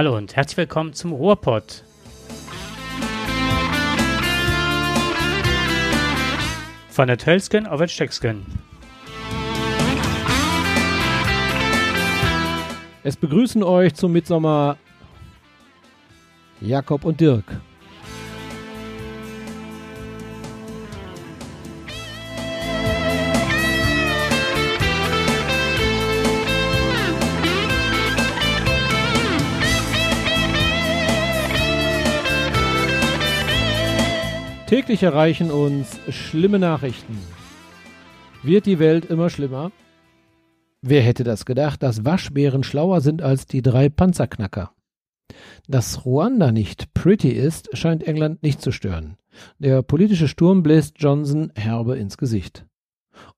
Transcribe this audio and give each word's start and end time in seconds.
Hallo 0.00 0.16
und 0.16 0.34
herzlich 0.34 0.56
willkommen 0.56 0.94
zum 0.94 1.12
Ruhrpott. 1.12 1.84
Von 6.88 7.06
der 7.06 7.18
Tölsken 7.18 7.66
auf 7.66 7.80
der 7.80 7.88
Stöcksken. 7.88 8.46
Es 13.02 13.18
begrüßen 13.18 13.62
euch 13.62 13.92
zum 13.92 14.12
Mitsommer 14.12 14.78
Jakob 16.62 17.04
und 17.04 17.20
Dirk. 17.20 17.60
Täglich 34.70 35.02
erreichen 35.02 35.50
uns 35.50 35.98
schlimme 36.10 36.60
Nachrichten. 36.60 37.18
Wird 38.44 38.66
die 38.66 38.78
Welt 38.78 39.04
immer 39.04 39.28
schlimmer? 39.28 39.72
Wer 40.80 41.02
hätte 41.02 41.24
das 41.24 41.44
gedacht, 41.44 41.82
dass 41.82 42.04
Waschbären 42.04 42.62
schlauer 42.62 43.00
sind 43.00 43.20
als 43.20 43.46
die 43.46 43.62
drei 43.62 43.88
Panzerknacker? 43.88 44.72
Dass 45.66 46.04
Ruanda 46.06 46.52
nicht 46.52 46.94
pretty 46.94 47.30
ist, 47.30 47.76
scheint 47.76 48.04
England 48.04 48.44
nicht 48.44 48.62
zu 48.62 48.70
stören. 48.70 49.16
Der 49.58 49.82
politische 49.82 50.28
Sturm 50.28 50.62
bläst 50.62 50.94
Johnson 50.98 51.50
herbe 51.56 51.98
ins 51.98 52.16
Gesicht. 52.16 52.64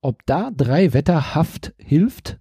Ob 0.03 0.27
da 0.27 0.51
drei 0.51 0.93
Wetterhaft 0.93 1.73
hilft? 1.79 2.41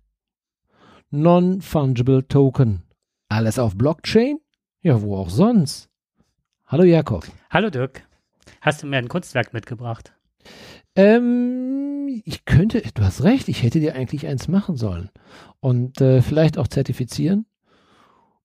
Non-fungible 1.12 2.28
Token. 2.28 2.84
Alles 3.30 3.58
auf 3.58 3.78
Blockchain? 3.78 4.40
Ja, 4.82 5.02
wo 5.02 5.16
auch 5.16 5.30
sonst. 5.30 5.90
Hallo 6.66 6.84
Jakob. 6.84 7.26
Hallo 7.50 7.70
Dirk. 7.70 8.11
Hast 8.62 8.84
du 8.84 8.88
mir 8.88 8.98
ein 8.98 9.08
Kunstwerk 9.08 9.54
mitgebracht? 9.54 10.14
Ähm, 10.96 12.22
ich 12.26 12.46
könnte, 12.46 12.82
du 12.94 13.04
hast 13.04 13.24
recht, 13.24 13.48
ich 13.48 13.64
hätte 13.64 13.80
dir 13.80 13.96
eigentlich 13.96 14.28
eins 14.28 14.48
machen 14.48 14.76
sollen. 14.76 15.10
Und 15.60 16.02
äh, 16.02 16.22
vielleicht 16.22 16.58
auch 16.58 16.68
zertifizieren. 16.68 17.46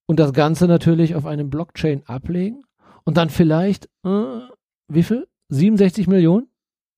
Und 0.06 0.20
das 0.20 0.32
Ganze 0.32 0.66
natürlich 0.66 1.14
auf 1.14 1.26
einem 1.26 1.50
Blockchain 1.50 2.02
ablegen. 2.06 2.62
Und 3.04 3.16
dann 3.16 3.30
vielleicht, 3.30 3.86
äh, 4.04 4.40
wie 4.88 5.02
viel? 5.02 5.26
67 5.48 6.06
Millionen 6.08 6.48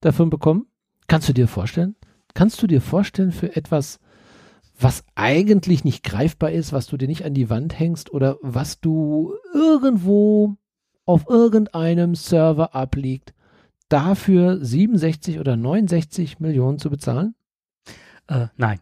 dafür 0.01 0.27
bekommen? 0.27 0.67
Kannst 1.07 1.29
du 1.29 1.33
dir 1.33 1.49
vorstellen? 1.49 1.97
Kannst 2.35 2.63
du 2.63 2.67
dir 2.67 2.81
vorstellen 2.81 3.33
für 3.33 3.57
etwas, 3.57 3.99
was 4.79 5.05
eigentlich 5.15 5.85
nicht 5.85 6.05
greifbar 6.05 6.53
ist, 6.53 6.73
was 6.73 6.87
du 6.87 6.97
dir 6.97 7.09
nicht 7.09 7.25
an 7.25 7.35
die 7.35 7.51
Wand 7.51 7.79
hängst 7.79 8.13
oder 8.13 8.39
was 8.43 8.81
du 8.81 9.35
irgendwo 9.53 10.57
auf 11.09 11.29
irgendeinem 11.29 12.15
Server 12.15 12.75
abliegt, 12.75 13.33
dafür 13.89 14.63
67 14.63 15.41
oder 15.41 15.57
69 15.57 16.39
Millionen 16.39 16.79
zu 16.79 16.91
bezahlen? 16.91 17.35
Äh, 18.27 18.49
nein. 18.59 18.79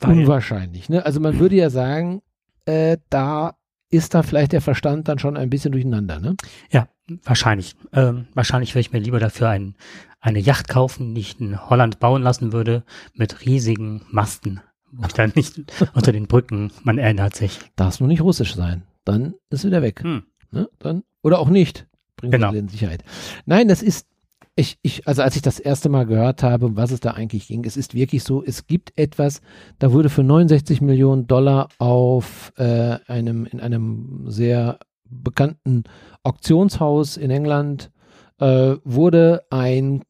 Weil 0.00 0.18
Unwahrscheinlich. 0.18 0.88
Ne? 0.88 1.06
Also 1.06 1.20
man 1.20 1.38
würde 1.38 1.54
ja 1.54 1.70
sagen, 1.70 2.22
äh, 2.64 2.98
da 3.08 3.54
ist 3.88 4.14
da 4.14 4.24
vielleicht 4.24 4.50
der 4.50 4.60
Verstand 4.60 5.06
dann 5.06 5.20
schon 5.20 5.36
ein 5.36 5.48
bisschen 5.48 5.70
durcheinander. 5.70 6.18
Ne? 6.18 6.36
Ja, 6.72 6.88
wahrscheinlich. 7.22 7.76
Ähm, 7.92 8.26
wahrscheinlich 8.34 8.74
würde 8.74 8.80
ich 8.80 8.92
mir 8.92 8.98
lieber 8.98 9.20
dafür 9.20 9.48
ein, 9.48 9.76
eine 10.20 10.40
Yacht 10.40 10.66
kaufen, 10.66 11.14
die 11.14 11.20
ich 11.20 11.40
in 11.40 11.70
Holland 11.70 12.00
bauen 12.00 12.22
lassen 12.22 12.52
würde, 12.52 12.82
mit 13.14 13.46
riesigen 13.46 14.02
Masten, 14.10 14.60
wo 14.90 15.06
ich 15.06 15.12
dann 15.12 15.32
nicht 15.36 15.60
unter 15.94 16.10
den 16.10 16.26
Brücken, 16.26 16.72
man 16.82 16.98
erinnert 16.98 17.36
sich. 17.36 17.60
Darf 17.76 18.00
nur 18.00 18.08
nicht 18.08 18.22
russisch 18.22 18.56
sein. 18.56 18.82
Dann 19.04 19.34
ist 19.50 19.64
wieder 19.64 19.82
weg. 19.82 20.02
Hm. 20.02 20.24
Ne? 20.52 20.68
Dann 20.78 21.02
oder 21.22 21.38
auch 21.38 21.48
nicht. 21.48 21.86
Bringt 22.16 22.34
genau. 22.34 22.52
in 22.52 22.68
Sicherheit. 22.68 23.02
Nein, 23.46 23.68
das 23.68 23.82
ist, 23.82 24.06
ich, 24.54 24.78
ich, 24.82 25.08
also 25.08 25.22
als 25.22 25.34
ich 25.36 25.42
das 25.42 25.58
erste 25.58 25.88
Mal 25.88 26.06
gehört 26.06 26.42
habe, 26.42 26.76
was 26.76 26.90
es 26.90 27.00
da 27.00 27.12
eigentlich 27.12 27.48
ging, 27.48 27.64
es 27.64 27.76
ist 27.76 27.94
wirklich 27.94 28.22
so, 28.22 28.44
es 28.44 28.66
gibt 28.66 28.96
etwas, 28.96 29.40
da 29.78 29.92
wurde 29.92 30.10
für 30.10 30.22
69 30.22 30.80
Millionen 30.82 31.26
Dollar 31.26 31.68
auf 31.78 32.52
äh, 32.56 32.98
einem, 33.06 33.46
in 33.46 33.60
einem 33.60 34.24
sehr 34.26 34.78
bekannten 35.04 35.84
Auktionshaus 36.22 37.16
in 37.16 37.30
England 37.30 37.90
äh, 38.38 38.76
wurde 38.84 39.42
ein, 39.50 40.02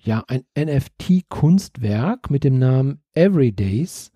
ja, 0.00 0.24
ein 0.26 0.44
NFT-Kunstwerk 0.56 2.30
mit 2.30 2.44
dem 2.44 2.58
Namen 2.58 3.02
Everydays 3.14 4.10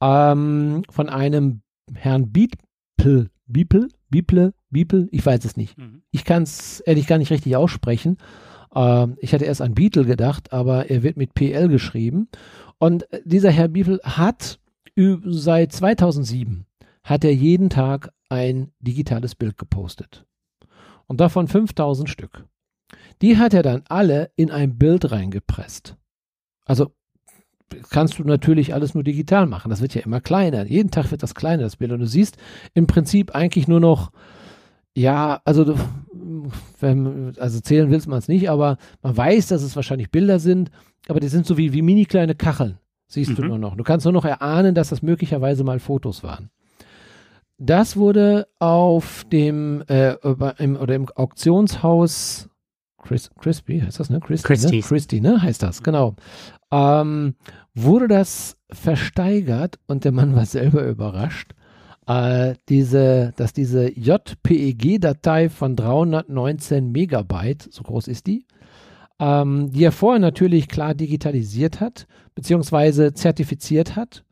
ähm, 0.00 0.82
von 0.88 1.08
einem 1.08 1.62
Herrn 1.94 2.30
Beeple, 2.30 3.30
Beeple, 3.46 3.88
Beeple, 4.08 4.52
Beeple, 4.70 5.08
ich 5.10 5.24
weiß 5.24 5.44
es 5.44 5.56
nicht. 5.56 5.78
Mhm. 5.78 6.02
Ich 6.10 6.24
kann 6.24 6.42
es 6.42 6.80
ehrlich 6.80 7.06
gar 7.06 7.18
nicht 7.18 7.30
richtig 7.30 7.56
aussprechen. 7.56 8.18
Ähm, 8.74 9.16
ich 9.18 9.34
hatte 9.34 9.44
erst 9.44 9.62
an 9.62 9.74
Beetle 9.74 10.04
gedacht, 10.04 10.52
aber 10.52 10.90
er 10.90 11.02
wird 11.02 11.16
mit 11.16 11.34
PL 11.34 11.68
geschrieben. 11.68 12.28
Und 12.78 13.12
äh, 13.12 13.20
dieser 13.24 13.50
Herr 13.50 13.68
Beeple 13.68 14.00
hat 14.04 14.58
seit 15.24 15.72
2007 15.72 16.66
hat 17.02 17.24
er 17.24 17.34
jeden 17.34 17.70
Tag 17.70 18.12
ein 18.28 18.72
digitales 18.80 19.34
Bild 19.34 19.56
gepostet. 19.56 20.26
Und 21.06 21.20
davon 21.20 21.48
5000 21.48 22.08
Stück. 22.08 22.46
Die 23.22 23.38
hat 23.38 23.54
er 23.54 23.62
dann 23.62 23.82
alle 23.88 24.30
in 24.36 24.50
ein 24.50 24.78
Bild 24.78 25.10
reingepresst. 25.10 25.96
Also 26.64 26.92
kannst 27.90 28.18
du 28.18 28.24
natürlich 28.24 28.74
alles 28.74 28.94
nur 28.94 29.04
digital 29.04 29.46
machen. 29.46 29.70
Das 29.70 29.80
wird 29.80 29.94
ja 29.94 30.02
immer 30.02 30.20
kleiner. 30.20 30.66
Jeden 30.66 30.90
Tag 30.90 31.10
wird 31.10 31.22
das 31.22 31.34
kleiner, 31.34 31.64
das 31.64 31.76
Bild. 31.76 31.92
Und 31.92 32.00
du 32.00 32.06
siehst 32.06 32.36
im 32.74 32.86
Prinzip 32.86 33.34
eigentlich 33.34 33.68
nur 33.68 33.80
noch 33.80 34.12
ja, 35.00 35.40
also, 35.44 35.74
wenn, 36.80 37.32
also 37.38 37.60
zählen 37.60 37.90
will 37.90 38.02
man 38.06 38.18
es 38.18 38.28
nicht, 38.28 38.50
aber 38.50 38.76
man 39.02 39.16
weiß, 39.16 39.48
dass 39.48 39.62
es 39.62 39.76
wahrscheinlich 39.76 40.10
Bilder 40.10 40.38
sind, 40.38 40.70
aber 41.08 41.20
die 41.20 41.28
sind 41.28 41.46
so 41.46 41.56
wie, 41.56 41.72
wie 41.72 41.82
mini 41.82 42.04
kleine 42.04 42.34
Kacheln, 42.34 42.78
siehst 43.06 43.30
mhm. 43.30 43.36
du 43.36 43.44
nur 43.44 43.58
noch. 43.58 43.76
Du 43.76 43.84
kannst 43.84 44.04
nur 44.04 44.12
noch 44.12 44.24
erahnen, 44.24 44.74
dass 44.74 44.90
das 44.90 45.02
möglicherweise 45.02 45.64
mal 45.64 45.78
Fotos 45.78 46.22
waren. 46.22 46.50
Das 47.58 47.96
wurde 47.96 48.48
auf 48.58 49.24
dem, 49.30 49.82
äh, 49.88 50.14
im, 50.58 50.76
oder 50.76 50.94
im 50.94 51.08
Auktionshaus 51.14 52.48
Chris, 53.02 53.30
Crispy, 53.40 53.80
heißt 53.80 53.98
das, 53.98 54.10
ne? 54.10 54.20
Christie, 54.20 54.76
ne? 54.76 54.82
Christie, 54.82 55.20
ne? 55.22 55.42
Heißt 55.42 55.62
das, 55.62 55.82
genau. 55.82 56.16
Ähm, 56.70 57.34
wurde 57.74 58.08
das 58.08 58.58
versteigert 58.70 59.78
und 59.86 60.04
der 60.04 60.12
Mann 60.12 60.34
war 60.36 60.44
selber 60.44 60.86
überrascht 60.86 61.54
äh, 62.10 62.54
diese, 62.68 63.32
dass 63.36 63.52
diese 63.52 63.88
JPEG-Datei 63.88 65.48
von 65.48 65.76
319 65.76 66.90
Megabyte, 66.90 67.68
so 67.70 67.84
groß 67.84 68.08
ist 68.08 68.26
die, 68.26 68.46
ähm, 69.20 69.70
die 69.70 69.84
er 69.84 69.92
vorher 69.92 70.18
natürlich 70.18 70.66
klar 70.66 70.94
digitalisiert 70.94 71.80
hat, 71.80 72.08
beziehungsweise 72.34 73.14
zertifiziert 73.14 73.94
hat. 73.94 74.24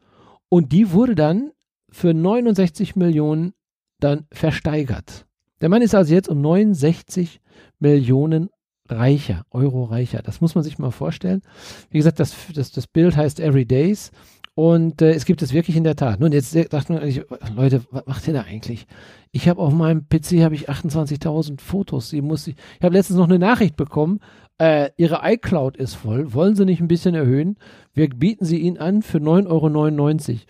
Und 0.49 0.73
die 0.73 0.91
wurde 0.91 1.15
dann 1.15 1.53
für 1.89 2.13
69 2.15 2.97
Millionen 2.97 3.53
dann 4.01 4.27
versteigert. 4.33 5.27
Der 5.61 5.69
Mann 5.69 5.83
ist 5.83 5.95
also 5.95 6.13
jetzt 6.13 6.29
um 6.29 6.41
69 6.41 7.41
Millionen 7.79 8.51
reicher, 8.89 9.45
Euro 9.51 9.85
reicher. 9.85 10.23
Das 10.23 10.41
muss 10.41 10.55
man 10.57 10.65
sich 10.65 10.79
mal 10.79 10.91
vorstellen. 10.91 11.43
Wie 11.91 11.99
gesagt, 11.99 12.19
das, 12.19 12.35
das, 12.55 12.73
das 12.73 12.87
Bild 12.89 13.17
heißt 13.17 13.39
Every 13.39 13.67
Days 13.67 14.11
und 14.59 15.03
äh, 15.03 15.13
es 15.13 15.25
gibt 15.25 15.41
es 15.43 15.53
wirklich 15.53 15.77
in 15.77 15.85
der 15.85 15.95
Tat. 15.95 16.19
Nun, 16.19 16.33
jetzt 16.33 16.53
dachte 16.73 16.93
man 16.93 17.01
eigentlich, 17.01 17.25
Leute, 17.55 17.81
was 17.93 18.07
macht 18.07 18.27
ihr 18.27 18.35
da 18.35 18.41
eigentlich? 18.41 18.89
Ich 19.31 19.49
habe 19.49 19.63
auf 19.63 19.73
meinem 19.73 20.09
PC 20.09 20.43
habe 20.43 20.57
ich 20.57 20.69
28.000 20.69 21.61
Fotos. 21.61 22.11
Die 22.11 22.21
muss 22.21 22.49
ich. 22.49 22.57
Ich 22.77 22.85
habe 22.85 22.93
letztens 22.93 23.19
noch 23.19 23.29
eine 23.29 23.39
Nachricht 23.39 23.77
bekommen. 23.77 24.19
Äh, 24.59 24.91
ihre 24.97 25.21
iCloud 25.23 25.77
ist 25.77 25.95
voll. 25.95 26.35
Wollen 26.35 26.57
Sie 26.57 26.65
nicht 26.65 26.81
ein 26.81 26.89
bisschen 26.89 27.15
erhöhen? 27.15 27.57
Wir 27.95 28.09
bieten 28.09 28.45
sie 28.45 28.59
Ihnen 28.59 28.79
an 28.79 29.03
für 29.03 29.19
9,99 29.19 29.47
Euro. 29.49 30.41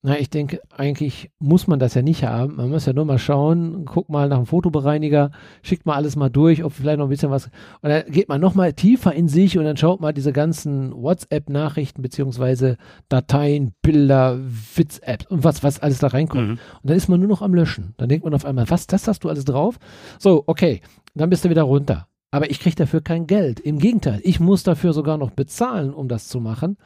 Na, 0.00 0.16
ich 0.16 0.30
denke, 0.30 0.60
eigentlich 0.70 1.32
muss 1.40 1.66
man 1.66 1.80
das 1.80 1.94
ja 1.94 2.02
nicht 2.02 2.22
haben. 2.22 2.54
Man 2.54 2.70
muss 2.70 2.86
ja 2.86 2.92
nur 2.92 3.04
mal 3.04 3.18
schauen, 3.18 3.84
guckt 3.84 4.10
mal 4.10 4.28
nach 4.28 4.36
dem 4.36 4.46
Fotobereiniger, 4.46 5.32
schickt 5.62 5.86
mal 5.86 5.96
alles 5.96 6.14
mal 6.14 6.28
durch, 6.28 6.62
ob 6.62 6.72
vielleicht 6.72 6.98
noch 6.98 7.06
ein 7.06 7.10
bisschen 7.10 7.32
was. 7.32 7.46
Und 7.82 7.90
dann 7.90 8.04
geht 8.08 8.28
man 8.28 8.40
noch 8.40 8.54
mal 8.54 8.72
tiefer 8.72 9.12
in 9.12 9.26
sich 9.26 9.58
und 9.58 9.64
dann 9.64 9.76
schaut 9.76 10.00
mal 10.00 10.12
diese 10.12 10.32
ganzen 10.32 10.92
WhatsApp-Nachrichten 10.94 12.00
beziehungsweise 12.00 12.76
Dateien, 13.08 13.72
Bilder, 13.82 14.38
Witz-Apps 14.76 15.26
und 15.26 15.42
was, 15.42 15.64
was 15.64 15.80
alles 15.80 15.98
da 15.98 16.06
reinkommt. 16.06 16.46
Mhm. 16.46 16.52
Und 16.52 16.60
dann 16.84 16.96
ist 16.96 17.08
man 17.08 17.18
nur 17.18 17.28
noch 17.28 17.42
am 17.42 17.52
Löschen. 17.52 17.94
Dann 17.96 18.08
denkt 18.08 18.24
man 18.24 18.34
auf 18.34 18.44
einmal, 18.44 18.70
was, 18.70 18.86
das 18.86 19.08
hast 19.08 19.24
du 19.24 19.28
alles 19.28 19.46
drauf? 19.46 19.80
So, 20.20 20.44
okay, 20.46 20.80
dann 21.16 21.28
bist 21.28 21.44
du 21.44 21.50
wieder 21.50 21.62
runter. 21.62 22.06
Aber 22.30 22.52
ich 22.52 22.60
kriege 22.60 22.76
dafür 22.76 23.00
kein 23.00 23.26
Geld. 23.26 23.58
Im 23.58 23.80
Gegenteil, 23.80 24.20
ich 24.22 24.38
muss 24.38 24.62
dafür 24.62 24.92
sogar 24.92 25.18
noch 25.18 25.32
bezahlen, 25.32 25.92
um 25.92 26.06
das 26.06 26.28
zu 26.28 26.38
machen. 26.38 26.76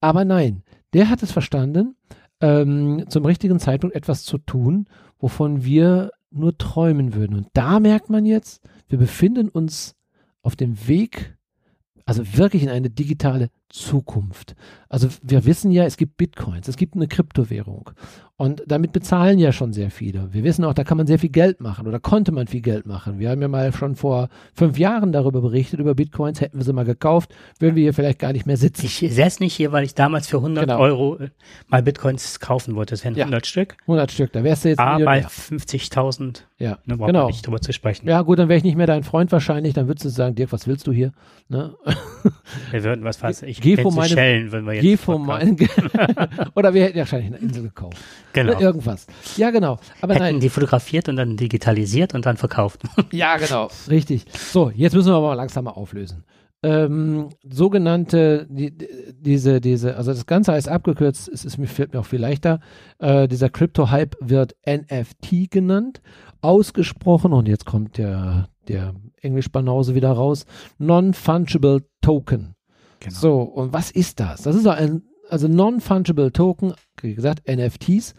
Aber 0.00 0.24
nein, 0.24 0.62
der 0.92 1.08
hat 1.08 1.24
es 1.24 1.32
verstanden 1.32 1.96
ähm, 2.42 3.04
zum 3.08 3.24
richtigen 3.24 3.58
Zeitpunkt 3.58 3.96
etwas 3.96 4.24
zu 4.24 4.36
tun, 4.36 4.86
wovon 5.18 5.64
wir 5.64 6.10
nur 6.30 6.58
träumen 6.58 7.14
würden. 7.14 7.36
Und 7.36 7.48
da 7.54 7.80
merkt 7.80 8.10
man 8.10 8.26
jetzt, 8.26 8.62
wir 8.88 8.98
befinden 8.98 9.48
uns 9.48 9.94
auf 10.42 10.56
dem 10.56 10.88
Weg, 10.88 11.36
also 12.04 12.36
wirklich 12.36 12.62
in 12.62 12.68
eine 12.68 12.90
digitale 12.90 13.48
Zukunft. 13.72 14.54
Also 14.88 15.08
wir 15.22 15.44
wissen 15.46 15.70
ja, 15.70 15.84
es 15.84 15.96
gibt 15.96 16.16
Bitcoins, 16.18 16.68
es 16.68 16.76
gibt 16.76 16.94
eine 16.94 17.08
Kryptowährung 17.08 17.90
und 18.42 18.62
damit 18.66 18.92
bezahlen 18.92 19.38
ja 19.38 19.52
schon 19.52 19.72
sehr 19.72 19.90
viele. 19.92 20.32
Wir 20.34 20.42
wissen 20.42 20.64
auch, 20.64 20.74
da 20.74 20.82
kann 20.82 20.96
man 20.96 21.06
sehr 21.06 21.20
viel 21.20 21.30
Geld 21.30 21.60
machen 21.60 21.86
oder 21.86 22.00
konnte 22.00 22.32
man 22.32 22.48
viel 22.48 22.60
Geld 22.60 22.86
machen. 22.86 23.20
Wir 23.20 23.30
haben 23.30 23.40
ja 23.40 23.46
mal 23.46 23.72
schon 23.72 23.94
vor 23.94 24.30
fünf 24.52 24.78
Jahren 24.78 25.12
darüber 25.12 25.40
berichtet, 25.40 25.78
über 25.78 25.94
Bitcoins, 25.94 26.40
hätten 26.40 26.58
wir 26.58 26.64
sie 26.64 26.72
mal 26.72 26.84
gekauft, 26.84 27.32
würden 27.60 27.76
wir 27.76 27.84
hier 27.84 27.94
vielleicht 27.94 28.18
gar 28.18 28.32
nicht 28.32 28.44
mehr 28.44 28.56
sitzen. 28.56 28.86
Ich 28.86 28.98
säß 28.98 29.38
nicht 29.38 29.54
hier, 29.54 29.70
weil 29.70 29.84
ich 29.84 29.94
damals 29.94 30.26
für 30.26 30.38
100 30.38 30.64
genau. 30.64 30.80
Euro 30.80 31.18
äh, 31.18 31.30
mal 31.68 31.82
Bitcoins 31.84 32.40
kaufen 32.40 32.74
wollte. 32.74 32.94
Das 32.94 33.02
sind 33.02 33.16
ja. 33.16 33.24
100 33.24 33.46
Stück. 33.46 33.76
100 33.82 34.10
Stück, 34.10 34.32
da 34.32 34.42
wärst 34.42 34.64
du 34.64 34.70
jetzt 34.70 34.80
ah, 34.80 34.98
bei 34.98 35.24
50.000. 35.24 36.40
Ja, 36.58 36.78
ne, 36.84 36.96
genau. 36.96 37.28
nicht 37.28 37.46
drüber 37.46 37.60
zu 37.60 37.72
sprechen. 37.72 38.08
Ja 38.08 38.22
gut, 38.22 38.38
dann 38.38 38.48
wäre 38.48 38.56
ich 38.56 38.64
nicht 38.64 38.76
mehr 38.76 38.86
dein 38.86 39.04
Freund 39.04 39.30
wahrscheinlich, 39.32 39.74
dann 39.74 39.86
würdest 39.86 40.04
du 40.04 40.08
sagen, 40.10 40.34
Dirk, 40.34 40.52
was 40.52 40.66
willst 40.66 40.86
du 40.86 40.92
hier? 40.92 41.12
Ne? 41.48 41.74
Wir 42.70 42.84
würden 42.84 43.04
was 43.04 43.22
weiß 43.22 43.42
ich, 43.42 43.60
geh 43.62 43.76
von 43.82 43.94
meinem, 43.94 44.08
Schellen, 44.08 44.52
wenn 44.52 44.66
wir 44.66 44.74
jetzt 44.74 44.82
geh 44.82 44.96
von 44.96 45.24
meinem, 45.24 45.56
Oder 46.54 46.74
wir 46.74 46.84
hätten 46.84 46.98
ja 46.98 47.02
wahrscheinlich 47.02 47.28
eine 47.28 47.38
Insel 47.38 47.62
gekauft. 47.64 47.96
Genau. 48.32 48.52
Oder 48.52 48.60
irgendwas. 48.60 49.06
Ja, 49.36 49.50
genau. 49.50 49.78
Aber 50.00 50.14
Hätten 50.14 50.24
nein. 50.24 50.40
die 50.40 50.48
fotografiert 50.48 51.08
und 51.08 51.16
dann 51.16 51.36
digitalisiert 51.36 52.14
und 52.14 52.26
dann 52.26 52.36
verkauft. 52.36 52.82
Ja, 53.12 53.36
genau. 53.36 53.68
Richtig. 53.88 54.24
So, 54.32 54.70
jetzt 54.70 54.94
müssen 54.94 55.10
wir 55.10 55.16
aber 55.16 55.34
langsam 55.34 55.64
mal 55.64 55.72
auflösen. 55.72 56.24
Ähm, 56.64 57.30
sogenannte, 57.42 58.46
die, 58.48 58.72
diese, 59.18 59.60
diese, 59.60 59.96
also 59.96 60.12
das 60.12 60.26
Ganze 60.26 60.52
heißt 60.52 60.68
abgekürzt, 60.68 61.28
es 61.28 61.44
ist 61.44 61.58
mir, 61.58 61.66
fällt 61.66 61.92
mir 61.92 62.00
auch 62.00 62.06
viel 62.06 62.20
leichter, 62.20 62.60
äh, 63.00 63.26
dieser 63.26 63.50
Crypto-Hype 63.50 64.16
wird 64.20 64.54
NFT 64.64 65.50
genannt, 65.50 66.00
ausgesprochen, 66.40 67.32
und 67.32 67.48
jetzt 67.48 67.66
kommt 67.66 67.98
der, 67.98 68.48
der 68.68 68.94
Englisch-Banause 69.20 69.94
wieder 69.94 70.12
raus, 70.12 70.46
Non-Fungible 70.78 71.84
Token. 72.00 72.51
Genau. 73.02 73.18
So, 73.18 73.40
und 73.42 73.72
was 73.72 73.90
ist 73.90 74.20
das? 74.20 74.42
Das 74.42 74.54
ist 74.54 74.66
ein 74.66 75.02
also 75.28 75.48
Non-Fungible 75.48 76.30
Token, 76.30 76.74
wie 77.00 77.14
gesagt, 77.14 77.48
NFTs, 77.48 78.14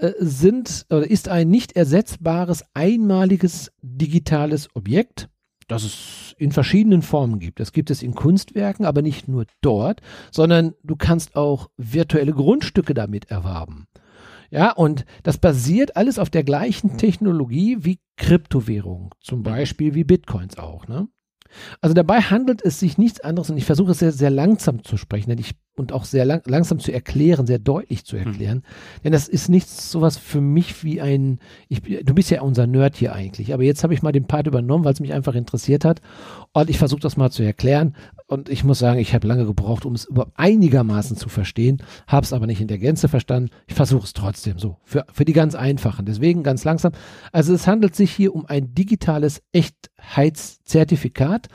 äh, 0.00 0.12
sind 0.18 0.86
oder 0.90 1.08
ist 1.08 1.28
ein 1.28 1.48
nicht 1.50 1.72
ersetzbares, 1.72 2.64
einmaliges 2.72 3.72
digitales 3.82 4.74
Objekt, 4.74 5.28
das 5.68 5.84
es 5.84 6.34
in 6.38 6.52
verschiedenen 6.52 7.02
Formen 7.02 7.40
gibt. 7.40 7.60
Das 7.60 7.72
gibt 7.72 7.90
es 7.90 8.02
in 8.02 8.14
Kunstwerken, 8.14 8.86
aber 8.86 9.02
nicht 9.02 9.28
nur 9.28 9.44
dort, 9.60 10.00
sondern 10.30 10.74
du 10.82 10.96
kannst 10.96 11.36
auch 11.36 11.68
virtuelle 11.76 12.32
Grundstücke 12.32 12.94
damit 12.94 13.30
erwerben. 13.30 13.86
Ja, 14.50 14.70
und 14.70 15.04
das 15.24 15.38
basiert 15.38 15.96
alles 15.96 16.18
auf 16.18 16.30
der 16.30 16.44
gleichen 16.44 16.96
Technologie 16.96 17.78
wie 17.80 17.98
Kryptowährung, 18.16 19.14
zum 19.20 19.42
Beispiel 19.42 19.94
wie 19.94 20.04
Bitcoins 20.04 20.56
auch. 20.56 20.86
Ne? 20.86 21.08
Also 21.80 21.94
dabei 21.94 22.20
handelt 22.20 22.62
es 22.62 22.80
sich 22.80 22.98
nichts 22.98 23.20
anderes, 23.20 23.50
und 23.50 23.56
ich 23.56 23.64
versuche 23.64 23.92
es 23.92 23.98
sehr, 23.98 24.12
sehr 24.12 24.30
langsam 24.30 24.84
zu 24.84 24.96
sprechen, 24.96 25.30
denn 25.30 25.38
ich 25.38 25.54
und 25.76 25.92
auch 25.92 26.04
sehr 26.04 26.24
lang, 26.24 26.42
langsam 26.46 26.78
zu 26.78 26.90
erklären, 26.90 27.46
sehr 27.46 27.58
deutlich 27.58 28.04
zu 28.04 28.18
hm. 28.18 28.26
erklären. 28.26 28.58
Mhm. 28.58 29.02
Denn 29.04 29.12
das 29.12 29.28
ist 29.28 29.48
nichts 29.48 29.90
sowas 29.90 30.16
für 30.16 30.40
mich 30.40 30.82
wie 30.82 31.00
ein, 31.00 31.38
ich, 31.68 31.82
du 31.82 32.14
bist 32.14 32.30
ja 32.30 32.40
unser 32.42 32.66
Nerd 32.66 32.96
hier 32.96 33.12
eigentlich, 33.12 33.52
aber 33.52 33.62
jetzt 33.62 33.84
habe 33.84 33.94
ich 33.94 34.02
mal 34.02 34.12
den 34.12 34.26
Part 34.26 34.46
übernommen, 34.46 34.84
weil 34.84 34.94
es 34.94 35.00
mich 35.00 35.12
einfach 35.12 35.34
interessiert 35.34 35.84
hat 35.84 36.00
und 36.52 36.70
ich 36.70 36.78
versuche 36.78 37.00
das 37.00 37.16
mal 37.16 37.30
zu 37.30 37.42
erklären 37.42 37.94
und 38.26 38.48
ich 38.48 38.64
muss 38.64 38.78
sagen, 38.78 38.98
ich 38.98 39.14
habe 39.14 39.28
lange 39.28 39.44
gebraucht, 39.44 39.84
um 39.84 39.94
es 39.94 40.06
über 40.06 40.32
einigermaßen 40.34 41.16
zu 41.16 41.28
verstehen, 41.28 41.82
habe 42.06 42.24
es 42.24 42.32
aber 42.32 42.46
nicht 42.46 42.60
in 42.60 42.68
der 42.68 42.78
Gänze 42.78 43.08
verstanden. 43.08 43.50
Ich 43.66 43.74
versuche 43.74 44.04
es 44.04 44.14
trotzdem 44.14 44.58
so, 44.58 44.78
für, 44.82 45.04
für 45.12 45.24
die 45.24 45.32
ganz 45.32 45.54
einfachen, 45.54 46.06
deswegen 46.06 46.42
ganz 46.42 46.64
langsam. 46.64 46.92
Also 47.32 47.54
es 47.54 47.66
handelt 47.66 47.94
sich 47.94 48.10
hier 48.10 48.34
um 48.34 48.46
ein 48.46 48.74
digitales 48.74 49.42
Echtheitszertifikat, 49.52 51.48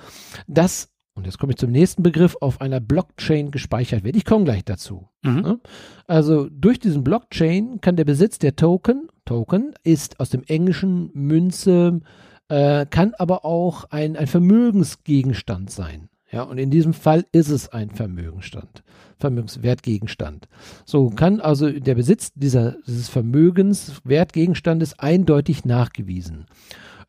das 0.48 0.91
und 1.22 1.28
jetzt 1.28 1.38
komme 1.38 1.52
ich 1.52 1.58
zum 1.58 1.70
nächsten 1.70 2.02
Begriff, 2.02 2.36
auf 2.42 2.62
einer 2.62 2.80
Blockchain 2.80 3.52
gespeichert 3.52 4.04
wird. 4.04 4.16
Ich 4.16 4.26
komme 4.26 4.44
gleich 4.44 4.66
dazu. 4.66 5.08
Mhm. 5.22 5.60
Also 6.08 6.50
durch 6.50 6.80
diesen 6.80 7.04
Blockchain 7.04 7.80
kann 7.80 7.96
der 7.96 8.06
Besitz 8.06 8.40
der 8.40 8.56
Token, 8.56 9.08
Token 9.26 9.76
ist 9.84 10.20
aus 10.20 10.32
dem 10.32 10.42
Englischen 10.46 11.12
Münze, 11.14 12.02
äh, 12.50 12.88
kann 12.88 13.14
aber 13.20 13.46
auch 13.46 13.86
ein, 13.92 14.18
ein 14.18 14.26
Vermögensgegenstand 14.26 15.70
sein. 15.70 16.10
Ja, 16.32 16.42
und 16.42 16.58
in 16.58 16.72
diesem 16.72 16.96
Fall 16.96 17.26
ist 17.32 17.50
es 17.50 17.70
ein 17.70 17.92
Vermögensstand, 17.92 18.82
Vermögenswertgegenstand. 19.20 20.48
So 20.86 21.12
kann 21.12 21.40
also 21.40 21.70
der 21.70 21.94
Besitz 21.94 22.34
dieser, 22.34 22.78
dieses 22.88 23.10
Vermögenswertgegenstandes 23.10 24.98
eindeutig 24.98 25.66
nachgewiesen. 25.66 26.48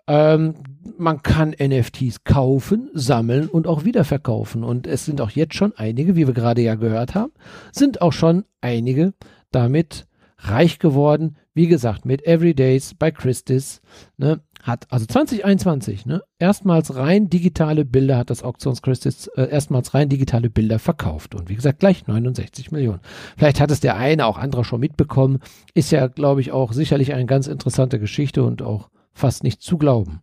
Ähm, 0.06 0.54
man 0.99 1.22
kann 1.22 1.50
NFTs 1.50 2.25
kaufen, 2.25 2.90
sammeln 2.93 3.49
und 3.49 3.66
auch 3.66 3.84
wiederverkaufen. 3.84 4.64
Und 4.64 4.87
es 4.87 5.04
sind 5.04 5.20
auch 5.20 5.31
jetzt 5.31 5.54
schon 5.54 5.72
einige, 5.76 6.16
wie 6.16 6.26
wir 6.26 6.34
gerade 6.34 6.60
ja 6.60 6.75
gehört 6.75 7.14
haben, 7.14 7.32
sind 7.72 8.02
auch 8.02 8.12
schon 8.12 8.44
einige 8.60 9.14
damit 9.50 10.06
reich 10.38 10.78
geworden. 10.78 11.37
Wie 11.54 11.69
gesagt, 11.69 12.04
mit 12.04 12.26
Everydays 12.26 12.94
bei 12.94 13.10
Christis, 13.10 13.81
ne, 14.16 14.40
hat, 14.62 14.87
also 14.90 15.06
2021, 15.06 16.06
ne, 16.06 16.22
erstmals 16.38 16.96
rein 16.96 17.28
digitale 17.28 17.84
Bilder 17.84 18.16
hat 18.16 18.31
das 18.31 18.43
Auktions 18.43 18.81
Christis 18.81 19.26
äh, 19.28 19.49
erstmals 19.50 19.93
rein 19.93 20.08
digitale 20.08 20.50
Bilder 20.50 20.78
verkauft. 20.78 21.34
Und 21.34 21.49
wie 21.49 21.56
gesagt, 21.56 21.81
gleich 21.81 22.06
69 22.06 22.70
Millionen. 22.70 23.00
Vielleicht 23.37 23.60
hat 23.60 23.70
es 23.70 23.81
der 23.81 23.96
eine 23.96 24.26
auch 24.26 24.38
andere 24.38 24.64
schon 24.64 24.81
mitbekommen. 24.81 25.40
Ist 25.75 25.90
ja, 25.90 26.06
glaube 26.06 26.40
ich, 26.40 26.52
auch 26.52 26.72
sicherlich 26.72 27.12
eine 27.12 27.26
ganz 27.26 27.49
interessante 27.49 27.99
Geschichte 27.99 28.44
und 28.44 28.62
auch 28.62 28.88
fast 29.14 29.44
nicht 29.44 29.62
zu 29.62 29.79
glauben. 29.79 30.20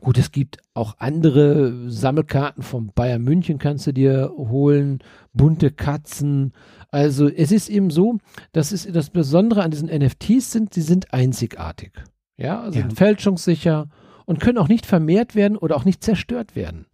Gut, 0.00 0.18
es 0.18 0.32
gibt 0.32 0.58
auch 0.74 0.96
andere 0.98 1.88
Sammelkarten 1.88 2.62
von 2.62 2.92
Bayern 2.94 3.22
München 3.22 3.58
kannst 3.58 3.86
du 3.86 3.92
dir 3.92 4.32
holen, 4.36 4.98
bunte 5.32 5.70
Katzen. 5.70 6.52
Also 6.90 7.28
es 7.28 7.52
ist 7.52 7.68
eben 7.68 7.90
so, 7.90 8.18
das 8.52 8.72
ist 8.72 8.94
das 8.94 9.10
Besondere 9.10 9.62
an 9.62 9.70
diesen 9.70 9.88
NFTs 9.88 10.50
sind, 10.50 10.74
sie 10.74 10.82
sind 10.82 11.12
einzigartig. 11.12 11.92
Ja, 12.36 12.70
sind 12.70 12.90
ja. 12.92 12.96
fälschungssicher 12.96 13.88
und 14.26 14.40
können 14.40 14.58
auch 14.58 14.68
nicht 14.68 14.86
vermehrt 14.86 15.34
werden 15.34 15.56
oder 15.56 15.76
auch 15.76 15.84
nicht 15.84 16.02
zerstört 16.02 16.56
werden. 16.56 16.86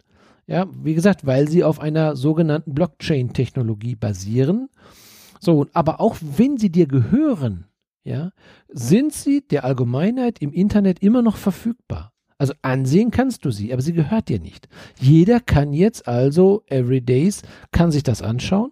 Ja, 0.45 0.67
wie 0.83 0.95
gesagt, 0.95 1.25
weil 1.25 1.47
sie 1.47 1.63
auf 1.63 1.79
einer 1.79 2.15
sogenannten 2.15 2.73
Blockchain-Technologie 2.73 3.95
basieren. 3.95 4.69
So, 5.39 5.67
aber 5.73 6.01
auch 6.01 6.17
wenn 6.21 6.57
sie 6.57 6.71
dir 6.71 6.87
gehören, 6.87 7.68
ja, 8.09 8.31
sind 8.67 9.13
sie 9.13 9.41
der 9.47 9.63
Allgemeinheit 9.63 10.41
im 10.41 10.51
Internet 10.51 11.03
immer 11.03 11.21
noch 11.21 11.37
verfügbar. 11.37 12.11
Also 12.39 12.53
ansehen 12.63 13.11
kannst 13.11 13.45
du 13.45 13.51
sie, 13.51 13.71
aber 13.71 13.83
sie 13.83 13.93
gehört 13.93 14.29
dir 14.29 14.39
nicht. 14.39 14.67
Jeder 14.99 15.39
kann 15.39 15.73
jetzt 15.73 16.07
also 16.07 16.63
Everydays, 16.67 17.43
kann 17.71 17.91
sich 17.91 18.01
das 18.01 18.23
anschauen, 18.23 18.71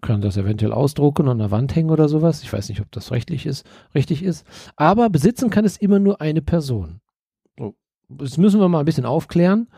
kann 0.00 0.20
das 0.20 0.36
eventuell 0.36 0.72
ausdrucken 0.72 1.22
und 1.22 1.32
an 1.32 1.38
der 1.38 1.50
Wand 1.52 1.76
hängen 1.76 1.90
oder 1.90 2.08
sowas. 2.08 2.42
Ich 2.42 2.52
weiß 2.52 2.70
nicht, 2.70 2.80
ob 2.80 2.90
das 2.90 3.12
rechtlich 3.12 3.46
ist, 3.46 3.64
richtig 3.94 4.24
ist. 4.24 4.44
Aber 4.74 5.10
besitzen 5.10 5.50
kann 5.50 5.64
es 5.64 5.76
immer 5.76 6.00
nur 6.00 6.20
eine 6.20 6.42
Person. 6.42 7.00
So, 7.56 7.76
das 8.08 8.36
müssen 8.36 8.58
wir 8.58 8.68
mal 8.68 8.80
ein 8.80 8.86
bisschen 8.86 9.06
aufklären. 9.06 9.68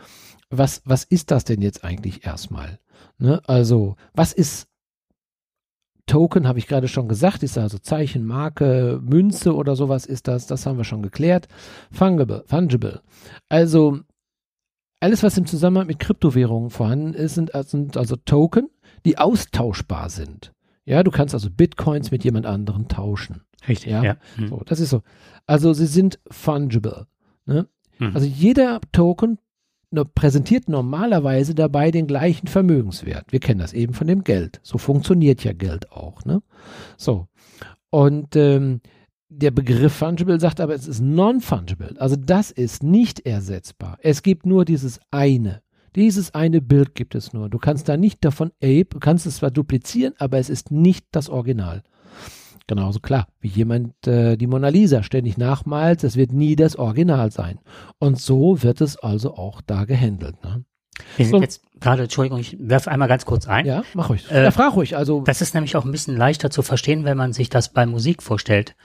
Was, 0.48 0.80
was 0.86 1.04
ist 1.04 1.30
das 1.30 1.44
denn 1.44 1.60
jetzt 1.60 1.84
eigentlich 1.84 2.24
erstmal? 2.24 2.78
Ne? 3.18 3.42
Also, 3.46 3.96
was 4.14 4.32
ist 4.32 4.68
Token 6.12 6.46
habe 6.46 6.58
ich 6.58 6.66
gerade 6.66 6.88
schon 6.88 7.08
gesagt, 7.08 7.42
ist 7.42 7.56
also 7.56 7.78
Zeichen, 7.78 8.26
Marke, 8.26 9.00
Münze 9.02 9.54
oder 9.54 9.76
sowas 9.76 10.04
ist 10.04 10.28
das. 10.28 10.46
Das 10.46 10.66
haben 10.66 10.76
wir 10.76 10.84
schon 10.84 11.02
geklärt. 11.02 11.48
Fungible, 11.90 12.44
fungible. 12.46 13.00
Also 13.48 14.00
alles, 15.00 15.22
was 15.22 15.38
im 15.38 15.46
Zusammenhang 15.46 15.86
mit 15.86 16.00
Kryptowährungen 16.00 16.68
vorhanden 16.68 17.14
ist, 17.14 17.36
sind, 17.36 17.50
sind 17.64 17.96
also 17.96 18.16
Token, 18.16 18.68
die 19.06 19.16
austauschbar 19.16 20.10
sind. 20.10 20.52
Ja, 20.84 21.02
du 21.02 21.10
kannst 21.10 21.32
also 21.32 21.48
Bitcoins 21.48 22.10
mit 22.10 22.24
jemand 22.24 22.44
anderen 22.44 22.88
tauschen. 22.88 23.44
Richtig. 23.66 23.90
Ja, 23.90 24.04
ja. 24.04 24.16
Mhm. 24.36 24.48
So, 24.48 24.62
das 24.66 24.80
ist 24.80 24.90
so. 24.90 25.00
Also 25.46 25.72
sie 25.72 25.86
sind 25.86 26.18
fungible. 26.30 27.06
Ne? 27.46 27.68
Mhm. 27.98 28.14
Also 28.14 28.26
jeder 28.26 28.82
Token 28.92 29.38
präsentiert 30.14 30.68
normalerweise 30.68 31.54
dabei 31.54 31.90
den 31.90 32.06
gleichen 32.06 32.46
Vermögenswert. 32.46 33.32
Wir 33.32 33.40
kennen 33.40 33.60
das 33.60 33.72
eben 33.72 33.94
von 33.94 34.06
dem 34.06 34.24
Geld. 34.24 34.60
So 34.62 34.78
funktioniert 34.78 35.44
ja 35.44 35.52
Geld 35.52 35.92
auch. 35.92 36.24
Ne? 36.24 36.42
So. 36.96 37.26
Und 37.90 38.36
ähm, 38.36 38.80
der 39.28 39.50
Begriff 39.50 39.92
fungible 39.92 40.40
sagt 40.40 40.60
aber, 40.60 40.74
es 40.74 40.86
ist 40.86 41.00
non-fungible. 41.00 41.94
Also 41.98 42.16
das 42.16 42.50
ist 42.50 42.82
nicht 42.82 43.20
ersetzbar. 43.26 43.98
Es 44.02 44.22
gibt 44.22 44.46
nur 44.46 44.64
dieses 44.64 45.00
eine. 45.10 45.62
Dieses 45.94 46.34
eine 46.34 46.62
Bild 46.62 46.94
gibt 46.94 47.14
es 47.14 47.32
nur. 47.32 47.48
Du 47.48 47.58
kannst 47.58 47.88
da 47.88 47.96
nicht 47.96 48.24
davon, 48.24 48.52
ey, 48.60 48.84
du 48.84 48.98
kannst 48.98 49.26
es 49.26 49.36
zwar 49.36 49.50
duplizieren, 49.50 50.14
aber 50.18 50.38
es 50.38 50.48
ist 50.48 50.70
nicht 50.70 51.06
das 51.12 51.28
Original. 51.28 51.82
Genauso 52.66 53.00
klar, 53.00 53.26
wie 53.40 53.48
jemand 53.48 54.06
äh, 54.06 54.36
die 54.36 54.46
Mona 54.46 54.68
Lisa 54.68 55.02
ständig 55.02 55.36
nachmalt, 55.36 56.04
das 56.04 56.16
wird 56.16 56.32
nie 56.32 56.56
das 56.56 56.76
Original 56.76 57.30
sein. 57.30 57.58
Und 57.98 58.20
so 58.20 58.62
wird 58.62 58.80
es 58.80 58.96
also 58.96 59.34
auch 59.34 59.60
da 59.60 59.84
gehandelt. 59.84 60.42
Ne? 60.44 60.64
Wir 61.16 61.26
sind 61.26 61.36
so. 61.36 61.40
jetzt 61.40 61.62
gerade, 61.80 62.04
Entschuldigung, 62.04 62.38
ich 62.38 62.56
werfe 62.60 62.90
einmal 62.90 63.08
ganz 63.08 63.24
kurz 63.24 63.48
ein. 63.48 63.66
Ja, 63.66 63.82
mach 63.94 64.10
ruhig. 64.10 64.30
Äh, 64.30 64.44
ja, 64.44 64.50
frag 64.50 64.74
ruhig. 64.76 64.96
Also, 64.96 65.22
das 65.22 65.40
ist 65.40 65.54
nämlich 65.54 65.76
auch 65.76 65.84
ein 65.84 65.92
bisschen 65.92 66.16
leichter 66.16 66.50
zu 66.50 66.62
verstehen, 66.62 67.04
wenn 67.04 67.16
man 67.16 67.32
sich 67.32 67.48
das 67.48 67.72
bei 67.72 67.86
Musik 67.86 68.22
vorstellt. 68.22 68.76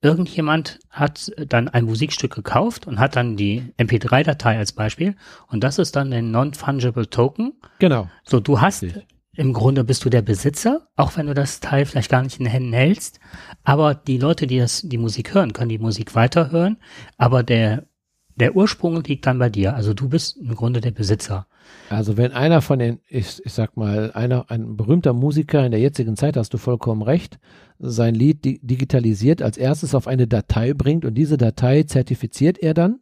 Irgendjemand 0.00 0.78
hat 0.90 1.32
dann 1.48 1.68
ein 1.68 1.84
Musikstück 1.84 2.32
gekauft 2.32 2.86
und 2.86 3.00
hat 3.00 3.16
dann 3.16 3.36
die 3.36 3.74
MP3-Datei 3.78 4.56
als 4.56 4.72
Beispiel 4.72 5.16
und 5.48 5.64
das 5.64 5.78
ist 5.78 5.96
dann 5.96 6.12
ein 6.12 6.30
Non-Fungible 6.30 7.10
Token. 7.10 7.54
Genau. 7.80 8.08
So, 8.22 8.38
du 8.38 8.60
hast 8.60 8.84
Richtig 8.84 9.17
im 9.38 9.52
Grunde 9.52 9.84
bist 9.84 10.04
du 10.04 10.10
der 10.10 10.20
Besitzer, 10.20 10.88
auch 10.96 11.16
wenn 11.16 11.28
du 11.28 11.34
das 11.34 11.60
Teil 11.60 11.86
vielleicht 11.86 12.10
gar 12.10 12.24
nicht 12.24 12.40
in 12.40 12.44
den 12.44 12.50
Händen 12.50 12.72
hältst. 12.72 13.20
Aber 13.62 13.94
die 13.94 14.18
Leute, 14.18 14.48
die 14.48 14.58
das, 14.58 14.82
die 14.82 14.98
Musik 14.98 15.32
hören, 15.32 15.52
können 15.52 15.68
die 15.68 15.78
Musik 15.78 16.16
weiterhören. 16.16 16.78
Aber 17.18 17.44
der, 17.44 17.86
der 18.34 18.56
Ursprung 18.56 19.00
liegt 19.04 19.26
dann 19.26 19.38
bei 19.38 19.48
dir. 19.48 19.76
Also 19.76 19.94
du 19.94 20.08
bist 20.08 20.36
im 20.38 20.56
Grunde 20.56 20.80
der 20.80 20.90
Besitzer. 20.90 21.46
Also 21.88 22.16
wenn 22.16 22.32
einer 22.32 22.60
von 22.62 22.80
den, 22.80 22.98
ich, 23.08 23.40
ich 23.44 23.52
sag 23.52 23.76
mal, 23.76 24.10
einer, 24.10 24.50
ein 24.50 24.76
berühmter 24.76 25.12
Musiker 25.12 25.64
in 25.64 25.70
der 25.70 25.80
jetzigen 25.80 26.16
Zeit, 26.16 26.36
hast 26.36 26.52
du 26.52 26.58
vollkommen 26.58 27.02
recht, 27.02 27.38
sein 27.78 28.16
Lied 28.16 28.44
di 28.44 28.58
digitalisiert, 28.60 29.40
als 29.40 29.56
erstes 29.56 29.94
auf 29.94 30.08
eine 30.08 30.26
Datei 30.26 30.74
bringt 30.74 31.04
und 31.04 31.14
diese 31.14 31.36
Datei 31.36 31.84
zertifiziert 31.84 32.58
er 32.58 32.74
dann 32.74 32.98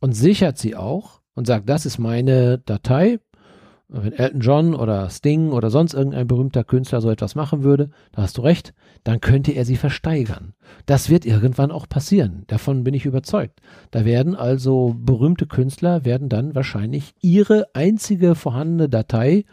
und 0.00 0.14
sichert 0.14 0.58
sie 0.58 0.74
auch 0.74 1.20
und 1.34 1.46
sagt, 1.46 1.68
das 1.68 1.86
ist 1.86 1.98
meine 1.98 2.58
Datei, 2.58 3.20
wenn 3.92 4.12
Elton 4.12 4.40
John 4.40 4.74
oder 4.74 5.10
Sting 5.10 5.50
oder 5.50 5.70
sonst 5.70 5.94
irgendein 5.94 6.26
berühmter 6.26 6.64
Künstler 6.64 7.00
so 7.00 7.10
etwas 7.10 7.34
machen 7.34 7.62
würde, 7.62 7.90
da 8.12 8.22
hast 8.22 8.38
du 8.38 8.42
recht, 8.42 8.74
dann 9.04 9.20
könnte 9.20 9.52
er 9.52 9.64
sie 9.64 9.76
versteigern. 9.76 10.54
Das 10.86 11.10
wird 11.10 11.26
irgendwann 11.26 11.70
auch 11.70 11.88
passieren. 11.88 12.44
Davon 12.46 12.84
bin 12.84 12.94
ich 12.94 13.04
überzeugt. 13.04 13.60
Da 13.90 14.04
werden 14.04 14.34
also 14.34 14.96
berühmte 14.98 15.46
Künstler 15.46 16.04
werden 16.04 16.28
dann 16.28 16.54
wahrscheinlich 16.54 17.14
ihre 17.20 17.66
einzige 17.74 18.34
vorhandene 18.34 18.88
Datei 18.88 19.44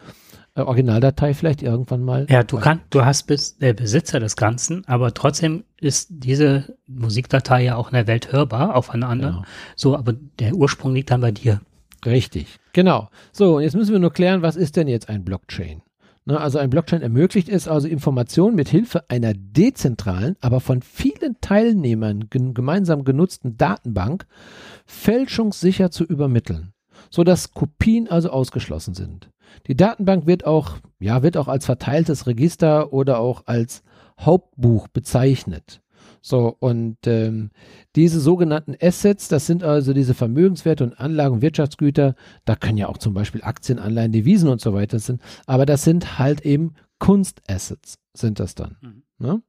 äh, 0.56 0.62
Originaldatei 0.62 1.34
vielleicht 1.34 1.62
irgendwann 1.62 2.04
mal. 2.04 2.26
Ja, 2.30 2.44
du 2.44 2.58
kannst, 2.58 2.86
du 2.90 3.06
hast 3.06 3.24
bist 3.24 3.62
der 3.62 3.74
Besitzer 3.74 4.20
des 4.20 4.36
Ganzen, 4.36 4.84
aber 4.88 5.14
trotzdem 5.14 5.64
ist 5.80 6.08
diese 6.10 6.76
Musikdatei 6.88 7.64
ja 7.64 7.76
auch 7.76 7.90
in 7.90 7.94
der 7.94 8.08
Welt 8.08 8.32
hörbar 8.32 8.76
auf 8.76 8.90
einer 8.90 9.10
anderen. 9.10 9.36
Genau. 9.36 9.46
So, 9.76 9.96
aber 9.96 10.14
der 10.40 10.56
Ursprung 10.56 10.94
liegt 10.94 11.12
dann 11.12 11.22
bei 11.22 11.32
dir. 11.32 11.62
Richtig, 12.06 12.60
genau. 12.74 13.10
So, 13.32 13.58
und 13.58 13.64
jetzt 13.64 13.76
müssen 13.76 13.92
wir 13.92 14.00
nur 14.00 14.14
klären, 14.14 14.42
was 14.42 14.56
ist 14.56 14.76
denn 14.76 14.88
jetzt 14.88 15.10
ein 15.10 15.26
Blockchain? 15.26 15.82
Ne, 16.26 16.40
also 16.40 16.60
ein 16.60 16.70
Blockchain 16.70 17.02
ermöglicht 17.02 17.50
es 17.50 17.68
also 17.68 17.88
Informationen 17.88 18.56
mit 18.56 18.70
Hilfe 18.70 19.10
einer 19.10 19.34
dezentralen, 19.34 20.36
aber 20.42 20.60
von 20.60 20.82
vielen 20.82 21.42
Teilnehmern 21.42 22.26
gemeinsam 22.30 23.04
genutzten 23.04 23.58
Datenbank 23.58 24.28
fälschungssicher 24.86 25.92
zu 25.92 26.04
übermitteln, 26.04 26.74
sodass 27.10 27.54
Kopien 27.54 28.08
also 28.08 28.30
ausgeschlossen 28.30 28.94
sind. 28.94 29.32
Die 29.68 29.76
Datenbank 29.76 30.28
wird 30.28 30.46
auch, 30.46 30.78
ja, 31.00 31.24
wird 31.24 31.36
auch 31.36 31.48
als 31.48 31.66
verteiltes 31.66 32.28
Register 32.28 32.94
oder 32.94 33.20
auch 33.20 33.48
als 33.48 33.82
Hauptbuch 34.20 34.88
bezeichnet. 34.88 35.82
So, 36.22 36.56
und 36.60 36.98
ähm, 37.06 37.52
diese 37.96 38.20
sogenannten 38.20 38.76
Assets, 38.82 39.28
das 39.28 39.46
sind 39.46 39.64
also 39.64 39.94
diese 39.94 40.14
Vermögenswerte 40.14 40.84
und 40.84 41.00
Anlagen, 41.00 41.42
Wirtschaftsgüter, 41.42 42.16
da 42.46 42.56
können 42.56 42.78
ja 42.78 42.88
auch 42.88 42.98
zum 42.98 43.14
Beispiel 43.14 43.42
Aktien, 43.44 43.80
Anleihen, 43.80 44.12
Devisen 44.12 44.50
und 44.50 44.62
so 44.62 44.74
weiter 44.74 45.00
sind, 45.00 45.22
aber 45.46 45.66
das 45.66 45.84
sind 45.84 46.20
halt 46.20 46.42
eben 46.42 46.74
Kunstassets, 47.00 48.00
sind 48.14 48.40
das 48.40 48.56
dann. 48.56 48.78
Mhm. 48.82 49.04
Ne? 49.20 49.42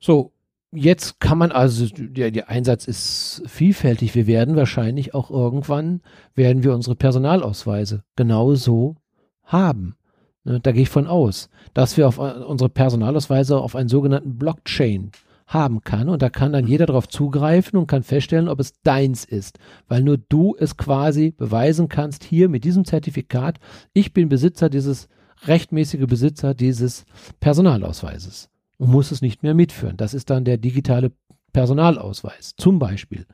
So, 0.00 0.32
jetzt 0.72 1.20
kann 1.20 1.38
man 1.38 1.52
also, 1.52 1.86
der, 1.88 2.30
der 2.30 2.48
Einsatz 2.48 2.86
ist 2.86 3.42
vielfältig. 3.46 4.14
Wir 4.14 4.26
werden 4.26 4.56
wahrscheinlich 4.56 5.14
auch 5.14 5.30
irgendwann, 5.30 6.02
werden 6.34 6.62
wir 6.62 6.74
unsere 6.74 6.96
Personalausweise 6.96 8.04
genauso 8.16 8.96
haben. 9.42 9.96
Ne, 10.44 10.60
da 10.60 10.72
gehe 10.72 10.82
ich 10.82 10.90
von 10.90 11.06
aus, 11.06 11.48
dass 11.72 11.96
wir 11.96 12.06
auf 12.06 12.18
äh, 12.18 12.42
unsere 12.44 12.68
Personalausweise 12.68 13.58
auf 13.58 13.74
einen 13.74 13.88
sogenannten 13.88 14.36
Blockchain 14.36 15.10
haben 15.46 15.82
kann 15.82 16.08
und 16.08 16.22
da 16.22 16.30
kann 16.30 16.52
dann 16.52 16.66
jeder 16.66 16.86
darauf 16.86 17.08
zugreifen 17.08 17.78
und 17.78 17.86
kann 17.86 18.02
feststellen, 18.02 18.48
ob 18.48 18.60
es 18.60 18.80
deins 18.82 19.24
ist, 19.24 19.58
weil 19.88 20.02
nur 20.02 20.16
du 20.16 20.56
es 20.58 20.76
quasi 20.76 21.32
beweisen 21.32 21.88
kannst, 21.88 22.24
hier 22.24 22.48
mit 22.48 22.64
diesem 22.64 22.84
Zertifikat, 22.84 23.58
ich 23.92 24.12
bin 24.12 24.28
Besitzer 24.28 24.70
dieses, 24.70 25.08
rechtmäßige 25.46 26.06
Besitzer 26.06 26.54
dieses 26.54 27.04
Personalausweises 27.40 28.50
und 28.78 28.90
muss 28.90 29.10
es 29.10 29.22
nicht 29.22 29.42
mehr 29.42 29.54
mitführen. 29.54 29.96
Das 29.96 30.14
ist 30.14 30.30
dann 30.30 30.44
der 30.44 30.58
digitale 30.58 31.12
Personalausweis 31.52 32.54
zum 32.56 32.78
Beispiel. 32.78 33.26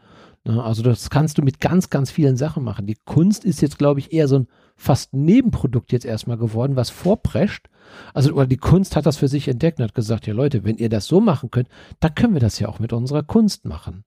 Also 0.45 0.83
das 0.83 1.11
kannst 1.11 1.39
du 1.39 1.43
mit 1.43 1.61
ganz, 1.61 1.91
ganz 1.91 2.11
vielen 2.11 2.37
Sachen 2.37 2.65
machen. 2.65 2.87
Die 2.87 2.97
Kunst 3.05 3.45
ist 3.45 3.61
jetzt, 3.61 3.79
glaube 3.79 4.01
ich, 4.01 4.13
eher 4.13 4.27
so 4.27 4.41
ein 4.41 4.49
fast 4.75 5.13
Nebenprodukt 5.13 5.93
jetzt 5.93 6.07
erstmal 6.07 6.39
geworden, 6.39 6.77
was 6.77 6.89
vorprescht. 6.91 7.69
Also 8.15 8.33
oder 8.33 8.47
die 8.47 8.57
Kunst 8.57 8.97
hat 8.97 9.07
das 9.07 9.17
für 9.17 9.29
sich 9.29 9.49
entdeckt 9.49 9.79
und 9.79 9.85
hat 9.85 9.95
gesagt, 9.95 10.27
ja 10.27 10.35
Leute, 10.35 10.65
wenn 10.65 10.77
ihr 10.77 10.89
das 10.89 11.07
so 11.07 11.21
machen 11.21 11.51
könnt, 11.51 11.69
dann 12.01 12.15
können 12.15 12.35
wir 12.35 12.41
das 12.41 12.59
ja 12.59 12.69
auch 12.69 12.79
mit 12.79 12.93
unserer 12.93 13.23
Kunst 13.23 13.65
machen. 13.65 14.05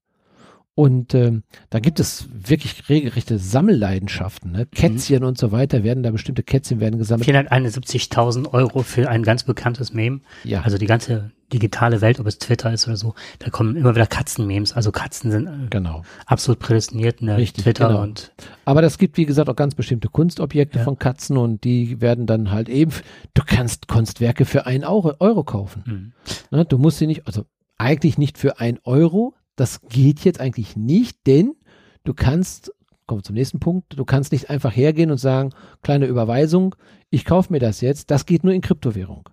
Und 0.75 1.13
ähm, 1.13 1.43
da 1.69 1.79
gibt 1.79 1.99
es 1.99 2.27
wirklich 2.33 2.89
regelrechte 2.89 3.37
Sammelleidenschaften. 3.37 4.51
Ne? 4.51 4.59
Mhm. 4.59 4.71
Kätzchen 4.71 5.19
mhm. 5.21 5.27
und 5.27 5.37
so 5.37 5.51
weiter 5.51 5.83
werden 5.83 6.01
da 6.01 6.09
bestimmte 6.09 6.41
Kätzchen 6.41 6.79
werden 6.79 6.97
gesammelt. 6.97 7.29
471.000 7.29 8.51
Euro 8.53 8.81
für 8.81 9.09
ein 9.09 9.21
ganz 9.23 9.43
bekanntes 9.43 9.93
Meme. 9.93 10.21
Ja. 10.43 10.61
Also 10.61 10.79
die 10.79 10.87
ganze 10.87 11.31
digitale 11.53 12.01
Welt, 12.01 12.19
ob 12.19 12.25
es 12.25 12.39
Twitter 12.39 12.73
ist 12.73 12.87
oder 12.87 12.97
so, 12.97 13.13
da 13.37 13.51
kommen 13.51 13.75
immer 13.75 13.93
wieder 13.93 14.07
Katzenmemes. 14.07 14.73
Also 14.73 14.91
Katzen 14.91 15.29
sind 15.29 15.47
äh, 15.47 15.67
genau. 15.69 16.01
absolut 16.25 16.59
prädestiniert 16.59 17.21
in 17.21 17.29
Richtig, 17.29 17.63
Twitter 17.63 17.89
genau. 17.89 18.01
und. 18.01 18.31
Aber 18.65 18.81
das 18.81 18.97
gibt, 18.97 19.17
wie 19.17 19.25
gesagt, 19.25 19.49
auch 19.49 19.55
ganz 19.55 19.75
bestimmte 19.75 20.09
Kunstobjekte 20.09 20.79
ja. 20.79 20.83
von 20.83 20.97
Katzen 20.97 21.37
und 21.37 21.63
die 21.63 22.01
werden 22.01 22.25
dann 22.25 22.49
halt 22.49 22.69
eben, 22.69 22.91
du 23.35 23.43
kannst 23.45 23.87
Kunstwerke 23.87 24.45
für 24.45 24.65
einen 24.65 24.83
Euro, 24.83 25.13
Euro 25.19 25.43
kaufen. 25.43 25.83
Mhm. 25.85 26.57
Ne? 26.57 26.65
Du 26.65 26.79
musst 26.79 26.97
sie 26.97 27.05
nicht, 27.05 27.27
also 27.27 27.45
eigentlich 27.77 28.17
nicht 28.17 28.37
für 28.39 28.59
ein 28.59 28.79
Euro, 28.83 29.35
das 29.55 29.81
geht 29.81 30.21
jetzt 30.21 30.39
eigentlich 30.39 30.75
nicht, 30.75 31.25
denn 31.27 31.55
du 32.03 32.13
kannst, 32.13 32.73
kommen 33.05 33.19
wir 33.19 33.23
zum 33.23 33.35
nächsten 33.35 33.59
Punkt, 33.59 33.97
du 33.97 34.05
kannst 34.05 34.31
nicht 34.31 34.49
einfach 34.49 34.75
hergehen 34.75 35.11
und 35.11 35.17
sagen, 35.17 35.51
kleine 35.81 36.05
Überweisung, 36.05 36.75
ich 37.09 37.25
kaufe 37.25 37.51
mir 37.51 37.59
das 37.59 37.81
jetzt, 37.81 38.11
das 38.11 38.25
geht 38.25 38.43
nur 38.43 38.53
in 38.53 38.61
Kryptowährung. 38.61 39.29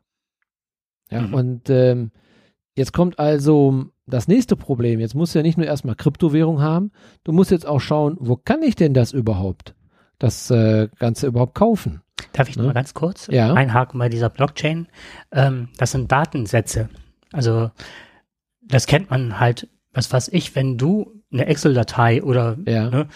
Ja, 1.10 1.22
mhm. 1.22 1.34
und 1.34 1.70
ähm, 1.70 2.10
jetzt 2.76 2.92
kommt 2.92 3.18
also 3.18 3.86
das 4.06 4.28
nächste 4.28 4.56
Problem. 4.56 5.00
Jetzt 5.00 5.14
musst 5.14 5.34
du 5.34 5.38
ja 5.38 5.42
nicht 5.42 5.58
nur 5.58 5.66
erstmal 5.66 5.94
Kryptowährung 5.94 6.60
haben, 6.60 6.92
du 7.24 7.32
musst 7.32 7.50
jetzt 7.50 7.66
auch 7.66 7.80
schauen, 7.80 8.16
wo 8.20 8.36
kann 8.36 8.62
ich 8.62 8.76
denn 8.76 8.94
das 8.94 9.12
überhaupt, 9.12 9.74
das 10.18 10.50
äh, 10.50 10.88
Ganze 10.98 11.26
überhaupt 11.26 11.54
kaufen? 11.54 12.02
Darf 12.32 12.48
ich 12.48 12.56
ne? 12.56 12.64
mal 12.64 12.74
ganz 12.74 12.94
kurz 12.94 13.28
ja. 13.28 13.54
einhaken 13.54 13.98
bei 13.98 14.08
dieser 14.08 14.28
Blockchain? 14.28 14.88
Ähm, 15.32 15.68
das 15.78 15.92
sind 15.92 16.12
Datensätze. 16.12 16.88
Also 17.32 17.70
das 18.62 18.86
kennt 18.86 19.10
man 19.10 19.40
halt 19.40 19.68
was 19.92 20.12
weiß 20.12 20.28
ich, 20.28 20.54
wenn 20.54 20.78
du 20.78 21.20
eine 21.32 21.46
Excel-Datei 21.46 22.22
oder 22.22 22.56
ja. 22.66 22.90
ne, 22.90 23.08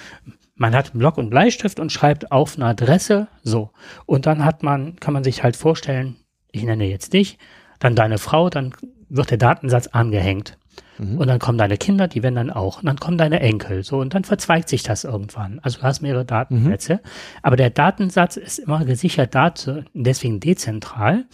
man 0.57 0.75
hat 0.75 0.91
einen 0.91 1.01
Block 1.01 1.19
und 1.19 1.31
Bleistift 1.31 1.81
und 1.81 1.93
schreibt 1.93 2.31
auf 2.31 2.57
eine 2.57 2.67
Adresse, 2.67 3.29
so. 3.43 3.71
Und 4.07 4.27
dann 4.27 4.45
hat 4.45 4.63
man, 4.63 4.97
kann 4.97 5.15
man 5.15 5.25
sich 5.25 5.43
halt 5.43 5.57
vorstellen, 5.57 6.17
ich 6.53 6.63
nenne 6.63 6.85
jetzt 6.85 7.13
dich, 7.13 7.39
dann 7.81 7.97
deine 7.97 8.19
Frau, 8.19 8.51
dann 8.51 8.73
wird 9.09 9.31
der 9.31 9.39
Datensatz 9.39 9.89
angehängt. 9.89 10.57
Mhm. 10.99 11.19
Und 11.19 11.27
dann 11.27 11.41
kommen 11.41 11.59
deine 11.59 11.77
Kinder, 11.77 12.07
die 12.07 12.23
werden 12.23 12.37
dann 12.37 12.51
auch. 12.51 12.79
Und 12.79 12.87
dann 12.87 12.99
kommen 12.99 13.19
deine 13.19 13.41
Enkel, 13.41 13.83
so. 13.83 13.99
Und 13.99 14.15
dann 14.15 14.25
verzweigt 14.25 14.69
sich 14.69 14.83
das 14.83 15.05
irgendwann. 15.05 15.59
Also 15.61 15.81
du 15.81 15.85
hast 15.85 16.03
mehrere 16.03 16.25
Datensätze. 16.25 16.95
Mhm. 16.95 17.09
Aber 17.43 17.57
der 17.57 17.71
Datensatz 17.71 18.37
ist 18.37 18.59
immer 18.61 18.85
gesichert 18.85 19.35
dazu, 19.35 19.83
deswegen 19.93 20.41
dezentral. 20.41 21.25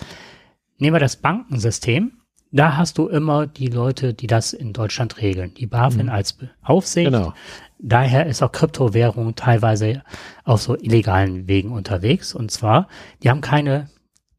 Nehmen 0.79 0.95
wir 0.95 1.01
das 1.01 1.17
Bankensystem 1.17 2.13
da 2.53 2.77
hast 2.77 2.99
du 2.99 3.09
immer 3.09 3.47
die 3.47 3.69
Leute, 3.69 4.15
die 4.15 4.27
das 4.27 4.53
in 4.53 4.73
Deutschland 4.73 5.21
regeln. 5.21 5.55
Die 5.55 5.67
BaFin 5.67 6.07
mhm. 6.07 6.13
als 6.13 6.39
Aufsicht. 6.63 7.11
Genau. 7.11 7.33
Daher 7.79 8.27
ist 8.27 8.43
auch 8.43 8.53
Kryptowährung 8.53 9.35
teilweise 9.37 10.03
auf 10.45 10.61
so 10.61 10.77
illegalen 10.77 11.49
Wegen 11.49 11.73
unterwegs. 11.73 12.35
Und 12.35 12.51
zwar, 12.51 12.89
die 13.23 13.31
haben 13.31 13.41
keine 13.41 13.89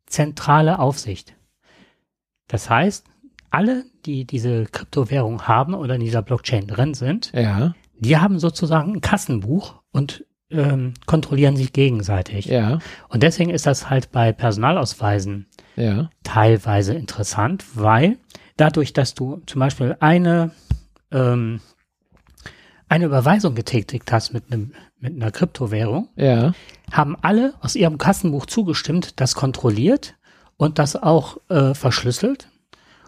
zentrale 0.05 0.79
Aufsicht. 0.79 1.35
Das 2.47 2.69
heißt, 2.69 3.05
alle, 3.49 3.85
die 4.05 4.25
diese 4.25 4.65
Kryptowährung 4.65 5.47
haben 5.47 5.73
oder 5.73 5.95
in 5.95 6.01
dieser 6.01 6.21
Blockchain 6.21 6.67
drin 6.67 6.93
sind, 6.93 7.31
ja. 7.33 7.73
die 7.97 8.17
haben 8.17 8.39
sozusagen 8.39 8.93
ein 8.93 9.01
Kassenbuch 9.01 9.81
und 9.91 10.25
ähm, 10.51 10.93
kontrollieren 11.05 11.55
sich 11.55 11.73
gegenseitig. 11.73 12.45
Ja. 12.45 12.79
Und 13.07 13.23
deswegen 13.23 13.51
ist 13.51 13.65
das 13.65 13.89
halt 13.89 14.11
bei 14.11 14.31
Personalausweisen 14.33 15.47
ja. 15.75 16.09
teilweise 16.23 16.93
interessant, 16.93 17.63
weil 17.75 18.17
dadurch, 18.57 18.93
dass 18.93 19.13
du 19.13 19.41
zum 19.45 19.59
Beispiel 19.59 19.95
eine, 19.99 20.51
ähm, 21.11 21.61
eine 22.89 23.05
Überweisung 23.05 23.55
getätigt 23.55 24.11
hast 24.11 24.33
mit, 24.33 24.51
einem, 24.51 24.73
mit 24.99 25.15
einer 25.15 25.31
Kryptowährung, 25.31 26.09
ja. 26.15 26.53
haben 26.91 27.15
alle 27.21 27.53
aus 27.61 27.75
ihrem 27.75 27.97
Kassenbuch 27.97 28.45
zugestimmt, 28.45 29.19
das 29.19 29.35
kontrolliert 29.35 30.15
und 30.57 30.79
das 30.79 30.95
auch 30.95 31.37
äh, 31.49 31.73
verschlüsselt. 31.73 32.49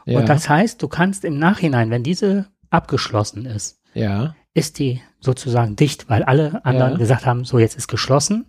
Ja. 0.06 0.20
Und 0.20 0.30
das 0.30 0.50
heißt, 0.50 0.82
du 0.82 0.88
kannst 0.88 1.24
im 1.24 1.38
Nachhinein, 1.38 1.90
wenn 1.90 2.04
diese 2.04 2.48
abgeschlossen 2.70 3.46
ist, 3.46 3.80
ja. 3.94 4.36
ist 4.54 4.80
die 4.80 5.02
sozusagen 5.20 5.76
dicht, 5.76 6.10
weil 6.10 6.24
alle 6.24 6.66
anderen 6.66 6.98
gesagt 6.98 7.26
haben, 7.26 7.46
so 7.46 7.60
jetzt 7.60 7.78
ist 7.78 7.88
geschlossen, 7.88 8.46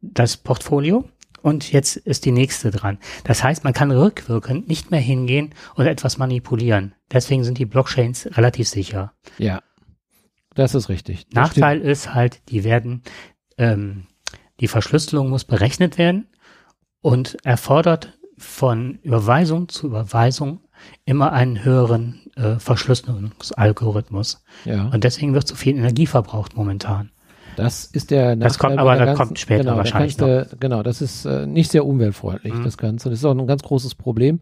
das 0.00 0.36
Portfolio 0.36 1.04
und 1.42 1.72
jetzt 1.72 1.96
ist 1.96 2.24
die 2.24 2.32
nächste 2.32 2.70
dran. 2.70 2.98
Das 3.24 3.42
heißt, 3.42 3.64
man 3.64 3.72
kann 3.72 3.90
rückwirkend 3.90 4.68
nicht 4.68 4.90
mehr 4.90 5.00
hingehen 5.00 5.54
und 5.74 5.86
etwas 5.86 6.18
manipulieren. 6.18 6.94
Deswegen 7.12 7.44
sind 7.44 7.58
die 7.58 7.66
Blockchains 7.66 8.28
relativ 8.36 8.68
sicher. 8.68 9.12
Ja, 9.38 9.60
das 10.54 10.74
ist 10.74 10.88
richtig. 10.88 11.26
Das 11.26 11.34
Nachteil 11.34 11.78
stimmt. 11.78 11.90
ist 11.90 12.14
halt, 12.14 12.42
die 12.48 12.64
werden, 12.64 13.02
ähm, 13.58 14.06
die 14.60 14.68
Verschlüsselung 14.68 15.30
muss 15.30 15.44
berechnet 15.44 15.98
werden 15.98 16.28
und 17.00 17.36
erfordert 17.44 18.18
von 18.36 18.98
Überweisung 19.02 19.68
zu 19.68 19.86
Überweisung 19.86 20.60
immer 21.04 21.32
einen 21.32 21.64
höheren 21.64 22.30
äh, 22.36 22.58
Verschlüsselungsalgorithmus. 22.58 24.42
Ja. 24.64 24.88
Und 24.88 25.04
deswegen 25.04 25.34
wird 25.34 25.46
so 25.46 25.54
viel 25.54 25.76
Energie 25.76 26.06
verbraucht 26.06 26.56
momentan. 26.56 27.10
Das 27.60 27.84
ist 27.84 28.10
der 28.10 28.36
Das 28.36 28.58
kommt 28.58 28.78
aber, 28.78 28.96
das 28.96 29.18
kommt 29.18 29.38
später 29.38 29.64
genau, 29.64 29.76
wahrscheinlich 29.76 30.16
da 30.16 30.44
noch. 30.44 30.46
Genau, 30.58 30.82
das 30.82 31.02
ist 31.02 31.26
äh, 31.26 31.46
nicht 31.46 31.70
sehr 31.70 31.84
umweltfreundlich, 31.84 32.54
mhm. 32.54 32.64
das 32.64 32.78
Ganze. 32.78 33.10
Das 33.10 33.18
ist 33.18 33.24
auch 33.26 33.36
ein 33.36 33.46
ganz 33.46 33.62
großes 33.62 33.96
Problem. 33.96 34.40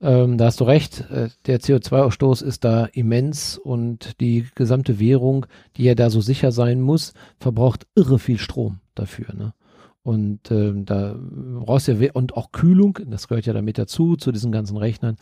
Ähm, 0.00 0.38
da 0.38 0.46
hast 0.46 0.58
du 0.58 0.64
recht, 0.64 1.08
äh, 1.10 1.28
der 1.46 1.60
CO2-Ausstoß 1.60 2.42
ist 2.42 2.64
da 2.64 2.86
immens 2.86 3.58
und 3.58 4.20
die 4.20 4.46
gesamte 4.56 4.98
Währung, 4.98 5.46
die 5.76 5.84
ja 5.84 5.94
da 5.94 6.10
so 6.10 6.20
sicher 6.20 6.50
sein 6.50 6.80
muss, 6.80 7.14
verbraucht 7.38 7.86
irre 7.94 8.18
viel 8.18 8.38
Strom 8.38 8.80
dafür. 8.96 9.34
Ne? 9.34 9.54
Und 10.02 10.50
ähm, 10.50 10.84
da 10.84 11.14
brauchst 11.16 11.86
du 11.86 11.92
ja, 11.92 12.12
und 12.12 12.36
auch 12.36 12.50
Kühlung, 12.50 12.98
das 13.06 13.28
gehört 13.28 13.46
ja 13.46 13.52
damit 13.52 13.78
dazu, 13.78 14.16
zu 14.16 14.32
diesen 14.32 14.50
ganzen 14.50 14.76
Rechnern. 14.76 15.16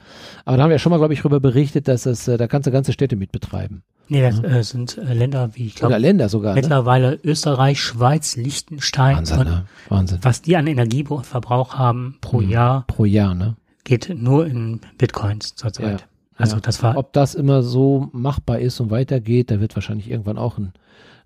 Aber 0.45 0.57
da 0.57 0.63
haben 0.63 0.71
wir 0.71 0.77
ja 0.77 0.79
schon 0.79 0.91
mal, 0.91 0.99
glaube 0.99 1.13
ich, 1.13 1.21
darüber 1.21 1.41
berichtet, 1.41 1.87
dass 1.87 2.07
es, 2.07 2.29
äh, 2.29 2.39
da 2.39 2.47
kannst 2.47 2.67
du 2.67 2.71
ganze 2.71 2.93
Städte 2.93 3.17
mit 3.17 3.33
betreiben. 3.33 3.83
Nee, 4.09 4.23
das 4.23 4.39
ja. 4.39 4.45
äh, 4.45 4.63
sind 4.63 4.99
äh, 4.99 5.15
Länder 5.15 5.51
wie, 5.55 5.67
ich 5.67 5.75
glaube. 5.75 5.95
Oder 5.95 5.99
Länder 5.99 6.29
sogar. 6.29 6.55
Ne? 6.55 6.61
Mittlerweile 6.61 7.11
ne? 7.13 7.21
Österreich, 7.25 7.81
Schweiz, 7.81 8.37
Liechtenstein. 8.37 9.17
Wahnsinn, 9.17 9.39
ne? 9.39 9.67
Wahnsinn. 9.89 10.19
Was 10.23 10.43
die 10.43 10.57
an 10.57 10.67
Energieverbrauch 10.67 11.75
haben 11.75 12.19
pro 12.21 12.41
mhm. 12.41 12.51
Jahr. 12.51 12.85
Pro 12.87 13.05
Jahr, 13.05 13.35
ne? 13.35 13.57
Geht 13.85 14.15
nur 14.17 14.47
in 14.47 14.81
Bitcoins 14.99 15.55
zurzeit. 15.55 16.01
Ja. 16.01 16.07
Also 16.37 16.57
ja. 16.57 16.61
das 16.61 16.83
war. 16.83 16.97
Ob 16.97 17.13
das 17.13 17.35
immer 17.35 17.63
so 17.63 18.09
machbar 18.13 18.59
ist 18.59 18.81
und 18.81 18.91
weitergeht, 18.91 19.51
da 19.51 19.61
wird 19.61 19.75
wahrscheinlich 19.75 20.11
irgendwann 20.11 20.39
auch 20.39 20.59
ein 20.59 20.73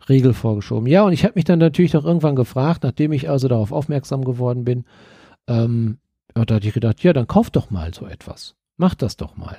Regel 0.09 0.33
vorgeschoben. 0.33 0.87
Ja, 0.87 1.03
und 1.03 1.13
ich 1.13 1.25
habe 1.25 1.35
mich 1.37 1.45
dann 1.45 1.59
natürlich 1.59 1.93
doch 1.93 2.05
irgendwann 2.05 2.37
gefragt, 2.37 2.83
nachdem 2.85 3.13
ich 3.13 3.29
also 3.29 3.49
darauf 3.49 3.73
aufmerksam 3.73 4.25
geworden 4.25 4.65
bin, 4.65 4.85
ähm, 5.47 5.99
da 6.35 6.55
hatte 6.55 6.67
ich 6.67 6.75
gedacht, 6.75 7.03
ja, 7.03 7.13
dann 7.13 7.27
kauf 7.27 7.51
doch 7.51 7.71
mal 7.71 7.93
so 7.93 8.07
etwas. 8.07 8.55
Mach 8.77 8.95
das 8.95 9.17
doch 9.17 9.37
mal. 9.37 9.57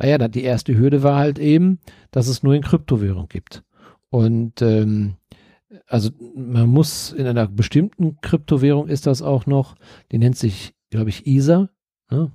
Naja, 0.00 0.16
dann 0.16 0.30
die 0.30 0.42
erste 0.42 0.76
Hürde 0.76 1.02
war 1.02 1.16
halt 1.18 1.38
eben, 1.38 1.78
dass 2.10 2.26
es 2.26 2.42
nur 2.42 2.54
in 2.54 2.62
Kryptowährung 2.62 3.28
gibt. 3.28 3.62
Und 4.08 4.62
ähm, 4.62 5.14
also 5.86 6.10
man 6.34 6.68
muss 6.68 7.12
in 7.12 7.26
einer 7.26 7.46
bestimmten 7.46 8.16
Kryptowährung 8.20 8.88
ist 8.88 9.06
das 9.06 9.20
auch 9.20 9.46
noch, 9.46 9.76
die 10.10 10.18
nennt 10.18 10.36
sich, 10.36 10.74
glaube 10.88 11.10
ich, 11.10 11.26
Ether, 11.26 11.68
ne? 12.10 12.32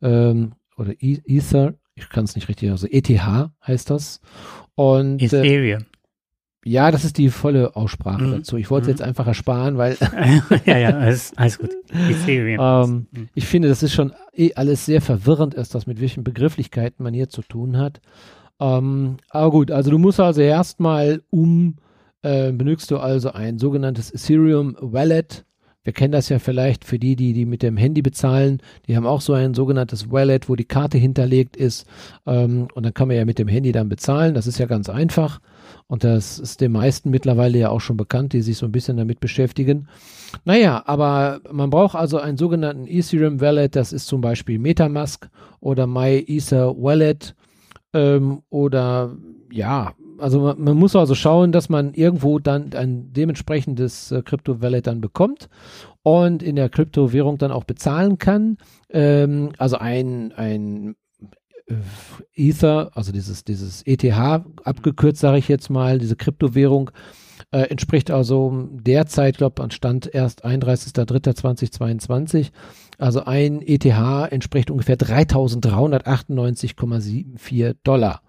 ähm, 0.00 0.54
oder 0.76 0.94
e 1.00 1.18
Ether, 1.26 1.74
ich 1.94 2.08
kann 2.08 2.24
es 2.24 2.34
nicht 2.34 2.48
richtig, 2.48 2.70
also 2.70 2.86
ETH 2.90 3.10
heißt 3.66 3.90
das. 3.90 4.20
Und 4.74 5.20
Ethereum. 5.22 5.84
Ja, 6.64 6.92
das 6.92 7.04
ist 7.04 7.18
die 7.18 7.28
volle 7.28 7.74
Aussprache 7.74 8.22
mhm. 8.22 8.32
dazu. 8.32 8.56
Ich 8.56 8.70
wollte 8.70 8.84
es 8.84 8.88
mhm. 8.88 8.92
jetzt 8.92 9.02
einfach 9.02 9.26
ersparen, 9.26 9.78
weil. 9.78 9.96
ja, 10.64 10.78
ja, 10.78 10.90
alles, 10.90 11.32
alles 11.36 11.58
gut. 11.58 11.70
ähm, 12.84 13.06
mhm. 13.10 13.28
ich 13.34 13.46
finde, 13.46 13.68
das 13.68 13.82
ist 13.82 13.92
schon 13.92 14.12
eh 14.32 14.54
alles 14.54 14.86
sehr 14.86 15.00
verwirrend, 15.00 15.54
erst 15.54 15.74
das 15.74 15.86
mit 15.86 16.00
welchen 16.00 16.22
Begrifflichkeiten 16.22 17.02
man 17.02 17.14
hier 17.14 17.28
zu 17.28 17.42
tun 17.42 17.78
hat. 17.78 18.00
Ähm, 18.60 19.16
aber 19.30 19.50
gut, 19.50 19.70
also 19.72 19.90
du 19.90 19.98
musst 19.98 20.20
also 20.20 20.40
erstmal 20.40 21.22
um, 21.30 21.76
äh, 22.22 22.52
benötigst 22.52 22.90
du 22.92 22.98
also 22.98 23.32
ein 23.32 23.58
sogenanntes 23.58 24.14
Ethereum 24.14 24.76
Wallet. 24.80 25.44
Wir 25.82 25.92
kennen 25.92 26.12
das 26.12 26.28
ja 26.28 26.38
vielleicht 26.38 26.84
für 26.84 27.00
die, 27.00 27.16
die, 27.16 27.32
die 27.32 27.44
mit 27.44 27.64
dem 27.64 27.76
Handy 27.76 28.02
bezahlen. 28.02 28.62
Die 28.86 28.96
haben 28.96 29.06
auch 29.06 29.20
so 29.20 29.32
ein 29.32 29.54
sogenanntes 29.54 30.12
Wallet, 30.12 30.48
wo 30.48 30.54
die 30.54 30.64
Karte 30.64 30.96
hinterlegt 30.96 31.56
ist. 31.56 31.88
Ähm, 32.24 32.68
und 32.72 32.84
dann 32.84 32.94
kann 32.94 33.08
man 33.08 33.16
ja 33.16 33.24
mit 33.24 33.40
dem 33.40 33.48
Handy 33.48 33.72
dann 33.72 33.88
bezahlen. 33.88 34.34
Das 34.34 34.46
ist 34.46 34.58
ja 34.58 34.66
ganz 34.66 34.88
einfach. 34.88 35.40
Und 35.92 36.04
das 36.04 36.38
ist 36.38 36.62
den 36.62 36.72
meisten 36.72 37.10
mittlerweile 37.10 37.58
ja 37.58 37.68
auch 37.68 37.82
schon 37.82 37.98
bekannt, 37.98 38.32
die 38.32 38.40
sich 38.40 38.56
so 38.56 38.64
ein 38.64 38.72
bisschen 38.72 38.96
damit 38.96 39.20
beschäftigen. 39.20 39.88
Naja, 40.46 40.82
aber 40.86 41.42
man 41.50 41.68
braucht 41.68 41.96
also 41.96 42.16
einen 42.16 42.38
sogenannten 42.38 42.86
Ethereum 42.86 43.42
Wallet, 43.42 43.76
das 43.76 43.92
ist 43.92 44.06
zum 44.06 44.22
Beispiel 44.22 44.58
Metamask 44.58 45.28
oder 45.60 45.86
MyEther 45.86 46.74
Wallet 46.82 47.34
ähm, 47.92 48.40
oder 48.48 49.14
ja, 49.50 49.92
also 50.16 50.40
man, 50.40 50.64
man, 50.64 50.78
muss 50.78 50.96
also 50.96 51.14
schauen, 51.14 51.52
dass 51.52 51.68
man 51.68 51.92
irgendwo 51.92 52.38
dann 52.38 52.72
ein 52.72 53.12
dementsprechendes 53.12 54.12
äh, 54.12 54.22
Krypto-Wallet 54.22 54.86
dann 54.86 55.02
bekommt 55.02 55.50
und 56.02 56.42
in 56.42 56.56
der 56.56 56.70
Kryptowährung 56.70 57.36
dann 57.36 57.52
auch 57.52 57.64
bezahlen 57.64 58.16
kann. 58.16 58.56
Ähm, 58.88 59.50
also 59.58 59.76
ein, 59.76 60.32
ein 60.32 60.94
Ether, 62.34 62.90
also 62.94 63.12
dieses, 63.12 63.44
dieses 63.44 63.82
ETH 63.86 64.04
abgekürzt, 64.64 65.20
sage 65.20 65.38
ich 65.38 65.46
jetzt 65.48 65.70
mal, 65.70 65.98
diese 65.98 66.16
Kryptowährung, 66.16 66.90
äh, 67.50 67.62
entspricht 67.62 68.10
also 68.10 68.68
derzeit, 68.72 69.38
glaube 69.38 69.66
ich, 69.66 69.72
Stand 69.74 70.12
erst 70.12 70.44
31.03.2022. 70.44 72.50
Also 72.98 73.24
ein 73.24 73.62
ETH 73.62 73.84
entspricht 73.84 74.70
ungefähr 74.70 74.96
3.398,74 74.96 77.76
Dollar. 77.82 78.20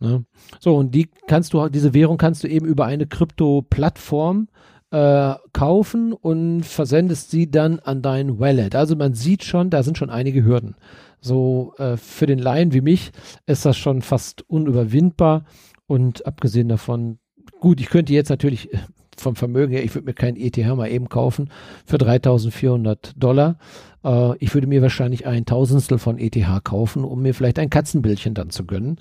Ne? 0.00 0.24
So, 0.60 0.76
und 0.76 0.94
die 0.94 1.08
kannst 1.28 1.54
du, 1.54 1.68
diese 1.68 1.94
Währung 1.94 2.18
kannst 2.18 2.44
du 2.44 2.48
eben 2.48 2.66
über 2.66 2.84
eine 2.86 3.06
Krypto-Plattform 3.06 4.48
äh, 4.90 5.34
kaufen 5.52 6.12
und 6.12 6.64
versendest 6.64 7.30
sie 7.30 7.50
dann 7.50 7.78
an 7.78 8.02
dein 8.02 8.38
Wallet. 8.38 8.74
Also 8.74 8.96
man 8.96 9.14
sieht 9.14 9.44
schon, 9.44 9.70
da 9.70 9.82
sind 9.82 9.96
schon 9.98 10.10
einige 10.10 10.44
Hürden. 10.44 10.76
So 11.22 11.72
äh, 11.78 11.96
für 11.96 12.26
den 12.26 12.38
Laien 12.38 12.72
wie 12.74 12.80
mich 12.80 13.12
ist 13.46 13.64
das 13.64 13.78
schon 13.78 14.02
fast 14.02 14.42
unüberwindbar. 14.50 15.44
Und 15.86 16.26
abgesehen 16.26 16.68
davon, 16.68 17.18
gut, 17.60 17.80
ich 17.80 17.88
könnte 17.88 18.12
jetzt 18.12 18.28
natürlich 18.28 18.74
äh, 18.74 18.78
vom 19.16 19.36
Vermögen 19.36 19.72
her, 19.72 19.84
ich 19.84 19.94
würde 19.94 20.06
mir 20.06 20.14
keinen 20.14 20.36
ETH 20.36 20.56
mal 20.58 20.90
eben 20.90 21.08
kaufen 21.08 21.48
für 21.86 21.98
3400 21.98 23.12
Dollar. 23.16 23.58
Äh, 24.04 24.36
ich 24.38 24.52
würde 24.52 24.66
mir 24.66 24.82
wahrscheinlich 24.82 25.26
ein 25.26 25.46
Tausendstel 25.46 25.98
von 25.98 26.18
ETH 26.18 26.64
kaufen, 26.64 27.04
um 27.04 27.22
mir 27.22 27.34
vielleicht 27.34 27.58
ein 27.58 27.70
Katzenbildchen 27.70 28.34
dann 28.34 28.50
zu 28.50 28.66
gönnen. 28.66 28.98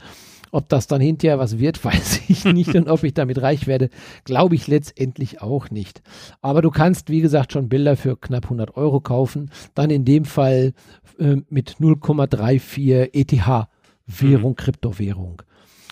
Ob 0.52 0.68
das 0.70 0.88
dann 0.88 1.02
hinterher 1.02 1.40
was 1.40 1.60
wird, 1.60 1.84
weiß 1.86 2.22
ich 2.28 2.46
nicht. 2.46 2.76
Und 2.76 2.90
ob 2.90 3.04
ich 3.04 3.14
damit 3.14 3.42
reich 3.42 3.68
werde, 3.68 3.90
glaube 4.26 4.56
ich 4.56 4.68
letztendlich 4.68 5.42
auch 5.42 5.70
nicht. 5.70 6.02
Aber 6.42 6.62
du 6.62 6.70
kannst, 6.70 7.10
wie 7.10 7.22
gesagt, 7.22 7.54
schon 7.54 7.70
Bilder 7.70 7.96
für 7.96 8.18
knapp 8.18 8.46
100 8.46 8.76
Euro 8.76 9.00
kaufen. 9.00 9.52
Dann 9.74 9.90
in 9.90 10.06
dem 10.06 10.26
Fall 10.26 10.74
äh, 11.20 11.38
mit 11.50 11.78
0,34 11.80 13.10
ETH 13.14 13.68
Währung, 14.08 14.52
mhm. 14.52 14.56
Kryptowährung. 14.56 15.42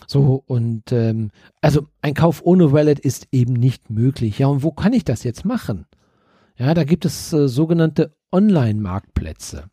So, 0.08 0.44
und 0.48 0.92
ähm, 0.92 1.30
also 1.62 1.88
ein 2.02 2.16
Kauf 2.16 2.42
ohne 2.44 2.72
Wallet 2.72 3.00
ist 3.00 3.28
eben 3.32 3.54
nicht 3.54 3.90
möglich. 3.90 4.40
Ja, 4.40 4.48
und 4.48 4.64
wo 4.64 4.72
kann 4.72 4.94
ich 4.94 5.04
das 5.06 5.24
jetzt 5.24 5.46
machen? 5.46 5.86
Ja, 6.58 6.74
da 6.74 6.84
gibt 6.84 7.06
es 7.06 7.32
äh, 7.32 7.48
sogenannte 7.48 8.16
Online-Marktplätze. 8.32 9.70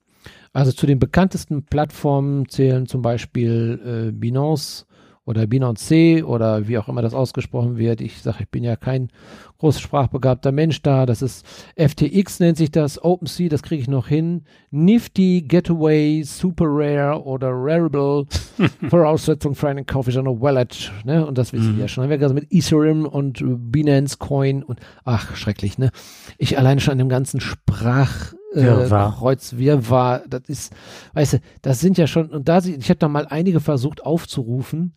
Also 0.56 0.72
zu 0.72 0.86
den 0.86 0.98
bekanntesten 0.98 1.64
Plattformen 1.64 2.48
zählen 2.48 2.86
zum 2.86 3.02
Beispiel 3.02 4.08
äh, 4.08 4.10
Binance 4.10 4.86
oder 5.26 5.46
Binance 5.46 6.24
oder 6.24 6.66
wie 6.66 6.78
auch 6.78 6.88
immer 6.88 7.02
das 7.02 7.12
ausgesprochen 7.12 7.76
wird. 7.76 8.00
Ich 8.00 8.22
sage, 8.22 8.38
ich 8.40 8.48
bin 8.48 8.64
ja 8.64 8.74
kein 8.74 9.10
groß 9.58 9.78
sprachbegabter 9.78 10.52
Mensch 10.52 10.80
da. 10.80 11.04
Das 11.04 11.20
ist 11.20 11.44
FTX 11.76 12.40
nennt 12.40 12.56
sich 12.56 12.70
das, 12.70 13.04
OpenSea, 13.04 13.50
das 13.50 13.62
kriege 13.62 13.82
ich 13.82 13.88
noch 13.88 14.08
hin. 14.08 14.44
Nifty, 14.70 15.44
Getaway, 15.46 16.22
Super 16.22 16.64
Rare 16.68 17.22
oder 17.22 17.50
Rarible. 17.50 18.24
Voraussetzung 18.88 19.54
für 19.54 19.68
einen 19.68 19.84
Kauf 19.84 20.08
ist 20.08 20.16
eine 20.16 20.40
Wallet. 20.40 20.90
Ne? 21.04 21.26
Und 21.26 21.36
das 21.36 21.52
wissen 21.52 21.72
mhm. 21.72 21.76
wir 21.76 21.82
ja 21.82 21.88
schon. 21.88 22.04
Haben 22.04 22.10
wir 22.10 22.16
gerade 22.16 22.32
mit 22.32 22.50
Ethereum 22.50 23.04
und 23.04 23.44
Binance 23.44 24.16
Coin 24.16 24.62
und 24.62 24.80
ach, 25.04 25.36
schrecklich, 25.36 25.76
ne? 25.76 25.90
Ich 26.38 26.56
alleine 26.56 26.80
schon 26.80 26.92
an 26.92 26.98
dem 26.98 27.10
ganzen 27.10 27.40
Sprach 27.40 28.32
äh, 28.56 28.88
Kreuzwirrwarr, 28.88 30.22
das 30.28 30.42
ist, 30.48 30.72
weißt 31.14 31.34
du, 31.34 31.38
das 31.62 31.80
sind 31.80 31.98
ja 31.98 32.06
schon, 32.06 32.30
und 32.30 32.48
da, 32.48 32.58
ich 32.58 32.88
habe 32.88 32.98
da 32.98 33.08
mal 33.08 33.26
einige 33.28 33.60
versucht 33.60 34.04
aufzurufen, 34.04 34.94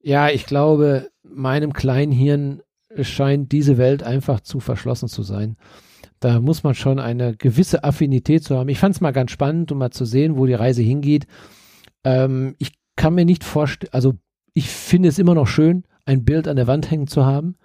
ja, 0.00 0.28
ich 0.30 0.46
glaube, 0.46 1.10
meinem 1.22 1.72
kleinen 1.72 2.12
Hirn 2.12 2.62
scheint 3.00 3.52
diese 3.52 3.78
Welt 3.78 4.02
einfach 4.02 4.40
zu 4.40 4.60
verschlossen 4.60 5.08
zu 5.08 5.22
sein. 5.22 5.56
Da 6.20 6.40
muss 6.40 6.62
man 6.62 6.74
schon 6.74 6.98
eine 6.98 7.36
gewisse 7.36 7.84
Affinität 7.84 8.42
zu 8.42 8.56
haben. 8.56 8.68
Ich 8.68 8.78
fand 8.78 8.94
es 8.94 9.00
mal 9.00 9.12
ganz 9.12 9.30
spannend, 9.30 9.70
um 9.70 9.78
mal 9.78 9.90
zu 9.90 10.04
sehen, 10.04 10.36
wo 10.36 10.46
die 10.46 10.54
Reise 10.54 10.82
hingeht. 10.82 11.26
Ähm, 12.04 12.54
ich 12.58 12.72
kann 12.96 13.14
mir 13.14 13.24
nicht 13.24 13.44
vorstellen, 13.44 13.92
also 13.92 14.14
ich 14.54 14.68
finde 14.68 15.08
es 15.08 15.18
immer 15.18 15.34
noch 15.34 15.46
schön, 15.46 15.84
ein 16.04 16.24
Bild 16.24 16.48
an 16.48 16.56
der 16.56 16.66
Wand 16.66 16.90
hängen 16.90 17.06
zu 17.06 17.24
haben. 17.24 17.56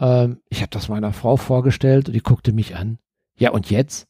Ähm, 0.00 0.40
ich 0.48 0.62
habe 0.62 0.70
das 0.70 0.88
meiner 0.88 1.12
Frau 1.12 1.36
vorgestellt 1.36 2.08
und 2.08 2.14
die 2.14 2.22
guckte 2.22 2.52
mich 2.52 2.74
an. 2.74 2.98
Ja, 3.38 3.50
und 3.50 3.70
jetzt? 3.70 4.08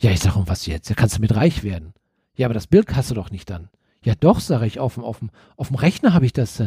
Ja, 0.00 0.10
ich 0.10 0.20
sage, 0.20 0.38
um 0.38 0.48
was 0.48 0.66
jetzt? 0.66 0.88
Da 0.88 0.94
kannst 0.94 1.18
du 1.18 1.20
mit 1.20 1.34
reich 1.34 1.62
werden. 1.62 1.92
Ja, 2.34 2.46
aber 2.46 2.54
das 2.54 2.66
Bild 2.66 2.94
hast 2.96 3.10
du 3.10 3.14
doch 3.14 3.30
nicht 3.30 3.50
dann. 3.50 3.68
Ja, 4.02 4.14
doch, 4.14 4.40
sage 4.40 4.66
ich, 4.66 4.80
auf 4.80 4.94
dem, 4.94 5.04
auf 5.04 5.18
dem, 5.18 5.30
auf 5.56 5.68
dem 5.68 5.76
Rechner 5.76 6.14
habe 6.14 6.24
ich 6.24 6.32
das. 6.32 6.62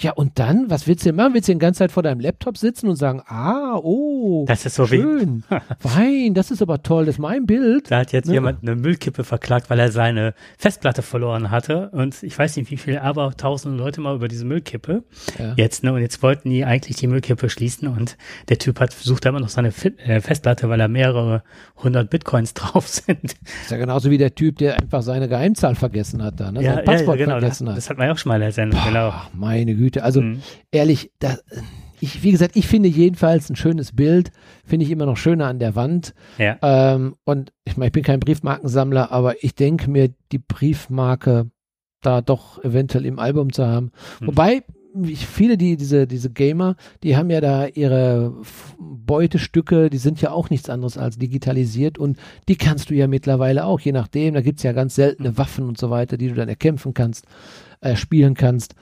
Ja, 0.00 0.12
und 0.12 0.38
dann, 0.38 0.70
was 0.70 0.86
willst 0.86 1.04
du 1.04 1.08
denn 1.08 1.16
machen? 1.16 1.34
Willst 1.34 1.48
du 1.48 1.52
die 1.52 1.58
ganze 1.58 1.78
Zeit 1.78 1.92
vor 1.92 2.02
deinem 2.02 2.20
Laptop 2.20 2.56
sitzen 2.56 2.88
und 2.88 2.96
sagen, 2.96 3.22
ah, 3.26 3.76
oh, 3.76 4.44
das 4.46 4.64
ist 4.64 4.76
so 4.76 4.86
schön, 4.86 5.42
Wein, 5.82 6.34
das 6.34 6.50
ist 6.50 6.62
aber 6.62 6.82
toll, 6.82 7.06
das 7.06 7.16
ist 7.16 7.18
mein 7.18 7.46
Bild. 7.46 7.90
Da 7.90 7.98
hat 7.98 8.12
jetzt 8.12 8.28
ne? 8.28 8.34
jemand 8.34 8.62
eine 8.62 8.76
Müllkippe 8.76 9.24
verklagt, 9.24 9.70
weil 9.70 9.80
er 9.80 9.90
seine 9.90 10.34
Festplatte 10.56 11.02
verloren 11.02 11.50
hatte 11.50 11.90
und 11.90 12.22
ich 12.22 12.38
weiß 12.38 12.56
nicht, 12.56 12.70
wie 12.70 12.76
viele, 12.76 13.02
aber 13.02 13.36
tausend 13.36 13.76
Leute 13.76 14.00
mal 14.00 14.14
über 14.14 14.28
diese 14.28 14.44
Müllkippe 14.44 15.02
ja. 15.38 15.54
jetzt, 15.56 15.82
ne, 15.82 15.92
und 15.92 16.00
jetzt 16.00 16.22
wollten 16.22 16.50
die 16.50 16.64
eigentlich 16.64 16.96
die 16.96 17.08
Müllkippe 17.08 17.50
schließen 17.50 17.88
und 17.88 18.16
der 18.48 18.58
Typ 18.58 18.78
hat 18.78 18.94
versucht 18.94 19.24
immer 19.26 19.40
noch 19.40 19.48
seine 19.48 19.68
äh, 19.68 20.20
Festplatte, 20.20 20.68
weil 20.68 20.78
da 20.78 20.86
mehrere 20.86 21.42
hundert 21.76 22.10
Bitcoins 22.10 22.54
drauf 22.54 22.86
sind. 22.86 23.34
Ist 23.62 23.70
ja 23.70 23.76
genauso 23.76 24.10
wie 24.10 24.18
der 24.18 24.34
Typ, 24.34 24.58
der 24.58 24.78
einfach 24.78 25.02
seine 25.02 25.28
Geheimzahl 25.28 25.74
vergessen 25.74 26.22
hat 26.22 26.38
da, 26.38 26.52
ne? 26.52 26.62
Ja, 26.62 26.74
Sein 26.74 26.84
Passwort 26.84 27.18
ja, 27.18 27.26
genau, 27.26 27.38
vergessen 27.38 27.66
das, 27.66 27.72
hat. 27.72 27.78
Das 27.78 27.90
hat 27.90 27.98
man 27.98 28.06
ja 28.06 28.12
auch 28.12 28.18
schon 28.18 28.30
mal 28.30 28.42
erzählt, 28.42 28.74
genau. 28.84 29.12
Meine 29.32 29.74
Güte. 29.74 29.87
Güte. 29.88 30.04
Also 30.04 30.20
mhm. 30.20 30.42
ehrlich, 30.70 31.10
da, 31.18 31.36
ich, 32.00 32.22
wie 32.22 32.30
gesagt, 32.30 32.56
ich 32.56 32.66
finde 32.66 32.88
jedenfalls 32.88 33.50
ein 33.50 33.56
schönes 33.56 33.92
Bild, 33.92 34.30
finde 34.64 34.84
ich 34.84 34.90
immer 34.90 35.06
noch 35.06 35.16
schöner 35.16 35.46
an 35.46 35.58
der 35.58 35.74
Wand. 35.74 36.14
Ja. 36.38 36.58
Ähm, 36.62 37.14
und 37.24 37.52
ich 37.64 37.76
meine, 37.76 37.88
ich 37.88 37.92
bin 37.92 38.04
kein 38.04 38.20
Briefmarkensammler, 38.20 39.10
aber 39.10 39.42
ich 39.42 39.54
denke 39.54 39.90
mir, 39.90 40.10
die 40.32 40.38
Briefmarke 40.38 41.50
da 42.02 42.20
doch 42.20 42.62
eventuell 42.62 43.06
im 43.06 43.18
Album 43.18 43.52
zu 43.52 43.66
haben. 43.66 43.90
Mhm. 44.20 44.26
Wobei, 44.28 44.62
viele, 45.04 45.56
die, 45.56 45.76
diese, 45.76 46.06
diese 46.06 46.30
Gamer, 46.30 46.76
die 47.02 47.16
haben 47.16 47.30
ja 47.30 47.40
da 47.40 47.66
ihre 47.66 48.34
Beutestücke, 48.78 49.90
die 49.90 49.98
sind 49.98 50.20
ja 50.20 50.30
auch 50.30 50.50
nichts 50.50 50.70
anderes 50.70 50.96
als 50.96 51.18
digitalisiert 51.18 51.98
und 51.98 52.18
die 52.48 52.56
kannst 52.56 52.90
du 52.90 52.94
ja 52.94 53.06
mittlerweile 53.06 53.64
auch, 53.64 53.80
je 53.80 53.92
nachdem, 53.92 54.34
da 54.34 54.40
gibt 54.40 54.58
es 54.58 54.62
ja 54.62 54.72
ganz 54.72 54.94
seltene 54.94 55.30
mhm. 55.30 55.38
Waffen 55.38 55.68
und 55.68 55.78
so 55.78 55.90
weiter, 55.90 56.16
die 56.16 56.28
du 56.28 56.34
dann 56.34 56.48
erkämpfen 56.48 56.94
kannst, 56.94 57.26
äh, 57.80 57.96
spielen 57.96 58.34
kannst. 58.34 58.74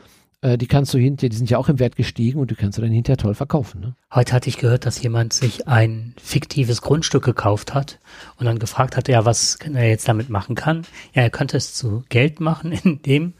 Äh, 0.42 0.58
die 0.58 0.66
kannst 0.66 0.92
du 0.94 0.98
hinterher, 0.98 1.30
die 1.30 1.36
sind 1.36 1.50
ja 1.50 1.58
auch 1.58 1.68
im 1.68 1.78
Wert 1.78 1.96
gestiegen 1.96 2.38
und 2.38 2.50
die 2.50 2.54
kannst 2.54 2.78
du 2.78 2.82
dann 2.82 2.90
hinterher 2.90 3.16
toll 3.16 3.34
verkaufen. 3.34 3.80
Ne? 3.80 3.96
Heute 4.14 4.32
hatte 4.32 4.48
ich 4.48 4.58
gehört, 4.58 4.86
dass 4.86 5.02
jemand 5.02 5.32
sich 5.32 5.66
ein 5.66 6.14
fiktives 6.22 6.82
Grundstück 6.82 7.24
gekauft 7.24 7.74
hat 7.74 7.98
und 8.38 8.46
dann 8.46 8.58
gefragt 8.58 8.96
hat, 8.96 9.08
ja, 9.08 9.24
was 9.24 9.56
er 9.56 9.88
jetzt 9.88 10.08
damit 10.08 10.28
machen 10.28 10.54
kann. 10.54 10.82
Ja, 11.14 11.22
er 11.22 11.30
könnte 11.30 11.56
es 11.56 11.74
zu 11.74 12.04
Geld 12.08 12.40
machen, 12.40 12.72
indem 12.84 13.34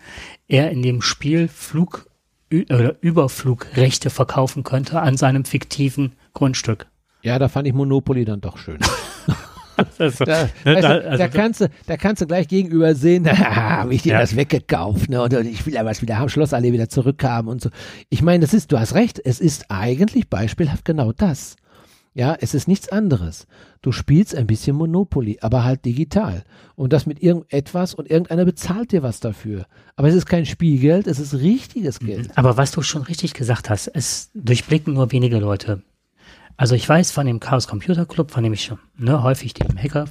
er 0.49 0.71
in 0.71 0.83
dem 0.83 1.03
Spiel 1.03 1.49
Flug 1.49 2.09
oder 2.53 2.97
Überflugrechte 3.01 4.09
verkaufen 4.09 4.63
könnte 4.63 5.01
an 5.01 5.17
seinem 5.17 5.45
fiktiven 5.45 6.13
Grundstück. 6.33 6.87
Ja, 7.23 7.39
da 7.39 7.49
fand 7.49 7.67
ich 7.67 7.75
Monopoly 7.75 8.25
dann 8.25 8.41
doch 8.41 8.57
schön. 8.57 8.79
Also, 9.99 10.25
da, 10.25 10.49
ne, 10.65 10.81
da, 10.81 10.89
also, 10.89 11.19
da, 11.19 11.29
kannst 11.29 11.61
du, 11.61 11.69
da 11.87 11.97
kannst 11.97 12.23
du 12.23 12.27
gleich 12.27 12.49
gegenüber 12.49 12.95
sehen, 12.95 13.25
da 13.25 13.37
habe 13.37 13.95
ich 13.95 14.03
dir 14.03 14.15
ja. 14.15 14.21
das 14.21 14.37
weggekauft, 14.37 15.09
ne? 15.09 15.23
Und, 15.23 15.35
und 15.35 15.47
ich 15.47 15.67
will 15.67 15.77
aber 15.77 15.91
was 15.91 16.03
wieder 16.03 16.19
haben, 16.19 16.29
Schlossallee 16.29 16.73
wieder 16.73 16.89
zurückhaben 16.89 17.51
und 17.51 17.62
so. 17.62 17.71
Ich 18.09 18.23
meine, 18.23 18.41
das 18.41 18.55
ist, 18.55 18.73
du 18.73 18.79
hast 18.79 18.95
recht, 18.95 19.21
es 19.25 19.41
ist 19.41 19.67
eigentlich 19.69 20.29
beispielhaft 20.29 20.85
genau 20.85 21.12
das. 21.12 21.57
Ja, 22.17 22.35
es 22.41 22.55
ist 22.55 22.67
nichts 22.67 22.89
anderes. 22.89 23.47
Du 23.83 23.93
spielst 23.93 24.35
ein 24.35 24.47
bisschen 24.47 24.75
Monopoly, 24.75 25.37
aber 25.43 25.65
halt 25.65 25.85
digital. 25.85 26.45
Und 26.75 26.95
das 26.95 27.05
mit 27.05 27.23
irgendetwas 27.23 27.93
und 27.93 28.11
irgendeiner 28.11 28.47
bezahlt 28.47 28.93
dir 28.93 29.03
was 29.03 29.21
dafür. 29.21 29.67
Aber 29.97 30.09
es 30.09 30.15
ist 30.15 30.25
kein 30.25 30.47
Spielgeld, 30.47 31.07
es 31.07 31.19
ist 31.19 31.35
richtiges 31.35 32.01
mhm. 32.01 32.07
Geld. 32.07 32.31
Aber 32.35 32.57
was 32.57 32.71
du 32.71 32.81
schon 32.81 33.03
richtig 33.03 33.35
gesagt 33.35 33.69
hast, 33.69 33.89
es 33.89 34.31
durchblicken 34.33 34.95
nur 34.95 35.12
wenige 35.12 35.39
Leute. 35.39 35.83
Also 36.57 36.75
ich 36.75 36.88
weiß 36.88 37.11
von 37.12 37.27
dem 37.27 37.40
Chaos 37.40 37.69
Computer 37.69 38.07
Club, 38.07 38.31
von 38.31 38.42
dem 38.42 38.53
ich 38.53 38.64
schon 38.64 38.79
ne, 38.97 39.23
häufig 39.23 39.55
dem 39.55 39.77
Hacker 39.77 40.07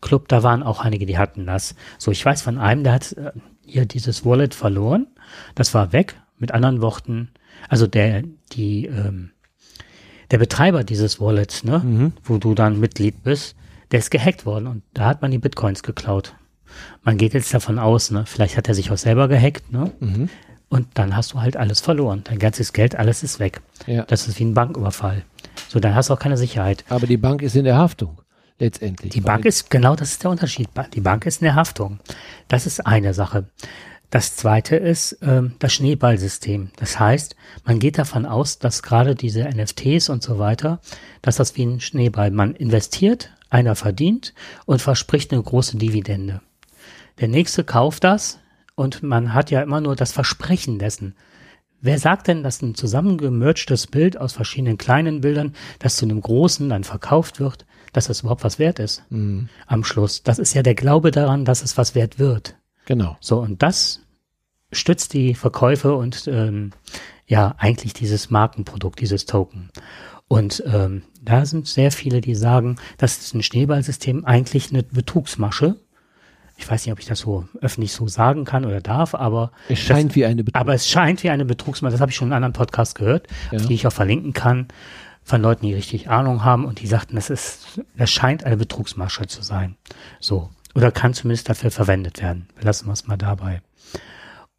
Club, 0.00 0.28
da 0.28 0.42
waren 0.42 0.62
auch 0.62 0.80
einige, 0.80 1.06
die 1.06 1.18
hatten 1.18 1.46
das. 1.46 1.74
So, 1.98 2.10
ich 2.10 2.24
weiß 2.24 2.42
von 2.42 2.58
einem, 2.58 2.84
der 2.84 2.94
hat 2.94 3.12
äh, 3.12 3.32
hier 3.66 3.84
dieses 3.84 4.24
Wallet 4.24 4.54
verloren. 4.54 5.06
Das 5.54 5.74
war 5.74 5.92
weg. 5.92 6.16
Mit 6.38 6.52
anderen 6.52 6.80
Worten, 6.80 7.28
also 7.68 7.86
der, 7.86 8.22
die, 8.52 8.86
ähm, 8.86 9.32
der 10.30 10.38
Betreiber 10.38 10.84
dieses 10.84 11.20
Wallets, 11.20 11.64
ne, 11.64 11.80
mhm. 11.80 12.12
wo 12.24 12.38
du 12.38 12.54
dann 12.54 12.80
Mitglied 12.80 13.22
bist, 13.22 13.56
der 13.90 13.98
ist 13.98 14.10
gehackt 14.10 14.46
worden 14.46 14.66
und 14.66 14.82
da 14.94 15.04
hat 15.04 15.20
man 15.20 15.30
die 15.30 15.38
Bitcoins 15.38 15.82
geklaut. 15.82 16.34
Man 17.02 17.18
geht 17.18 17.34
jetzt 17.34 17.52
davon 17.52 17.78
aus, 17.78 18.10
ne, 18.10 18.24
vielleicht 18.26 18.56
hat 18.56 18.68
er 18.68 18.74
sich 18.74 18.90
auch 18.90 18.96
selber 18.96 19.28
gehackt, 19.28 19.70
ne, 19.70 19.92
mhm. 20.00 20.30
und 20.70 20.86
dann 20.94 21.14
hast 21.14 21.34
du 21.34 21.42
halt 21.42 21.58
alles 21.58 21.80
verloren. 21.80 22.22
Dein 22.24 22.38
ganzes 22.38 22.72
Geld, 22.72 22.96
alles 22.96 23.22
ist 23.22 23.38
weg. 23.38 23.60
Ja. 23.86 24.04
Das 24.04 24.26
ist 24.26 24.38
wie 24.38 24.44
ein 24.44 24.54
Banküberfall. 24.54 25.24
So, 25.68 25.80
dann 25.80 25.94
hast 25.94 26.10
du 26.10 26.14
auch 26.14 26.18
keine 26.18 26.36
Sicherheit. 26.36 26.84
Aber 26.88 27.06
die 27.06 27.16
Bank 27.16 27.42
ist 27.42 27.56
in 27.56 27.64
der 27.64 27.76
Haftung, 27.76 28.20
letztendlich. 28.58 29.12
Die 29.12 29.20
Bank 29.20 29.44
ist, 29.44 29.70
genau 29.70 29.96
das 29.96 30.12
ist 30.12 30.24
der 30.24 30.30
Unterschied. 30.30 30.68
Die 30.94 31.00
Bank 31.00 31.26
ist 31.26 31.40
in 31.40 31.46
der 31.46 31.54
Haftung. 31.54 32.00
Das 32.48 32.66
ist 32.66 32.86
eine 32.86 33.14
Sache. 33.14 33.46
Das 34.10 34.34
zweite 34.34 34.74
ist 34.74 35.18
ähm, 35.22 35.54
das 35.60 35.72
Schneeballsystem. 35.74 36.70
Das 36.76 36.98
heißt, 36.98 37.36
man 37.64 37.78
geht 37.78 37.96
davon 37.96 38.26
aus, 38.26 38.58
dass 38.58 38.82
gerade 38.82 39.14
diese 39.14 39.44
NFTs 39.44 40.08
und 40.08 40.22
so 40.22 40.40
weiter, 40.40 40.80
dass 41.22 41.36
das 41.36 41.56
wie 41.56 41.64
ein 41.64 41.80
Schneeball, 41.80 42.32
man 42.32 42.56
investiert, 42.56 43.30
einer 43.50 43.76
verdient 43.76 44.34
und 44.66 44.82
verspricht 44.82 45.32
eine 45.32 45.42
große 45.42 45.76
Dividende. 45.76 46.40
Der 47.20 47.28
nächste 47.28 47.62
kauft 47.62 48.02
das 48.02 48.40
und 48.74 49.02
man 49.04 49.32
hat 49.32 49.52
ja 49.52 49.62
immer 49.62 49.80
nur 49.80 49.94
das 49.94 50.10
Versprechen 50.10 50.80
dessen. 50.80 51.14
Wer 51.80 51.98
sagt 51.98 52.28
denn, 52.28 52.42
dass 52.42 52.60
ein 52.62 52.74
zusammengemergtes 52.74 53.86
Bild 53.86 54.18
aus 54.18 54.32
verschiedenen 54.32 54.78
kleinen 54.78 55.20
Bildern, 55.20 55.54
das 55.78 55.96
zu 55.96 56.04
einem 56.04 56.20
großen 56.20 56.68
dann 56.68 56.84
verkauft 56.84 57.40
wird, 57.40 57.66
dass 57.92 58.06
das 58.06 58.20
überhaupt 58.20 58.44
was 58.44 58.58
wert 58.58 58.78
ist? 58.78 59.04
Mhm. 59.10 59.48
Am 59.66 59.84
Schluss. 59.84 60.22
Das 60.22 60.38
ist 60.38 60.54
ja 60.54 60.62
der 60.62 60.74
Glaube 60.74 61.10
daran, 61.10 61.44
dass 61.44 61.62
es 61.62 61.78
was 61.78 61.94
wert 61.94 62.18
wird. 62.18 62.56
Genau. 62.84 63.16
So, 63.20 63.40
und 63.40 63.62
das 63.62 64.00
stützt 64.72 65.14
die 65.14 65.34
Verkäufe 65.34 65.94
und 65.94 66.28
ähm, 66.28 66.72
ja, 67.26 67.54
eigentlich 67.58 67.94
dieses 67.94 68.30
Markenprodukt, 68.30 69.00
dieses 69.00 69.24
Token. 69.24 69.70
Und 70.28 70.62
ähm, 70.66 71.02
da 71.22 71.44
sind 71.46 71.66
sehr 71.66 71.90
viele, 71.90 72.20
die 72.20 72.34
sagen, 72.34 72.76
das 72.98 73.18
ist 73.18 73.34
ein 73.34 73.42
Schneeballsystem 73.42 74.24
eigentlich 74.24 74.70
eine 74.70 74.82
Betrugsmasche 74.82 75.76
ich 76.60 76.70
weiß 76.70 76.84
nicht, 76.84 76.92
ob 76.92 77.00
ich 77.00 77.06
das 77.06 77.20
so 77.20 77.46
öffentlich 77.60 77.92
so 77.92 78.06
sagen 78.06 78.44
kann 78.44 78.64
oder 78.64 78.80
darf, 78.80 79.14
aber 79.14 79.50
es 79.68 79.78
scheint 79.78 80.10
das, 80.10 80.16
wie 80.16 80.24
eine 80.24 80.44
Betrugsmasche. 80.44 80.60
Aber 80.60 80.74
es 80.74 80.88
scheint 80.88 81.22
wie 81.22 81.30
eine 81.30 81.44
Betrugsmasche. 81.44 81.92
Das 81.92 82.00
habe 82.00 82.10
ich 82.10 82.16
schon 82.16 82.28
in 82.28 82.32
einem 82.32 82.44
anderen 82.44 82.52
Podcast 82.52 82.94
gehört, 82.96 83.26
ja. 83.50 83.58
die 83.58 83.74
ich 83.74 83.86
auch 83.86 83.92
verlinken 83.92 84.32
kann, 84.32 84.68
von 85.22 85.40
Leuten, 85.40 85.66
die 85.66 85.74
richtig 85.74 86.10
Ahnung 86.10 86.44
haben 86.44 86.64
und 86.64 86.80
die 86.80 86.86
sagten, 86.86 87.16
das 87.16 87.30
ist, 87.30 87.80
das 87.96 88.10
scheint 88.10 88.44
eine 88.44 88.56
Betrugsmasche 88.56 89.26
zu 89.26 89.42
sein. 89.42 89.76
So. 90.18 90.50
Oder 90.74 90.92
kann 90.92 91.14
zumindest 91.14 91.48
dafür 91.48 91.70
verwendet 91.70 92.22
werden. 92.22 92.48
Lassen 92.60 92.86
wir 92.86 92.92
es 92.92 93.06
mal 93.06 93.16
dabei. 93.16 93.62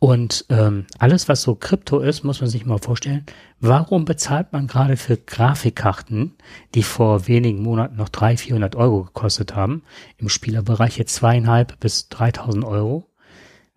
Und 0.04 0.46
ähm, 0.50 0.88
alles, 0.98 1.30
was 1.30 1.44
so 1.44 1.54
Krypto 1.54 2.00
ist, 2.00 2.24
muss 2.24 2.42
man 2.42 2.50
sich 2.50 2.66
mal 2.66 2.80
vorstellen, 2.80 3.24
warum 3.60 4.04
bezahlt 4.04 4.52
man 4.52 4.66
gerade 4.66 4.98
für 4.98 5.16
Grafikkarten, 5.16 6.34
die 6.74 6.82
vor 6.82 7.28
wenigen 7.28 7.62
Monaten 7.62 7.98
noch 7.98 8.10
300, 8.10 8.40
400 8.40 8.76
Euro 8.78 9.04
gekostet 9.04 9.56
haben, 9.56 9.84
im 10.18 10.28
Spielerbereich 10.28 10.98
jetzt 10.98 11.14
zweieinhalb 11.14 11.80
bis 11.80 12.10
3000 12.10 12.66
Euro? 12.66 13.12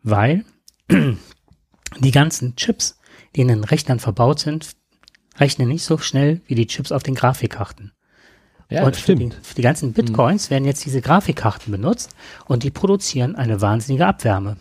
Weil 0.02 0.46
die 0.88 2.10
ganzen 2.10 2.56
Chips, 2.56 2.98
die 3.36 3.42
in 3.42 3.48
den 3.48 3.62
Rechnern 3.62 4.00
verbaut 4.00 4.40
sind, 4.40 4.76
rechnen 5.36 5.68
nicht 5.68 5.84
so 5.84 5.98
schnell 5.98 6.40
wie 6.46 6.54
die 6.54 6.66
Chips 6.66 6.90
auf 6.90 7.02
den 7.02 7.16
Grafikkarten. 7.16 7.92
Ja, 8.70 8.86
und 8.86 8.96
für 8.96 9.14
die, 9.14 9.28
für 9.42 9.54
die, 9.56 9.60
ganzen 9.60 9.92
Bitcoins 9.92 10.48
mhm. 10.48 10.54
werden 10.54 10.64
jetzt 10.64 10.86
diese 10.86 11.02
Grafikkarten 11.02 11.70
benutzt 11.70 12.16
und 12.46 12.62
die 12.62 12.70
produzieren 12.70 13.36
eine 13.36 13.60
wahnsinnige 13.60 14.06
Abwärme. 14.06 14.56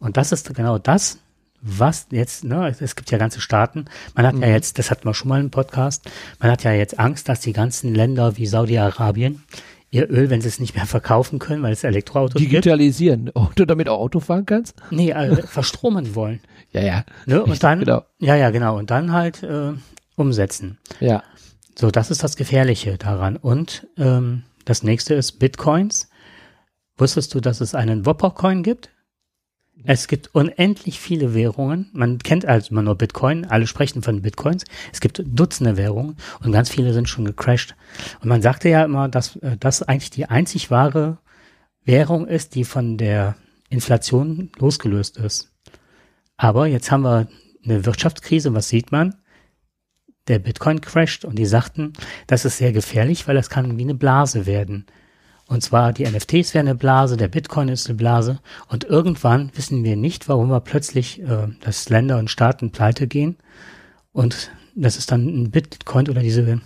Und 0.00 0.16
das 0.16 0.32
ist 0.32 0.52
genau 0.54 0.78
das, 0.78 1.18
was 1.62 2.06
jetzt, 2.10 2.42
ne, 2.44 2.74
es 2.80 2.96
gibt 2.96 3.10
ja 3.10 3.18
ganze 3.18 3.40
Staaten, 3.40 3.84
man 4.14 4.26
hat 4.26 4.34
mhm. 4.34 4.42
ja 4.42 4.48
jetzt, 4.48 4.78
das 4.78 4.90
hatten 4.90 5.04
wir 5.04 5.14
schon 5.14 5.28
mal 5.28 5.40
im 5.40 5.50
Podcast, 5.50 6.10
man 6.38 6.50
hat 6.50 6.64
ja 6.64 6.72
jetzt 6.72 6.98
Angst, 6.98 7.28
dass 7.28 7.40
die 7.40 7.52
ganzen 7.52 7.94
Länder 7.94 8.36
wie 8.36 8.46
Saudi-Arabien 8.46 9.42
ihr 9.90 10.08
Öl, 10.10 10.30
wenn 10.30 10.40
sie 10.40 10.48
es 10.48 10.60
nicht 10.60 10.74
mehr 10.74 10.86
verkaufen 10.86 11.38
können, 11.38 11.62
weil 11.62 11.72
es 11.72 11.84
Elektroautos 11.84 12.40
Digitalisieren. 12.40 13.26
Gibt. 13.26 13.36
Und 13.36 13.58
du 13.58 13.66
damit 13.66 13.88
auch 13.88 13.98
Auto 13.98 14.20
fahren 14.20 14.46
kannst? 14.46 14.76
Nee, 14.90 15.10
äh, 15.10 15.42
verstromen 15.46 16.14
wollen. 16.14 16.40
Ja, 16.72 16.82
ja. 16.82 17.04
Ne? 17.26 17.42
Und 17.42 17.60
dann, 17.64 17.80
genau. 17.80 18.04
ja, 18.20 18.36
ja, 18.36 18.50
genau. 18.50 18.78
Und 18.78 18.92
dann 18.92 19.10
halt 19.10 19.42
äh, 19.42 19.72
umsetzen. 20.14 20.78
Ja. 21.00 21.24
So, 21.76 21.90
das 21.90 22.12
ist 22.12 22.22
das 22.22 22.36
Gefährliche 22.36 22.96
daran. 22.96 23.36
Und 23.36 23.88
ähm, 23.98 24.44
das 24.66 24.84
nächste 24.84 25.14
ist 25.14 25.40
Bitcoins. 25.40 26.10
Wusstest 26.96 27.34
du, 27.34 27.40
dass 27.40 27.60
es 27.60 27.74
einen 27.74 28.06
Whopper-Coin 28.06 28.62
gibt? 28.62 28.90
Es 29.84 30.08
gibt 30.08 30.34
unendlich 30.34 31.00
viele 31.00 31.34
Währungen. 31.34 31.88
Man 31.92 32.18
kennt 32.18 32.44
also 32.44 32.70
immer 32.70 32.82
nur 32.82 32.96
Bitcoin. 32.96 33.46
Alle 33.46 33.66
sprechen 33.66 34.02
von 34.02 34.22
Bitcoins. 34.22 34.64
Es 34.92 35.00
gibt 35.00 35.22
Dutzende 35.24 35.76
Währungen 35.76 36.16
und 36.42 36.52
ganz 36.52 36.70
viele 36.70 36.92
sind 36.92 37.08
schon 37.08 37.24
gecrashed. 37.24 37.74
Und 38.20 38.28
man 38.28 38.42
sagte 38.42 38.68
ja 38.68 38.84
immer, 38.84 39.08
dass 39.08 39.36
äh, 39.36 39.56
das 39.58 39.82
eigentlich 39.82 40.10
die 40.10 40.26
einzig 40.26 40.70
wahre 40.70 41.18
Währung 41.84 42.26
ist, 42.26 42.54
die 42.54 42.64
von 42.64 42.98
der 42.98 43.36
Inflation 43.70 44.50
losgelöst 44.58 45.16
ist. 45.16 45.52
Aber 46.36 46.66
jetzt 46.66 46.90
haben 46.90 47.02
wir 47.02 47.28
eine 47.64 47.84
Wirtschaftskrise. 47.86 48.54
Was 48.54 48.68
sieht 48.68 48.92
man? 48.92 49.16
Der 50.28 50.38
Bitcoin 50.38 50.80
crasht 50.80 51.24
und 51.24 51.36
die 51.36 51.46
sagten, 51.46 51.92
das 52.26 52.44
ist 52.44 52.58
sehr 52.58 52.72
gefährlich, 52.72 53.26
weil 53.26 53.34
das 53.34 53.50
kann 53.50 53.78
wie 53.78 53.82
eine 53.82 53.94
Blase 53.94 54.46
werden. 54.46 54.86
Und 55.50 55.62
zwar 55.62 55.92
die 55.92 56.04
NFTs 56.04 56.54
wären 56.54 56.68
eine 56.68 56.76
Blase, 56.76 57.16
der 57.16 57.26
Bitcoin 57.26 57.68
ist 57.68 57.88
eine 57.88 57.96
Blase. 57.96 58.38
Und 58.68 58.84
irgendwann 58.84 59.50
wissen 59.56 59.82
wir 59.82 59.96
nicht, 59.96 60.28
warum 60.28 60.48
wir 60.48 60.60
plötzlich, 60.60 61.20
äh, 61.22 61.48
dass 61.60 61.88
Länder 61.88 62.18
und 62.18 62.30
Staaten 62.30 62.70
pleite 62.70 63.08
gehen. 63.08 63.36
Und 64.12 64.52
das 64.76 64.96
ist 64.96 65.10
dann 65.10 65.26
ein 65.26 65.50
Bitcoin 65.50 66.08
oder 66.08 66.20
diese, 66.20 66.60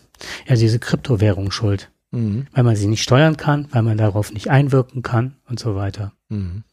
ja, 0.46 0.54
diese 0.54 0.78
Kryptowährung 0.78 1.50
schuld. 1.50 1.90
Mhm. 2.10 2.46
Weil 2.52 2.62
man 2.62 2.76
sie 2.76 2.86
nicht 2.86 3.02
steuern 3.02 3.38
kann, 3.38 3.68
weil 3.70 3.80
man 3.80 3.96
darauf 3.96 4.34
nicht 4.34 4.50
einwirken 4.50 5.00
kann 5.00 5.36
und 5.48 5.58
so 5.58 5.76
weiter. 5.76 6.12
Mhm. 6.28 6.64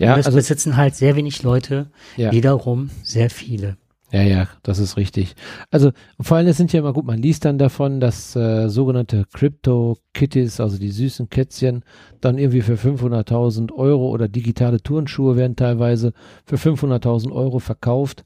Ja, 0.00 0.14
und 0.14 0.18
das 0.18 0.26
also, 0.26 0.36
besitzen 0.36 0.76
halt 0.76 0.96
sehr 0.96 1.14
wenig 1.14 1.44
Leute, 1.44 1.92
ja. 2.16 2.32
wiederum 2.32 2.90
sehr 3.04 3.30
viele. 3.30 3.76
Ja, 4.12 4.22
ja, 4.22 4.48
das 4.64 4.80
ist 4.80 4.96
richtig. 4.96 5.36
Also 5.70 5.92
vor 6.20 6.36
allem, 6.36 6.48
es 6.48 6.56
sind 6.56 6.72
ja 6.72 6.80
immer 6.80 6.92
gut, 6.92 7.04
man 7.06 7.18
liest 7.18 7.44
dann 7.44 7.58
davon, 7.58 8.00
dass 8.00 8.34
äh, 8.34 8.68
sogenannte 8.68 9.24
Crypto-Kitties, 9.32 10.58
also 10.58 10.78
die 10.78 10.90
süßen 10.90 11.28
Kätzchen, 11.28 11.84
dann 12.20 12.36
irgendwie 12.36 12.62
für 12.62 12.74
500.000 12.74 13.72
Euro 13.72 14.10
oder 14.10 14.26
digitale 14.26 14.82
Turnschuhe 14.82 15.36
werden 15.36 15.54
teilweise 15.54 16.12
für 16.44 16.56
500.000 16.56 17.30
Euro 17.30 17.60
verkauft. 17.60 18.24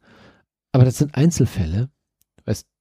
Aber 0.73 0.85
das 0.87 0.99
sind 0.99 1.15
Einzelfälle. 1.15 1.91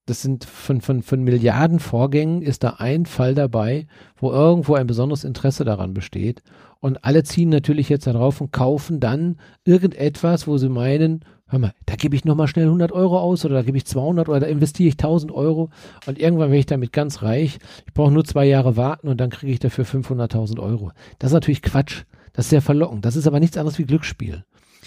Das 0.06 0.22
sind 0.22 0.44
von, 0.44 0.82
von, 0.82 1.02
von 1.02 1.24
Milliarden 1.24 1.80
Vorgängen 1.80 2.42
ist 2.42 2.64
da 2.64 2.72
ein 2.72 3.06
Fall 3.06 3.36
dabei, 3.36 3.88
wo 4.18 4.32
irgendwo 4.32 4.76
ein 4.76 4.86
besonderes 4.86 5.24
Interesse 5.24 5.64
daran 5.64 5.94
besteht. 5.94 6.44
Und 6.82 7.06
alle 7.06 7.24
ziehen 7.24 7.48
natürlich 7.48 7.88
jetzt 7.88 8.08
darauf 8.08 8.42
und 8.42 8.52
kaufen 8.52 9.00
dann 9.00 9.38
irgendetwas, 9.64 10.46
wo 10.46 10.58
sie 10.58 10.68
meinen, 10.68 11.24
hör 11.54 11.60
mal, 11.60 11.74
da 11.86 11.96
gebe 11.96 12.16
ich 12.16 12.26
nochmal 12.26 12.48
schnell 12.48 12.66
100 12.66 12.92
Euro 12.92 13.20
aus 13.20 13.46
oder 13.46 13.56
da 13.56 13.62
gebe 13.62 13.78
ich 13.78 13.86
200 13.86 14.28
oder 14.28 14.42
da 14.42 14.48
investiere 14.48 14.90
ich 14.90 14.96
1000 14.96 15.32
Euro 15.32 15.70
und 16.08 16.20
irgendwann 16.20 16.50
werde 16.50 16.60
ich 16.60 16.66
damit 16.66 16.92
ganz 16.92 17.22
reich. 17.22 17.60
Ich 17.86 17.94
brauche 17.94 18.12
nur 18.12 18.26
zwei 18.26 18.46
Jahre 18.46 18.76
warten 18.76 19.08
und 19.08 19.22
dann 19.22 19.30
kriege 19.30 19.54
ich 19.54 19.60
dafür 19.60 19.86
500.000 19.86 20.60
Euro. 20.60 20.92
Das 21.20 21.30
ist 21.30 21.36
natürlich 21.36 21.62
Quatsch. 21.62 22.04
Das 22.34 22.48
ist 22.48 22.50
sehr 22.50 22.64
verlockend. 22.64 23.06
Das 23.06 23.16
ist 23.16 23.28
aber 23.28 23.40
nichts 23.40 23.56
anderes 23.58 23.78
wie 23.78 23.86
Glücksspiel. 23.86 24.44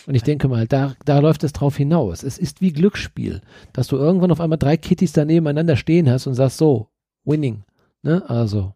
Und 0.09 0.14
ich 0.14 0.24
denke 0.24 0.48
mal, 0.48 0.66
da, 0.66 0.94
da 1.05 1.20
läuft 1.20 1.44
es 1.44 1.52
drauf 1.52 1.76
hinaus. 1.76 2.24
Es 2.24 2.37
ist 2.37 2.61
wie 2.61 2.72
Glücksspiel, 2.72 3.42
dass 3.72 3.87
du 3.87 3.96
irgendwann 3.96 4.33
auf 4.33 4.40
einmal 4.40 4.59
drei 4.59 4.76
Kittys 4.76 5.12
da 5.12 5.24
nebeneinander 5.24 5.76
stehen 5.76 6.11
hast 6.11 6.26
und 6.26 6.35
sagst 6.35 6.59
so, 6.59 6.88
winning. 7.24 7.62
Ne? 8.02 8.29
Also, 8.29 8.74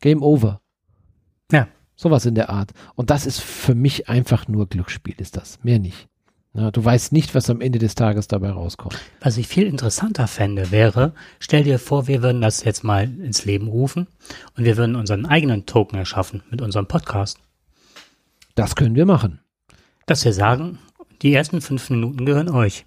Game 0.00 0.22
over. 0.22 0.60
Ja. 1.50 1.68
Sowas 1.96 2.26
in 2.26 2.36
der 2.36 2.48
Art. 2.50 2.70
Und 2.94 3.10
das 3.10 3.26
ist 3.26 3.40
für 3.40 3.74
mich 3.74 4.08
einfach 4.08 4.46
nur 4.46 4.68
Glücksspiel, 4.68 5.16
ist 5.18 5.36
das. 5.36 5.58
Mehr 5.64 5.80
nicht. 5.80 6.08
Na, 6.54 6.70
du 6.70 6.84
weißt 6.84 7.12
nicht, 7.12 7.34
was 7.34 7.50
am 7.50 7.60
Ende 7.60 7.78
des 7.78 7.94
Tages 7.94 8.26
dabei 8.26 8.50
rauskommt. 8.50 8.98
Was 9.20 9.36
ich 9.36 9.46
viel 9.46 9.66
interessanter 9.66 10.26
fände, 10.26 10.70
wäre, 10.70 11.12
stell 11.40 11.62
dir 11.62 11.78
vor, 11.78 12.08
wir 12.08 12.22
würden 12.22 12.40
das 12.40 12.64
jetzt 12.64 12.84
mal 12.84 13.04
ins 13.04 13.44
Leben 13.44 13.68
rufen 13.68 14.06
und 14.56 14.64
wir 14.64 14.76
würden 14.76 14.96
unseren 14.96 15.26
eigenen 15.26 15.66
Token 15.66 15.98
erschaffen 15.98 16.42
mit 16.50 16.62
unserem 16.62 16.86
Podcast. 16.86 17.38
Das 18.54 18.74
können 18.74 18.94
wir 18.94 19.06
machen. 19.06 19.40
Dass 20.06 20.24
wir 20.24 20.32
sagen, 20.32 20.78
die 21.22 21.34
ersten 21.34 21.60
fünf 21.60 21.90
Minuten 21.90 22.24
gehören 22.24 22.48
euch. 22.48 22.86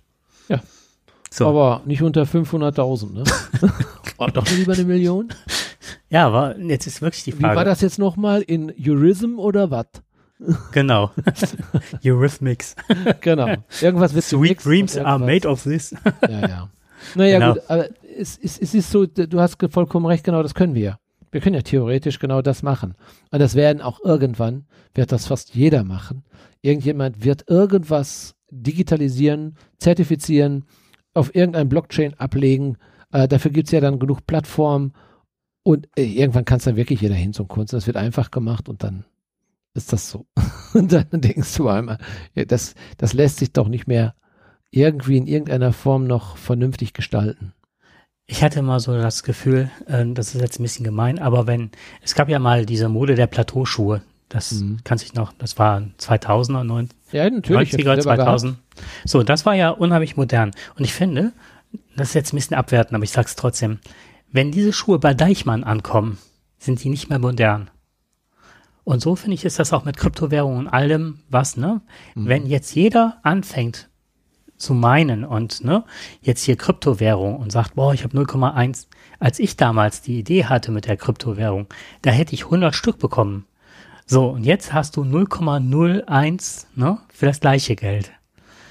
Ja. 0.49 0.59
So. 1.29 1.47
Aber 1.47 1.81
nicht 1.85 2.01
unter 2.01 2.23
500.000, 2.23 3.13
ne? 3.13 3.23
oh, 4.17 4.27
doch 4.27 4.49
lieber 4.51 4.73
eine 4.73 4.83
Million? 4.83 5.29
Ja, 6.09 6.27
aber 6.27 6.59
jetzt 6.59 6.87
ist 6.87 7.01
wirklich 7.01 7.23
die 7.23 7.31
Frage. 7.31 7.53
Wie 7.53 7.55
war 7.55 7.63
das 7.63 7.79
jetzt 7.79 7.99
nochmal? 7.99 8.41
In 8.41 8.73
Jurism 8.75 9.39
oder 9.39 9.71
was? 9.71 9.85
Genau. 10.71 11.11
Eurythmics. 12.03 12.75
genau. 13.21 13.55
Irgendwas 13.81 14.13
wird 14.13 14.25
Sweet 14.25 14.63
dreams 14.65 14.97
are 14.97 15.19
made 15.19 15.47
of 15.47 15.63
this. 15.63 15.95
ja, 16.27 16.47
ja. 16.47 16.69
Naja, 17.15 17.39
genau. 17.39 17.53
gut, 17.53 17.63
aber 17.67 17.89
es, 18.17 18.39
es, 18.41 18.59
es 18.59 18.73
ist 18.73 18.91
so, 18.91 19.05
du 19.05 19.39
hast 19.39 19.57
vollkommen 19.71 20.05
recht, 20.05 20.23
genau 20.23 20.43
das 20.43 20.53
können 20.53 20.75
wir. 20.75 20.97
Wir 21.31 21.41
können 21.41 21.55
ja 21.55 21.61
theoretisch 21.61 22.19
genau 22.19 22.41
das 22.41 22.61
machen. 22.61 22.95
Und 23.31 23.39
das 23.39 23.55
werden 23.55 23.81
auch 23.81 23.99
irgendwann, 24.03 24.65
wird 24.93 25.11
das 25.11 25.27
fast 25.27 25.55
jeder 25.55 25.83
machen. 25.83 26.23
Irgendjemand 26.61 27.23
wird 27.23 27.49
irgendwas 27.49 28.35
digitalisieren, 28.51 29.55
zertifizieren, 29.77 30.65
auf 31.13 31.33
irgendein 31.33 31.69
Blockchain 31.69 32.13
ablegen. 32.15 32.77
Äh, 33.11 33.27
dafür 33.27 33.51
es 33.55 33.71
ja 33.71 33.79
dann 33.79 33.99
genug 33.99 34.27
Plattformen. 34.27 34.93
Und 35.63 35.87
äh, 35.95 36.03
irgendwann 36.03 36.45
kann 36.45 36.57
es 36.57 36.65
dann 36.65 36.75
wirklich 36.75 37.01
jeder 37.01 37.15
hin 37.15 37.33
zum 37.33 37.47
Kunst. 37.47 37.73
Das 37.73 37.87
wird 37.87 37.97
einfach 37.97 38.31
gemacht 38.31 38.67
und 38.67 38.83
dann 38.83 39.05
ist 39.73 39.93
das 39.93 40.09
so. 40.09 40.25
Und 40.73 40.91
dann 40.91 41.07
denkst 41.11 41.55
du 41.55 41.67
einmal, 41.67 41.97
ja, 42.35 42.45
das, 42.45 42.75
das 42.97 43.13
lässt 43.13 43.37
sich 43.37 43.53
doch 43.53 43.67
nicht 43.67 43.87
mehr 43.87 44.15
irgendwie 44.71 45.17
in 45.17 45.27
irgendeiner 45.27 45.73
Form 45.73 46.05
noch 46.05 46.37
vernünftig 46.37 46.93
gestalten. 46.93 47.53
Ich 48.25 48.43
hatte 48.43 48.61
mal 48.61 48.79
so 48.79 48.95
das 48.95 49.23
Gefühl, 49.23 49.69
äh, 49.87 50.05
das 50.13 50.33
ist 50.33 50.41
jetzt 50.41 50.59
ein 50.59 50.63
bisschen 50.63 50.85
gemein, 50.85 51.19
aber 51.19 51.47
wenn, 51.47 51.71
es 52.01 52.15
gab 52.15 52.29
ja 52.29 52.39
mal 52.39 52.65
diese 52.65 52.87
Mode 52.87 53.15
der 53.15 53.27
Plateauschuhe, 53.27 54.01
das 54.29 54.53
mhm. 54.53 54.79
kann 54.85 54.97
sich 54.97 55.13
noch, 55.13 55.33
das 55.33 55.59
war 55.59 55.81
2000er, 55.99 56.63
90, 56.63 56.97
ja, 57.11 57.29
natürlich, 57.29 57.73
90er, 57.73 57.99
2000. 57.99 58.57
So, 59.03 59.23
das 59.23 59.45
war 59.45 59.55
ja 59.55 59.69
unheimlich 59.69 60.15
modern. 60.15 60.51
Und 60.77 60.85
ich 60.85 60.93
finde, 60.93 61.33
das 61.97 62.09
ist 62.09 62.13
jetzt 62.13 62.33
ein 62.33 62.37
bisschen 62.37 62.55
abwertend, 62.55 62.95
aber 62.95 63.03
ich 63.03 63.11
sag's 63.11 63.35
trotzdem, 63.35 63.79
wenn 64.31 64.51
diese 64.51 64.71
Schuhe 64.71 64.99
bei 64.99 65.13
Deichmann 65.13 65.65
ankommen, 65.65 66.17
sind 66.57 66.81
die 66.81 66.89
nicht 66.89 67.09
mehr 67.09 67.19
modern. 67.19 67.69
Und 68.91 68.99
so 68.99 69.15
finde 69.15 69.35
ich, 69.35 69.45
ist 69.45 69.57
das 69.57 69.71
auch 69.71 69.85
mit 69.85 69.95
Kryptowährungen 69.95 70.59
und 70.59 70.67
allem 70.67 71.19
was, 71.29 71.55
ne? 71.55 71.79
Mhm. 72.13 72.27
Wenn 72.27 72.45
jetzt 72.45 72.75
jeder 72.75 73.19
anfängt 73.23 73.87
zu 74.57 74.73
meinen 74.73 75.23
und 75.23 75.63
ne, 75.63 75.85
jetzt 76.21 76.43
hier 76.43 76.57
Kryptowährung 76.57 77.37
und 77.37 77.53
sagt, 77.53 77.75
boah, 77.75 77.93
ich 77.93 78.03
habe 78.03 78.17
0,1, 78.17 78.87
als 79.17 79.39
ich 79.39 79.55
damals 79.55 80.01
die 80.01 80.19
Idee 80.19 80.43
hatte 80.43 80.73
mit 80.73 80.87
der 80.87 80.97
Kryptowährung, 80.97 81.67
da 82.01 82.11
hätte 82.11 82.33
ich 82.33 82.43
100 82.43 82.75
Stück 82.75 82.99
bekommen. 82.99 83.45
So, 84.05 84.27
und 84.27 84.43
jetzt 84.43 84.73
hast 84.73 84.97
du 84.97 85.03
0,01 85.03 86.65
ne, 86.75 86.97
für 87.13 87.27
das 87.27 87.39
gleiche 87.39 87.77
Geld. 87.77 88.11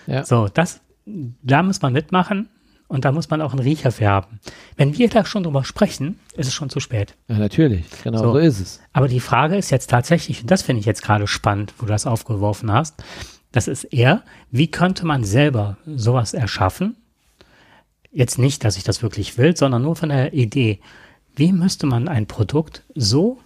Ja. 0.06 0.26
So, 0.26 0.48
das, 0.48 0.82
da 1.06 1.62
muss 1.62 1.80
man 1.80 1.94
mitmachen 1.94 2.50
und 2.90 3.04
da 3.04 3.12
muss 3.12 3.30
man 3.30 3.40
auch 3.40 3.52
einen 3.52 3.62
Riecher 3.62 3.92
für 3.92 4.08
haben. 4.08 4.40
Wenn 4.76 4.98
wir 4.98 5.08
da 5.08 5.24
schon 5.24 5.44
drüber 5.44 5.62
sprechen, 5.62 6.18
ist 6.36 6.48
es 6.48 6.54
schon 6.54 6.70
zu 6.70 6.80
spät. 6.80 7.14
Ja, 7.28 7.38
natürlich. 7.38 7.86
Genau 8.02 8.18
so, 8.18 8.32
so 8.32 8.38
ist 8.38 8.58
es. 8.58 8.80
Aber 8.92 9.06
die 9.06 9.20
Frage 9.20 9.56
ist 9.56 9.70
jetzt 9.70 9.90
tatsächlich, 9.90 10.42
und 10.42 10.50
das 10.50 10.62
finde 10.62 10.80
ich 10.80 10.86
jetzt 10.86 11.02
gerade 11.02 11.28
spannend, 11.28 11.72
wo 11.78 11.86
du 11.86 11.92
das 11.92 12.04
aufgeworfen 12.04 12.72
hast, 12.72 13.02
das 13.52 13.68
ist 13.68 13.84
eher, 13.84 14.24
wie 14.50 14.68
könnte 14.72 15.06
man 15.06 15.22
selber 15.22 15.76
sowas 15.86 16.34
erschaffen? 16.34 16.96
Jetzt 18.10 18.38
nicht, 18.38 18.64
dass 18.64 18.76
ich 18.76 18.82
das 18.82 19.04
wirklich 19.04 19.38
will, 19.38 19.56
sondern 19.56 19.82
nur 19.82 19.94
von 19.94 20.08
der 20.08 20.32
Idee. 20.32 20.80
Wie 21.36 21.52
müsste 21.52 21.86
man 21.86 22.08
ein 22.08 22.26
Produkt 22.26 22.82
so 22.96 23.38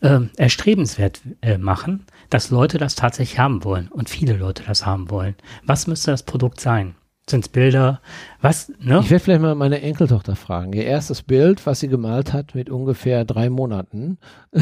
äh, 0.00 0.18
erstrebenswert 0.36 1.20
äh, 1.42 1.58
machen, 1.58 2.06
dass 2.28 2.50
Leute 2.50 2.78
das 2.78 2.96
tatsächlich 2.96 3.38
haben 3.38 3.62
wollen 3.62 3.86
und 3.86 4.10
viele 4.10 4.32
Leute 4.36 4.64
das 4.66 4.84
haben 4.84 5.10
wollen? 5.10 5.36
Was 5.64 5.86
müsste 5.86 6.10
das 6.10 6.24
Produkt 6.24 6.60
sein? 6.60 6.96
Sind 7.28 7.44
es 7.44 7.48
Bilder? 7.50 8.00
Was, 8.40 8.72
ne? 8.80 9.00
Ich 9.00 9.10
werde 9.10 9.22
vielleicht 9.22 9.42
mal 9.42 9.54
meine 9.54 9.82
Enkeltochter 9.82 10.34
fragen. 10.34 10.72
Ihr 10.72 10.84
erstes 10.84 11.22
Bild, 11.22 11.66
was 11.66 11.80
sie 11.80 11.88
gemalt 11.88 12.32
hat 12.32 12.54
mit 12.54 12.70
ungefähr 12.70 13.26
drei 13.26 13.50
Monaten. 13.50 14.18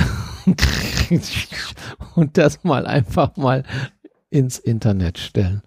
und 2.16 2.36
das 2.36 2.64
mal 2.64 2.86
einfach 2.86 3.36
mal 3.36 3.62
ins 4.30 4.58
Internet 4.58 5.18
stellen 5.18 5.62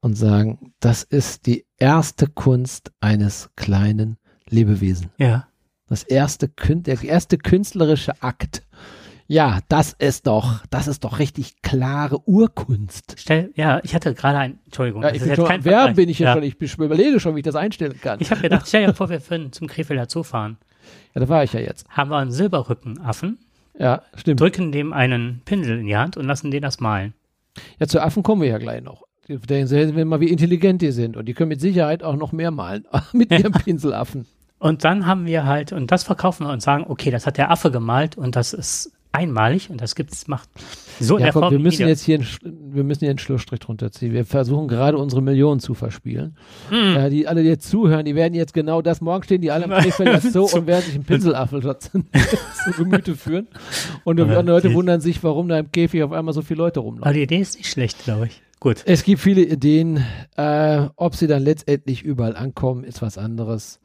und 0.00 0.16
sagen, 0.16 0.72
das 0.80 1.04
ist 1.04 1.46
die 1.46 1.66
erste 1.78 2.26
Kunst 2.26 2.90
eines 3.00 3.50
kleinen 3.54 4.16
Lebewesen. 4.48 5.10
Ja. 5.18 5.46
Das 5.88 6.02
erste, 6.02 6.48
der 6.48 7.02
erste 7.02 7.38
künstlerische 7.38 8.20
Akt 8.22 8.62
ja, 9.30 9.60
das 9.68 9.92
ist 9.92 10.26
doch, 10.26 10.64
das 10.70 10.88
ist 10.88 11.04
doch 11.04 11.20
richtig 11.20 11.62
klare 11.62 12.20
Urkunst. 12.28 13.14
Stell, 13.16 13.52
ja, 13.54 13.78
ich 13.84 13.94
hatte 13.94 14.12
gerade 14.12 14.38
ein, 14.38 14.58
Entschuldigung. 14.64 15.04
Ja, 15.04 15.12
ich 15.12 15.22
bin 15.22 15.36
schon, 15.36 15.64
wer 15.64 15.92
bin 15.94 16.08
ich 16.08 16.18
ja. 16.18 16.32
schon? 16.32 16.42
Ich 16.42 16.60
überlege 16.60 17.20
schon, 17.20 17.36
wie 17.36 17.38
ich 17.38 17.44
das 17.44 17.54
einstellen 17.54 17.94
kann. 18.00 18.18
Ich 18.20 18.32
habe 18.32 18.40
gedacht, 18.40 18.66
stell 18.66 18.86
dir 18.86 18.92
vor, 18.92 19.08
wir 19.08 19.22
würden 19.30 19.52
zum 19.52 19.68
Krefelder 19.68 20.06
Zoo 20.08 20.24
fahren. 20.24 20.58
Ja, 21.14 21.20
da 21.20 21.28
war 21.28 21.44
ich 21.44 21.52
ja 21.52 21.60
jetzt. 21.60 21.88
Haben 21.90 22.10
wir 22.10 22.16
einen 22.16 22.32
Silberrückenaffen. 22.32 23.38
Ja, 23.78 24.02
stimmt. 24.16 24.40
Drücken 24.40 24.72
dem 24.72 24.92
einen 24.92 25.42
Pinsel 25.44 25.78
in 25.78 25.86
die 25.86 25.96
Hand 25.96 26.16
und 26.16 26.26
lassen 26.26 26.50
den 26.50 26.62
das 26.62 26.80
malen. 26.80 27.14
Ja, 27.78 27.86
zu 27.86 28.02
Affen 28.02 28.24
kommen 28.24 28.42
wir 28.42 28.48
ja 28.48 28.58
gleich 28.58 28.82
noch. 28.82 29.04
Da 29.28 29.64
sehen 29.64 29.94
wir 29.94 30.04
mal, 30.06 30.18
wie 30.18 30.30
intelligent 30.30 30.82
die 30.82 30.90
sind. 30.90 31.16
Und 31.16 31.26
die 31.26 31.34
können 31.34 31.50
mit 31.50 31.60
Sicherheit 31.60 32.02
auch 32.02 32.16
noch 32.16 32.32
mehr 32.32 32.50
malen. 32.50 32.84
mit 33.12 33.30
ihrem 33.30 33.52
Pinselaffen. 33.52 34.26
Und 34.58 34.82
dann 34.82 35.06
haben 35.06 35.26
wir 35.26 35.46
halt, 35.46 35.70
und 35.70 35.92
das 35.92 36.02
verkaufen 36.02 36.48
wir 36.48 36.52
und 36.52 36.62
sagen, 36.62 36.84
okay, 36.88 37.12
das 37.12 37.28
hat 37.28 37.38
der 37.38 37.52
Affe 37.52 37.70
gemalt 37.70 38.18
und 38.18 38.34
das 38.34 38.52
ist 38.52 38.92
einmalig 39.12 39.70
und 39.70 39.80
das 39.80 39.94
gibt's 39.94 40.28
macht 40.28 40.48
so 41.00 41.18
ja, 41.18 41.32
komm, 41.32 41.50
wir 41.50 41.58
müssen 41.58 41.88
jetzt 41.88 42.02
hier 42.02 42.18
einen, 42.18 42.26
wir 42.74 42.84
müssen 42.84 43.00
hier 43.00 43.10
einen 43.10 43.18
Schlussstrich 43.18 43.60
drunter 43.60 43.90
ziehen. 43.90 44.12
Wir 44.12 44.26
versuchen 44.26 44.68
gerade 44.68 44.98
unsere 44.98 45.22
Millionen 45.22 45.58
zu 45.58 45.72
verspielen. 45.74 46.36
Mm. 46.70 46.96
Äh, 46.96 47.10
die 47.10 47.26
alle, 47.26 47.42
die 47.42 47.48
jetzt 47.48 47.68
zuhören, 47.68 48.04
die 48.04 48.14
werden 48.14 48.34
jetzt 48.34 48.52
genau 48.52 48.82
das 48.82 49.00
morgen 49.00 49.22
stehen, 49.22 49.40
die 49.40 49.50
alle 49.50 49.64
am 49.64 49.70
Krefeld 49.70 50.22
so 50.22 50.44
und 50.52 50.66
werden 50.66 50.84
sich 50.84 50.94
einen 50.94 51.04
Pinselaffel 51.04 51.62
zu 51.78 52.02
Gemüte 52.76 53.16
führen. 53.16 53.48
Und 54.04 54.18
die 54.18 54.22
Leute 54.22 54.74
wundern 54.74 55.00
sich, 55.00 55.22
warum 55.24 55.48
da 55.48 55.58
im 55.58 55.72
Käfig 55.72 56.02
auf 56.02 56.12
einmal 56.12 56.34
so 56.34 56.42
viele 56.42 56.58
Leute 56.58 56.80
rumlaufen. 56.80 57.04
Aber 57.04 57.14
die 57.14 57.22
Idee 57.22 57.38
ist 57.38 57.56
nicht 57.56 57.70
schlecht, 57.70 58.04
glaube 58.04 58.26
ich. 58.26 58.42
Gut. 58.60 58.82
Es 58.84 59.04
gibt 59.04 59.22
viele 59.22 59.40
Ideen. 59.40 60.04
Äh, 60.36 60.86
ob 60.96 61.16
sie 61.16 61.26
dann 61.26 61.42
letztendlich 61.42 62.02
überall 62.02 62.36
ankommen, 62.36 62.84
ist 62.84 63.00
was 63.00 63.16
anderes 63.16 63.80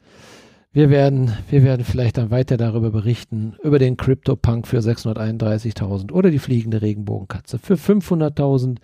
wir 0.76 0.90
werden, 0.90 1.34
wir 1.48 1.62
werden 1.62 1.86
vielleicht 1.86 2.18
dann 2.18 2.30
weiter 2.30 2.58
darüber 2.58 2.90
berichten, 2.90 3.54
über 3.62 3.78
den 3.78 3.96
Crypto-Punk 3.96 4.66
für 4.66 4.80
631.000 4.80 6.12
oder 6.12 6.30
die 6.30 6.38
fliegende 6.38 6.82
Regenbogenkatze 6.82 7.58
für 7.58 7.76
500.000. 7.76 8.76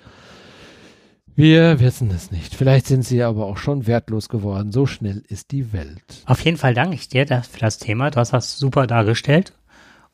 Wir 1.37 1.81
wissen 1.81 2.11
es 2.11 2.31
nicht. 2.31 2.55
Vielleicht 2.55 2.87
sind 2.87 3.03
sie 3.03 3.23
aber 3.23 3.45
auch 3.45 3.59
schon 3.59 3.87
wertlos 3.87 4.31
geworden. 4.31 4.73
So 4.73 4.87
schnell 4.87 5.23
ist 5.29 5.51
die 5.51 5.75
Welt. 5.75 6.23
Auf 6.25 6.41
jeden 6.41 6.57
Fall 6.57 6.73
danke 6.73 6.95
ich 6.95 7.09
dir 7.09 7.27
für 7.27 7.61
das 7.61 7.77
Thema. 7.77 8.11
Du 8.11 8.17
hast 8.17 8.33
das 8.33 8.57
super 8.57 8.87
dargestellt 8.87 9.53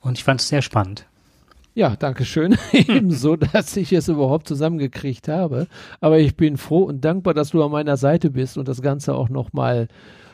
und 0.01 0.19
ich 0.19 0.25
fand 0.25 0.41
es 0.41 0.49
sehr 0.49 0.63
spannend. 0.63 1.07
Ja, 1.75 1.95
danke 1.95 2.25
schön. 2.25 2.57
Ebenso, 2.73 3.37
dass 3.37 3.77
ich 3.77 3.93
es 3.93 4.09
überhaupt 4.09 4.49
zusammengekriegt 4.49 5.29
habe. 5.29 5.69
Aber 6.01 6.19
ich 6.19 6.35
bin 6.35 6.57
froh 6.57 6.83
und 6.83 7.05
dankbar, 7.05 7.35
dass 7.35 7.51
du 7.51 7.63
an 7.63 7.71
meiner 7.71 7.97
Seite 7.97 8.31
bist 8.31 8.59
und 8.59 8.67
das 8.67 8.83
Ganze 8.83 9.15
auch 9.15 9.29
nochmal 9.29 9.87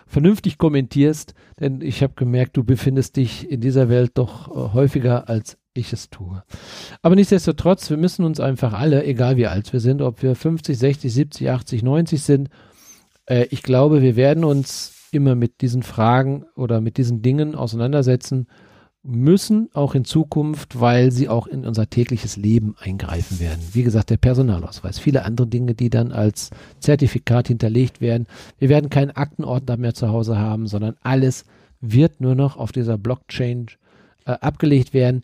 vernünftig 0.06 0.58
kommentierst. 0.58 1.34
Denn 1.60 1.80
ich 1.80 2.02
habe 2.02 2.14
gemerkt, 2.16 2.56
du 2.56 2.64
befindest 2.64 3.16
dich 3.16 3.50
in 3.50 3.60
dieser 3.60 3.88
Welt 3.88 4.12
doch 4.14 4.48
äh, 4.48 4.74
häufiger 4.74 5.28
als 5.28 5.58
ich 5.74 5.92
es 5.92 6.08
tue. 6.08 6.42
Aber 7.02 7.16
nichtsdestotrotz, 7.16 7.90
wir 7.90 7.96
müssen 7.96 8.24
uns 8.24 8.38
einfach 8.40 8.72
alle, 8.72 9.04
egal 9.04 9.36
wie 9.36 9.48
alt 9.48 9.72
wir 9.72 9.80
sind, 9.80 10.02
ob 10.02 10.22
wir 10.22 10.36
50, 10.36 10.78
60, 10.78 11.12
70, 11.12 11.50
80, 11.50 11.82
90 11.82 12.22
sind, 12.22 12.48
äh, 13.26 13.46
ich 13.50 13.62
glaube, 13.62 14.00
wir 14.00 14.16
werden 14.16 14.44
uns 14.44 15.08
immer 15.10 15.34
mit 15.34 15.60
diesen 15.60 15.82
Fragen 15.82 16.44
oder 16.56 16.80
mit 16.80 16.96
diesen 16.96 17.22
Dingen 17.22 17.54
auseinandersetzen 17.54 18.46
müssen, 19.04 19.68
auch 19.74 19.94
in 19.94 20.04
Zukunft, 20.04 20.80
weil 20.80 21.12
sie 21.12 21.28
auch 21.28 21.46
in 21.46 21.66
unser 21.66 21.88
tägliches 21.90 22.36
Leben 22.36 22.74
eingreifen 22.78 23.38
werden. 23.38 23.60
Wie 23.72 23.82
gesagt, 23.82 24.10
der 24.10 24.16
Personalausweis, 24.16 24.98
viele 24.98 25.24
andere 25.24 25.46
Dinge, 25.46 25.74
die 25.74 25.90
dann 25.90 26.10
als 26.10 26.50
Zertifikat 26.80 27.48
hinterlegt 27.48 28.00
werden. 28.00 28.26
Wir 28.58 28.70
werden 28.70 28.88
keinen 28.90 29.10
Aktenordner 29.10 29.76
mehr 29.76 29.94
zu 29.94 30.08
Hause 30.08 30.38
haben, 30.38 30.66
sondern 30.66 30.96
alles 31.02 31.44
wird 31.80 32.20
nur 32.20 32.34
noch 32.34 32.56
auf 32.56 32.72
dieser 32.72 32.96
Blockchain 32.96 33.66
äh, 34.24 34.32
abgelegt 34.32 34.94
werden. 34.94 35.22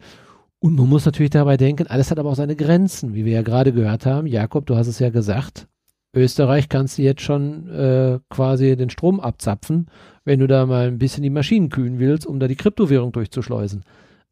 Und 0.58 0.76
man 0.76 0.88
muss 0.88 1.06
natürlich 1.06 1.30
dabei 1.30 1.56
denken, 1.56 1.86
alles 1.86 2.10
hat 2.10 2.18
aber 2.18 2.30
auch 2.30 2.36
seine 2.36 2.56
Grenzen, 2.56 3.14
wie 3.14 3.24
wir 3.24 3.32
ja 3.32 3.42
gerade 3.42 3.72
gehört 3.72 4.04
haben. 4.04 4.26
Jakob, 4.26 4.66
du 4.66 4.76
hast 4.76 4.88
es 4.88 4.98
ja 4.98 5.08
gesagt. 5.08 5.66
Österreich 6.12 6.68
kannst 6.68 6.98
du 6.98 7.02
jetzt 7.02 7.22
schon 7.22 7.68
äh, 7.68 8.18
quasi 8.30 8.76
den 8.76 8.90
Strom 8.90 9.20
abzapfen, 9.20 9.86
wenn 10.24 10.40
du 10.40 10.48
da 10.48 10.66
mal 10.66 10.88
ein 10.88 10.98
bisschen 10.98 11.22
die 11.22 11.30
Maschinen 11.30 11.68
kühlen 11.68 11.98
willst, 11.98 12.26
um 12.26 12.40
da 12.40 12.48
die 12.48 12.56
Kryptowährung 12.56 13.12
durchzuschleusen. 13.12 13.84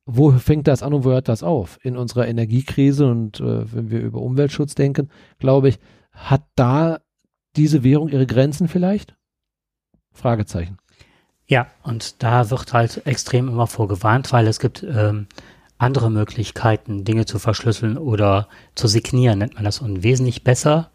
Wo 0.05 0.33
fängt 0.33 0.67
das 0.67 0.83
an 0.83 0.95
und 0.95 1.05
wo 1.05 1.11
hört 1.11 1.29
das 1.29 1.43
auf? 1.43 1.79
In 1.83 1.97
unserer 1.97 2.27
Energiekrise 2.27 3.07
und 3.07 3.41
äh, 3.41 3.73
wenn 3.73 3.91
wir 3.91 4.01
über 4.01 4.21
Umweltschutz 4.21 4.75
denken, 4.75 5.11
glaube 5.39 5.69
ich, 5.69 5.79
hat 6.13 6.43
da 6.57 6.99
diese 7.57 7.85
Währung 7.85 8.09
ihre 8.09 8.27
Grenzen 8.27 8.69
vielleicht? 8.69 9.15
Fragezeichen. 10.13 10.79
Ja, 11.47 11.69
und 11.83 12.23
da 12.23 12.51
wird 12.51 12.73
halt 12.73 13.07
extrem 13.07 13.49
immer 13.49 13.67
vorgewarnt, 13.67 14.33
weil 14.33 14.47
es 14.49 14.59
gibt 14.59 14.83
ähm, 14.83 15.29
andere 15.79 16.11
Möglichkeiten, 16.11 17.05
Dinge 17.05 17.25
zu 17.25 17.39
verschlüsseln 17.39 17.97
oder 17.97 18.49
zu 18.75 18.89
signieren, 18.89 19.39
nennt 19.39 19.55
man 19.55 19.65
das, 19.65 19.81
und 19.81 20.03
wesentlich 20.03 20.43
besser 20.43 20.91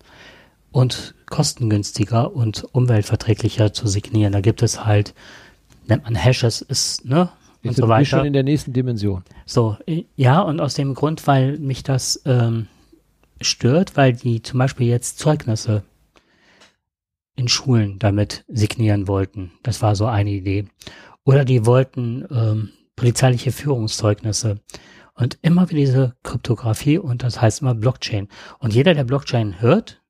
und 0.74 1.14
kostengünstiger 1.30 2.36
und 2.36 2.66
umweltverträglicher 2.74 3.72
zu 3.72 3.88
signieren. 3.88 4.34
Da 4.34 4.42
gibt 4.42 4.62
es 4.62 4.84
halt, 4.84 5.14
nennt 5.88 6.04
man 6.04 6.16
Hashes, 6.16 6.62
ist, 6.62 7.06
ne? 7.06 7.30
Und 7.64 7.70
ist 7.70 7.78
so 7.78 7.88
weiter. 7.88 8.06
schon 8.06 8.26
in 8.26 8.34
der 8.34 8.44
nächsten 8.44 8.74
Dimension. 8.74 9.24
So, 9.46 9.78
ja, 10.18 10.42
und 10.42 10.60
aus 10.60 10.74
dem 10.74 10.96
Grund, 10.96 11.26
weil 11.28 11.60
mich 11.60 11.84
das 11.84 12.22
ähm, 12.26 12.68
stört, 13.40 13.96
weil 13.96 14.14
die 14.14 14.42
zum 14.42 14.60
Beispiel 14.60 14.88
jetzt 14.88 15.20
Zeugnisse 15.20 15.84
in 17.36 17.48
Schulen 17.48 18.00
damit 18.00 18.44
signieren 18.48 19.08
wollten. 19.08 19.52
Das 19.62 19.82
war 19.82 19.96
so 19.96 20.08
eine 20.08 20.32
Idee. 20.32 20.66
Oder 21.24 21.46
die 21.46 21.66
wollten 21.66 22.26
ähm, 22.32 22.70
polizeiliche 22.96 23.52
Führungszeugnisse. 23.52 24.60
Und 25.14 25.38
immer 25.44 25.70
wieder 25.70 25.80
diese 25.80 26.16
Kryptographie 26.24 26.98
und 26.98 27.22
das 27.24 27.40
heißt 27.40 27.62
immer 27.62 27.76
Blockchain. 27.76 28.28
Und 28.60 28.74
jeder, 28.74 28.96
der 28.96 29.04
Blockchain 29.04 29.62
hört, 29.62 30.03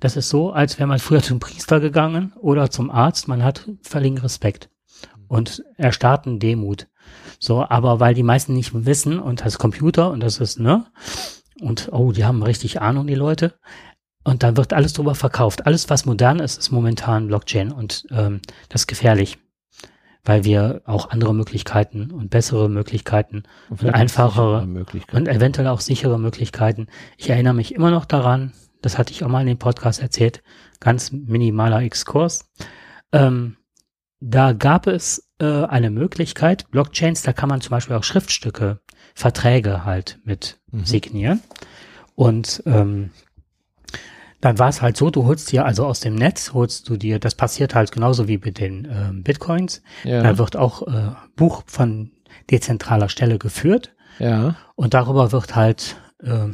das 0.00 0.16
ist 0.16 0.28
so, 0.28 0.52
als 0.52 0.78
wäre 0.78 0.86
man 0.86 0.98
früher 0.98 1.22
zum 1.22 1.38
Priester 1.38 1.80
gegangen 1.80 2.32
oder 2.40 2.70
zum 2.70 2.90
Arzt. 2.90 3.28
Man 3.28 3.44
hat 3.44 3.68
völligen 3.82 4.18
Respekt 4.18 4.70
und 5.28 5.62
erstarrten 5.76 6.38
Demut. 6.38 6.88
So, 7.38 7.64
aber 7.64 8.00
weil 8.00 8.14
die 8.14 8.22
meisten 8.22 8.54
nicht 8.54 8.72
wissen 8.86 9.18
und 9.18 9.44
das 9.44 9.58
Computer 9.58 10.10
und 10.10 10.20
das 10.20 10.38
ist, 10.38 10.58
ne? 10.58 10.86
Und 11.60 11.90
oh, 11.92 12.12
die 12.12 12.24
haben 12.24 12.42
richtig 12.42 12.80
Ahnung, 12.80 13.06
die 13.06 13.14
Leute. 13.14 13.54
Und 14.24 14.42
dann 14.42 14.56
wird 14.56 14.72
alles 14.72 14.92
drüber 14.92 15.14
verkauft. 15.14 15.66
Alles, 15.66 15.88
was 15.90 16.06
modern 16.06 16.40
ist, 16.40 16.58
ist 16.58 16.70
momentan 16.70 17.26
Blockchain 17.26 17.72
und 17.72 18.06
ähm, 18.10 18.40
das 18.68 18.82
ist 18.82 18.86
gefährlich 18.86 19.38
weil 20.24 20.44
wir 20.44 20.82
auch 20.84 21.10
andere 21.10 21.34
Möglichkeiten 21.34 22.10
und 22.10 22.30
bessere 22.30 22.68
Möglichkeiten 22.68 23.44
und, 23.70 23.82
und 23.82 23.90
einfachere 23.90 24.66
Möglichkeiten. 24.66 25.16
und 25.16 25.28
eventuell 25.28 25.68
auch 25.68 25.80
sichere 25.80 26.18
Möglichkeiten. 26.18 26.88
Ich 27.16 27.30
erinnere 27.30 27.54
mich 27.54 27.74
immer 27.74 27.90
noch 27.90 28.04
daran, 28.04 28.52
das 28.82 28.98
hatte 28.98 29.12
ich 29.12 29.24
auch 29.24 29.28
mal 29.28 29.40
in 29.40 29.46
dem 29.46 29.58
Podcast 29.58 30.00
erzählt, 30.00 30.42
ganz 30.80 31.12
minimaler 31.12 31.82
Exkurs. 31.82 32.50
Ähm, 33.12 33.56
da 34.20 34.52
gab 34.52 34.86
es 34.86 35.28
äh, 35.38 35.64
eine 35.64 35.90
Möglichkeit, 35.90 36.70
Blockchains, 36.70 37.22
da 37.22 37.32
kann 37.32 37.48
man 37.48 37.60
zum 37.60 37.70
Beispiel 37.70 37.96
auch 37.96 38.04
Schriftstücke, 38.04 38.80
Verträge 39.14 39.84
halt 39.84 40.18
mit 40.24 40.60
mhm. 40.70 40.84
signieren. 40.84 41.42
Und 42.14 42.62
ähm, 42.66 43.10
dann 44.40 44.58
war 44.58 44.68
es 44.68 44.80
halt 44.82 44.96
so, 44.96 45.10
du 45.10 45.24
holst 45.24 45.52
dir 45.52 45.64
also 45.64 45.86
aus 45.86 46.00
dem 46.00 46.14
Netz, 46.14 46.52
holst 46.52 46.88
du 46.88 46.96
dir, 46.96 47.18
das 47.18 47.34
passiert 47.34 47.74
halt 47.74 47.92
genauso 47.92 48.28
wie 48.28 48.38
mit 48.38 48.58
den 48.58 48.84
äh, 48.84 49.10
Bitcoins. 49.12 49.82
Ja. 50.04 50.22
Da 50.22 50.38
wird 50.38 50.56
auch 50.56 50.86
äh, 50.86 51.12
Buch 51.36 51.62
von 51.66 52.10
dezentraler 52.50 53.08
Stelle 53.08 53.38
geführt. 53.38 53.94
Ja. 54.18 54.56
Und 54.76 54.94
darüber 54.94 55.32
wird 55.32 55.56
halt 55.56 55.96
äh, 56.22 56.48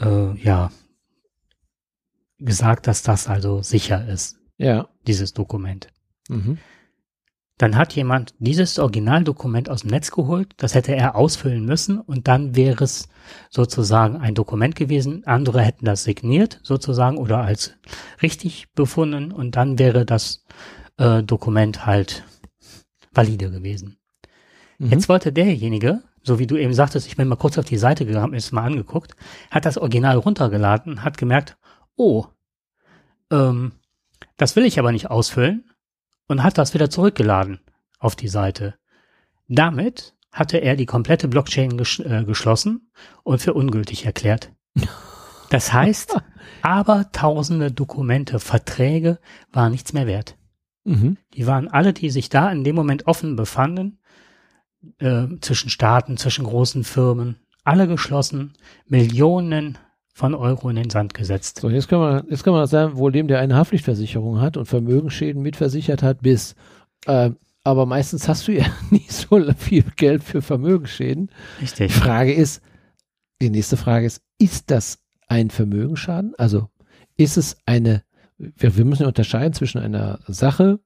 äh, 0.00 0.34
ja 0.34 0.70
gesagt, 2.38 2.86
dass 2.86 3.02
das 3.02 3.26
also 3.28 3.62
sicher 3.62 4.06
ist. 4.08 4.38
Ja. 4.58 4.88
Dieses 5.06 5.32
Dokument. 5.32 5.88
Mhm. 6.28 6.58
Dann 7.58 7.76
hat 7.76 7.92
jemand 7.94 8.34
dieses 8.38 8.78
Originaldokument 8.78 9.68
aus 9.68 9.80
dem 9.80 9.90
Netz 9.90 10.12
geholt, 10.12 10.54
das 10.58 10.76
hätte 10.76 10.94
er 10.94 11.16
ausfüllen 11.16 11.64
müssen 11.64 11.98
und 11.98 12.28
dann 12.28 12.54
wäre 12.54 12.84
es 12.84 13.08
sozusagen 13.50 14.16
ein 14.18 14.36
Dokument 14.36 14.76
gewesen. 14.76 15.26
Andere 15.26 15.62
hätten 15.62 15.84
das 15.84 16.04
signiert 16.04 16.60
sozusagen 16.62 17.18
oder 17.18 17.38
als 17.38 17.74
richtig 18.22 18.72
befunden 18.74 19.32
und 19.32 19.56
dann 19.56 19.78
wäre 19.80 20.06
das 20.06 20.44
äh, 20.98 21.24
Dokument 21.24 21.84
halt 21.84 22.24
valide 23.12 23.50
gewesen. 23.50 23.98
Mhm. 24.78 24.90
Jetzt 24.90 25.08
wollte 25.08 25.32
derjenige, 25.32 26.02
so 26.28 26.38
wie 26.38 26.46
du 26.46 26.56
eben 26.56 26.74
sagtest, 26.74 27.08
ich 27.08 27.16
bin 27.16 27.26
mal 27.26 27.36
kurz 27.36 27.58
auf 27.58 27.64
die 27.64 27.78
Seite 27.78 28.06
gegangen, 28.06 28.34
ist 28.34 28.52
mal 28.52 28.62
angeguckt, 28.62 29.16
hat 29.50 29.64
das 29.64 29.78
Original 29.78 30.16
runtergeladen, 30.16 31.02
hat 31.02 31.18
gemerkt, 31.18 31.56
oh, 31.96 32.26
ähm, 33.32 33.72
das 34.36 34.54
will 34.54 34.64
ich 34.64 34.78
aber 34.78 34.92
nicht 34.92 35.10
ausfüllen 35.10 35.68
und 36.28 36.44
hat 36.44 36.58
das 36.58 36.74
wieder 36.74 36.90
zurückgeladen 36.90 37.58
auf 37.98 38.14
die 38.14 38.28
Seite. 38.28 38.76
Damit 39.48 40.14
hatte 40.30 40.58
er 40.58 40.76
die 40.76 40.86
komplette 40.86 41.26
Blockchain 41.26 41.76
ges 41.76 41.98
äh, 41.98 42.22
geschlossen 42.24 42.92
und 43.24 43.42
für 43.42 43.54
ungültig 43.54 44.06
erklärt. 44.06 44.52
Das 45.50 45.72
heißt, 45.72 46.14
aber 46.60 47.10
tausende 47.10 47.72
Dokumente, 47.72 48.38
Verträge 48.38 49.18
waren 49.50 49.72
nichts 49.72 49.94
mehr 49.94 50.06
wert. 50.06 50.36
Mhm. 50.84 51.16
Die 51.32 51.46
waren 51.46 51.68
alle, 51.68 51.94
die 51.94 52.10
sich 52.10 52.28
da 52.28 52.52
in 52.52 52.64
dem 52.64 52.76
Moment 52.76 53.06
offen 53.06 53.34
befanden, 53.34 53.98
äh, 54.98 55.26
zwischen 55.40 55.70
Staaten, 55.70 56.16
zwischen 56.16 56.44
großen 56.44 56.84
Firmen, 56.84 57.36
alle 57.64 57.86
geschlossen, 57.86 58.54
Millionen 58.86 59.78
von 60.12 60.34
Euro 60.34 60.68
in 60.68 60.76
den 60.76 60.90
Sand 60.90 61.14
gesetzt. 61.14 61.60
So, 61.60 61.70
jetzt 61.70 61.88
kann 61.88 62.00
man, 62.00 62.26
jetzt 62.28 62.42
kann 62.42 62.52
man 62.52 62.66
sagen, 62.66 62.96
wohl 62.96 63.12
dem, 63.12 63.28
der 63.28 63.38
eine 63.38 63.56
Haftpflichtversicherung 63.56 64.40
hat 64.40 64.56
und 64.56 64.66
Vermögensschäden 64.66 65.42
mitversichert 65.42 66.02
hat, 66.02 66.22
bis. 66.22 66.56
Äh, 67.06 67.30
aber 67.62 67.86
meistens 67.86 68.26
hast 68.28 68.48
du 68.48 68.52
ja 68.52 68.64
nicht 68.90 69.12
so 69.12 69.40
viel 69.56 69.84
Geld 69.96 70.24
für 70.24 70.42
Vermögensschäden. 70.42 71.30
Richtig. 71.60 71.92
Die 71.92 71.98
Frage 72.00 72.32
ist, 72.32 72.62
die 73.40 73.50
nächste 73.50 73.76
Frage 73.76 74.06
ist, 74.06 74.22
ist 74.38 74.70
das 74.70 74.98
ein 75.28 75.50
Vermögensschaden? 75.50 76.34
Also 76.36 76.68
ist 77.16 77.36
es 77.36 77.58
eine, 77.66 78.02
wir, 78.38 78.76
wir 78.76 78.84
müssen 78.84 79.06
unterscheiden 79.06 79.52
zwischen 79.52 79.78
einer 79.78 80.20
Sache, 80.26 80.80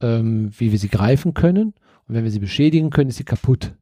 ähm, 0.00 0.50
wie 0.56 0.72
wir 0.72 0.78
sie 0.78 0.88
greifen 0.88 1.34
können, 1.34 1.74
und 2.06 2.14
wenn 2.14 2.24
wir 2.24 2.30
sie 2.30 2.38
beschädigen 2.38 2.90
können, 2.90 3.10
ist 3.10 3.16
sie 3.16 3.24
kaputt 3.24 3.74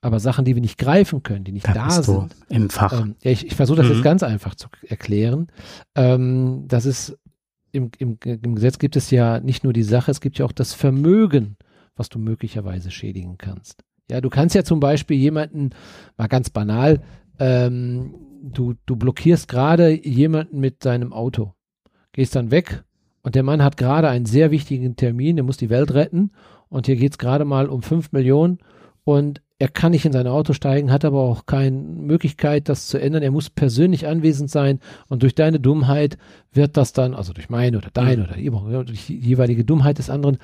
aber 0.00 0.20
Sachen, 0.20 0.44
die 0.44 0.54
wir 0.54 0.62
nicht 0.62 0.78
greifen 0.78 1.22
können, 1.22 1.44
die 1.44 1.52
nicht 1.52 1.66
da, 1.66 1.74
da 1.74 1.90
sind. 2.02 2.34
Im 2.48 2.70
Fach. 2.70 3.00
Ähm, 3.00 3.16
ja, 3.22 3.30
ich, 3.30 3.46
ich 3.46 3.54
versuche 3.54 3.78
das 3.78 3.86
mhm. 3.86 3.94
jetzt 3.94 4.04
ganz 4.04 4.22
einfach 4.22 4.54
zu 4.54 4.68
erklären. 4.86 5.48
Ähm, 5.94 6.64
das 6.68 6.86
ist 6.86 7.18
im, 7.72 7.90
im, 7.98 8.16
im 8.24 8.54
Gesetz 8.54 8.78
gibt 8.78 8.96
es 8.96 9.10
ja 9.10 9.40
nicht 9.40 9.64
nur 9.64 9.72
die 9.72 9.82
Sache, 9.82 10.10
es 10.10 10.20
gibt 10.20 10.38
ja 10.38 10.44
auch 10.44 10.52
das 10.52 10.72
Vermögen, 10.72 11.56
was 11.96 12.08
du 12.08 12.18
möglicherweise 12.18 12.90
schädigen 12.90 13.38
kannst. 13.38 13.82
Ja, 14.10 14.20
du 14.20 14.30
kannst 14.30 14.54
ja 14.54 14.64
zum 14.64 14.80
Beispiel 14.80 15.18
jemanden, 15.18 15.70
mal 16.16 16.28
ganz 16.28 16.48
banal, 16.48 17.02
ähm, 17.38 18.14
du, 18.42 18.74
du 18.86 18.96
blockierst 18.96 19.48
gerade 19.48 19.90
jemanden 19.90 20.60
mit 20.60 20.84
deinem 20.84 21.12
Auto, 21.12 21.54
gehst 22.12 22.36
dann 22.36 22.50
weg 22.50 22.84
und 23.22 23.34
der 23.34 23.42
Mann 23.42 23.62
hat 23.62 23.76
gerade 23.76 24.08
einen 24.08 24.26
sehr 24.26 24.50
wichtigen 24.50 24.96
Termin, 24.96 25.36
der 25.36 25.44
muss 25.44 25.58
die 25.58 25.70
Welt 25.70 25.92
retten 25.92 26.30
und 26.68 26.86
hier 26.86 26.96
geht 26.96 27.12
es 27.12 27.18
gerade 27.18 27.44
mal 27.44 27.68
um 27.68 27.82
5 27.82 28.12
Millionen 28.12 28.58
und 29.04 29.42
er 29.58 29.68
kann 29.68 29.90
nicht 29.90 30.04
in 30.04 30.12
sein 30.12 30.28
Auto 30.28 30.52
steigen, 30.52 30.92
hat 30.92 31.04
aber 31.04 31.20
auch 31.20 31.46
keine 31.46 31.72
Möglichkeit, 31.72 32.68
das 32.68 32.86
zu 32.86 32.98
ändern. 32.98 33.24
Er 33.24 33.32
muss 33.32 33.50
persönlich 33.50 34.06
anwesend 34.06 34.50
sein 34.50 34.78
und 35.08 35.24
durch 35.24 35.34
deine 35.34 35.58
Dummheit 35.58 36.16
wird 36.52 36.76
das 36.76 36.92
dann, 36.92 37.14
also 37.14 37.32
durch 37.32 37.48
meine 37.48 37.78
oder 37.78 37.90
deine 37.92 38.28
mhm. 38.36 38.54
oder 38.54 38.84
durch 38.84 39.06
die 39.06 39.18
jeweilige 39.18 39.64
Dummheit 39.64 39.98
des 39.98 40.10
anderen, 40.10 40.38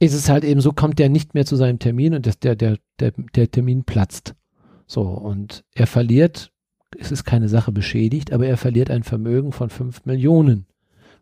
ist 0.00 0.14
es 0.14 0.28
halt 0.28 0.44
eben 0.44 0.60
so, 0.60 0.72
kommt 0.72 0.98
der 0.98 1.08
nicht 1.08 1.34
mehr 1.34 1.46
zu 1.46 1.56
seinem 1.56 1.78
Termin 1.78 2.14
und 2.14 2.26
das, 2.26 2.40
der, 2.40 2.56
der, 2.56 2.78
der, 2.98 3.12
der 3.34 3.50
Termin 3.50 3.84
platzt. 3.84 4.34
So, 4.86 5.02
und 5.02 5.64
er 5.74 5.86
verliert, 5.86 6.52
es 6.98 7.12
ist 7.12 7.24
keine 7.24 7.48
Sache 7.48 7.72
beschädigt, 7.72 8.32
aber 8.32 8.46
er 8.46 8.56
verliert 8.56 8.90
ein 8.90 9.04
Vermögen 9.04 9.52
von 9.52 9.70
5 9.70 10.04
Millionen. 10.06 10.66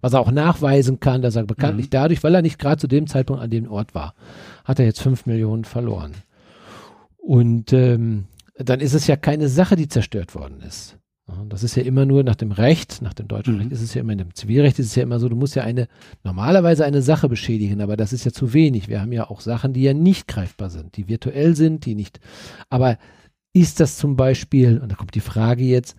Was 0.05 0.13
er 0.13 0.21
auch 0.21 0.31
nachweisen 0.31 1.01
kann, 1.01 1.23
dass 1.23 1.35
er 1.35 1.45
bekanntlich 1.45 1.87
mhm. 1.87 1.93
dadurch, 1.93 2.23
weil 2.23 2.35
er 2.35 2.43
nicht 2.43 2.59
gerade 2.59 2.77
zu 2.77 2.87
dem 2.87 3.07
Zeitpunkt 3.07 3.43
an 3.43 3.49
dem 3.49 3.71
Ort 3.71 3.95
war, 3.95 4.15
hat 4.63 4.79
er 4.79 4.85
jetzt 4.85 5.01
5 5.01 5.25
Millionen 5.25 5.65
verloren. 5.65 6.13
Und 7.17 7.73
ähm, 7.73 8.25
dann 8.59 8.81
ist 8.81 8.93
es 8.93 9.07
ja 9.07 9.17
keine 9.17 9.49
Sache, 9.49 9.77
die 9.77 9.89
zerstört 9.89 10.35
worden 10.35 10.61
ist. 10.61 10.99
Das 11.49 11.63
ist 11.63 11.75
ja 11.75 11.85
immer 11.85 12.05
nur 12.05 12.23
nach 12.23 12.35
dem 12.35 12.53
Recht, 12.53 13.01
nach 13.01 13.15
dem 13.15 13.29
deutschen 13.29 13.55
mhm. 13.55 13.61
Recht 13.61 13.73
ist 13.73 13.81
es 13.81 13.95
ja 13.95 14.03
immer, 14.03 14.13
in 14.13 14.19
dem 14.19 14.35
Zivilrecht 14.35 14.79
ist 14.79 14.89
es 14.89 14.95
ja 14.95 15.05
immer 15.05 15.19
so, 15.19 15.31
du 15.31 15.37
musst 15.37 15.55
ja 15.55 15.63
eine, 15.63 15.89
normalerweise 16.23 16.85
eine 16.85 17.01
Sache 17.01 17.31
beschädigen, 17.31 17.81
aber 17.81 17.97
das 17.97 18.13
ist 18.13 18.27
ja 18.27 18.31
zu 18.31 18.53
wenig. 18.53 18.91
Wir 18.91 19.01
haben 19.01 19.13
ja 19.13 19.31
auch 19.31 19.41
Sachen, 19.41 19.73
die 19.73 19.85
ja 19.85 19.95
nicht 19.95 20.29
greifbar 20.29 20.69
sind, 20.69 20.99
die 20.99 21.09
virtuell 21.09 21.57
sind, 21.57 21.87
die 21.87 21.95
nicht. 21.95 22.21
Aber 22.69 22.99
ist 23.55 23.81
das 23.81 23.97
zum 23.97 24.17
Beispiel, 24.17 24.81
und 24.81 24.93
da 24.93 24.97
kommt 24.97 25.15
die 25.15 25.21
Frage 25.21 25.65
jetzt, 25.65 25.97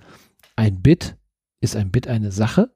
ein 0.56 0.84
Bit, 0.84 1.18
ist 1.60 1.76
ein 1.76 1.89
Bit 1.89 2.08
eine 2.08 2.32
Sache? 2.32 2.70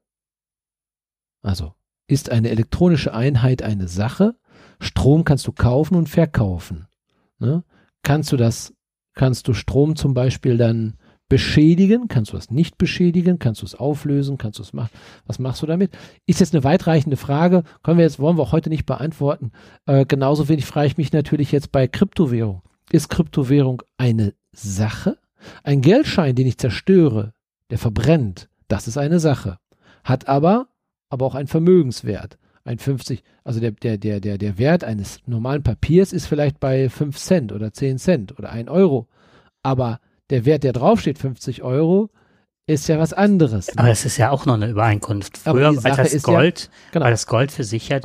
Also, 1.42 1.74
ist 2.08 2.32
eine 2.32 2.50
elektronische 2.50 3.14
Einheit 3.14 3.62
eine 3.62 3.88
Sache? 3.88 4.36
Strom 4.80 5.24
kannst 5.24 5.48
du 5.48 5.52
kaufen 5.52 5.96
und 5.96 6.10
verkaufen. 6.10 6.88
Ne? 7.38 7.64
Kannst 8.04 8.32
du 8.32 8.38
das, 8.38 8.74
kannst 9.14 9.48
du 9.48 9.54
Strom 9.54 9.96
zum 9.96 10.14
Beispiel 10.14 10.58
dann 10.58 10.98
beschädigen? 11.30 12.08
Kannst 12.08 12.34
du 12.34 12.36
das 12.36 12.50
nicht 12.50 12.78
beschädigen? 12.78 13.40
Kannst 13.40 13.62
du 13.62 13.66
es 13.66 13.76
auflösen? 13.76 14.38
Kannst 14.38 14.60
du 14.60 14.64
es 14.64 14.74
machen? 14.74 14.90
Was 15.28 15.40
machst 15.40 15.62
du 15.62 15.68
damit? 15.68 15.92
Ist 16.26 16.40
jetzt 16.40 16.56
eine 16.56 16.64
weitreichende 16.64 17.18
Frage. 17.18 17.64
Können 17.84 18.00
wir 18.00 18.06
jetzt, 18.06 18.20
wollen 18.20 18.38
wir 18.38 18.44
auch 18.44 18.52
heute 18.52 18.70
nicht 18.70 18.86
beantworten. 18.86 19.52
Äh, 19.86 20.06
genauso 20.06 20.50
wenig 20.50 20.66
frage 20.66 20.88
ich 20.88 20.98
mich 20.98 21.14
natürlich 21.14 21.52
jetzt 21.52 21.72
bei 21.72 21.88
Kryptowährung. 21.88 22.64
Ist 22.92 23.10
Kryptowährung 23.10 23.84
eine 23.98 24.34
Sache? 24.52 25.18
Ein 25.64 25.82
Geldschein, 25.82 26.36
den 26.36 26.48
ich 26.48 26.58
zerstöre, 26.58 27.34
der 27.70 27.78
verbrennt, 27.78 28.50
das 28.68 28.88
ist 28.88 28.98
eine 28.98 29.20
Sache. 29.20 29.60
Hat 30.04 30.28
aber, 30.28 30.68
aber 31.10 31.26
auch 31.26 31.36
einen 31.36 31.47
Vermögenswert. 31.47 32.38
Ein 32.64 32.78
50, 32.78 33.24
also 33.43 33.60
der, 33.60 33.72
der, 33.72 33.97
der, 33.97 34.20
der, 34.20 34.38
der 34.38 34.57
Wert 34.57 34.84
eines 34.84 35.20
normalen 35.26 35.64
Papiers 35.64 36.14
ist 36.14 36.28
vielleicht 36.28 36.60
bei 36.60 36.89
5 36.89 37.18
Cent 37.18 37.51
oder 37.51 37.74
10 37.74 37.97
Cent 37.97 38.38
oder 38.38 38.51
1 38.51 38.70
Euro. 38.70 39.07
Aber 39.64 39.99
der 40.30 40.45
Wert, 40.45 40.64
der 40.64 40.74
draufsteht, 40.74 41.18
50 41.18 41.64
Euro, 41.64 42.10
ist 42.68 42.88
ja 42.88 42.99
was 42.99 43.14
anderes. 43.14 43.68
Ne? 43.68 43.80
Aber 43.80 43.89
es 43.89 44.05
ist 44.05 44.18
ja 44.18 44.30
auch 44.30 44.45
noch 44.45 44.53
eine 44.53 44.70
Übereinkunft. 44.70 45.38
Früher 45.39 45.84
war 45.84 45.97
das 45.97 46.22
Gold, 46.22 46.62
ja, 46.62 46.70
genau. 46.91 47.03
war 47.05 47.12
das 47.12 47.26
Gold 47.26 47.51
für 47.51 47.64
sicher 47.64 48.01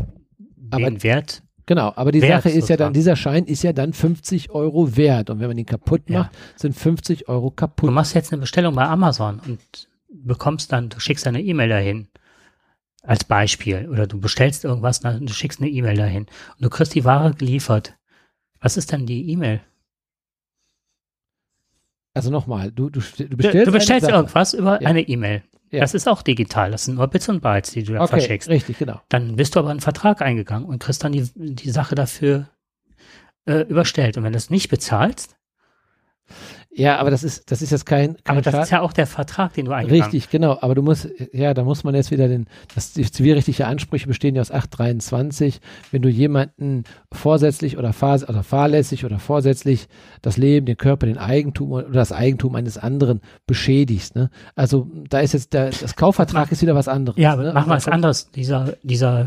aber, 0.71 0.85
den 0.85 1.03
Wert. 1.03 1.43
Genau, 1.67 1.93
aber 1.97 2.13
die 2.13 2.21
Sache 2.21 2.51
ist 2.51 2.69
ja 2.69 2.77
dann, 2.77 2.93
dieser 2.93 3.17
Schein 3.17 3.45
ist 3.45 3.63
ja 3.63 3.73
dann 3.73 3.93
50 3.93 4.51
Euro 4.51 4.97
wert. 4.97 5.31
Und 5.31 5.41
wenn 5.41 5.49
man 5.49 5.57
ihn 5.57 5.67
kaputt 5.67 6.11
macht, 6.11 6.33
ja. 6.33 6.39
sind 6.57 6.75
50 6.75 7.29
Euro 7.29 7.51
kaputt. 7.51 7.89
Du 7.89 7.93
machst 7.93 8.15
jetzt 8.15 8.33
eine 8.33 8.41
Bestellung 8.41 8.75
bei 8.75 8.87
Amazon 8.87 9.41
und 9.47 9.61
bekommst 10.09 10.73
dann, 10.73 10.91
du 10.91 11.01
schickst 11.01 11.27
eine 11.27 11.43
E-Mail 11.43 11.69
dahin. 11.71 12.09
Als 13.07 13.25
Beispiel. 13.25 13.89
Oder 13.91 14.07
du 14.07 14.19
bestellst 14.19 14.65
irgendwas, 14.65 15.01
du 15.01 15.29
schickst 15.29 15.61
eine 15.61 15.71
E-Mail 15.71 15.97
dahin. 15.97 16.23
Und 16.23 16.63
du 16.63 16.71
kriegst 16.71 16.95
die 16.95 17.05
Ware 17.05 17.35
geliefert. 17.35 17.95
Was 18.61 18.77
ist 18.77 18.93
dann 18.93 19.07
die 19.07 19.31
E-Mail? 19.31 19.61
Also 22.15 22.31
nochmal, 22.31 22.71
du, 22.71 22.89
du, 22.89 23.01
du 23.01 23.37
bestellst, 23.37 23.67
du 23.67 23.73
bestellst 23.73 24.09
irgendwas 24.09 24.55
über 24.55 24.81
ja. 24.81 24.89
eine 24.89 25.03
E-Mail. 25.03 25.43
Ja. 25.71 25.81
Das 25.81 25.93
ist 25.93 26.09
auch 26.09 26.23
digital. 26.23 26.71
Das 26.71 26.85
sind 26.85 26.95
nur 26.95 27.09
Bits 27.09 27.29
und 27.29 27.43
Bytes, 27.43 27.73
die 27.73 27.83
du 27.83 27.95
da 27.95 28.03
okay, 28.03 28.21
verschickst. 28.21 28.49
Richtig, 28.49 28.79
genau. 28.79 29.01
Dann 29.09 29.35
bist 29.35 29.57
du 29.57 29.59
aber 29.59 29.71
einen 29.71 29.81
Vertrag 29.81 30.23
eingegangen 30.23 30.69
und 30.69 30.79
kriegst 30.79 31.03
dann 31.03 31.13
die, 31.13 31.29
die 31.35 31.71
Sache 31.71 31.97
dafür 31.97 32.49
äh, 33.47 33.63
überstellt. 33.63 34.17
Und 34.17 34.23
wenn 34.23 34.33
du 34.33 34.39
es 34.39 34.51
nicht 34.51 34.69
bezahlst, 34.69 35.37
ja, 36.77 36.99
aber 36.99 37.11
das 37.11 37.23
ist, 37.23 37.51
das 37.53 37.63
ist 37.63 37.71
jetzt 37.71 37.87
kein, 37.87 38.17
kein 38.25 38.37
Aber 38.37 38.43
das 38.43 38.53
Staat. 38.53 38.65
ist 38.65 38.71
ja 38.71 38.81
auch 38.81 38.93
der 38.93 39.07
Vertrag, 39.07 39.53
den 39.55 39.67
du 39.67 39.73
eingegangen 39.73 40.03
Richtig, 40.03 40.29
genau. 40.29 40.59
Aber 40.61 40.75
du 40.75 40.83
musst, 40.83 41.09
ja, 41.33 41.55
da 41.55 41.63
muss 41.63 41.85
man 41.85 41.95
jetzt 41.95 42.11
wieder 42.11 42.27
den, 42.27 42.47
das, 42.75 42.93
die 42.95 43.09
zivilrechtliche 43.09 43.67
Ansprüche 43.67 44.09
bestehen 44.09 44.35
ja 44.35 44.41
aus 44.41 44.51
823. 44.51 45.61
Wenn 45.93 46.03
du 46.03 46.09
jemanden 46.09 46.83
vorsätzlich 47.13 47.79
oder, 47.79 47.93
fahr, 47.93 48.21
oder 48.29 48.43
fahrlässig 48.43 49.05
oder 49.05 49.21
vorsätzlich 49.21 49.87
das 50.21 50.37
Leben, 50.37 50.67
den 50.67 50.77
Körper, 50.77 51.07
den 51.07 51.19
Eigentum 51.19 51.71
oder 51.71 51.89
das 51.91 52.11
Eigentum 52.11 52.57
eines 52.57 52.77
anderen 52.77 53.21
beschädigst, 53.47 54.17
ne? 54.17 54.31
Also, 54.57 54.89
da 55.09 55.21
ist 55.21 55.33
jetzt 55.33 55.53
der, 55.53 55.71
das 55.71 55.95
Kaufvertrag 55.95 56.51
ist 56.51 56.63
wieder 56.63 56.75
was 56.75 56.89
anderes. 56.89 57.19
Ja, 57.21 57.37
ne? 57.37 57.53
machen 57.53 57.69
wir 57.69 57.77
was 57.77 57.89
anderes. 57.89 58.33
Dieser, 58.33 58.75
dieser, 58.83 59.27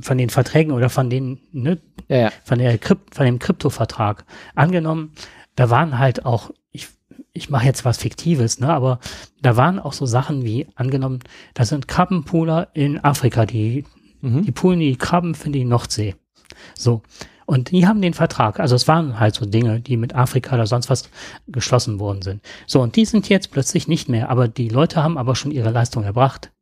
von 0.00 0.16
den 0.16 0.30
Verträgen 0.30 0.72
oder 0.72 0.88
von 0.88 1.10
den, 1.10 1.40
ne? 1.52 1.78
Ja, 2.08 2.16
ja. 2.16 2.32
Von 2.44 2.58
der 2.58 2.78
Krypt, 2.78 3.14
von 3.14 3.26
dem 3.26 3.38
Kryptovertrag. 3.38 4.24
Angenommen, 4.54 5.12
da 5.56 5.70
waren 5.70 5.98
halt 5.98 6.24
auch, 6.24 6.50
ich, 6.70 6.88
ich 7.32 7.50
mache 7.50 7.66
jetzt 7.66 7.84
was 7.84 7.98
Fiktives, 7.98 8.60
ne, 8.60 8.72
aber 8.72 9.00
da 9.42 9.56
waren 9.56 9.78
auch 9.78 9.92
so 9.92 10.06
Sachen 10.06 10.44
wie, 10.44 10.68
angenommen, 10.76 11.20
da 11.54 11.64
sind 11.64 11.88
Krabbenpooler 11.88 12.68
in 12.74 13.02
Afrika, 13.02 13.46
die, 13.46 13.84
mhm. 14.20 14.44
die 14.44 14.52
poolen 14.52 14.80
die 14.80 14.96
Krabben 14.96 15.34
für 15.34 15.50
die 15.50 15.64
Nordsee. 15.64 16.14
So. 16.78 17.02
Und 17.46 17.70
die 17.70 17.86
haben 17.86 18.02
den 18.02 18.12
Vertrag. 18.12 18.58
Also 18.58 18.74
es 18.74 18.88
waren 18.88 19.20
halt 19.20 19.36
so 19.36 19.46
Dinge, 19.46 19.80
die 19.80 19.96
mit 19.96 20.16
Afrika 20.16 20.56
oder 20.56 20.66
sonst 20.66 20.90
was 20.90 21.08
geschlossen 21.46 22.00
worden 22.00 22.22
sind. 22.22 22.42
So, 22.66 22.82
und 22.82 22.96
die 22.96 23.04
sind 23.04 23.28
jetzt 23.28 23.52
plötzlich 23.52 23.86
nicht 23.86 24.08
mehr, 24.08 24.30
aber 24.30 24.48
die 24.48 24.68
Leute 24.68 25.02
haben 25.02 25.16
aber 25.16 25.36
schon 25.36 25.52
ihre 25.52 25.70
Leistung 25.70 26.02
erbracht. 26.02 26.52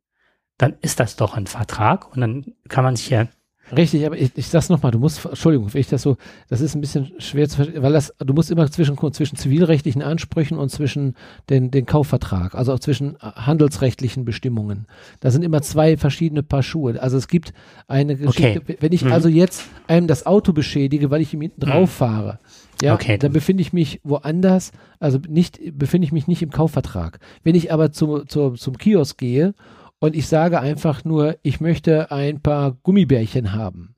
Dann 0.59 0.75
ist 0.81 0.99
das 0.99 1.15
doch 1.15 1.33
ein 1.35 1.47
Vertrag 1.47 2.13
und 2.13 2.21
dann 2.21 2.53
kann 2.69 2.83
man 2.83 2.95
sich 2.95 3.09
ja 3.09 3.27
Richtig, 3.75 4.05
aber 4.05 4.17
ich, 4.17 4.31
ich 4.35 4.47
sag's 4.47 4.69
nochmal, 4.69 4.91
du 4.91 4.99
musst, 4.99 5.25
Entschuldigung, 5.25 5.73
wenn 5.73 5.81
ich 5.81 5.87
das 5.87 6.03
so, 6.03 6.17
das 6.49 6.61
ist 6.61 6.75
ein 6.75 6.81
bisschen 6.81 7.11
schwer 7.17 7.49
zu 7.49 7.55
verstehen, 7.57 7.81
weil 7.81 7.93
das, 7.93 8.13
du 8.19 8.33
musst 8.33 8.51
immer 8.51 8.69
zwischen, 8.69 8.97
zwischen 9.13 9.37
zivilrechtlichen 9.37 10.03
Ansprüchen 10.03 10.57
und 10.57 10.69
zwischen 10.69 11.15
den, 11.49 11.71
den 11.71 11.85
Kaufvertrag, 11.85 12.53
also 12.53 12.73
auch 12.73 12.79
zwischen 12.79 13.17
handelsrechtlichen 13.19 14.23
Bestimmungen. 14.23 14.85
Da 15.19 15.31
sind 15.31 15.43
immer 15.43 15.61
zwei 15.63 15.97
verschiedene 15.97 16.43
Paar 16.43 16.61
Schuhe. 16.61 17.01
Also 17.01 17.17
es 17.17 17.27
gibt 17.27 17.53
eine 17.87 18.15
Geschichte, 18.15 18.61
okay. 18.61 18.77
wenn 18.79 18.93
ich 18.93 19.03
mhm. 19.03 19.11
also 19.11 19.29
jetzt 19.29 19.63
einem 19.87 20.07
das 20.07 20.25
Auto 20.25 20.53
beschädige, 20.53 21.09
weil 21.09 21.21
ich 21.21 21.33
ihm 21.33 21.41
hinten 21.41 21.61
drauf 21.61 21.89
mhm. 21.89 21.93
fahre, 21.93 22.39
ja, 22.81 22.93
okay. 22.93 23.17
dann 23.17 23.31
befinde 23.31 23.61
ich 23.61 23.73
mich 23.73 24.01
woanders, 24.03 24.71
also 24.99 25.19
nicht, 25.27 25.59
befinde 25.77 26.05
ich 26.05 26.11
mich 26.11 26.27
nicht 26.27 26.41
im 26.41 26.51
Kaufvertrag. 26.51 27.19
Wenn 27.43 27.55
ich 27.55 27.71
aber 27.71 27.91
zu, 27.91 28.25
zu, 28.25 28.51
zum 28.51 28.77
Kiosk 28.77 29.17
gehe 29.17 29.53
und 29.99 30.15
ich 30.15 30.27
sage 30.27 30.59
einfach 30.59 31.05
nur, 31.05 31.37
ich 31.41 31.61
möchte 31.61 32.11
ein 32.11 32.41
paar 32.41 32.77
Gummibärchen 32.83 33.53
haben, 33.53 33.95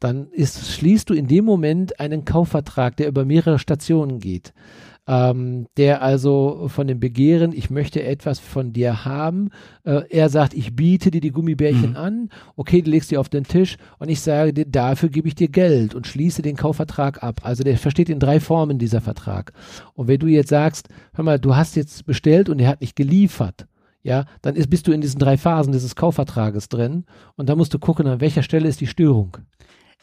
dann 0.00 0.28
ist, 0.30 0.72
schließt 0.72 1.10
du 1.10 1.14
in 1.14 1.26
dem 1.26 1.44
Moment 1.44 2.00
einen 2.00 2.24
Kaufvertrag, 2.24 2.96
der 2.96 3.08
über 3.08 3.24
mehrere 3.24 3.58
Stationen 3.58 4.18
geht. 4.18 4.54
Ähm, 5.06 5.66
der 5.76 6.02
also 6.02 6.68
von 6.68 6.86
dem 6.86 7.00
Begehren, 7.00 7.52
ich 7.52 7.68
möchte 7.68 8.02
etwas 8.02 8.38
von 8.38 8.72
dir 8.72 9.04
haben, 9.04 9.50
äh, 9.84 10.02
er 10.08 10.28
sagt, 10.28 10.54
ich 10.54 10.76
biete 10.76 11.10
dir 11.10 11.20
die 11.20 11.32
Gummibärchen 11.32 11.90
mhm. 11.90 11.96
an, 11.96 12.28
okay, 12.54 12.80
du 12.80 12.90
legst 12.90 13.10
die 13.10 13.16
auf 13.16 13.28
den 13.28 13.44
Tisch 13.44 13.76
und 13.98 14.08
ich 14.08 14.20
sage 14.20 14.52
dir, 14.52 14.66
dafür 14.66 15.08
gebe 15.08 15.26
ich 15.26 15.34
dir 15.34 15.48
Geld 15.48 15.94
und 15.94 16.06
schließe 16.06 16.42
den 16.42 16.56
Kaufvertrag 16.56 17.22
ab. 17.22 17.40
Also 17.42 17.64
der 17.64 17.76
versteht 17.76 18.08
in 18.08 18.20
drei 18.20 18.40
Formen 18.40 18.78
dieser 18.78 19.00
Vertrag. 19.00 19.52
Und 19.94 20.06
wenn 20.06 20.20
du 20.20 20.28
jetzt 20.28 20.50
sagst, 20.50 20.88
hör 21.14 21.24
mal, 21.24 21.38
du 21.38 21.56
hast 21.56 21.76
jetzt 21.76 22.06
bestellt 22.06 22.48
und 22.48 22.60
er 22.60 22.68
hat 22.68 22.80
nicht 22.80 22.94
geliefert, 22.94 23.66
ja, 24.02 24.24
dann 24.42 24.56
ist, 24.56 24.70
bist 24.70 24.86
du 24.86 24.92
in 24.92 25.00
diesen 25.00 25.18
drei 25.18 25.36
Phasen 25.36 25.72
dieses 25.72 25.96
Kaufvertrages 25.96 26.68
drin 26.68 27.04
und 27.36 27.48
da 27.48 27.56
musst 27.56 27.74
du 27.74 27.78
gucken, 27.78 28.06
an 28.06 28.20
welcher 28.20 28.42
Stelle 28.42 28.68
ist 28.68 28.80
die 28.80 28.86
Störung. 28.86 29.36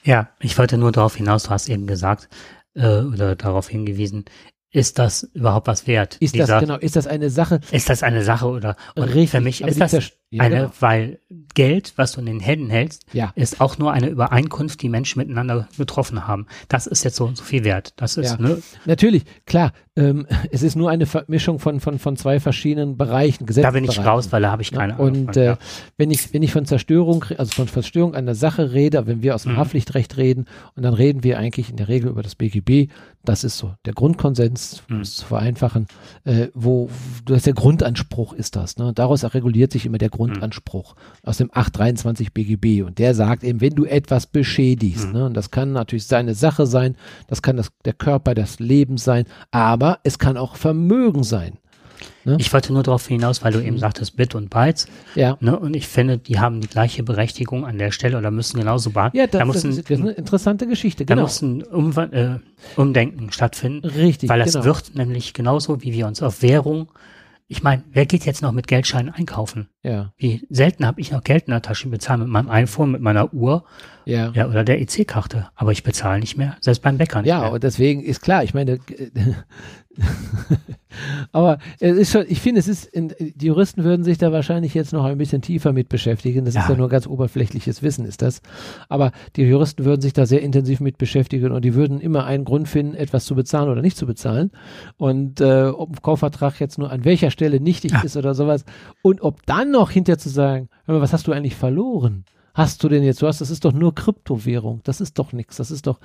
Ja, 0.03 0.29
ich 0.39 0.57
wollte 0.57 0.77
nur 0.77 0.91
darauf 0.91 1.15
hinaus, 1.15 1.43
du 1.43 1.49
hast 1.49 1.69
eben 1.69 1.87
gesagt 1.87 2.29
äh, 2.75 2.99
oder 3.01 3.35
darauf 3.35 3.69
hingewiesen, 3.69 4.25
ist 4.71 4.99
das 4.99 5.23
überhaupt 5.33 5.67
was 5.67 5.87
wert? 5.87 6.17
Ist 6.19 6.35
Dieser, 6.35 6.45
das 6.45 6.59
genau, 6.61 6.75
ist 6.75 6.95
das 6.95 7.07
eine 7.07 7.29
Sache? 7.29 7.61
Ist 7.71 7.89
das 7.89 8.03
eine 8.03 8.23
Sache 8.23 8.47
oder 8.47 8.75
und 8.95 9.03
Richtig, 9.03 9.31
für 9.31 9.41
mich 9.41 9.61
ist 9.61 9.79
das 9.79 10.11
ja, 10.29 10.43
eine, 10.43 10.55
genau. 10.55 10.71
weil 10.81 11.19
Geld, 11.53 11.93
was 11.95 12.11
du 12.11 12.19
in 12.19 12.25
den 12.25 12.39
Händen 12.41 12.69
hältst, 12.69 13.05
ja. 13.13 13.31
ist 13.35 13.61
auch 13.61 13.77
nur 13.77 13.93
eine 13.93 14.09
Übereinkunft, 14.09 14.81
die 14.81 14.89
Menschen 14.89 15.19
miteinander 15.19 15.69
getroffen 15.77 16.27
haben. 16.27 16.47
Das 16.67 16.85
ist 16.85 17.03
jetzt 17.05 17.15
so 17.15 17.25
und 17.25 17.37
so 17.37 17.43
viel 17.43 17.63
wert. 17.63 17.93
Das 17.95 18.17
ist, 18.17 18.31
ja. 18.31 18.37
ne? 18.37 18.61
Natürlich, 18.85 19.23
klar. 19.45 19.71
Ähm, 19.95 20.27
es 20.51 20.63
ist 20.63 20.75
nur 20.75 20.89
eine 20.89 21.05
Vermischung 21.05 21.59
von, 21.59 21.79
von, 21.79 21.97
von 21.97 22.17
zwei 22.17 22.39
verschiedenen 22.41 22.97
Bereichen, 22.97 23.45
Da 23.47 23.71
bin 23.71 23.85
ich 23.85 23.99
raus, 23.99 24.31
weil 24.31 24.41
da 24.41 24.51
habe 24.51 24.61
ich 24.61 24.71
keine 24.71 24.95
Ahnung. 24.95 25.07
Und 25.07 25.33
von, 25.33 25.43
äh, 25.43 25.55
wenn 25.97 26.11
ich, 26.11 26.33
wenn 26.33 26.43
ich 26.43 26.51
von 26.51 26.65
Zerstörung, 26.65 27.25
also 27.37 27.51
von 27.53 27.67
Zerstörung 27.67 28.13
einer 28.13 28.35
Sache 28.35 28.73
rede, 28.73 29.07
wenn 29.07 29.21
wir 29.21 29.33
aus 29.33 29.43
dem 29.43 29.53
mhm. 29.53 29.57
Haftpflichtrecht 29.57 30.17
reden, 30.17 30.45
und 30.75 30.83
dann 30.83 30.93
reden 30.93 31.23
wir 31.23 31.39
eigentlich 31.39 31.69
in 31.69 31.77
der 31.77 31.87
Regel 31.87 32.09
über 32.09 32.21
das 32.21 32.35
BGB, 32.35 32.91
das 33.23 33.43
ist 33.43 33.57
so 33.57 33.73
der 33.85 33.93
Grundkonsens, 33.93 34.83
um 34.89 34.97
mhm. 34.97 35.01
es 35.01 35.17
zu 35.17 35.25
vereinfachen, 35.25 35.87
äh, 36.23 36.47
wo, 36.53 36.89
das 37.25 37.43
der 37.43 37.53
Grundanspruch 37.53 38.33
ist 38.33 38.55
das. 38.55 38.77
Ne? 38.77 38.93
Daraus 38.93 39.23
reguliert 39.33 39.71
sich 39.71 39.85
immer 39.85 39.97
der 39.97 40.09
Grundanspruch 40.17 40.95
aus 41.23 41.37
dem 41.37 41.49
823 41.51 42.33
BGB 42.33 42.83
und 42.83 42.99
der 42.99 43.13
sagt 43.13 43.43
eben, 43.43 43.61
wenn 43.61 43.75
du 43.75 43.85
etwas 43.85 44.27
beschädigst, 44.27 45.07
mhm. 45.07 45.13
ne, 45.13 45.25
und 45.25 45.33
das 45.33 45.51
kann 45.51 45.71
natürlich 45.71 46.05
seine 46.05 46.35
Sache 46.35 46.67
sein, 46.67 46.95
das 47.27 47.41
kann 47.41 47.57
das, 47.57 47.71
der 47.85 47.93
Körper, 47.93 48.35
das 48.35 48.59
Leben 48.59 48.97
sein, 48.97 49.25
aber 49.51 49.99
es 50.03 50.19
kann 50.19 50.37
auch 50.37 50.55
Vermögen 50.55 51.23
sein. 51.23 51.57
Ne? 52.25 52.35
Ich 52.39 52.51
wollte 52.53 52.73
nur 52.73 52.83
darauf 52.83 53.07
hinaus, 53.07 53.43
weil 53.43 53.53
du 53.53 53.59
eben 53.59 53.77
mhm. 53.77 53.79
sagtest 53.79 54.17
Bit 54.17 54.35
und 54.35 54.49
Bytes. 54.49 54.87
Ja. 55.15 55.37
Ne? 55.39 55.57
Und 55.57 55.75
ich 55.75 55.87
finde, 55.87 56.17
die 56.17 56.39
haben 56.39 56.61
die 56.61 56.67
gleiche 56.67 57.01
Berechtigung 57.03 57.65
an 57.65 57.77
der 57.77 57.91
Stelle 57.91 58.17
oder 58.17 58.31
müssen 58.31 58.59
genauso 58.59 58.91
behandeln. 58.91 59.21
Ja, 59.21 59.27
das, 59.27 59.39
da 59.39 59.45
muss 59.45 59.61
das 59.61 59.77
ist 59.77 59.91
eine 59.91 60.11
interessante 60.11 60.67
Geschichte. 60.67 61.05
Genau. 61.05 61.21
Da 61.21 61.21
muss 61.23 61.41
ein 61.41 61.63
um, 61.63 61.97
äh, 61.97 62.39
Umdenken 62.75 63.31
stattfinden. 63.31 63.87
Richtig. 63.87 64.29
Weil 64.29 64.39
das 64.39 64.53
genau. 64.53 64.65
wird 64.65 64.95
nämlich 64.95 65.33
genauso, 65.33 65.81
wie 65.81 65.93
wir 65.93 66.05
uns 66.05 66.21
auf 66.21 66.41
Währung 66.41 66.89
ich 67.49 67.63
meine, 67.63 67.83
wer 67.91 68.05
geht 68.05 68.25
jetzt 68.25 68.41
noch 68.41 68.51
mit 68.51 68.67
Geldscheinen 68.67 69.13
einkaufen? 69.13 69.69
Ja. 69.87 70.13
Wie 70.17 70.45
selten 70.49 70.85
habe 70.85 70.99
ich 71.01 71.11
noch 71.11 71.23
Geld 71.23 71.45
in 71.47 71.51
der 71.51 71.61
Tasche 71.61 71.89
bezahlt 71.89 72.19
mit 72.19 72.27
meinem 72.27 72.49
iPhone, 72.49 72.91
mit 72.91 73.01
meiner 73.01 73.33
Uhr 73.33 73.63
ja. 74.05 74.31
ja 74.33 74.47
oder 74.47 74.63
der 74.63 74.81
EC-Karte. 74.81 75.47
Aber 75.55 75.71
ich 75.71 75.83
bezahle 75.83 76.19
nicht 76.19 76.37
mehr, 76.37 76.57
selbst 76.61 76.81
beim 76.81 76.97
Bäcker 76.97 77.21
nicht 77.21 77.29
ja, 77.29 77.41
mehr. 77.41 77.51
und 77.51 77.63
deswegen 77.63 78.01
ist 78.01 78.21
klar, 78.21 78.43
ich 78.43 78.53
meine, 78.53 78.79
aber 81.31 81.57
es 81.79 81.97
ist 81.97 82.11
schon, 82.11 82.25
ich 82.27 82.39
finde, 82.39 82.59
es 82.59 82.67
ist, 82.67 82.91
die 82.93 83.45
Juristen 83.45 83.83
würden 83.83 84.03
sich 84.03 84.17
da 84.17 84.31
wahrscheinlich 84.31 84.73
jetzt 84.73 84.93
noch 84.93 85.05
ein 85.05 85.17
bisschen 85.17 85.41
tiefer 85.41 85.73
mit 85.73 85.89
beschäftigen. 85.89 86.45
Das 86.45 86.53
ja. 86.53 86.61
ist 86.61 86.69
ja 86.69 86.75
nur 86.75 86.89
ganz 86.89 87.07
oberflächliches 87.07 87.81
Wissen, 87.83 88.05
ist 88.05 88.21
das. 88.21 88.41
Aber 88.89 89.11
die 89.35 89.43
Juristen 89.43 89.85
würden 89.85 90.01
sich 90.01 90.13
da 90.13 90.25
sehr 90.25 90.41
intensiv 90.41 90.79
mit 90.79 90.97
beschäftigen 90.97 91.51
und 91.51 91.65
die 91.65 91.73
würden 91.73 91.99
immer 91.99 92.25
einen 92.25 92.45
Grund 92.45 92.67
finden, 92.67 92.95
etwas 92.95 93.25
zu 93.25 93.35
bezahlen 93.35 93.69
oder 93.69 93.81
nicht 93.81 93.97
zu 93.97 94.05
bezahlen. 94.05 94.51
Und 94.97 95.41
äh, 95.41 95.65
ob 95.65 95.89
ein 95.91 96.01
Kaufvertrag 96.01 96.59
jetzt 96.59 96.77
nur 96.77 96.91
an 96.91 97.03
welcher 97.05 97.31
Stelle 97.31 97.59
nichtig 97.59 97.91
ja. 97.91 98.01
ist 98.01 98.17
oder 98.17 98.35
sowas. 98.35 98.65
Und 99.01 99.21
ob 99.21 99.45
dann 99.45 99.71
noch 99.79 99.91
hinterher 99.91 100.17
zu 100.17 100.29
sagen, 100.29 100.69
was 100.85 101.13
hast 101.13 101.27
du 101.27 101.31
eigentlich 101.31 101.55
verloren? 101.55 102.25
hast 102.57 102.83
du 102.83 102.89
denn 102.89 103.03
jetzt? 103.03 103.21
Du 103.21 103.27
hast, 103.27 103.39
das 103.39 103.51
ist 103.51 103.63
doch 103.63 103.71
nur 103.71 103.93
Kryptowährung. 103.93 104.81
Das 104.83 104.99
ist 104.99 105.19
doch 105.19 105.31
nichts. 105.31 105.57
Das 105.57 105.69
ist 105.69 105.85
doch, 105.85 105.99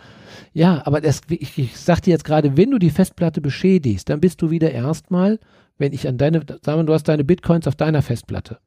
ja, 0.53 0.83
aber 0.85 1.01
das, 1.01 1.23
ich, 1.31 1.59
ich 1.59 1.79
sag 1.79 2.03
dir 2.03 2.11
jetzt 2.11 2.25
gerade, 2.25 2.57
wenn 2.57 2.70
du 2.70 2.79
die 2.79 2.91
Festplatte 2.91 3.41
beschädigst, 3.41 4.09
dann 4.11 4.20
bist 4.20 4.43
du 4.43 4.51
wieder 4.51 4.70
erstmal, 4.70 5.41
wenn 5.79 5.95
ich 5.95 6.07
an 6.07 6.18
deine, 6.18 6.45
sagen 6.62 6.81
wir, 6.81 6.85
du 6.85 6.93
hast 6.93 7.09
deine 7.09 7.25
Bitcoins 7.25 7.66
auf 7.66 7.75
deiner 7.75 8.03
Festplatte. 8.03 8.59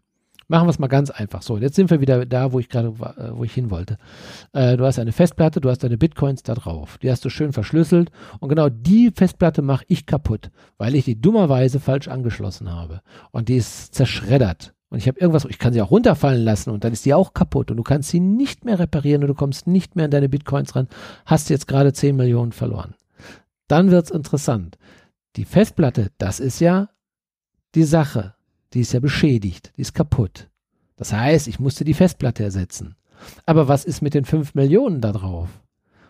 Machen 0.47 0.67
wir 0.67 0.71
es 0.71 0.79
mal 0.79 0.87
ganz 0.87 1.09
einfach. 1.09 1.41
So, 1.41 1.57
jetzt 1.57 1.75
sind 1.75 1.89
wir 1.89 2.01
wieder 2.01 2.25
da, 2.25 2.51
wo 2.51 2.59
ich 2.59 2.69
gerade, 2.69 2.89
äh, 2.89 3.35
wo 3.35 3.43
ich 3.43 3.53
hin 3.53 3.71
wollte. 3.71 3.97
Äh, 4.53 4.77
du 4.77 4.85
hast 4.85 4.99
eine 4.99 5.11
Festplatte, 5.11 5.61
du 5.61 5.69
hast 5.69 5.83
deine 5.83 5.97
Bitcoins 5.97 6.43
da 6.43 6.53
drauf. 6.53 6.99
Die 6.99 7.09
hast 7.09 7.25
du 7.25 7.29
schön 7.29 7.53
verschlüsselt 7.53 8.11
und 8.39 8.49
genau 8.49 8.69
die 8.69 9.11
Festplatte 9.15 9.63
mache 9.63 9.85
ich 9.87 10.05
kaputt, 10.05 10.51
weil 10.77 10.93
ich 10.95 11.05
die 11.05 11.19
dummerweise 11.19 11.79
falsch 11.79 12.07
angeschlossen 12.07 12.71
habe. 12.71 13.01
Und 13.31 13.49
die 13.49 13.57
ist 13.57 13.95
zerschreddert. 13.95 14.74
Und 14.95 14.99
ich 14.99 15.09
habe 15.09 15.19
irgendwas, 15.19 15.43
ich 15.43 15.59
kann 15.59 15.73
sie 15.73 15.81
auch 15.81 15.91
runterfallen 15.91 16.41
lassen 16.41 16.69
und 16.69 16.85
dann 16.85 16.93
ist 16.93 17.03
die 17.03 17.13
auch 17.13 17.33
kaputt 17.33 17.69
und 17.69 17.75
du 17.75 17.83
kannst 17.83 18.11
sie 18.11 18.21
nicht 18.21 18.63
mehr 18.63 18.79
reparieren 18.79 19.23
und 19.23 19.27
du 19.27 19.33
kommst 19.33 19.67
nicht 19.67 19.97
mehr 19.97 20.05
an 20.05 20.11
deine 20.11 20.29
Bitcoins 20.29 20.73
ran, 20.73 20.87
hast 21.25 21.49
jetzt 21.49 21.67
gerade 21.67 21.91
10 21.91 22.15
Millionen 22.15 22.53
verloren. 22.53 22.95
Dann 23.67 23.91
wird's 23.91 24.09
interessant. 24.09 24.77
Die 25.35 25.43
Festplatte, 25.43 26.11
das 26.17 26.39
ist 26.39 26.61
ja 26.61 26.87
die 27.75 27.83
Sache. 27.83 28.35
Die 28.71 28.79
ist 28.79 28.93
ja 28.93 29.01
beschädigt, 29.01 29.73
die 29.75 29.81
ist 29.81 29.95
kaputt. 29.95 30.47
Das 30.95 31.11
heißt, 31.11 31.49
ich 31.49 31.59
musste 31.59 31.83
die 31.83 31.93
Festplatte 31.93 32.45
ersetzen. 32.45 32.95
Aber 33.45 33.67
was 33.67 33.83
ist 33.83 34.01
mit 34.01 34.13
den 34.13 34.23
5 34.23 34.55
Millionen 34.55 35.01
da 35.01 35.11
drauf? 35.11 35.49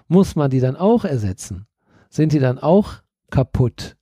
Muss 0.08 0.36
man 0.36 0.52
die 0.52 0.60
dann 0.60 0.76
auch 0.76 1.06
ersetzen? 1.06 1.66
Sind 2.12 2.34
die 2.34 2.40
dann 2.40 2.60
auch 2.60 3.02
kaputt? 3.32 3.95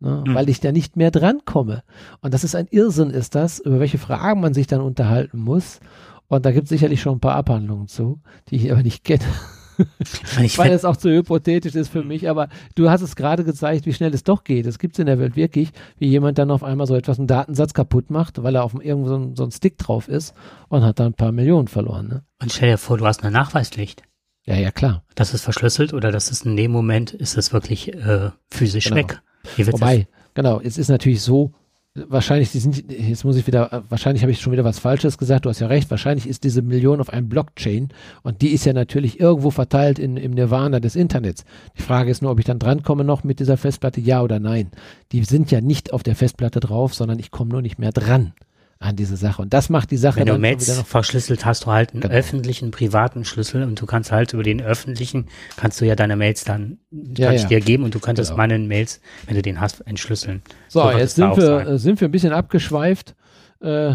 Ne, 0.00 0.24
mhm. 0.26 0.34
weil 0.34 0.48
ich 0.48 0.60
da 0.60 0.72
nicht 0.72 0.96
mehr 0.96 1.10
drankomme. 1.10 1.82
Und 2.20 2.34
das 2.34 2.44
ist 2.44 2.54
ein 2.54 2.68
Irrsinn, 2.70 3.10
ist 3.10 3.34
das, 3.34 3.58
über 3.60 3.80
welche 3.80 3.98
Fragen 3.98 4.40
man 4.40 4.54
sich 4.54 4.66
dann 4.66 4.80
unterhalten 4.80 5.38
muss. 5.38 5.80
Und 6.28 6.44
da 6.44 6.52
gibt 6.52 6.64
es 6.64 6.70
sicherlich 6.70 7.00
schon 7.00 7.16
ein 7.16 7.20
paar 7.20 7.36
Abhandlungen 7.36 7.88
zu, 7.88 8.20
die 8.48 8.56
ich 8.56 8.72
aber 8.72 8.82
nicht 8.82 9.04
kenne. 9.04 9.24
weil 10.56 10.72
es 10.72 10.84
auch 10.84 10.96
zu 10.96 11.10
hypothetisch 11.10 11.74
ist 11.74 11.88
für 11.88 12.02
mich, 12.02 12.28
aber 12.28 12.48
du 12.74 12.88
hast 12.88 13.02
es 13.02 13.16
gerade 13.16 13.44
gezeigt, 13.44 13.86
wie 13.86 13.92
schnell 13.92 14.14
es 14.14 14.24
doch 14.24 14.44
geht. 14.44 14.66
Es 14.66 14.78
gibt 14.78 14.94
es 14.94 14.98
in 14.98 15.06
der 15.06 15.18
Welt 15.18 15.36
wirklich, 15.36 15.70
wie 15.98 16.08
jemand 16.08 16.38
dann 16.38 16.50
auf 16.50 16.64
einmal 16.64 16.86
so 16.86 16.94
etwas, 16.94 17.18
einen 17.18 17.26
Datensatz 17.26 17.74
kaputt 17.74 18.10
macht, 18.10 18.42
weil 18.42 18.54
er 18.54 18.64
auf 18.64 18.74
irgendwo 18.74 19.08
so 19.08 19.16
ein, 19.16 19.36
so 19.36 19.44
ein 19.44 19.50
Stick 19.50 19.78
drauf 19.78 20.08
ist 20.08 20.34
und 20.68 20.82
hat 20.82 20.98
dann 20.98 21.08
ein 21.08 21.14
paar 21.14 21.32
Millionen 21.32 21.68
verloren. 21.68 22.08
Ne? 22.08 22.22
Und 22.40 22.52
stell 22.52 22.70
dir 22.70 22.78
vor, 22.78 22.98
du 22.98 23.06
hast 23.06 23.22
eine 23.22 23.32
Nachweispflicht. 23.32 24.02
Ja, 24.44 24.54
ja, 24.54 24.70
klar. 24.70 25.02
Das 25.14 25.34
ist 25.34 25.42
verschlüsselt 25.42 25.92
oder 25.92 26.12
das 26.12 26.30
ist 26.30 26.46
in 26.46 26.56
dem 26.56 26.70
Moment, 26.70 27.12
ist 27.12 27.36
es 27.36 27.52
wirklich 27.52 27.92
äh, 27.94 28.30
physisch 28.48 28.84
genau. 28.84 28.96
weg. 28.96 29.20
Wobei, 29.58 30.06
genau, 30.34 30.60
es 30.60 30.78
ist 30.78 30.88
natürlich 30.88 31.22
so, 31.22 31.52
wahrscheinlich, 32.08 32.52
die 32.52 32.58
sind, 32.58 32.90
jetzt 32.90 33.24
muss 33.24 33.36
ich 33.36 33.46
wieder, 33.46 33.84
wahrscheinlich 33.88 34.22
habe 34.22 34.32
ich 34.32 34.40
schon 34.40 34.52
wieder 34.52 34.64
was 34.64 34.78
Falsches 34.78 35.18
gesagt, 35.18 35.44
du 35.44 35.48
hast 35.48 35.60
ja 35.60 35.66
recht, 35.66 35.90
wahrscheinlich 35.90 36.28
ist 36.28 36.44
diese 36.44 36.62
Million 36.62 37.00
auf 37.00 37.10
einem 37.10 37.28
Blockchain 37.28 37.88
und 38.22 38.42
die 38.42 38.48
ist 38.48 38.64
ja 38.64 38.72
natürlich 38.72 39.20
irgendwo 39.20 39.50
verteilt 39.50 39.98
in, 39.98 40.16
im 40.16 40.32
Nirvana 40.32 40.80
des 40.80 40.96
Internets. 40.96 41.44
Die 41.78 41.82
Frage 41.82 42.10
ist 42.10 42.22
nur, 42.22 42.30
ob 42.30 42.38
ich 42.38 42.44
dann 42.44 42.58
drankomme 42.58 43.04
noch 43.04 43.24
mit 43.24 43.40
dieser 43.40 43.56
Festplatte, 43.56 44.00
ja 44.00 44.22
oder 44.22 44.40
nein. 44.40 44.70
Die 45.12 45.24
sind 45.24 45.50
ja 45.50 45.60
nicht 45.60 45.92
auf 45.92 46.02
der 46.02 46.16
Festplatte 46.16 46.60
drauf, 46.60 46.94
sondern 46.94 47.18
ich 47.18 47.30
komme 47.30 47.50
nur 47.50 47.62
nicht 47.62 47.78
mehr 47.78 47.92
dran 47.92 48.32
an 48.78 48.94
diese 48.94 49.16
Sache. 49.16 49.42
Und 49.42 49.54
das 49.54 49.70
macht 49.70 49.90
die 49.90 49.96
Sache 49.96 50.20
Wenn 50.20 50.26
du 50.26 50.38
Mails 50.38 50.76
noch 50.76 50.86
verschlüsselt 50.86 51.44
hast, 51.44 51.64
du 51.64 51.72
halt 51.72 51.92
einen 51.92 52.02
genau. 52.02 52.14
öffentlichen, 52.14 52.70
privaten 52.70 53.24
Schlüssel 53.24 53.62
und 53.62 53.80
du 53.80 53.86
kannst 53.86 54.12
halt 54.12 54.32
über 54.34 54.42
den 54.42 54.60
öffentlichen, 54.60 55.26
kannst 55.56 55.80
du 55.80 55.86
ja 55.86 55.96
deine 55.96 56.16
Mails 56.16 56.44
dann 56.44 56.78
ja, 56.90 57.32
ja. 57.32 57.46
dir 57.46 57.60
geben 57.60 57.84
und 57.84 57.94
du 57.94 58.00
könntest 58.00 58.30
genau. 58.30 58.38
meine 58.38 58.58
Mails, 58.58 59.00
wenn 59.26 59.34
du 59.34 59.42
den 59.42 59.60
hast, 59.60 59.80
entschlüsseln. 59.86 60.42
So, 60.68 60.82
so 60.82 60.90
jetzt 60.90 61.16
sind 61.16 61.36
wir, 61.36 61.78
sind 61.78 62.00
wir 62.00 62.08
ein 62.08 62.12
bisschen 62.12 62.32
abgeschweift. 62.32 63.14
Äh, 63.60 63.94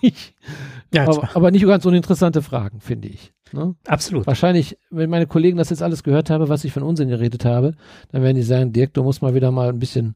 ja, 0.94 1.06
aber, 1.06 1.28
aber, 1.34 1.50
nicht 1.50 1.66
ganz 1.66 1.84
uninteressante 1.84 2.40
Fragen, 2.40 2.80
finde 2.80 3.08
ich. 3.08 3.34
Ne? 3.52 3.74
Absolut. 3.86 4.26
Wahrscheinlich, 4.26 4.78
wenn 4.90 5.10
meine 5.10 5.26
Kollegen 5.26 5.58
das 5.58 5.70
jetzt 5.70 5.82
alles 5.82 6.02
gehört 6.02 6.30
haben, 6.30 6.48
was 6.48 6.64
ich 6.64 6.72
von 6.72 6.82
Unsinn 6.82 7.08
geredet 7.08 7.44
habe, 7.44 7.72
dann 8.12 8.22
werden 8.22 8.36
die 8.36 8.42
sagen, 8.42 8.72
Dirk, 8.72 8.94
du 8.94 9.02
musst 9.02 9.20
mal 9.20 9.34
wieder 9.34 9.50
mal 9.50 9.68
ein 9.68 9.78
bisschen 9.78 10.14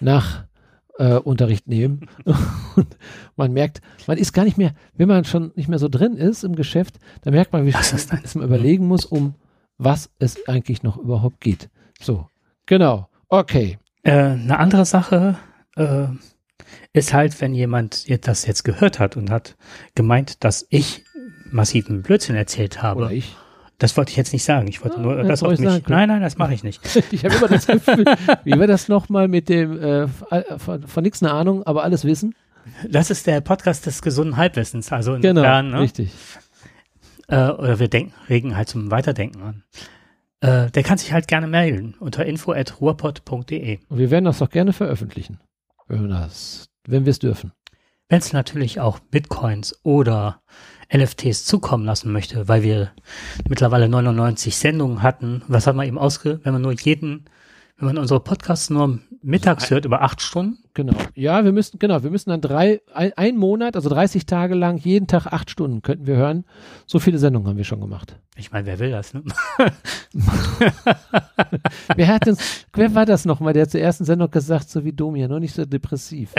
nach 0.00 0.44
äh, 0.98 1.14
Unterricht 1.14 1.68
nehmen. 1.68 2.08
und 2.76 2.96
man 3.36 3.52
merkt, 3.52 3.80
man 4.06 4.18
ist 4.18 4.32
gar 4.32 4.44
nicht 4.44 4.58
mehr, 4.58 4.74
wenn 4.94 5.08
man 5.08 5.24
schon 5.24 5.52
nicht 5.54 5.68
mehr 5.68 5.78
so 5.78 5.88
drin 5.88 6.16
ist 6.16 6.44
im 6.44 6.56
Geschäft, 6.56 6.98
dann 7.22 7.34
merkt 7.34 7.52
man, 7.52 7.66
wie 7.66 7.72
schnell 7.72 8.20
man 8.34 8.44
überlegen 8.44 8.86
muss, 8.86 9.04
um 9.04 9.34
was 9.78 10.10
es 10.18 10.48
eigentlich 10.48 10.82
noch 10.82 10.96
überhaupt 10.96 11.40
geht. 11.40 11.68
So, 12.00 12.28
genau. 12.66 13.08
Okay. 13.28 13.78
Äh, 14.02 14.12
eine 14.12 14.58
andere 14.58 14.86
Sache 14.86 15.36
äh, 15.76 16.06
ist 16.92 17.12
halt, 17.12 17.40
wenn 17.40 17.54
jemand 17.54 18.06
das 18.26 18.46
jetzt 18.46 18.64
gehört 18.64 18.98
hat 18.98 19.16
und 19.16 19.30
hat 19.30 19.56
gemeint, 19.94 20.44
dass 20.44 20.66
ich 20.70 21.04
massiven 21.50 22.02
Blödsinn 22.02 22.36
erzählt 22.36 22.82
habe. 22.82 23.02
Oder 23.02 23.12
ich. 23.12 23.36
Das 23.78 23.96
wollte 23.96 24.10
ich 24.10 24.16
jetzt 24.16 24.32
nicht 24.32 24.44
sagen. 24.44 24.68
Ich 24.68 24.82
wollte 24.82 24.96
ah, 24.96 25.00
nur 25.00 25.22
das 25.22 25.42
auf 25.42 25.58
mich. 25.58 25.86
Nein, 25.88 26.08
nein, 26.08 26.22
das 26.22 26.38
mache 26.38 26.54
ich 26.54 26.64
nicht. 26.64 26.80
ich 27.12 27.24
habe 27.24 27.34
immer 27.34 27.48
das 27.48 27.66
Gefühl, 27.66 28.04
wie 28.44 28.58
war 28.58 28.66
das 28.66 28.88
nochmal 28.88 29.28
mit 29.28 29.48
dem 29.48 29.78
äh, 29.78 30.08
von, 30.58 30.86
von 30.86 31.02
nichts 31.02 31.22
eine 31.22 31.32
Ahnung, 31.32 31.62
aber 31.64 31.84
alles 31.84 32.04
wissen? 32.04 32.34
Das 32.88 33.10
ist 33.10 33.26
der 33.26 33.40
Podcast 33.40 33.86
des 33.86 34.02
gesunden 34.02 34.36
Halbwissens. 34.36 34.90
Also 34.92 35.12
genau, 35.12 35.28
insofern, 35.28 35.70
ne? 35.70 35.80
richtig. 35.80 36.10
Äh, 37.28 37.50
oder 37.50 37.78
wir 37.78 37.88
denken, 37.88 38.14
regen 38.28 38.56
halt 38.56 38.68
zum 38.68 38.90
Weiterdenken 38.90 39.42
an. 39.42 39.62
Äh, 40.40 40.70
der 40.70 40.82
kann 40.82 40.98
sich 40.98 41.12
halt 41.12 41.28
gerne 41.28 41.46
melden 41.46 41.94
unter 41.98 42.24
info@ruhrpott.de. 42.24 43.78
Und 43.88 43.98
wir 43.98 44.10
werden 44.10 44.24
das 44.24 44.38
doch 44.38 44.50
gerne 44.50 44.72
veröffentlichen, 44.72 45.40
das, 45.88 46.68
wenn 46.86 47.04
wir 47.04 47.10
es 47.10 47.18
dürfen. 47.18 47.52
Wenn 48.08 48.20
es 48.20 48.32
natürlich 48.32 48.80
auch 48.80 49.00
Bitcoins 49.00 49.78
oder 49.82 50.40
NFTs 50.94 51.44
zukommen 51.44 51.84
lassen 51.84 52.12
möchte, 52.12 52.48
weil 52.48 52.62
wir 52.62 52.90
mittlerweile 53.48 53.88
99 53.88 54.56
Sendungen 54.56 55.02
hatten. 55.02 55.42
Was 55.48 55.66
hat 55.66 55.76
man 55.76 55.86
eben 55.86 55.98
ausge, 55.98 56.40
wenn 56.44 56.52
man 56.52 56.62
nur 56.62 56.72
jeden, 56.72 57.24
wenn 57.78 57.86
man 57.86 57.98
unsere 57.98 58.20
Podcasts 58.20 58.70
nur 58.70 59.00
mittags 59.22 59.70
hört, 59.70 59.84
über 59.84 60.02
acht 60.02 60.22
Stunden? 60.22 60.58
Genau. 60.74 60.92
Ja, 61.14 61.42
wir 61.42 61.52
müssen, 61.52 61.78
genau, 61.78 62.02
wir 62.02 62.10
müssen 62.10 62.30
dann 62.30 62.42
drei, 62.42 62.82
ein, 62.92 63.12
ein 63.16 63.36
Monat, 63.36 63.76
also 63.76 63.88
30 63.88 64.26
Tage 64.26 64.54
lang, 64.54 64.76
jeden 64.76 65.06
Tag 65.06 65.26
acht 65.26 65.50
Stunden 65.50 65.80
könnten 65.82 66.06
wir 66.06 66.16
hören. 66.16 66.44
So 66.86 66.98
viele 66.98 67.18
Sendungen 67.18 67.48
haben 67.48 67.56
wir 67.56 67.64
schon 67.64 67.80
gemacht. 67.80 68.16
Ich 68.36 68.52
meine, 68.52 68.66
wer 68.66 68.78
will 68.78 68.90
das, 68.90 69.14
ne? 69.14 69.24
wer 71.96 72.06
hat 72.08 72.28
uns, 72.28 72.66
wer 72.74 72.94
war 72.94 73.06
das 73.06 73.24
nochmal, 73.24 73.54
der 73.54 73.68
zur 73.68 73.80
ersten 73.80 74.04
Sendung 74.04 74.30
gesagt, 74.30 74.68
so 74.68 74.84
wie 74.84 74.92
Domian, 74.92 75.30
nur 75.30 75.40
nicht 75.40 75.54
so 75.54 75.64
depressiv. 75.64 76.34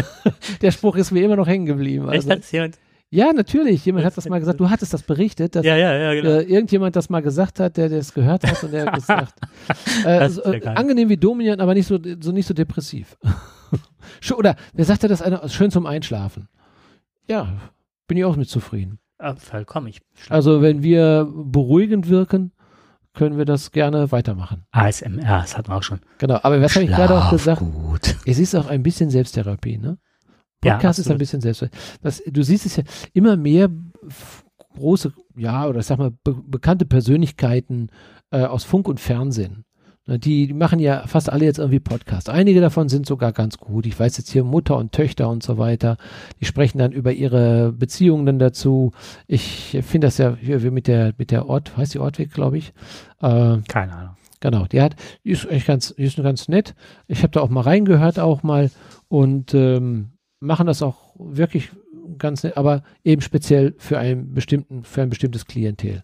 der 0.60 0.70
Spruch 0.70 0.96
ist 0.96 1.10
mir 1.10 1.24
immer 1.24 1.36
noch 1.36 1.46
hängen 1.46 1.66
geblieben. 1.66 2.08
Also. 2.08 2.28
Echt, 2.30 2.78
ja, 3.10 3.32
natürlich. 3.32 3.84
Jemand 3.84 4.04
hat 4.04 4.16
das 4.16 4.28
mal 4.28 4.38
gesagt. 4.38 4.60
Du 4.60 4.70
hattest 4.70 4.94
das 4.94 5.02
berichtet, 5.02 5.56
dass 5.56 5.66
ja, 5.66 5.76
ja, 5.76 5.92
ja, 5.94 6.14
genau. 6.14 6.36
äh, 6.36 6.42
irgendjemand 6.42 6.94
das 6.94 7.10
mal 7.10 7.20
gesagt 7.20 7.58
hat, 7.58 7.76
der 7.76 7.88
das 7.88 8.14
gehört 8.14 8.44
hat 8.46 8.62
und 8.62 8.72
der 8.72 8.86
hat 8.86 8.94
gesagt, 8.94 9.34
äh, 10.04 10.28
so, 10.28 10.42
äh, 10.44 10.64
angenehm 10.64 11.08
wie 11.08 11.16
Dominion, 11.16 11.60
aber 11.60 11.74
nicht 11.74 11.86
so, 11.86 11.98
so 12.20 12.30
nicht 12.30 12.46
so 12.46 12.54
depressiv. 12.54 13.18
Oder 14.36 14.54
wer 14.74 14.84
sagte 14.84 15.08
das 15.08 15.22
einer 15.22 15.48
schön 15.48 15.72
zum 15.72 15.86
Einschlafen? 15.86 16.48
Ja, 17.28 17.58
bin 18.06 18.16
ich 18.16 18.24
auch 18.24 18.36
mit 18.36 18.48
zufrieden. 18.48 18.98
Ah, 19.18 19.34
vollkommen. 19.34 19.88
Ich 19.88 20.00
also 20.28 20.62
wenn 20.62 20.82
wir 20.82 21.28
beruhigend 21.30 22.08
wirken, 22.08 22.52
können 23.12 23.36
wir 23.36 23.44
das 23.44 23.72
gerne 23.72 24.12
weitermachen. 24.12 24.64
ASMR, 24.70 25.40
das 25.40 25.58
hatten 25.58 25.68
wir 25.68 25.76
auch 25.76 25.82
schon. 25.82 26.00
Genau, 26.18 26.38
aber 26.42 26.62
was 26.62 26.76
habe 26.76 26.84
ich 26.84 26.90
gerade 26.90 27.18
auch 27.18 27.30
gesagt? 27.30 27.60
Gut. 27.60 28.16
Es 28.24 28.38
ist 28.38 28.54
auch 28.54 28.68
ein 28.68 28.82
bisschen 28.84 29.10
Selbsttherapie, 29.10 29.78
ne? 29.78 29.98
Podcast 30.60 30.98
ja, 30.98 31.02
ist 31.02 31.10
ein 31.10 31.18
bisschen 31.18 31.40
selbst. 31.40 31.68
Das, 32.02 32.22
du 32.26 32.42
siehst 32.42 32.66
es 32.66 32.76
ja 32.76 32.84
immer 33.12 33.36
mehr 33.36 33.70
große, 34.74 35.12
ja, 35.36 35.66
oder 35.66 35.80
ich 35.80 35.86
sag 35.86 35.98
mal, 35.98 36.12
be 36.24 36.34
bekannte 36.46 36.86
Persönlichkeiten 36.86 37.90
äh, 38.30 38.44
aus 38.44 38.64
Funk 38.64 38.88
und 38.88 39.00
Fernsehen. 39.00 39.64
Ne, 40.06 40.18
die, 40.18 40.46
die, 40.46 40.54
machen 40.54 40.78
ja 40.78 41.06
fast 41.06 41.30
alle 41.30 41.44
jetzt 41.44 41.58
irgendwie 41.58 41.80
Podcasts. 41.80 42.28
Einige 42.28 42.60
davon 42.60 42.88
sind 42.88 43.06
sogar 43.06 43.32
ganz 43.32 43.58
gut. 43.58 43.86
Ich 43.86 43.98
weiß 43.98 44.16
jetzt 44.18 44.30
hier 44.30 44.44
Mutter 44.44 44.76
und 44.76 44.92
Töchter 44.92 45.28
und 45.28 45.42
so 45.42 45.58
weiter. 45.58 45.98
Die 46.40 46.46
sprechen 46.46 46.78
dann 46.78 46.92
über 46.92 47.12
ihre 47.12 47.72
Beziehungen 47.72 48.38
dazu. 48.38 48.92
Ich 49.26 49.78
finde 49.82 50.06
das 50.06 50.18
ja 50.18 50.36
hier 50.40 50.58
mit 50.70 50.86
der, 50.86 51.14
mit 51.18 51.30
der 51.30 51.46
Ort, 51.46 51.76
heißt 51.76 51.94
die 51.94 51.98
Ortweg, 51.98 52.32
glaube 52.32 52.58
ich. 52.58 52.72
Äh, 53.20 53.58
Keine 53.68 53.92
Ahnung. 53.92 54.16
Genau, 54.40 54.64
die 54.64 54.80
hat, 54.80 54.96
die 55.22 55.30
ist 55.30 55.44
echt 55.50 55.66
ganz, 55.66 55.94
die 55.94 56.04
ist 56.04 56.16
ganz 56.16 56.48
nett. 56.48 56.74
Ich 57.06 57.22
habe 57.22 57.30
da 57.30 57.40
auch 57.40 57.50
mal 57.50 57.60
reingehört 57.60 58.18
auch 58.18 58.42
mal 58.42 58.70
und 59.08 59.52
ähm, 59.52 60.12
machen 60.40 60.66
das 60.66 60.82
auch 60.82 61.14
wirklich 61.18 61.70
ganz 62.18 62.44
aber 62.44 62.82
eben 63.04 63.22
speziell 63.22 63.74
für 63.78 63.98
einen 63.98 64.34
bestimmten, 64.34 64.84
für 64.84 65.02
ein 65.02 65.10
bestimmtes 65.10 65.46
Klientel. 65.46 66.02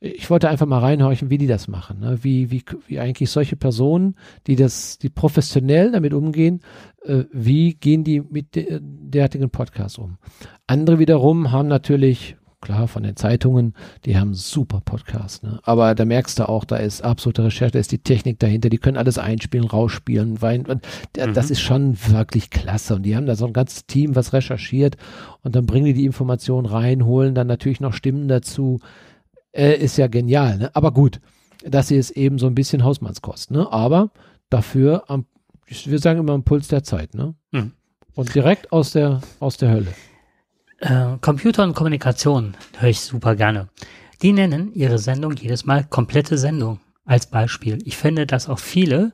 Ich 0.00 0.30
wollte 0.30 0.48
einfach 0.48 0.66
mal 0.66 0.78
reinhorchen, 0.78 1.30
wie 1.30 1.38
die 1.38 1.46
das 1.46 1.68
machen, 1.68 2.00
ne? 2.00 2.18
wie, 2.22 2.50
wie, 2.50 2.62
wie 2.86 3.00
eigentlich 3.00 3.30
solche 3.30 3.56
Personen, 3.56 4.14
die 4.46 4.56
das, 4.56 4.98
die 4.98 5.08
professionell 5.08 5.92
damit 5.92 6.14
umgehen, 6.14 6.60
äh, 7.04 7.24
wie 7.32 7.74
gehen 7.74 8.04
die 8.04 8.20
mit 8.20 8.54
de 8.54 8.80
derartigen 8.82 9.50
Podcasts 9.50 9.98
um. 9.98 10.18
Andere 10.66 10.98
wiederum 10.98 11.50
haben 11.50 11.68
natürlich 11.68 12.36
klar, 12.60 12.88
von 12.88 13.02
den 13.02 13.16
Zeitungen, 13.16 13.74
die 14.04 14.18
haben 14.18 14.34
super 14.34 14.80
Podcasts, 14.84 15.42
ne? 15.42 15.60
Aber 15.62 15.94
da 15.94 16.04
merkst 16.04 16.38
du 16.38 16.48
auch, 16.48 16.64
da 16.64 16.76
ist 16.76 17.02
absolute 17.02 17.44
Recherche, 17.44 17.72
da 17.72 17.78
ist 17.78 17.92
die 17.92 17.98
Technik 17.98 18.38
dahinter, 18.38 18.68
die 18.68 18.78
können 18.78 18.96
alles 18.96 19.18
einspielen, 19.18 19.66
rausspielen, 19.66 20.42
weil, 20.42 20.60
und 20.68 20.82
mhm. 21.16 21.34
das 21.34 21.50
ist 21.50 21.60
schon 21.60 21.96
wirklich 22.08 22.50
klasse. 22.50 22.96
Und 22.96 23.02
die 23.04 23.16
haben 23.16 23.26
da 23.26 23.34
so 23.36 23.46
ein 23.46 23.52
ganzes 23.52 23.86
Team, 23.86 24.14
was 24.14 24.32
recherchiert 24.32 24.96
und 25.42 25.56
dann 25.56 25.66
bringen 25.66 25.86
die 25.86 25.94
die 25.94 26.04
Informationen 26.04 26.66
rein, 26.66 27.04
holen 27.04 27.34
dann 27.34 27.46
natürlich 27.46 27.80
noch 27.80 27.94
Stimmen 27.94 28.28
dazu. 28.28 28.80
Äh, 29.52 29.76
ist 29.76 29.96
ja 29.96 30.06
genial, 30.06 30.58
ne? 30.58 30.70
Aber 30.74 30.92
gut, 30.92 31.20
das 31.64 31.90
ist 31.90 32.10
eben 32.12 32.38
so 32.38 32.46
ein 32.46 32.54
bisschen 32.54 32.84
Hausmannskost, 32.84 33.50
ne? 33.50 33.70
Aber 33.72 34.10
dafür 34.48 35.04
am, 35.08 35.26
ich 35.66 35.86
würde 35.86 35.98
sagen 35.98 36.20
immer 36.20 36.34
am 36.34 36.44
Puls 36.44 36.68
der 36.68 36.84
Zeit, 36.84 37.14
ne? 37.14 37.34
Mhm. 37.50 37.72
Und 38.14 38.34
direkt 38.34 38.70
aus 38.72 38.92
der, 38.92 39.20
aus 39.38 39.56
der 39.56 39.70
Hölle. 39.70 39.94
Äh, 40.80 41.18
Computer 41.20 41.62
und 41.62 41.74
Kommunikation 41.74 42.56
höre 42.78 42.88
ich 42.88 43.00
super 43.00 43.36
gerne. 43.36 43.68
Die 44.22 44.32
nennen 44.32 44.72
ihre 44.74 44.98
Sendung 44.98 45.32
jedes 45.36 45.64
Mal 45.64 45.84
komplette 45.84 46.38
Sendung 46.38 46.80
als 47.04 47.26
Beispiel. 47.26 47.78
Ich 47.84 47.96
finde, 47.96 48.26
dass 48.26 48.48
auch 48.48 48.58
viele 48.58 49.12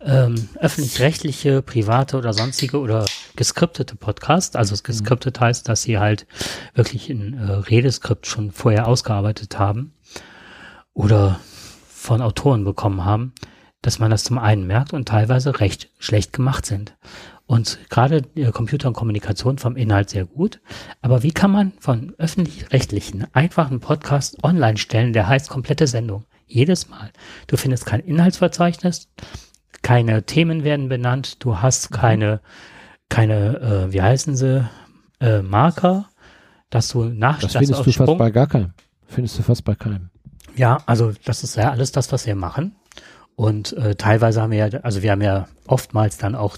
ähm, 0.00 0.48
öffentlich-rechtliche, 0.58 1.62
private 1.62 2.18
oder 2.18 2.32
sonstige 2.32 2.78
oder 2.78 3.06
geskriptete 3.36 3.96
Podcasts, 3.96 4.56
also 4.56 4.76
geskriptet 4.82 5.40
heißt, 5.40 5.68
dass 5.68 5.82
sie 5.82 5.98
halt 5.98 6.26
wirklich 6.74 7.08
ein 7.10 7.34
äh, 7.34 7.52
Redeskript 7.52 8.26
schon 8.26 8.50
vorher 8.50 8.86
ausgearbeitet 8.86 9.58
haben 9.58 9.94
oder 10.94 11.40
von 11.88 12.22
Autoren 12.22 12.64
bekommen 12.64 13.04
haben, 13.04 13.32
dass 13.82 13.98
man 13.98 14.10
das 14.10 14.24
zum 14.24 14.38
einen 14.38 14.66
merkt 14.66 14.92
und 14.92 15.08
teilweise 15.08 15.60
recht 15.60 15.90
schlecht 15.98 16.32
gemacht 16.32 16.66
sind. 16.66 16.96
Und 17.46 17.78
gerade 17.90 18.22
Computer 18.52 18.88
und 18.88 18.94
Kommunikation 18.94 19.58
vom 19.58 19.76
Inhalt 19.76 20.10
sehr 20.10 20.24
gut. 20.24 20.60
Aber 21.02 21.22
wie 21.22 21.32
kann 21.32 21.50
man 21.50 21.72
von 21.78 22.14
öffentlich-rechtlichen 22.16 23.26
einfachen 23.34 23.80
Podcast 23.80 24.42
online 24.42 24.78
stellen, 24.78 25.12
der 25.12 25.28
heißt 25.28 25.50
komplette 25.50 25.86
Sendung? 25.86 26.24
Jedes 26.46 26.88
Mal. 26.88 27.10
Du 27.46 27.56
findest 27.56 27.84
kein 27.86 28.00
Inhaltsverzeichnis, 28.00 29.08
keine 29.82 30.24
Themen 30.24 30.64
werden 30.64 30.88
benannt, 30.88 31.44
du 31.44 31.60
hast 31.60 31.90
mhm. 31.90 31.94
keine, 31.94 32.40
keine, 33.08 33.60
äh, 33.88 33.92
wie 33.92 34.02
heißen 34.02 34.36
sie, 34.36 34.68
äh, 35.20 35.42
Marker, 35.42 36.08
dass 36.70 36.88
du 36.88 37.04
nach 37.04 37.40
Das 37.40 37.52
findest 37.52 37.86
du 37.86 37.92
fast 37.92 38.18
bei 38.18 38.30
gar 38.30 38.46
keinem. 38.46 38.72
Findest 39.06 39.38
du 39.38 39.42
fast 39.42 39.64
bei 39.64 39.74
keinem. 39.74 40.10
Ja, 40.56 40.78
also 40.86 41.12
das 41.24 41.44
ist 41.44 41.56
ja 41.56 41.70
alles 41.70 41.92
das, 41.92 42.10
was 42.12 42.26
wir 42.26 42.34
machen. 42.34 42.76
Und 43.36 43.72
äh, 43.72 43.96
teilweise 43.96 44.40
haben 44.40 44.52
wir 44.52 44.68
ja, 44.68 44.80
also 44.80 45.02
wir 45.02 45.10
haben 45.10 45.22
ja 45.22 45.48
oftmals 45.66 46.18
dann 46.18 46.36
auch 46.36 46.56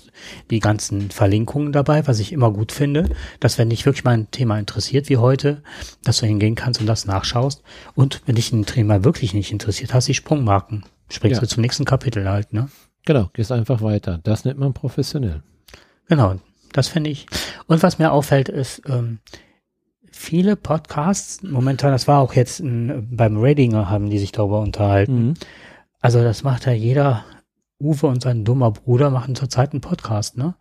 die 0.51 0.61
ganzen 0.61 1.11
Verlinkungen 1.11 1.73
dabei, 1.73 2.07
was 2.07 2.19
ich 2.19 2.33
immer 2.33 2.53
gut 2.53 2.71
finde, 2.71 3.09
dass 3.41 3.57
wenn 3.57 3.71
dich 3.71 3.87
wirklich 3.87 4.05
mal 4.05 4.13
ein 4.13 4.31
Thema 4.31 4.59
interessiert 4.59 5.09
wie 5.09 5.17
heute, 5.17 5.63
dass 6.05 6.19
du 6.19 6.27
hingehen 6.27 6.55
kannst 6.55 6.81
und 6.81 6.87
das 6.87 7.07
nachschaust. 7.07 7.63
Und 7.95 8.21
wenn 8.27 8.35
dich 8.35 8.53
ein 8.53 8.67
Thema 8.67 9.05
wirklich 9.05 9.33
nicht 9.33 9.53
interessiert, 9.53 9.95
hast 9.95 10.07
du 10.07 10.11
die 10.11 10.17
Sprungmarken. 10.17 10.85
Springst 11.09 11.37
ja. 11.37 11.41
du 11.41 11.49
zum 11.49 11.63
nächsten 11.63 11.85
Kapitel 11.85 12.29
halt, 12.29 12.53
ne? 12.53 12.69
Genau, 13.07 13.31
gehst 13.33 13.53
einfach 13.53 13.81
weiter. 13.81 14.21
Das 14.25 14.45
nennt 14.45 14.59
man 14.59 14.75
professionell. 14.75 15.43
Genau, 16.09 16.35
das 16.73 16.89
finde 16.89 17.11
ich. 17.11 17.27
Und 17.69 17.83
was 17.83 17.99
mir 17.99 18.13
auffällt, 18.13 18.49
ist, 18.49 18.83
ähm, 18.89 19.21
viele 20.11 20.57
Podcasts, 20.57 21.43
momentan, 21.43 21.93
das 21.93 22.09
war 22.09 22.21
auch 22.21 22.35
jetzt 22.35 22.61
ein, 22.61 23.09
beim 23.11 23.37
Radinger, 23.39 23.89
haben 23.89 24.11
die 24.11 24.19
sich 24.19 24.33
darüber 24.33 24.61
unterhalten. 24.61 25.29
Mhm 25.29 25.35
also 26.01 26.23
das 26.23 26.43
macht 26.43 26.67
ja 26.67 26.73
jeder, 26.73 27.25
Uwe 27.79 28.07
und 28.07 28.23
sein 28.23 28.45
dummer 28.45 28.71
Bruder 28.71 29.11
machen 29.11 29.35
zurzeit 29.35 29.73
einen 29.73 29.81
Podcast, 29.81 30.37
ne? 30.37 30.55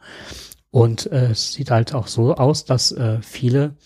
Und 0.69 1.09
äh, 1.11 1.31
es 1.31 1.53
sieht 1.53 1.71
halt 1.71 1.93
auch 1.93 2.07
so 2.07 2.35
aus, 2.35 2.65
dass 2.65 2.91
äh, 2.91 3.21
viele 3.21 3.77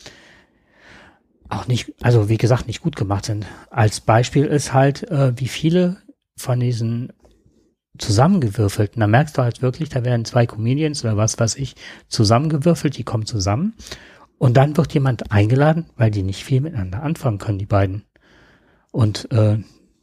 auch 1.48 1.68
nicht, 1.68 1.94
also 2.02 2.30
wie 2.30 2.38
gesagt, 2.38 2.68
nicht 2.68 2.82
gut 2.82 2.96
gemacht 2.96 3.26
sind. 3.26 3.46
Als 3.70 4.02
Beispiel 4.02 4.46
ist 4.46 4.74
halt, 4.74 5.04
äh, 5.12 5.34
wie 5.40 5.48
viele 5.48 5.98
von 6.36 6.60
diesen 6.60 7.14
zusammengewürfelten, 7.98 9.00
da 9.00 9.08
merkst 9.08 9.38
du 9.38 9.42
halt 9.42 9.62
wirklich, 9.62 9.90
da 9.90 10.04
werden 10.06 10.26
zwei 10.26 10.46
Comedians 10.46 11.04
oder 11.04 11.18
was 11.18 11.38
weiß 11.38 11.56
ich 11.56 11.76
zusammengewürfelt, 12.08 12.98
die 12.98 13.04
kommen 13.04 13.26
zusammen 13.26 13.74
und 14.38 14.58
dann 14.58 14.78
wird 14.78 14.94
jemand 14.94 15.32
eingeladen, 15.32 15.88
weil 15.98 16.10
die 16.12 16.24
nicht 16.24 16.44
viel 16.44 16.62
miteinander 16.62 17.04
anfangen 17.04 17.40
können, 17.40 17.60
die 17.60 17.66
beiden. 17.66 18.06
Und 18.92 19.32
äh, 19.32 19.58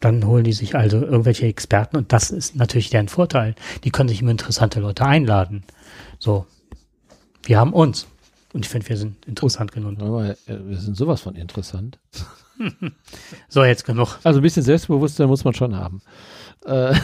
dann 0.07 0.27
holen 0.27 0.45
die 0.45 0.53
sich 0.53 0.75
also 0.75 1.01
irgendwelche 1.01 1.47
Experten 1.47 1.97
und 1.97 2.13
das 2.13 2.31
ist 2.31 2.57
natürlich 2.57 2.91
deren 2.91 3.09
Vorteil. 3.09 3.55
Die 3.85 3.91
können 3.91 4.09
sich 4.09 4.23
immer 4.23 4.31
interessante 4.31 4.81
Leute 4.81 5.05
einladen. 5.05 5.65
So, 6.19 6.47
wir 7.45 7.59
haben 7.59 7.73
uns. 7.73 8.07
Und 8.53 8.65
ich 8.65 8.71
finde, 8.71 8.89
wir 8.89 8.97
sind 8.97 9.27
interessant 9.27 9.73
genug. 9.73 10.01
Aber 10.01 10.31
äh, 10.31 10.37
wir 10.47 10.79
sind 10.79 10.97
sowas 10.97 11.21
von 11.21 11.35
interessant. 11.35 11.99
so, 13.49 13.65
jetzt 13.65 13.85
genug. 13.85 14.19
Also 14.23 14.41
ein 14.41 14.43
bisschen 14.43 14.63
Selbstbewusstsein 14.63 15.29
muss 15.29 15.45
man 15.45 15.55
schon 15.55 15.77
haben. 15.77 16.01
Äh, 16.65 16.95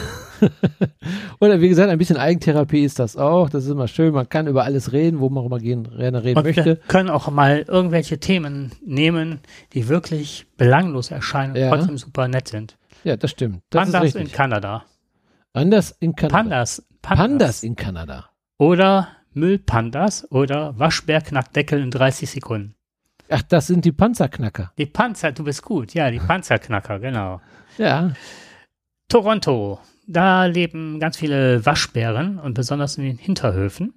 Oder 1.39 1.61
wie 1.61 1.69
gesagt, 1.69 1.89
ein 1.89 1.97
bisschen 1.97 2.17
Eigentherapie 2.17 2.83
ist 2.83 2.99
das 2.99 3.17
auch. 3.17 3.49
Das 3.49 3.65
ist 3.65 3.69
immer 3.69 3.87
schön. 3.87 4.13
Man 4.13 4.27
kann 4.27 4.47
über 4.47 4.63
alles 4.63 4.93
reden, 4.93 5.19
wo 5.19 5.29
man 5.29 5.43
auch 5.43 5.49
mal 5.49 5.59
gehen, 5.59 5.85
reden, 5.85 6.15
reden 6.15 6.37
und 6.37 6.45
möchte. 6.45 6.65
Wir 6.65 6.75
können 6.75 7.09
auch 7.09 7.29
mal 7.29 7.65
irgendwelche 7.67 8.17
Themen 8.19 8.71
nehmen, 8.85 9.39
die 9.73 9.87
wirklich 9.89 10.47
belanglos 10.57 11.11
erscheinen 11.11 11.53
und 11.53 11.59
ja. 11.59 11.69
trotzdem 11.69 11.97
super 11.97 12.27
nett 12.27 12.47
sind. 12.47 12.77
Ja, 13.03 13.17
das 13.17 13.31
stimmt. 13.31 13.63
Das 13.69 13.91
Pandas 13.91 14.15
in 14.15 14.31
Kanada. 14.31 14.85
Pandas 15.53 15.91
in 15.99 16.15
Kanada. 16.15 16.37
Pandas. 16.37 16.83
Pandas, 17.01 17.27
Pandas 17.27 17.63
in 17.63 17.75
Kanada. 17.75 18.29
Oder 18.57 19.09
Müllpandas 19.33 20.29
oder 20.31 20.77
Waschbärknackdeckel 20.79 21.81
in 21.81 21.91
30 21.91 22.29
Sekunden. 22.29 22.75
Ach, 23.29 23.41
das 23.41 23.67
sind 23.67 23.85
die 23.85 23.91
Panzerknacker. 23.91 24.71
Die 24.77 24.85
Panzer, 24.85 25.31
du 25.31 25.43
bist 25.43 25.63
gut. 25.63 25.93
Ja, 25.93 26.11
die 26.11 26.19
Panzerknacker, 26.19 26.99
genau. 26.99 27.41
Ja. 27.77 28.13
Toronto. 29.07 29.79
Da 30.05 30.45
leben 30.45 30.99
ganz 30.99 31.17
viele 31.17 31.65
Waschbären 31.65 32.37
und 32.37 32.53
besonders 32.53 32.97
in 32.97 33.05
den 33.05 33.17
Hinterhöfen. 33.17 33.93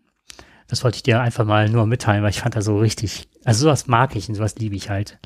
Das 0.68 0.82
wollte 0.82 0.96
ich 0.96 1.02
dir 1.02 1.20
einfach 1.20 1.44
mal 1.44 1.68
nur 1.68 1.86
mitteilen, 1.86 2.22
weil 2.22 2.30
ich 2.30 2.40
fand 2.40 2.56
das 2.56 2.64
so 2.64 2.78
richtig, 2.78 3.28
also 3.44 3.64
sowas 3.64 3.86
mag 3.86 4.16
ich 4.16 4.28
und 4.28 4.34
sowas 4.34 4.56
liebe 4.56 4.74
ich 4.76 4.90
halt. 4.90 5.18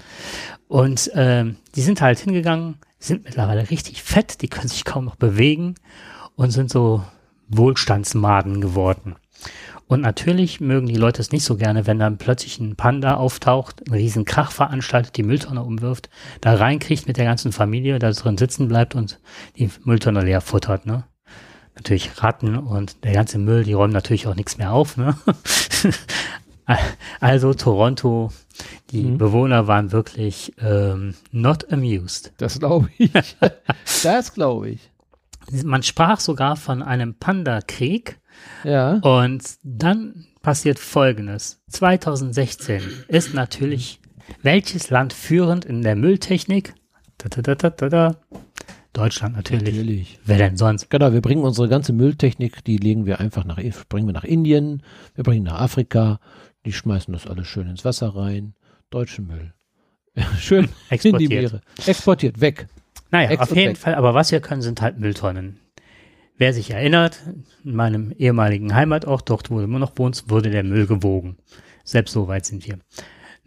Und 0.69 1.11
ähm, 1.15 1.57
die 1.75 1.83
sind 1.83 2.01
halt 2.01 2.19
hingegangen, 2.19 2.77
sind 2.99 3.25
mittlerweile 3.25 3.71
richtig 3.71 4.03
fett, 4.03 4.43
die 4.43 4.49
können 4.49 4.69
sich 4.69 4.85
kaum 4.85 5.07
noch 5.07 5.17
bewegen 5.17 5.75
und 6.37 6.51
sind 6.51 6.71
so 6.71 7.03
Wohlstandsmaden 7.49 8.61
geworden. 8.61 9.17
Und 9.91 10.03
natürlich 10.03 10.61
mögen 10.61 10.87
die 10.87 10.95
Leute 10.95 11.21
es 11.21 11.33
nicht 11.33 11.43
so 11.43 11.57
gerne, 11.57 11.85
wenn 11.85 11.99
dann 11.99 12.17
plötzlich 12.17 12.61
ein 12.61 12.77
Panda 12.77 13.17
auftaucht, 13.17 13.83
einen 13.89 14.01
riesen 14.01 14.25
Krach 14.25 14.53
veranstaltet, 14.53 15.17
die 15.17 15.25
Mülltonne 15.25 15.65
umwirft, 15.65 16.11
da 16.41 16.55
reinkriegt 16.55 17.09
mit 17.09 17.17
der 17.17 17.25
ganzen 17.25 17.51
Familie, 17.51 17.99
da 17.99 18.13
drin 18.13 18.39
sitzen 18.39 18.69
bleibt 18.69 18.95
und 18.95 19.19
die 19.57 19.69
Mülltonne 19.83 20.23
leer 20.23 20.43
futtert, 20.43 20.87
ne? 20.87 21.03
Natürlich 21.77 22.23
Ratten 22.23 22.57
und 22.57 23.05
der 23.05 23.13
ganze 23.13 23.39
Müll, 23.39 23.65
die 23.65 23.73
räumen 23.73 23.93
natürlich 23.93 24.27
auch 24.27 24.35
nichts 24.35 24.59
mehr 24.59 24.73
auf, 24.73 24.97
ne? 24.97 25.17
also 27.21 27.55
Toronto 27.55 28.31
die 28.91 29.03
mhm. 29.03 29.19
Bewohner 29.19 29.67
waren 29.67 29.93
wirklich 29.93 30.53
ähm, 30.61 31.15
not 31.31 31.73
amused. 31.73 32.33
Das 32.39 32.59
glaube 32.59 32.91
ich. 32.99 33.11
das 34.03 34.35
glaube 34.35 34.71
ich. 34.71 34.91
Man 35.65 35.83
sprach 35.83 36.21
sogar 36.21 36.57
von 36.57 36.83
einem 36.83 37.15
Panda-Krieg. 37.15 38.19
Ja. 38.65 38.95
Und 38.95 39.43
dann 39.63 40.27
passiert 40.43 40.79
Folgendes. 40.79 41.61
2016 41.69 42.83
ist 43.09 43.35
natürlich 43.35 44.01
welches 44.43 44.91
Land 44.91 45.13
führend 45.13 45.65
in 45.65 45.83
der 45.83 45.97
Mülltechnik? 45.97 46.75
Da, 47.19 47.29
da, 47.29 47.55
da, 47.55 47.71
da, 47.71 47.89
da. 47.89 48.17
Deutschland 48.93 49.37
natürlich. 49.37 49.77
Natürlich. 49.77 50.19
Wer 50.25 50.39
denn 50.39 50.57
sonst? 50.57 50.91
Genau, 50.91 51.13
wir 51.13 51.21
bringen 51.21 51.43
unsere 51.43 51.69
ganze 51.69 51.93
Mülltechnik, 51.93 52.65
die 52.65 52.77
legen 52.77 53.07
wir 53.07 53.21
einfach 53.21 53.45
nach, 53.45 53.61
bringen 53.89 54.07
wir 54.07 54.13
nach 54.13 54.25
Indien, 54.25 54.83
wir 55.15 55.25
bringen 55.25 55.45
nach 55.45 55.61
Afrika, 55.61 56.19
Die 56.67 56.73
schmeißen 56.73 57.13
das 57.13 57.27
alles 57.27 57.47
schön 57.47 57.69
ins 57.69 57.85
Wasser 57.85 58.15
rein. 58.15 58.55
Deutschen 58.91 59.27
Müll. 59.27 59.55
schön 60.39 60.69
in 60.91 61.19
die 61.19 61.29
Meere. 61.29 61.63
Exportiert, 61.87 62.41
weg. 62.41 62.67
Naja, 63.11 63.31
Ex 63.31 63.43
auf 63.43 63.57
jeden 63.57 63.71
weg. 63.71 63.79
Fall. 63.79 63.95
Aber 63.95 64.15
was 64.15 64.33
wir 64.33 64.41
können, 64.41 64.63
sind 64.63 64.83
halt 64.83 64.99
Mülltonnen. 64.99 65.61
Wer 66.37 66.53
sich 66.55 66.71
erinnert, 66.71 67.21
in 67.65 67.75
meinem 67.75 68.13
ehemaligen 68.13 68.75
Heimatort, 68.75 69.29
dort 69.29 69.51
wo 69.51 69.59
du 69.59 69.65
immer 69.65 69.79
noch 69.79 69.93
wohnst, 69.97 70.31
wurde 70.31 70.51
der 70.51 70.65
Müll 70.65 70.87
gewogen. 70.87 71.37
Selbst 71.85 72.13
so 72.13 72.29
weit 72.29 72.47
sind 72.47 72.67
wir. 72.67 72.79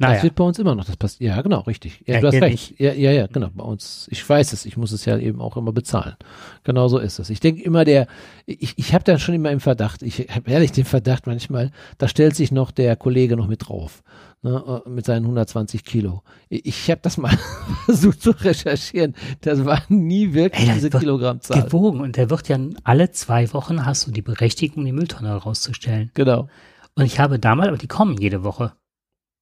Naja. 0.04 0.16
Das 0.16 0.24
wird 0.24 0.36
bei 0.36 0.44
uns 0.44 0.60
immer 0.60 0.76
noch, 0.76 0.86
das 0.86 0.98
passt. 0.98 1.20
Ja, 1.20 1.42
genau, 1.42 1.62
richtig. 1.62 2.04
Ja, 2.06 2.20
du 2.20 2.28
hast 2.28 2.42
recht. 2.42 2.80
Ja, 2.80 2.94
ja, 2.94 3.12
ja, 3.12 3.28
genau. 3.28 3.50
Bei 3.54 3.64
uns, 3.64 4.08
ich 4.12 4.28
weiß 4.28 4.54
es, 4.54 4.66
ich 4.66 4.78
muss 4.78 4.92
es 4.92 5.06
ja 5.06 5.18
eben 5.18 5.42
auch 5.42 5.58
immer 5.58 5.72
bezahlen. 5.72 6.16
Genau 6.64 6.88
so 6.88 7.00
ist 7.00 7.20
es. 7.20 7.30
Ich 7.30 7.40
denke 7.40 7.64
immer, 7.64 7.86
der, 7.86 8.08
ich, 8.46 8.78
ich 8.78 8.94
habe 8.94 9.04
da 9.04 9.18
schon 9.18 9.36
immer 9.36 9.52
im 9.52 9.60
Verdacht, 9.60 10.04
ich 10.04 10.28
habe 10.30 10.50
ehrlich 10.50 10.72
den 10.72 10.86
Verdacht 10.86 11.28
manchmal, 11.28 11.72
da 11.98 12.08
stellt 12.08 12.36
sich 12.36 12.52
noch 12.52 12.72
der 12.72 12.96
Kollege 12.96 13.38
noch 13.38 13.48
mit 13.48 13.68
drauf. 13.68 14.04
Ne, 14.46 14.82
mit 14.86 15.06
seinen 15.06 15.24
120 15.24 15.86
Kilo. 15.86 16.22
Ich 16.50 16.92
habe 16.92 17.00
das 17.02 17.18
mal 17.18 17.32
versucht 17.86 18.22
zu 18.22 18.32
recherchieren. 18.32 19.16
Das 19.40 19.64
war 19.64 19.82
nie 19.88 20.34
wirklich 20.34 20.68
Ey, 20.68 20.74
diese 20.74 20.90
Kilogrammzahl. 20.90 21.64
Gewogen 21.64 22.02
und 22.02 22.18
der 22.18 22.30
wird 22.30 22.50
ja 22.50 22.60
alle 22.84 23.12
zwei 23.12 23.54
Wochen 23.54 23.86
hast 23.86 24.06
du 24.06 24.12
die 24.12 24.22
Berechtigung, 24.22 24.84
die 24.84 24.92
Mülltonne 24.92 25.34
rauszustellen. 25.34 26.12
Genau. 26.14 26.50
Und 26.96 27.06
ich 27.06 27.22
habe 27.22 27.40
damals, 27.40 27.70
aber 27.70 27.78
die 27.78 27.88
kommen 27.88 28.18
jede 28.18 28.44
Woche. 28.44 28.74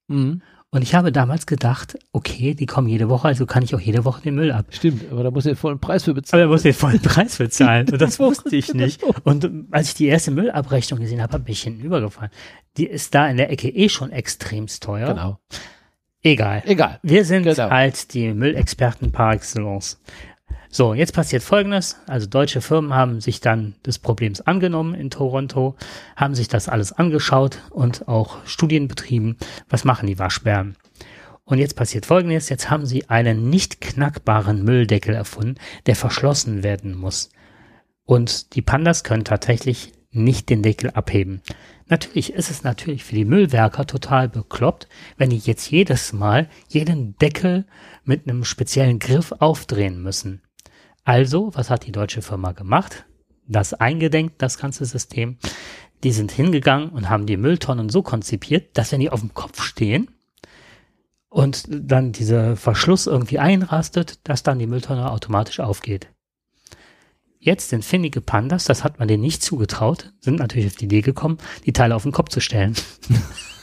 Mhm. 0.07 0.41
Und 0.73 0.83
ich 0.83 0.95
habe 0.95 1.11
damals 1.11 1.47
gedacht, 1.47 1.99
okay, 2.13 2.53
die 2.53 2.65
kommen 2.65 2.87
jede 2.87 3.09
Woche, 3.09 3.27
also 3.27 3.45
kann 3.45 3.61
ich 3.61 3.75
auch 3.75 3.79
jede 3.81 4.05
Woche 4.05 4.21
den 4.21 4.35
Müll 4.35 4.53
ab. 4.53 4.67
Stimmt, 4.69 5.11
aber 5.11 5.23
da 5.23 5.29
muss 5.29 5.45
er 5.45 5.51
den 5.51 5.57
vollen 5.57 5.79
Preis 5.79 6.05
für 6.05 6.13
bezahlen. 6.13 6.43
Aber 6.43 6.49
da 6.49 6.53
muss 6.53 6.63
er 6.63 6.71
den 6.71 6.77
vollen 6.77 7.01
Preis 7.01 7.37
bezahlen. 7.37 7.89
Und 7.89 8.01
das 8.01 8.19
wusste 8.19 8.55
ich 8.55 8.73
nicht. 8.73 9.03
Und 9.25 9.51
als 9.71 9.89
ich 9.89 9.95
die 9.95 10.05
erste 10.05 10.31
Müllabrechnung 10.31 11.01
gesehen 11.01 11.21
habe, 11.21 11.33
habe 11.33 11.51
ich 11.51 11.61
hinten 11.61 11.81
übergefallen. 11.83 12.31
Die 12.77 12.85
ist 12.85 13.13
da 13.13 13.27
in 13.27 13.35
der 13.35 13.51
Ecke 13.51 13.67
eh 13.67 13.89
schon 13.89 14.11
extremst 14.11 14.81
teuer. 14.81 15.07
Genau. 15.07 15.39
Egal. 16.23 16.63
Egal. 16.65 16.99
Wir 17.03 17.25
sind 17.25 17.43
genau. 17.43 17.69
halt 17.69 18.13
die 18.13 18.33
Müllexperten 18.33 19.11
par 19.11 19.33
excellence. 19.33 19.99
So, 20.73 20.93
jetzt 20.93 21.13
passiert 21.13 21.43
Folgendes. 21.43 21.97
Also 22.07 22.27
deutsche 22.27 22.61
Firmen 22.61 22.93
haben 22.93 23.19
sich 23.19 23.41
dann 23.41 23.75
des 23.85 23.99
Problems 23.99 24.39
angenommen 24.39 24.93
in 24.93 25.09
Toronto, 25.09 25.75
haben 26.15 26.33
sich 26.33 26.47
das 26.47 26.69
alles 26.69 26.93
angeschaut 26.93 27.57
und 27.71 28.07
auch 28.07 28.37
Studien 28.45 28.87
betrieben. 28.87 29.35
Was 29.69 29.83
machen 29.83 30.07
die 30.07 30.17
Waschbären? 30.17 30.77
Und 31.43 31.57
jetzt 31.57 31.75
passiert 31.75 32.05
Folgendes. 32.05 32.47
Jetzt 32.47 32.69
haben 32.69 32.85
sie 32.85 33.09
einen 33.09 33.49
nicht 33.49 33.81
knackbaren 33.81 34.63
Mülldeckel 34.63 35.13
erfunden, 35.13 35.55
der 35.87 35.97
verschlossen 35.97 36.63
werden 36.63 36.95
muss. 36.95 37.31
Und 38.05 38.55
die 38.55 38.61
Pandas 38.61 39.03
können 39.03 39.25
tatsächlich 39.25 39.91
nicht 40.11 40.49
den 40.49 40.63
Deckel 40.63 40.91
abheben. 40.91 41.41
Natürlich 41.87 42.31
ist 42.31 42.49
es 42.49 42.63
natürlich 42.63 43.03
für 43.03 43.15
die 43.15 43.25
Müllwerker 43.25 43.85
total 43.85 44.29
bekloppt, 44.29 44.87
wenn 45.17 45.31
die 45.31 45.37
jetzt 45.37 45.69
jedes 45.69 46.13
Mal 46.13 46.47
jeden 46.69 47.17
Deckel 47.17 47.65
mit 48.05 48.29
einem 48.29 48.45
speziellen 48.45 48.99
Griff 48.99 49.33
aufdrehen 49.39 50.01
müssen. 50.01 50.41
Also, 51.03 51.51
was 51.55 51.69
hat 51.69 51.85
die 51.85 51.91
deutsche 51.91 52.21
Firma 52.21 52.51
gemacht? 52.51 53.05
Das 53.47 53.73
eingedenkt, 53.73 54.41
das 54.41 54.57
ganze 54.57 54.85
System. 54.85 55.37
Die 56.03 56.11
sind 56.11 56.31
hingegangen 56.31 56.89
und 56.89 57.09
haben 57.09 57.25
die 57.25 57.37
Mülltonnen 57.37 57.89
so 57.89 58.01
konzipiert, 58.01 58.77
dass 58.77 58.91
wenn 58.91 58.99
die 58.99 59.09
auf 59.09 59.19
dem 59.19 59.33
Kopf 59.33 59.61
stehen 59.63 60.09
und 61.29 61.65
dann 61.69 62.11
dieser 62.11 62.55
Verschluss 62.55 63.07
irgendwie 63.07 63.39
einrastet, 63.39 64.19
dass 64.23 64.43
dann 64.43 64.59
die 64.59 64.67
Mülltonne 64.67 65.11
automatisch 65.11 65.59
aufgeht. 65.59 66.07
Jetzt 67.39 67.69
sind 67.69 67.83
findige 67.83 68.21
Pandas, 68.21 68.65
das 68.65 68.83
hat 68.83 68.99
man 68.99 69.07
denen 69.07 69.23
nicht 69.23 69.41
zugetraut, 69.41 70.13
sind 70.19 70.37
natürlich 70.37 70.67
auf 70.67 70.75
die 70.75 70.85
Idee 70.85 71.01
gekommen, 71.01 71.39
die 71.65 71.73
Teile 71.73 71.95
auf 71.95 72.03
den 72.03 72.11
Kopf 72.11 72.29
zu 72.29 72.39
stellen. 72.39 72.75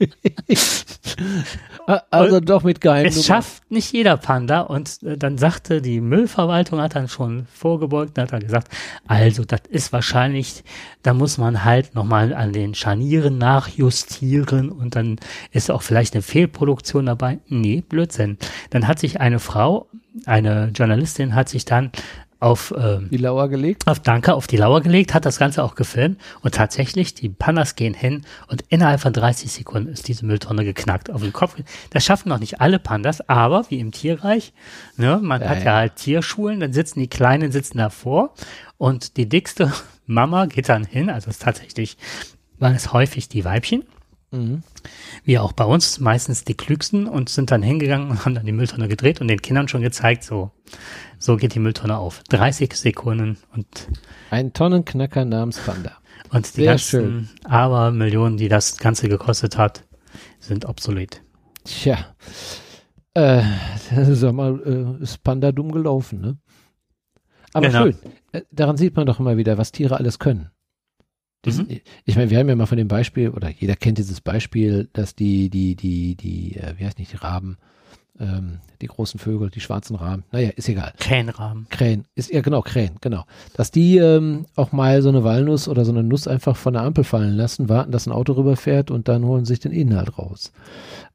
also 2.10 2.36
und 2.36 2.48
doch 2.48 2.62
mit 2.62 2.80
Geheimnummer. 2.80 3.16
Es 3.16 3.26
schafft 3.26 3.70
nicht 3.70 3.92
jeder 3.92 4.16
Panda 4.16 4.62
und 4.62 5.02
äh, 5.02 5.16
dann 5.16 5.38
sagte 5.38 5.82
die 5.82 6.00
Müllverwaltung, 6.00 6.80
hat 6.80 6.94
dann 6.94 7.08
schon 7.08 7.46
vorgebeugt, 7.52 8.18
hat 8.18 8.32
dann 8.32 8.40
gesagt, 8.40 8.68
also 9.06 9.44
das 9.44 9.60
ist 9.68 9.92
wahrscheinlich, 9.92 10.64
da 11.02 11.14
muss 11.14 11.38
man 11.38 11.64
halt 11.64 11.94
nochmal 11.94 12.34
an 12.34 12.52
den 12.52 12.74
Scharnieren 12.74 13.38
nachjustieren 13.38 14.70
und 14.70 14.96
dann 14.96 15.16
ist 15.52 15.70
auch 15.70 15.82
vielleicht 15.82 16.14
eine 16.14 16.22
Fehlproduktion 16.22 17.06
dabei. 17.06 17.38
Nee, 17.48 17.82
Blödsinn. 17.88 18.38
Dann 18.70 18.88
hat 18.88 18.98
sich 18.98 19.20
eine 19.20 19.38
Frau, 19.38 19.86
eine 20.26 20.70
Journalistin 20.74 21.34
hat 21.34 21.48
sich 21.48 21.64
dann 21.64 21.92
auf 22.40 22.74
ähm, 22.76 23.08
die 23.10 23.18
Lauer 23.18 23.48
gelegt. 23.48 23.86
Auf 23.86 24.00
Danke, 24.00 24.34
auf 24.34 24.46
die 24.46 24.56
Lauer 24.56 24.80
gelegt, 24.80 25.12
hat 25.14 25.26
das 25.26 25.38
Ganze 25.38 25.62
auch 25.62 25.74
gefilmt 25.74 26.18
und 26.40 26.54
tatsächlich, 26.54 27.14
die 27.14 27.28
Pandas 27.28 27.76
gehen 27.76 27.94
hin 27.94 28.22
und 28.48 28.64
innerhalb 28.68 29.00
von 29.00 29.12
30 29.12 29.52
Sekunden 29.52 29.92
ist 29.92 30.08
diese 30.08 30.24
Mülltonne 30.24 30.64
geknackt 30.64 31.10
auf 31.10 31.20
den 31.20 31.34
Kopf. 31.34 31.56
Das 31.90 32.04
schaffen 32.04 32.30
noch 32.30 32.40
nicht 32.40 32.60
alle 32.60 32.78
Pandas, 32.78 33.28
aber 33.28 33.66
wie 33.68 33.78
im 33.78 33.92
Tierreich, 33.92 34.54
ne, 34.96 35.20
man 35.22 35.42
ja, 35.42 35.48
hat 35.50 35.58
ja, 35.58 35.64
ja 35.64 35.74
halt 35.76 35.96
Tierschulen, 35.96 36.60
dann 36.60 36.72
sitzen 36.72 37.00
die 37.00 37.08
Kleinen 37.08 37.52
sitzen 37.52 37.78
davor 37.78 38.34
und 38.78 39.18
die 39.18 39.28
dickste 39.28 39.72
Mama 40.06 40.46
geht 40.46 40.68
dann 40.68 40.84
hin, 40.84 41.10
also 41.10 41.28
es 41.28 41.36
ist 41.36 41.42
tatsächlich, 41.42 41.98
waren 42.58 42.74
es 42.74 42.92
häufig 42.92 43.28
die 43.28 43.44
Weibchen. 43.44 43.84
Mhm. 44.32 44.62
Wie 45.24 45.38
auch 45.38 45.52
bei 45.52 45.64
uns, 45.64 45.98
meistens 45.98 46.44
die 46.44 46.54
klügsten 46.54 47.06
und 47.06 47.28
sind 47.28 47.50
dann 47.50 47.62
hingegangen 47.62 48.10
und 48.10 48.24
haben 48.24 48.34
dann 48.34 48.46
die 48.46 48.52
Mülltonne 48.52 48.86
gedreht 48.86 49.20
und 49.20 49.28
den 49.28 49.42
Kindern 49.42 49.66
schon 49.66 49.82
gezeigt, 49.82 50.22
so, 50.22 50.52
so 51.20 51.36
geht 51.36 51.54
die 51.54 51.60
Mülltonne 51.60 51.96
auf. 51.96 52.22
30 52.30 52.74
Sekunden 52.74 53.38
und. 53.54 53.88
Ein 54.30 54.52
Tonnenknacker 54.52 55.24
namens 55.24 55.58
Panda. 55.58 55.92
Und 56.32 56.46
die 56.56 56.62
Sehr 56.62 56.72
ganzen 56.72 56.88
schön. 56.90 57.28
Abermillionen, 57.44 58.38
die 58.38 58.48
das 58.48 58.78
Ganze 58.78 59.08
gekostet 59.08 59.58
hat, 59.58 59.84
sind 60.38 60.64
obsolet. 60.64 61.22
Tja. 61.64 61.98
Äh, 63.14 63.42
sag 64.14 64.32
mal, 64.32 64.96
äh, 64.98 65.02
ist 65.02 65.22
Panda 65.22 65.52
dumm 65.52 65.72
gelaufen, 65.72 66.20
ne? 66.20 66.38
Aber 67.52 67.66
genau. 67.66 67.82
schön. 67.82 67.96
Äh, 68.32 68.42
daran 68.50 68.76
sieht 68.76 68.96
man 68.96 69.06
doch 69.06 69.20
immer 69.20 69.36
wieder, 69.36 69.58
was 69.58 69.72
Tiere 69.72 69.98
alles 69.98 70.18
können. 70.18 70.50
Das, 71.42 71.58
mhm. 71.58 71.80
Ich 72.04 72.16
meine, 72.16 72.30
wir 72.30 72.38
haben 72.38 72.48
ja 72.48 72.56
mal 72.56 72.66
von 72.66 72.78
dem 72.78 72.88
Beispiel, 72.88 73.30
oder 73.30 73.50
jeder 73.50 73.76
kennt 73.76 73.98
dieses 73.98 74.20
Beispiel, 74.20 74.88
dass 74.92 75.14
die, 75.14 75.50
die, 75.50 75.74
die, 75.74 76.14
die, 76.14 76.56
äh, 76.56 76.74
wie 76.78 76.86
heißt 76.86 76.98
nicht, 76.98 77.12
die 77.12 77.16
Raben, 77.16 77.58
ähm, 78.20 78.58
die 78.80 78.86
großen 78.86 79.18
Vögel, 79.18 79.50
die 79.50 79.60
schwarzen 79.60 79.96
Raben, 79.96 80.24
naja, 80.32 80.50
ist 80.56 80.68
egal. 80.68 80.92
Krähenraben. 80.98 81.66
Krähen, 81.70 82.04
ist 82.14 82.30
ja 82.30 82.40
genau, 82.40 82.62
Krähen, 82.62 82.96
genau. 83.00 83.24
Dass 83.54 83.70
die 83.70 83.98
ähm, 83.98 84.46
auch 84.56 84.72
mal 84.72 85.02
so 85.02 85.08
eine 85.08 85.24
Walnuss 85.24 85.68
oder 85.68 85.84
so 85.84 85.92
eine 85.92 86.02
Nuss 86.02 86.28
einfach 86.28 86.56
von 86.56 86.74
der 86.74 86.82
Ampel 86.82 87.04
fallen 87.04 87.36
lassen, 87.36 87.68
warten, 87.68 87.92
dass 87.92 88.06
ein 88.06 88.12
Auto 88.12 88.34
rüberfährt 88.34 88.90
und 88.90 89.08
dann 89.08 89.24
holen 89.24 89.44
sich 89.44 89.60
den 89.60 89.72
Inhalt 89.72 90.18
raus. 90.18 90.52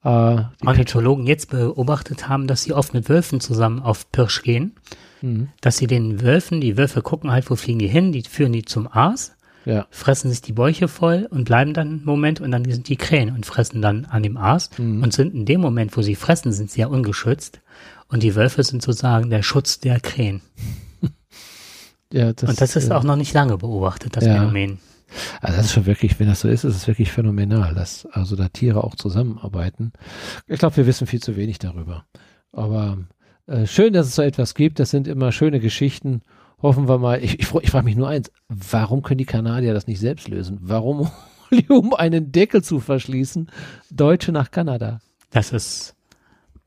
Äh, 0.03 0.43
Ornithologen 0.65 1.25
jetzt 1.25 1.49
beobachtet 1.49 2.27
haben, 2.27 2.47
dass 2.47 2.63
sie 2.63 2.73
oft 2.73 2.93
mit 2.93 3.09
Wölfen 3.09 3.39
zusammen 3.39 3.81
auf 3.81 4.11
Pirsch 4.11 4.41
gehen, 4.41 4.73
mhm. 5.21 5.49
dass 5.61 5.77
sie 5.77 5.87
den 5.87 6.21
Wölfen, 6.21 6.61
die 6.61 6.77
Wölfe 6.77 7.01
gucken 7.01 7.31
halt, 7.31 7.49
wo 7.49 7.55
fliegen 7.55 7.79
die 7.79 7.87
hin, 7.87 8.11
die 8.11 8.23
führen 8.23 8.53
die 8.53 8.65
zum 8.65 8.87
Aas 8.87 9.34
ja. 9.65 9.87
fressen 9.89 10.29
sich 10.29 10.41
die 10.41 10.53
Bäuche 10.53 10.87
voll 10.87 11.27
und 11.29 11.45
bleiben 11.45 11.73
dann 11.73 11.87
einen 11.87 12.05
Moment 12.05 12.41
und 12.41 12.51
dann 12.51 12.65
sind 12.65 12.87
die 12.87 12.95
Krähen 12.95 13.35
und 13.35 13.45
fressen 13.45 13.81
dann 13.81 14.05
an 14.05 14.23
dem 14.23 14.37
Aas 14.37 14.69
mhm. 14.77 15.03
und 15.03 15.13
sind 15.13 15.33
in 15.33 15.45
dem 15.45 15.61
Moment, 15.61 15.95
wo 15.97 16.01
sie 16.01 16.15
fressen, 16.15 16.51
sind 16.51 16.71
sie 16.71 16.81
ja 16.81 16.87
ungeschützt 16.87 17.61
und 18.07 18.23
die 18.23 18.35
Wölfe 18.35 18.63
sind 18.63 18.81
sozusagen 18.81 19.29
der 19.29 19.43
Schutz 19.43 19.79
der 19.79 19.99
Krähen. 19.99 20.41
ja, 22.13 22.33
das, 22.33 22.49
und 22.49 22.61
das 22.61 22.75
ist 22.75 22.89
äh, 22.89 22.93
auch 22.93 23.03
noch 23.03 23.15
nicht 23.15 23.33
lange 23.33 23.57
beobachtet, 23.57 24.15
das 24.15 24.25
ja. 24.25 24.35
Phänomen. 24.35 24.79
Also 25.41 25.57
das 25.57 25.67
ist 25.67 25.71
schon 25.73 25.85
wirklich, 25.85 26.19
wenn 26.19 26.27
das 26.27 26.41
so 26.41 26.47
ist, 26.47 26.63
ist 26.63 26.75
es 26.75 26.87
wirklich 26.87 27.11
phänomenal, 27.11 27.73
dass 27.73 28.05
also 28.07 28.35
da 28.35 28.49
Tiere 28.49 28.83
auch 28.83 28.95
zusammenarbeiten. 28.95 29.93
Ich 30.47 30.59
glaube, 30.59 30.77
wir 30.77 30.87
wissen 30.87 31.07
viel 31.07 31.21
zu 31.21 31.35
wenig 31.35 31.59
darüber. 31.59 32.05
Aber 32.51 32.97
äh, 33.47 33.65
schön, 33.65 33.93
dass 33.93 34.07
es 34.07 34.15
so 34.15 34.21
etwas 34.21 34.55
gibt. 34.55 34.79
Das 34.79 34.89
sind 34.89 35.07
immer 35.07 35.31
schöne 35.31 35.59
Geschichten 35.59 36.21
hoffen 36.65 36.87
wir 36.87 36.97
mal, 36.97 37.23
ich, 37.23 37.39
ich, 37.39 37.53
ich 37.53 37.71
frage 37.71 37.85
mich 37.85 37.95
nur 37.95 38.07
eins, 38.07 38.31
warum 38.49 39.01
können 39.01 39.19
die 39.19 39.25
Kanadier 39.25 39.73
das 39.73 39.87
nicht 39.87 39.99
selbst 39.99 40.27
lösen? 40.27 40.57
Warum, 40.61 41.09
um 41.69 41.93
einen 41.93 42.31
Deckel 42.31 42.63
zu 42.63 42.79
verschließen, 42.79 43.49
Deutsche 43.91 44.31
nach 44.31 44.51
Kanada? 44.51 44.99
Das 45.31 45.51
ist. 45.51 45.95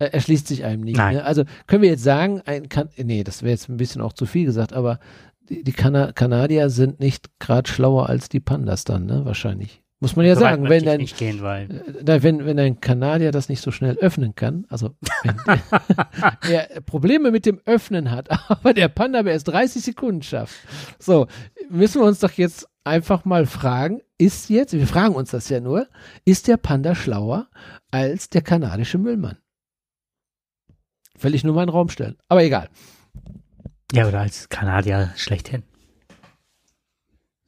Er 0.01 0.15
erschließt 0.15 0.47
sich 0.47 0.65
einem 0.65 0.83
nicht. 0.83 0.97
Ne? 0.97 1.25
Also 1.25 1.43
können 1.67 1.83
wir 1.83 1.91
jetzt 1.91 2.05
sagen, 2.05 2.41
ein 2.47 2.69
kan 2.69 2.89
nee, 2.97 3.25
das 3.25 3.43
wäre 3.43 3.51
jetzt 3.51 3.69
ein 3.69 3.79
bisschen 3.79 4.01
auch 4.01 4.13
zu 4.13 4.27
viel 4.27 4.45
gesagt, 4.45 4.73
aber 4.73 5.01
die, 5.49 5.65
die 5.65 5.73
Kana 5.73 6.13
Kanadier 6.13 6.71
sind 6.71 7.01
nicht 7.01 7.41
gerade 7.41 7.69
schlauer 7.69 8.09
als 8.09 8.29
die 8.29 8.39
Pandas 8.39 8.85
dann, 8.85 9.07
ne? 9.07 9.25
Wahrscheinlich. 9.25 9.83
Muss 10.01 10.15
man 10.15 10.27
ja 10.27 10.35
so 10.37 10.43
sagen, 10.43 10.69
wenn 10.69 10.87
ein, 10.89 11.05
gehen, 11.07 11.45
äh, 11.45 12.23
wenn, 12.23 12.47
wenn 12.47 12.59
ein 12.59 12.81
Kanadier 12.81 13.33
das 13.33 13.49
nicht 13.49 13.61
so 13.61 13.73
schnell 13.73 13.97
öffnen 13.97 14.37
kann, 14.37 14.65
also 14.69 14.95
wenn 15.25 15.37
er 16.49 16.81
Probleme 16.83 17.33
mit 17.33 17.47
dem 17.47 17.61
Öffnen 17.65 18.13
hat, 18.13 18.29
aber 18.51 18.75
der 18.75 18.89
Panda-Bär 18.89 19.35
es 19.35 19.43
30 19.45 19.83
Sekunden 19.83 20.23
schafft. 20.23 20.55
So, 21.01 21.27
müssen 21.69 22.01
wir 22.01 22.07
uns 22.07 22.21
doch 22.21 22.31
jetzt 22.33 22.69
einfach 22.85 23.25
mal 23.25 23.45
fragen, 23.47 24.01
ist 24.19 24.51
jetzt, 24.51 24.73
wir 24.73 24.87
fragen 24.87 25.17
uns 25.17 25.33
das 25.33 25.49
ja 25.49 25.59
nur, 25.59 25.89
ist 26.25 26.47
der 26.47 26.59
Panda 26.59 26.95
schlauer 26.95 27.49
als 27.91 28.31
der 28.31 28.43
kanadische 28.43 28.99
Müllmann? 28.99 29.39
Will 31.19 31.35
ich 31.35 31.43
nur 31.43 31.55
mal 31.55 31.63
in 31.63 31.69
den 31.69 31.75
Raum 31.75 31.89
stellen. 31.89 32.17
Aber 32.29 32.45
egal. 32.45 32.69
Ja, 33.93 34.07
oder 34.07 34.21
als 34.21 34.49
Kanadier 34.49 35.13
schlechthin. 35.17 35.65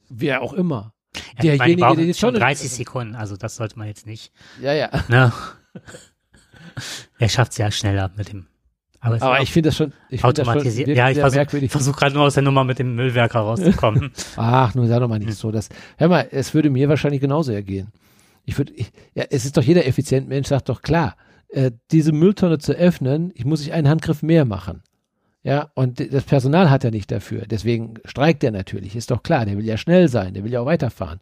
Wer 0.08 0.42
auch 0.42 0.52
immer. 0.52 0.94
Derjenige, 1.42 1.76
der 1.76 1.94
die 1.94 2.12
Tonne 2.12 2.38
30 2.38 2.70
Sekunden, 2.70 3.14
also 3.14 3.36
das 3.36 3.56
sollte 3.56 3.78
man 3.78 3.88
jetzt 3.88 4.06
nicht. 4.06 4.32
Ja, 4.60 4.72
ja. 4.72 4.90
Ne? 5.08 5.32
er 7.18 7.28
schafft 7.28 7.52
es 7.52 7.58
ja 7.58 7.70
schneller 7.70 8.10
mit 8.16 8.32
dem. 8.32 8.46
Aber, 9.00 9.20
aber 9.22 9.40
ich 9.40 9.50
finde 9.50 9.70
das 9.70 9.76
schon 9.76 9.92
ich 10.10 10.22
automatisiert. 10.22 10.88
Das 10.88 10.92
schon 10.92 10.96
ja, 10.96 11.10
ich 11.10 11.18
versuche 11.18 11.68
versuch 11.68 11.96
gerade 11.96 12.14
nur 12.14 12.24
aus 12.24 12.34
der 12.34 12.42
Nummer 12.42 12.64
mit 12.64 12.78
dem 12.78 12.94
Müllwerker 12.94 13.40
rauszukommen. 13.40 14.12
Ach, 14.36 14.74
nun 14.74 14.88
sag 14.88 15.00
doch 15.00 15.08
mal 15.08 15.18
nicht 15.18 15.34
so. 15.34 15.50
Dass, 15.50 15.70
hör 15.96 16.08
mal, 16.08 16.28
es 16.30 16.52
würde 16.52 16.68
mir 16.68 16.88
wahrscheinlich 16.88 17.20
genauso 17.20 17.52
ergehen. 17.52 17.88
Ich 18.44 18.58
würde, 18.58 18.74
ja, 19.14 19.24
es 19.30 19.46
ist 19.46 19.56
doch 19.56 19.62
jeder 19.62 19.86
effizient 19.86 20.28
Mensch, 20.28 20.48
sagt 20.48 20.68
doch 20.68 20.82
klar, 20.82 21.16
äh, 21.48 21.70
diese 21.90 22.12
Mülltonne 22.12 22.58
zu 22.58 22.72
öffnen, 22.72 23.32
ich 23.34 23.44
muss 23.44 23.62
ich 23.62 23.72
einen 23.72 23.88
Handgriff 23.88 24.22
mehr 24.22 24.44
machen. 24.44 24.82
Ja, 25.42 25.70
und 25.74 26.12
das 26.12 26.24
Personal 26.24 26.68
hat 26.68 26.84
er 26.84 26.90
nicht 26.90 27.10
dafür. 27.10 27.44
Deswegen 27.46 27.94
streikt 28.04 28.44
er 28.44 28.50
natürlich, 28.50 28.94
ist 28.94 29.10
doch 29.10 29.22
klar. 29.22 29.46
Der 29.46 29.56
will 29.56 29.64
ja 29.64 29.78
schnell 29.78 30.08
sein, 30.08 30.34
der 30.34 30.44
will 30.44 30.52
ja 30.52 30.60
auch 30.60 30.66
weiterfahren. 30.66 31.18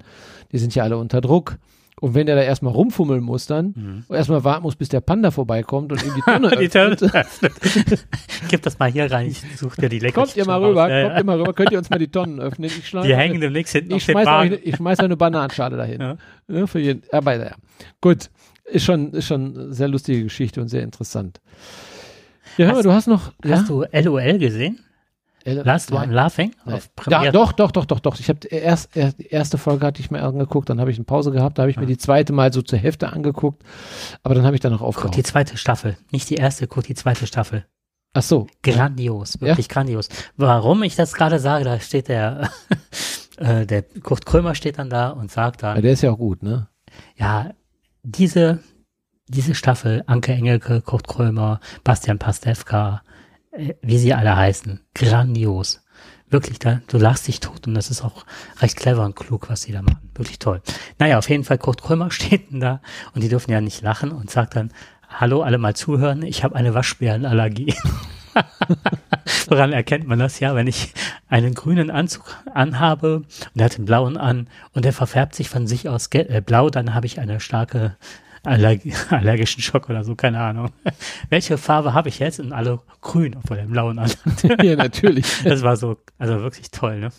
Die 0.51 0.59
sind 0.59 0.75
ja 0.75 0.83
alle 0.83 0.97
unter 0.97 1.21
Druck. 1.21 1.59
Und 2.01 2.14
wenn 2.14 2.27
der 2.27 2.37
da 2.37 2.43
erstmal 2.43 2.73
rumfummeln 2.73 3.23
muss 3.23 3.47
dann, 3.47 3.75
mhm. 4.09 4.14
erstmal 4.14 4.45
warten 4.45 4.62
muss, 4.62 4.77
bis 4.77 4.89
der 4.89 5.01
Panda 5.01 5.31
vorbeikommt 5.31 5.91
und 5.93 6.03
ihm 6.05 6.14
die 6.14 6.21
Tonne 6.21 6.51
die 6.57 6.71
öffnet. 6.71 7.55
Gib 8.49 8.62
das 8.62 8.79
mal 8.79 8.91
hier 8.91 9.11
rein, 9.11 9.27
ich 9.27 9.43
suche 9.57 9.81
dir 9.81 9.89
die 9.89 9.99
lecker 9.99 10.23
Kommt 10.23 10.37
ihr 10.37 10.47
mal 10.47 10.62
rüber, 10.62 10.89
ja, 10.89 11.03
kommt 11.03 11.14
ja. 11.14 11.19
ihr 11.19 11.25
mal 11.25 11.39
rüber, 11.39 11.55
könnt 11.55 11.73
ihr 11.73 11.79
uns 11.79 11.91
mal 11.91 11.99
die 11.99 12.09
Tonnen 12.09 12.41
öffnen. 12.41 12.71
Ich 12.71 12.91
die 12.91 13.16
hängen 13.16 13.41
demnächst 13.41 13.73
hinten 13.73 13.95
ich 13.95 14.05
schmeiß, 14.05 14.29
euch, 14.29 14.61
ich 14.62 14.77
schmeiß 14.77 15.01
eine 15.01 15.16
Bananenschale 15.16 15.77
dahin. 15.77 16.01
Ja. 16.01 16.16
ja. 16.49 16.66
für 16.66 16.79
jeden, 16.79 17.03
aber 17.11 17.37
ja. 17.37 17.55
Gut, 18.01 18.31
ist 18.64 18.85
schon, 18.85 19.12
ist 19.12 19.27
schon 19.27 19.59
eine 19.59 19.73
sehr 19.75 19.89
lustige 19.89 20.23
Geschichte 20.23 20.61
und 20.61 20.69
sehr 20.69 20.83
interessant. 20.83 21.41
Ja, 22.59 22.67
hör 22.67 22.75
mal, 22.75 22.83
du 22.83 22.93
hast 22.93 23.07
noch. 23.07 23.33
Hast 23.47 23.69
du 23.69 23.85
LOL 23.93 24.39
gesehen? 24.39 24.81
L 25.45 25.63
Last 25.65 25.93
One 25.93 26.13
Laughing? 26.13 26.55
Ja, 27.09 27.31
doch, 27.31 27.53
doch, 27.53 27.71
doch, 27.71 27.87
doch, 27.87 28.01
doch. 28.01 28.19
Ich 28.19 28.29
habe 28.29 28.47
erst, 28.49 28.97
erst, 28.97 29.19
die 29.19 29.29
erste 29.29 29.57
Folge 29.57 29.87
hatte 29.87 30.01
ich 30.01 30.11
mir 30.11 30.23
angeguckt, 30.23 30.69
dann 30.69 30.81
habe 30.81 30.91
ich 30.91 30.99
eine 30.99 31.05
Pause 31.05 31.31
gehabt, 31.31 31.59
da 31.59 31.63
habe 31.63 31.71
ich 31.71 31.79
ah. 31.79 31.81
mir 31.81 31.87
die 31.87 31.97
zweite 31.97 32.33
mal 32.33 32.53
so 32.53 32.61
zur 32.61 32.79
Hälfte 32.79 33.13
angeguckt, 33.13 33.63
aber 34.23 34.35
dann 34.35 34.45
habe 34.45 34.57
ich 34.57 34.61
dann 34.61 34.73
noch 34.73 34.83
aufgehört. 34.83 35.15
Guck 35.15 35.17
die 35.17 35.23
zweite 35.23 35.57
Staffel, 35.57 35.97
nicht 36.11 36.29
die 36.29 36.35
erste, 36.35 36.67
guck 36.67 36.85
die 36.85 36.95
zweite 36.95 37.27
Staffel. 37.27 37.65
Ach 38.15 38.23
so. 38.23 38.49
Grandios, 38.63 39.41
wirklich 39.41 39.69
ja? 39.69 39.73
grandios. 39.73 40.09
Warum 40.37 40.83
ich 40.83 40.97
das 40.97 41.15
gerade 41.15 41.39
sage, 41.39 41.65
da 41.65 41.79
steht 41.79 42.09
der, 42.09 42.51
äh, 43.37 43.65
der 43.65 43.83
Kurt 43.83 44.27
Krömer 44.27 44.55
steht 44.55 44.79
dann 44.79 44.91
da 44.91 45.11
und 45.11 45.31
sagt 45.31 45.63
dann. 45.63 45.77
Ja, 45.77 45.83
der 45.83 45.93
ist 45.93 46.03
ja 46.03 46.11
auch 46.11 46.19
gut, 46.19 46.43
ne? 46.43 46.69
Ja, 47.17 47.53
diese, 48.03 48.59
diese 49.29 49.55
Staffel, 49.55 50.03
Anke 50.07 50.33
Engelke, 50.33 50.81
Kurt 50.81 51.07
Krömer, 51.07 51.61
Bastian 51.85 52.18
Pastewka, 52.18 53.03
äh, 53.53 53.74
wie 53.83 53.99
sie 53.99 54.14
alle 54.14 54.37
heißen, 54.37 54.81
grandios. 54.95 55.83
Wirklich, 56.31 56.59
da, 56.59 56.81
du 56.89 56.99
lachst 56.99 57.26
dich 57.26 57.41
tot 57.41 57.66
und 57.66 57.74
das 57.74 57.91
ist 57.91 58.05
auch 58.05 58.26
recht 58.61 58.76
clever 58.76 59.05
und 59.05 59.16
klug, 59.16 59.49
was 59.49 59.62
sie 59.62 59.72
da 59.72 59.81
machen. 59.81 60.11
Wirklich 60.14 60.39
toll. 60.39 60.61
Naja, 60.99 61.18
auf 61.18 61.29
jeden 61.31 61.45
Fall, 61.45 61.59
Kurt 61.59 61.83
Krömer 61.83 62.11
steht 62.11 62.51
denn 62.51 62.61
da 62.61 62.81
und 63.14 63.22
die 63.22 63.29
dürfen 63.29 63.51
ja 63.51 63.61
nicht 63.61 63.83
lachen 63.83 64.12
und 64.12 64.31
sagt 64.31 64.57
dann, 64.57 64.72
hallo, 65.09 65.43
alle 65.43 65.59
mal 65.59 65.74
zuhören, 65.74 66.22
ich 66.22 66.45
habe 66.45 66.55
eine 66.55 66.74
Waschbärenallergie. 66.74 67.74
Woran 69.49 69.72
erkennt 69.72 70.07
man 70.07 70.18
das? 70.18 70.39
Ja, 70.39 70.55
wenn 70.55 70.66
ich 70.66 70.93
einen 71.29 71.55
grünen 71.55 71.91
Anzug 71.91 72.37
anhabe 72.53 73.16
und 73.16 73.26
er 73.57 73.64
hat 73.64 73.79
den 73.79 73.87
blauen 73.87 74.16
an 74.16 74.49
und 74.74 74.85
der 74.85 74.93
verfärbt 74.93 75.35
sich 75.35 75.49
von 75.49 75.66
sich 75.66 75.89
aus 75.89 76.09
äh, 76.12 76.43
blau, 76.45 76.68
dann 76.70 76.95
habe 76.95 77.07
ich 77.07 77.18
eine 77.20 77.41
starke 77.41 77.97
Allerg 78.45 78.80
allergischen 79.11 79.62
Schock 79.62 79.91
oder 79.91 80.05
so, 80.05 80.14
keine 80.14 80.41
Ahnung. 80.41 80.70
Welche 81.30 81.59
Farbe 81.59 81.95
habe 81.95 82.09
ich 82.09 82.18
jetzt? 82.18 82.41
Und 82.41 82.53
alle 82.53 82.80
grün, 83.01 83.36
obwohl 83.36 83.57
der 83.57 83.64
blauen 83.64 83.99
an. 83.99 84.11
ja, 84.62 84.76
natürlich. 84.76 85.43
Das 85.45 85.62
war 85.62 85.76
so, 85.76 85.97
also 86.18 86.41
wirklich 86.41 86.70
toll, 86.70 86.99
ne? 87.01 87.11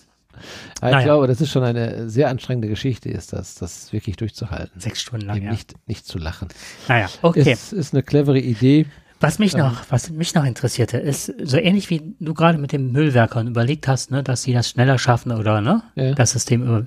Ich 0.75 0.81
naja. 0.81 1.01
glaube, 1.01 1.27
das 1.27 1.41
ist 1.41 1.51
schon 1.51 1.63
eine 1.63 2.09
sehr 2.09 2.29
anstrengende 2.29 2.69
Geschichte, 2.69 3.09
ist 3.09 3.33
das, 3.33 3.55
das 3.55 3.91
wirklich 3.91 4.15
durchzuhalten. 4.15 4.79
Sechs 4.79 5.01
Stunden 5.01 5.25
lang, 5.25 5.41
ja. 5.41 5.51
Nicht, 5.51 5.75
nicht 5.85 6.05
zu 6.05 6.17
lachen. 6.17 6.47
Naja, 6.87 7.09
okay. 7.21 7.51
Es 7.51 7.73
ist 7.73 7.93
eine 7.93 8.03
clevere 8.03 8.39
Idee. 8.39 8.85
Was 9.19 9.37
mich 9.37 9.53
ähm, 9.53 9.59
noch, 9.59 9.81
was 9.89 10.09
mich 10.11 10.33
noch 10.33 10.45
interessierte, 10.45 10.97
ist 10.97 11.33
so 11.43 11.57
ähnlich 11.57 11.89
wie 11.89 12.15
du 12.19 12.33
gerade 12.33 12.57
mit 12.57 12.71
den 12.71 12.91
Müllwerkern 12.91 13.47
überlegt 13.47 13.87
hast, 13.87 14.11
ne, 14.11 14.23
dass 14.23 14.43
sie 14.43 14.53
das 14.53 14.69
schneller 14.69 14.97
schaffen 14.97 15.33
oder 15.33 15.59
ne, 15.59 15.83
ja. 15.95 16.13
das 16.13 16.31
System 16.31 16.63
über. 16.63 16.85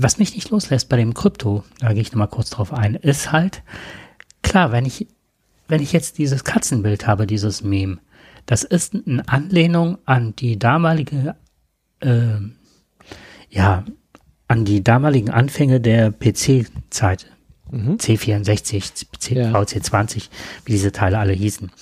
Was 0.00 0.18
mich 0.18 0.36
nicht 0.36 0.50
loslässt 0.50 0.88
bei 0.88 0.96
dem 0.96 1.12
Krypto, 1.12 1.64
da 1.80 1.92
gehe 1.92 2.02
ich 2.02 2.12
nochmal 2.12 2.28
kurz 2.28 2.50
drauf 2.50 2.72
ein, 2.72 2.94
ist 2.94 3.32
halt, 3.32 3.64
klar, 4.42 4.70
wenn 4.70 4.86
ich, 4.86 5.08
wenn 5.66 5.82
ich 5.82 5.92
jetzt 5.92 6.18
dieses 6.18 6.44
Katzenbild 6.44 7.08
habe, 7.08 7.26
dieses 7.26 7.64
Meme, 7.64 7.98
das 8.46 8.62
ist 8.62 8.94
eine 8.94 9.28
Anlehnung 9.28 9.98
an 10.04 10.36
die 10.36 10.56
damalige, 10.56 11.34
äh, 11.98 12.38
ja, 13.50 13.84
an 14.46 14.64
die 14.64 14.84
damaligen 14.84 15.30
Anfänge 15.30 15.80
der 15.80 16.12
PC-Zeit. 16.12 17.26
Mhm. 17.72 17.96
C64, 17.96 19.04
C, 19.18 19.34
ja. 19.34 19.50
VC20, 19.50 20.28
wie 20.64 20.72
diese 20.72 20.92
Teile 20.92 21.18
alle 21.18 21.32
hießen. 21.32 21.72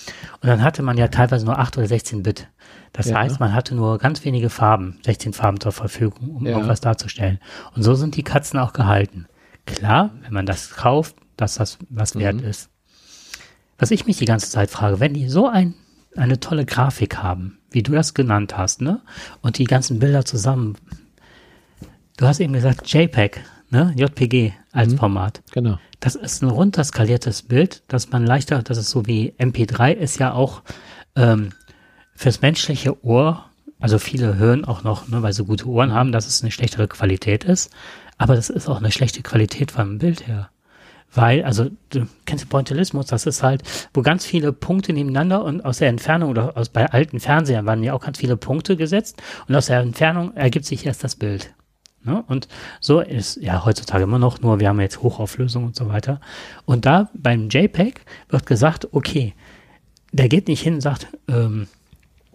Und 0.41 0.49
dann 0.49 0.63
hatte 0.63 0.83
man 0.83 0.97
ja 0.97 1.09
teilweise 1.09 1.45
nur 1.45 1.59
8 1.59 1.77
oder 1.77 1.87
16 1.87 2.23
Bit. 2.23 2.49
Das 2.97 3.07
ja. 3.07 3.19
heißt, 3.19 3.41
man 3.41 3.53
hatte 3.53 3.75
nur 3.75 3.99
ganz 3.99 4.25
wenige 4.25 4.49
Farben, 4.49 4.99
16 5.05 5.35
Farben 5.35 5.61
zur 5.61 5.73
Verfügung, 5.73 6.37
um 6.37 6.47
ja. 6.47 6.53
irgendwas 6.53 6.81
darzustellen. 6.81 7.39
Und 7.75 7.83
so 7.83 7.95
sind 7.95 8.17
die 8.17 8.23
Katzen 8.23 8.59
auch 8.59 8.73
gehalten. 8.73 9.27
Klar, 9.67 10.11
wenn 10.23 10.33
man 10.33 10.47
das 10.47 10.71
kauft, 10.71 11.17
dass 11.37 11.57
das 11.57 11.79
was 11.91 12.15
mhm. 12.15 12.21
wert 12.21 12.41
ist. 12.41 12.71
Was 13.79 13.91
ich 13.91 14.07
mich 14.07 14.17
die 14.17 14.25
ganze 14.25 14.51
Zeit 14.51 14.71
frage, 14.71 14.99
wenn 14.99 15.13
die 15.13 15.29
so 15.29 15.47
ein, 15.47 15.75
eine 16.17 16.41
tolle 16.41 16.65
Grafik 16.65 17.19
haben, 17.19 17.59
wie 17.71 17.83
du 17.83 17.93
das 17.93 18.15
genannt 18.15 18.57
hast, 18.57 18.81
ne? 18.81 19.03
Und 19.43 19.59
die 19.59 19.65
ganzen 19.65 19.99
Bilder 19.99 20.25
zusammen. 20.25 20.79
Du 22.17 22.27
hast 22.27 22.41
eben 22.41 22.55
gesagt 22.55 22.91
JPEG, 22.91 23.45
ne? 23.69 23.93
JPG 23.95 24.55
als 24.73 24.95
mhm. 24.95 24.99
Format. 24.99 25.43
Genau. 25.53 25.79
Das 26.01 26.15
ist 26.15 26.43
ein 26.43 26.49
runterskaliertes 26.49 27.43
Bild, 27.43 27.83
dass 27.89 28.11
man 28.11 28.25
leichter, 28.25 28.63
das 28.63 28.79
ist 28.79 28.89
so 28.89 29.07
wie 29.07 29.35
MP3 29.39 29.93
ist 29.93 30.19
ja 30.19 30.33
auch 30.33 30.63
ähm, 31.17 31.51
fürs 32.17 32.43
menschliche 32.43 33.05
Ohr, 33.05 33.45
also 33.79 33.99
viele 33.99 34.37
hören 34.37 34.65
auch 34.65 34.83
noch, 34.83 35.09
ne, 35.09 35.23
weil 35.23 35.33
sie 35.33 35.45
gute 35.45 35.69
Ohren 35.69 35.93
haben, 35.93 36.13
dass 36.13 36.27
es 36.27 36.43
eine 36.43 36.51
schlechtere 36.51 36.89
Qualität 36.89 37.45
ist. 37.45 37.71
Aber 38.19 38.35
das 38.35 38.49
ist 38.49 38.69
auch 38.69 38.79
eine 38.79 38.91
schlechte 38.91 39.23
Qualität 39.23 39.71
vom 39.71 39.99
Bild 39.99 40.27
her. 40.27 40.49
Weil, 41.15 41.45
also, 41.45 41.71
du 41.91 42.07
kennst 42.25 42.49
Pointillismus, 42.49 43.07
das 43.07 43.27
ist 43.27 43.43
halt, 43.43 43.63
wo 43.95 44.03
ganz 44.03 44.27
viele 44.27 44.53
Punkte 44.53 44.93
nebeneinander 44.93 45.45
und 45.45 45.65
aus 45.65 45.79
der 45.79 45.89
Entfernung 45.89 46.31
oder 46.31 46.57
aus 46.57 46.69
bei 46.69 46.87
alten 46.91 47.21
Fernsehern 47.21 47.65
waren 47.65 47.83
ja 47.83 47.93
auch 47.93 48.01
ganz 48.01 48.19
viele 48.19 48.37
Punkte 48.37 48.77
gesetzt 48.77 49.23
und 49.47 49.55
aus 49.55 49.67
der 49.67 49.81
Entfernung 49.81 50.35
ergibt 50.37 50.67
sich 50.67 50.85
erst 50.85 51.05
das 51.05 51.17
Bild. 51.17 51.55
Ne? 52.03 52.23
Und 52.29 52.49
so 52.81 53.01
ist 53.01 53.37
ja 53.37 53.65
heutzutage 53.65 54.05
immer 54.05 54.19
noch, 54.19 54.41
nur 54.41 54.61
wir 54.61 54.69
haben 54.69 54.81
jetzt 54.81 55.03
Hochauflösung 55.03 55.65
und 55.65 55.77
so 55.77 55.89
weiter. 55.89 56.21
Und 56.65 56.87
da 56.87 57.09
beim 57.15 57.49
JPEG 57.49 58.01
wird 58.29 58.47
gesagt, 58.47 58.89
okay, 58.93 59.35
der 60.13 60.29
geht 60.29 60.49
nicht 60.49 60.63
hin 60.63 60.75
und 60.75 60.81
sagt, 60.81 61.09
ähm, 61.29 61.67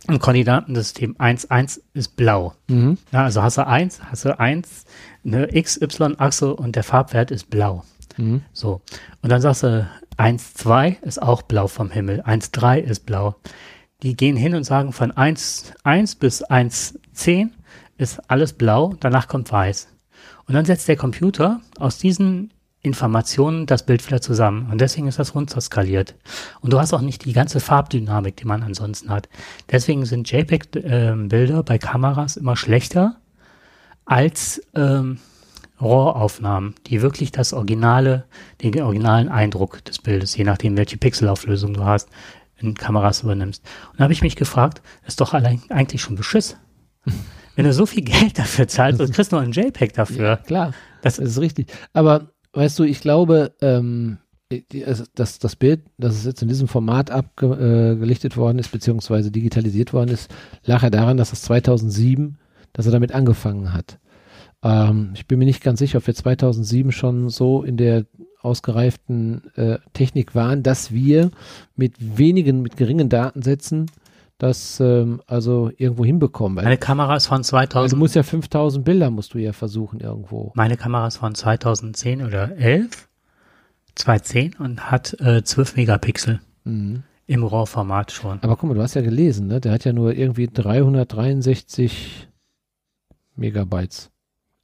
ein 0.07 0.19
Koordinatensystem 0.19 1.15
1, 1.17 1.51
1 1.51 1.81
ist 1.93 2.15
blau. 2.15 2.53
Mhm. 2.67 2.97
Ja, 3.11 3.23
also 3.23 3.41
hast 3.43 3.57
du 3.57 3.67
1, 3.67 4.01
hast 4.03 4.25
du 4.25 4.39
1, 4.39 4.85
eine 5.25 5.47
XY-Achse 5.47 6.55
und 6.55 6.75
der 6.75 6.83
Farbwert 6.83 7.31
ist 7.31 7.49
blau. 7.49 7.83
Mhm. 8.17 8.41
So. 8.51 8.81
Und 9.21 9.31
dann 9.31 9.41
sagst 9.41 9.63
du, 9.63 9.87
1, 10.17 10.53
2 10.55 10.97
ist 11.01 11.21
auch 11.21 11.41
blau 11.43 11.67
vom 11.67 11.91
Himmel, 11.91 12.21
1, 12.21 12.51
3 12.51 12.79
ist 12.79 13.05
blau. 13.05 13.35
Die 14.03 14.15
gehen 14.15 14.35
hin 14.35 14.55
und 14.55 14.63
sagen, 14.63 14.93
von 14.93 15.11
1, 15.11 15.73
1 15.83 16.15
bis 16.15 16.41
1, 16.43 16.99
10 17.13 17.53
ist 17.97 18.19
alles 18.29 18.53
blau, 18.53 18.95
danach 18.99 19.27
kommt 19.27 19.51
weiß. 19.51 19.87
Und 20.47 20.55
dann 20.55 20.65
setzt 20.65 20.87
der 20.87 20.97
Computer 20.97 21.61
aus 21.77 21.99
diesen 21.99 22.51
Informationen 22.81 23.67
das 23.67 23.85
Bild 23.85 24.05
wieder 24.07 24.21
zusammen. 24.21 24.69
Und 24.71 24.81
deswegen 24.81 25.07
ist 25.07 25.19
das 25.19 25.35
runterskaliert. 25.35 26.15
Und 26.61 26.73
du 26.73 26.79
hast 26.79 26.93
auch 26.93 27.01
nicht 27.01 27.25
die 27.25 27.33
ganze 27.33 27.59
Farbdynamik, 27.59 28.37
die 28.37 28.45
man 28.45 28.63
ansonsten 28.63 29.09
hat. 29.09 29.29
Deswegen 29.71 30.05
sind 30.05 30.31
JPEG-Bilder 30.31 31.59
äh, 31.59 31.63
bei 31.63 31.77
Kameras 31.77 32.37
immer 32.37 32.55
schlechter 32.55 33.17
als 34.05 34.61
ähm, 34.75 35.19
RAW-Aufnahmen, 35.79 36.75
die 36.87 37.01
wirklich 37.01 37.31
das 37.31 37.53
originale, 37.53 38.25
den 38.61 38.79
originalen 38.81 39.29
Eindruck 39.29 39.83
des 39.85 39.99
Bildes, 39.99 40.35
je 40.35 40.43
nachdem, 40.43 40.77
welche 40.77 40.97
Pixelauflösung 40.97 41.73
du 41.73 41.85
hast, 41.85 42.09
in 42.57 42.75
Kameras 42.75 43.23
übernimmst. 43.23 43.63
Und 43.91 43.99
da 43.99 44.03
habe 44.03 44.13
ich 44.13 44.21
mich 44.21 44.35
gefragt, 44.35 44.81
ist 45.05 45.21
doch 45.21 45.33
allein, 45.33 45.61
eigentlich 45.69 46.01
schon 46.01 46.15
Beschiss. 46.15 46.57
Wenn 47.55 47.65
du 47.65 47.73
so 47.73 47.85
viel 47.85 48.03
Geld 48.03 48.37
dafür 48.39 48.67
zahlst, 48.67 48.99
dann 48.99 49.11
kriegst 49.11 49.31
du 49.31 49.35
noch 49.35 49.43
ein 49.43 49.51
JPEG 49.51 49.93
dafür. 49.93 50.25
Ja, 50.25 50.37
klar, 50.37 50.73
das 51.01 51.19
ist 51.19 51.39
richtig. 51.39 51.71
Aber 51.93 52.30
weißt 52.53 52.79
du, 52.79 52.83
ich 52.83 53.01
glaube, 53.01 53.53
ähm, 53.61 54.17
also 54.85 55.05
das, 55.15 55.39
das 55.39 55.55
Bild, 55.55 55.81
das 55.97 56.15
es 56.15 56.25
jetzt 56.25 56.41
in 56.41 56.47
diesem 56.47 56.67
Format 56.67 57.09
abgelichtet 57.11 58.37
worden 58.37 58.59
ist, 58.59 58.71
beziehungsweise 58.71 59.31
digitalisiert 59.31 59.93
worden 59.93 60.09
ist, 60.09 60.29
lag 60.65 60.83
ja 60.83 60.89
daran, 60.89 61.17
dass 61.17 61.33
es 61.33 61.43
2007, 61.43 62.37
dass 62.73 62.85
er 62.85 62.91
damit 62.91 63.13
angefangen 63.13 63.73
hat. 63.73 63.99
Ähm, 64.63 65.11
ich 65.15 65.27
bin 65.27 65.39
mir 65.39 65.45
nicht 65.45 65.63
ganz 65.63 65.79
sicher, 65.79 65.99
ob 65.99 66.07
wir 66.07 66.15
2007 66.15 66.91
schon 66.91 67.29
so 67.29 67.63
in 67.63 67.77
der 67.77 68.05
ausgereiften 68.41 69.51
äh, 69.55 69.77
Technik 69.93 70.35
waren, 70.35 70.63
dass 70.63 70.91
wir 70.91 71.29
mit 71.75 72.17
wenigen, 72.17 72.61
mit 72.61 72.75
geringen 72.75 73.07
Datensätzen 73.07 73.85
das 74.41 74.79
ähm, 74.79 75.21
also 75.27 75.71
irgendwo 75.77 76.03
hinbekommen. 76.03 76.63
Meine 76.63 76.77
Kamera 76.77 77.15
ist 77.15 77.27
von 77.27 77.43
2000. 77.43 77.93
du 77.93 77.97
musst 77.97 78.15
ja 78.15 78.23
5000 78.23 78.83
Bilder 78.83 79.11
musst 79.11 79.33
du 79.33 79.37
ja 79.37 79.53
versuchen 79.53 79.99
irgendwo. 79.99 80.51
Meine 80.55 80.77
Kamera 80.77 81.07
ist 81.07 81.17
von 81.17 81.35
2010 81.35 82.23
oder 82.23 82.57
11, 82.57 83.07
2010 83.95 84.55
und 84.55 84.89
hat 84.89 85.19
äh, 85.19 85.43
12 85.43 85.75
Megapixel. 85.75 86.41
Mhm. 86.63 87.03
Im 87.27 87.43
RAW-Format 87.43 88.11
schon. 88.11 88.39
Aber 88.41 88.57
guck 88.57 88.69
mal, 88.69 88.73
du 88.73 88.81
hast 88.81 88.95
ja 88.95 89.01
gelesen, 89.01 89.47
ne? 89.47 89.61
Der 89.61 89.71
hat 89.71 89.85
ja 89.85 89.93
nur 89.93 90.13
irgendwie 90.13 90.47
363 90.47 92.27
Megabytes. 93.35 94.09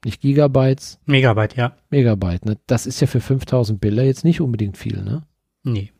Nicht 0.03 0.21
Gigabytes. 0.21 0.99
Megabyte, 1.05 1.55
ja. 1.55 1.73
Megabyte, 1.89 2.45
ne? 2.45 2.57
Das 2.65 2.85
ist 2.87 2.99
ja 2.99 3.07
für 3.07 3.21
5000 3.21 3.79
Bilder 3.79 4.03
jetzt 4.03 4.23
nicht 4.23 4.41
unbedingt 4.41 4.77
viel, 4.77 5.01
ne? 5.01 5.23
Nee. 5.63 5.91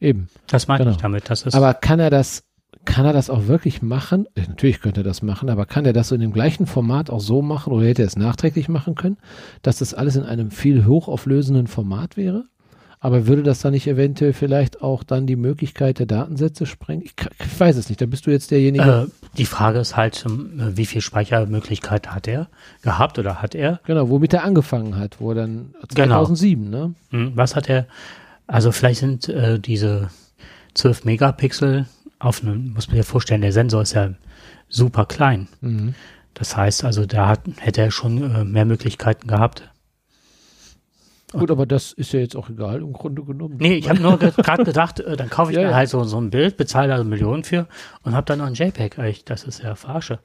Eben. 0.00 0.28
Das 0.46 0.68
meine 0.68 0.84
genau. 0.84 0.96
ich 0.96 1.02
damit. 1.02 1.30
Das 1.30 1.42
ist 1.42 1.54
aber 1.54 1.74
kann 1.74 2.00
er 2.00 2.10
das, 2.10 2.44
kann 2.86 3.04
er 3.04 3.12
das 3.12 3.28
auch 3.28 3.46
wirklich 3.48 3.82
machen? 3.82 4.26
Äh, 4.34 4.42
natürlich 4.48 4.80
könnte 4.80 5.02
er 5.02 5.04
das 5.04 5.20
machen, 5.20 5.50
aber 5.50 5.66
kann 5.66 5.84
er 5.84 5.92
das 5.92 6.08
so 6.08 6.14
in 6.14 6.22
dem 6.22 6.32
gleichen 6.32 6.66
Format 6.66 7.10
auch 7.10 7.20
so 7.20 7.42
machen 7.42 7.72
oder 7.72 7.86
hätte 7.86 8.02
er 8.02 8.08
es 8.08 8.16
nachträglich 8.16 8.70
machen 8.70 8.94
können, 8.94 9.18
dass 9.60 9.78
das 9.78 9.92
alles 9.92 10.16
in 10.16 10.22
einem 10.22 10.50
viel 10.50 10.86
hochauflösenden 10.86 11.66
Format 11.66 12.16
wäre? 12.16 12.44
Aber 12.98 13.26
würde 13.26 13.42
das 13.42 13.60
dann 13.60 13.72
nicht 13.72 13.86
eventuell 13.86 14.32
vielleicht 14.32 14.82
auch 14.82 15.04
dann 15.04 15.26
die 15.26 15.36
Möglichkeit 15.36 15.98
der 15.98 16.06
Datensätze 16.06 16.64
sprengen? 16.64 17.02
Ich, 17.04 17.14
ich 17.38 17.60
weiß 17.60 17.76
es 17.76 17.88
nicht, 17.88 18.00
da 18.00 18.06
bist 18.06 18.26
du 18.26 18.30
jetzt 18.30 18.50
derjenige. 18.50 19.08
Äh, 19.08 19.28
die 19.36 19.44
Frage 19.44 19.78
ist 19.78 19.96
halt, 19.96 20.24
ähm, 20.26 20.72
wie 20.74 20.86
viel 20.86 21.02
Speichermöglichkeit 21.02 22.10
hat 22.10 22.26
er 22.26 22.48
gehabt 22.82 23.18
oder 23.18 23.42
hat 23.42 23.54
er? 23.54 23.80
Genau, 23.84 24.08
womit 24.08 24.32
er 24.32 24.44
angefangen 24.44 24.96
hat, 24.96 25.20
wo 25.20 25.34
dann 25.34 25.74
2007, 25.88 26.64
genau. 26.64 26.86
ne? 26.86 26.94
Hm, 27.10 27.32
was 27.34 27.54
hat 27.54 27.68
er, 27.68 27.86
also 28.46 28.72
vielleicht 28.72 29.00
sind 29.00 29.28
äh, 29.28 29.60
diese 29.60 30.08
12 30.74 31.04
Megapixel 31.04 31.86
auf 32.18 32.42
einem, 32.42 32.72
muss 32.72 32.88
man 32.88 32.96
sich 32.96 33.06
vorstellen, 33.06 33.42
der 33.42 33.52
Sensor 33.52 33.82
ist 33.82 33.94
ja 33.94 34.10
super 34.68 35.06
klein. 35.06 35.48
Mhm. 35.60 35.94
Das 36.34 36.56
heißt 36.56 36.84
also, 36.84 37.06
da 37.06 37.28
hat, 37.28 37.40
hätte 37.58 37.80
er 37.80 37.90
schon 37.90 38.22
äh, 38.22 38.44
mehr 38.44 38.64
Möglichkeiten 38.64 39.26
gehabt. 39.26 39.70
Gut, 41.32 41.50
aber 41.50 41.66
das 41.66 41.92
ist 41.92 42.12
ja 42.12 42.20
jetzt 42.20 42.36
auch 42.36 42.48
egal 42.48 42.80
im 42.80 42.92
Grunde 42.92 43.22
genommen. 43.22 43.56
Nee, 43.58 43.74
ich 43.74 43.88
habe 43.88 44.00
nur 44.00 44.18
gerade 44.18 44.64
gedacht, 44.64 45.00
äh, 45.00 45.16
dann 45.16 45.28
kaufe 45.28 45.50
ich 45.50 45.58
ja, 45.58 45.68
mir 45.68 45.74
halt 45.74 45.88
so, 45.88 46.04
so 46.04 46.20
ein 46.20 46.30
Bild, 46.30 46.56
bezahle 46.56 46.88
da 46.88 47.02
Millionen 47.04 47.42
für 47.42 47.66
und 48.02 48.14
habe 48.14 48.24
dann 48.26 48.38
noch 48.38 48.46
ein 48.46 48.54
JPEG. 48.54 48.98
Echt, 48.98 49.28
das 49.28 49.44
ist 49.44 49.62
ja 49.62 49.74
Verarsche. 49.74 50.20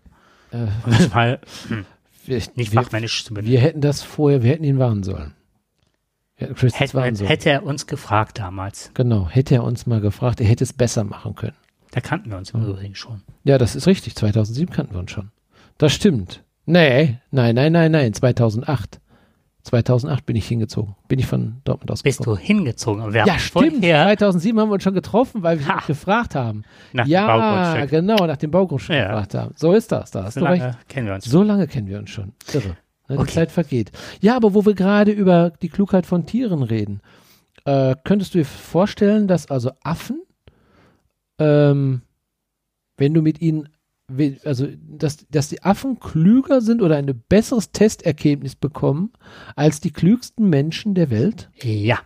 Äh, 0.52 0.68
das 0.86 1.14
mal 1.14 1.40
hm, 1.68 1.86
wir, 2.26 2.42
nicht 2.56 2.74
fachmännisch 2.74 3.26
zu 3.26 3.34
benennen. 3.34 3.52
Wir 3.52 3.62
hätten 3.62 3.82
das 3.82 4.04
vorher, 4.04 4.44
wir 4.44 4.52
hätten 4.52 4.64
ihn 4.64 4.80
warnen 4.80 5.04
sollen. 5.04 5.34
Hätte, 6.36 7.28
hätte 7.28 7.50
er 7.52 7.64
uns 7.64 7.86
gefragt 7.88 8.40
damals. 8.40 8.92
Genau, 8.94 9.30
hätte 9.30 9.56
er 9.56 9.64
uns 9.64 9.86
mal 9.86 10.02
gefragt, 10.02 10.42
er 10.42 10.48
hätte 10.48 10.64
es 10.64 10.74
besser 10.74 11.04
machen 11.04 11.36
können. 11.36 11.56
Da 11.92 12.02
kannten 12.02 12.30
wir 12.30 12.38
uns 12.38 12.52
im 12.52 12.64
Übrigen 12.64 12.96
schon. 12.96 13.22
Ja, 13.44 13.58
das 13.58 13.76
ist 13.76 13.88
richtig. 13.88 14.16
2007 14.16 14.74
kannten 14.74 14.94
wir 14.94 15.00
uns 15.00 15.12
schon. 15.12 15.32
Das 15.78 15.94
stimmt. 15.94 16.44
Nee, 16.66 17.18
nein, 17.32 17.56
nein, 17.56 17.72
nein, 17.72 17.92
nein, 17.92 18.14
2008. 18.14 19.02
2008 19.64 20.26
bin 20.26 20.36
ich 20.36 20.48
hingezogen. 20.48 20.96
Bin 21.08 21.20
ich 21.20 21.28
von 21.28 21.62
Dortmund 21.64 21.92
aus. 21.92 22.02
Bist 22.02 22.26
du 22.26 22.36
hingezogen? 22.36 23.14
ja, 23.14 23.38
stimmt. 23.38 23.84
2007 23.84 24.60
haben 24.60 24.70
wir 24.70 24.74
uns 24.74 24.84
schon 24.84 24.94
getroffen, 24.94 25.44
weil 25.44 25.60
wir 25.60 25.68
ha. 25.68 25.84
gefragt 25.86 26.34
haben. 26.34 26.64
Nach 26.94 27.06
ja, 27.06 27.86
dem 27.86 27.88
genau, 27.90 28.26
nach 28.26 28.38
dem 28.38 28.50
Baugrundstück 28.50 28.96
ja. 28.96 29.08
gefragt 29.08 29.36
haben. 29.36 29.54
So 29.56 29.74
ist 29.74 29.92
das. 29.92 30.12
Da 30.12 30.32
so 30.32 30.40
lange 30.40 30.66
recht. 30.66 30.90
kennen 30.90 31.08
wir 31.08 31.16
uns. 31.16 31.26
So 31.26 31.44
lange 31.44 31.68
kennen 31.68 31.88
wir 31.88 32.00
uns 32.00 32.10
schon. 32.10 32.34
Irre. 32.52 32.78
Ne, 33.08 33.18
okay. 33.18 33.28
Die 33.28 33.34
Zeit 33.34 33.52
vergeht. 33.52 33.92
Ja, 34.20 34.36
aber 34.36 34.54
wo 34.54 34.66
wir 34.66 34.74
gerade 34.74 35.12
über 35.12 35.52
die 35.62 35.70
Klugheit 35.70 36.06
von 36.06 36.26
Tieren 36.26 36.64
reden, 36.64 37.02
äh, 37.66 37.96
könntest 38.04 38.34
du 38.34 38.40
dir 38.40 38.46
vorstellen, 38.46 39.28
dass 39.28 39.52
also 39.52 39.72
Affen, 39.84 40.22
ähm, 41.42 42.02
wenn 42.98 43.14
du 43.14 43.22
mit 43.22 43.42
ihnen 43.42 43.70
also 44.44 44.68
dass, 44.90 45.26
dass 45.30 45.48
die 45.48 45.64
Affen 45.64 46.00
klüger 46.00 46.60
sind 46.60 46.82
oder 46.82 46.98
ein 46.98 47.24
besseres 47.30 47.72
Testergebnis 47.72 48.56
bekommen 48.56 49.14
als 49.56 49.80
die 49.80 49.92
klügsten 49.92 50.50
Menschen 50.50 50.96
der 50.96 51.10
Welt? 51.10 51.50
Ja. 51.62 52.00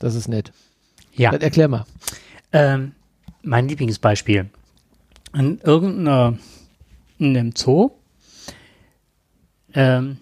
Das 0.00 0.14
ist 0.14 0.28
nett. 0.28 0.52
Ja. 1.14 1.30
Dann 1.30 1.40
erklär 1.40 1.68
mal. 1.68 1.86
Ähm, 2.52 2.92
mein 3.42 3.68
Lieblingsbeispiel. 3.68 4.50
In 5.32 5.58
irgendeiner, 5.60 6.38
in 7.18 7.36
einem 7.36 7.52
Zoo, 7.56 7.92
ähm, 9.74 10.18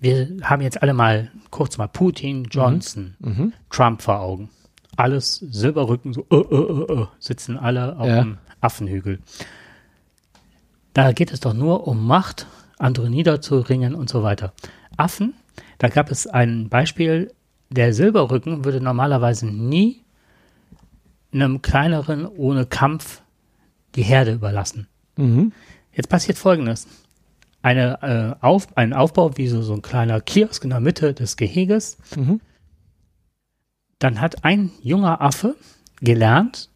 wir 0.00 0.36
haben 0.42 0.62
jetzt 0.62 0.82
alle 0.82 0.94
mal 0.94 1.30
kurz 1.50 1.78
mal 1.78 1.88
Putin, 1.88 2.44
Johnson, 2.44 3.16
mhm. 3.20 3.30
mhm. 3.30 3.52
Trump 3.70 4.02
vor 4.02 4.20
Augen. 4.20 4.50
Alles 4.98 5.36
Silberrücken, 5.36 6.12
so, 6.12 6.26
uh, 6.28 6.34
uh, 6.34 6.92
uh, 6.92 7.06
sitzen 7.20 7.56
alle 7.56 7.96
auf 8.00 8.08
ja. 8.08 8.20
dem 8.20 8.38
Affenhügel. 8.60 9.20
Da 10.92 11.12
geht 11.12 11.32
es 11.32 11.38
doch 11.38 11.54
nur 11.54 11.86
um 11.86 12.04
Macht, 12.04 12.48
andere 12.78 13.08
niederzuringen 13.08 13.94
und 13.94 14.08
so 14.08 14.24
weiter. 14.24 14.52
Affen, 14.96 15.34
da 15.78 15.86
gab 15.86 16.10
es 16.10 16.26
ein 16.26 16.68
Beispiel, 16.68 17.32
der 17.70 17.94
Silberrücken 17.94 18.64
würde 18.64 18.80
normalerweise 18.80 19.46
nie 19.46 20.02
einem 21.32 21.62
kleineren 21.62 22.26
ohne 22.26 22.66
Kampf 22.66 23.22
die 23.94 24.02
Herde 24.02 24.32
überlassen. 24.32 24.88
Mhm. 25.16 25.52
Jetzt 25.92 26.08
passiert 26.08 26.38
Folgendes. 26.38 26.88
Eine, 27.62 28.36
äh, 28.40 28.44
auf, 28.44 28.76
ein 28.76 28.92
Aufbau 28.92 29.36
wie 29.36 29.46
so, 29.46 29.62
so 29.62 29.74
ein 29.74 29.82
kleiner 29.82 30.20
Kiosk 30.20 30.64
in 30.64 30.70
der 30.70 30.80
Mitte 30.80 31.14
des 31.14 31.36
Geheges. 31.36 31.98
Mhm. 32.16 32.40
Dann 33.98 34.20
hat 34.20 34.44
ein 34.44 34.70
junger 34.82 35.20
Affe 35.20 35.56
gelernt, 36.00 36.70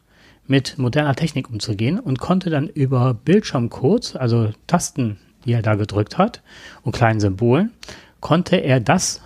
mit 0.47 0.77
moderner 0.77 1.15
Technik 1.15 1.49
umzugehen 1.49 2.01
und 2.01 2.19
konnte 2.19 2.51
dann 2.51 2.69
über 2.69 3.15
Bildschirmcodes, 3.15 4.17
also 4.17 4.51
Tasten, 4.67 5.19
die 5.45 5.53
er 5.53 5.63
da 5.63 5.77
gedrückt 5.77 6.19
hat 6.19 6.43
und 6.83 6.95
kleinen 6.95 7.21
Symbolen, 7.21 7.73
konnte 8.21 8.57
er 8.57 8.81
das 8.81 9.21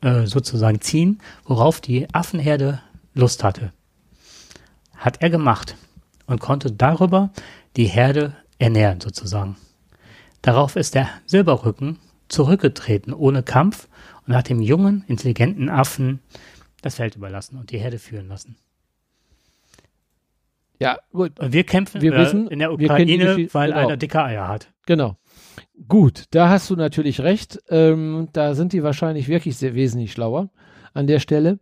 äh, 0.00 0.26
sozusagen 0.26 0.80
ziehen, 0.80 1.20
worauf 1.44 1.80
die 1.80 2.12
Affenherde 2.12 2.82
Lust 3.14 3.44
hatte. 3.44 3.72
Hat 4.96 5.22
er 5.22 5.30
gemacht 5.30 5.76
und 6.26 6.40
konnte 6.40 6.72
darüber 6.72 7.30
die 7.76 7.86
Herde 7.86 8.34
ernähren 8.58 9.00
sozusagen. 9.00 9.56
Darauf 10.42 10.76
ist 10.76 10.94
der 10.94 11.08
Silberrücken 11.26 11.98
zurückgetreten 12.28 13.12
ohne 13.12 13.42
Kampf 13.42 13.88
und 14.26 14.34
hat 14.34 14.48
dem 14.48 14.60
jungen, 14.60 15.04
intelligenten 15.06 15.68
Affen 15.68 16.20
das 16.82 16.96
Feld 16.96 17.16
überlassen 17.16 17.58
und 17.58 17.70
die 17.70 17.78
Herde 17.78 17.98
führen 17.98 18.28
lassen. 18.28 18.56
Ja, 20.80 20.98
gut. 21.12 21.38
Und 21.38 21.52
wir 21.52 21.64
kämpfen 21.64 22.00
wir 22.00 22.12
wissen, 22.16 22.48
in 22.48 22.58
der 22.58 22.72
Ukraine, 22.72 23.48
weil 23.52 23.70
genau. 23.70 23.80
einer 23.80 23.96
dicke 23.98 24.22
Eier 24.22 24.48
hat. 24.48 24.72
Genau. 24.86 25.18
Gut, 25.88 26.24
da 26.30 26.48
hast 26.48 26.70
du 26.70 26.76
natürlich 26.76 27.20
recht. 27.20 27.60
Ähm, 27.68 28.28
da 28.32 28.54
sind 28.54 28.72
die 28.72 28.82
wahrscheinlich 28.82 29.28
wirklich 29.28 29.56
sehr 29.56 29.74
wesentlich 29.74 30.12
schlauer 30.12 30.50
an 30.94 31.06
der 31.06 31.20
Stelle. 31.20 31.58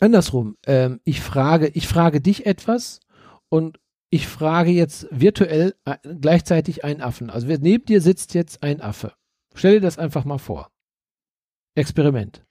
Andersrum, 0.00 0.56
ähm, 0.66 1.00
ich 1.04 1.20
frage, 1.20 1.68
ich 1.68 1.88
frage 1.88 2.20
dich 2.20 2.46
etwas 2.46 3.00
und 3.48 3.80
ich 4.10 4.26
frage 4.26 4.70
jetzt 4.70 5.06
virtuell 5.10 5.74
äh, 5.84 5.96
gleichzeitig 6.20 6.84
einen 6.84 7.00
Affen. 7.00 7.30
Also 7.30 7.46
neben 7.46 7.84
dir 7.86 8.00
sitzt 8.00 8.34
jetzt 8.34 8.62
ein 8.62 8.80
Affe. 8.80 9.12
Stell 9.54 9.74
dir 9.74 9.80
das 9.80 9.98
einfach 9.98 10.24
mal 10.24 10.38
vor. 10.38 10.70
Experiment. 11.74 12.44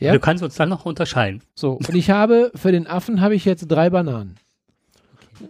Ja? 0.00 0.12
Du 0.12 0.20
kannst 0.20 0.42
uns 0.42 0.54
dann 0.56 0.68
noch 0.68 0.84
unterscheiden. 0.84 1.42
So, 1.54 1.72
und 1.72 1.94
ich 1.94 2.10
habe, 2.10 2.50
für 2.54 2.72
den 2.72 2.86
Affen 2.86 3.20
habe 3.20 3.34
ich 3.34 3.44
jetzt 3.44 3.66
drei 3.66 3.90
Bananen. 3.90 4.36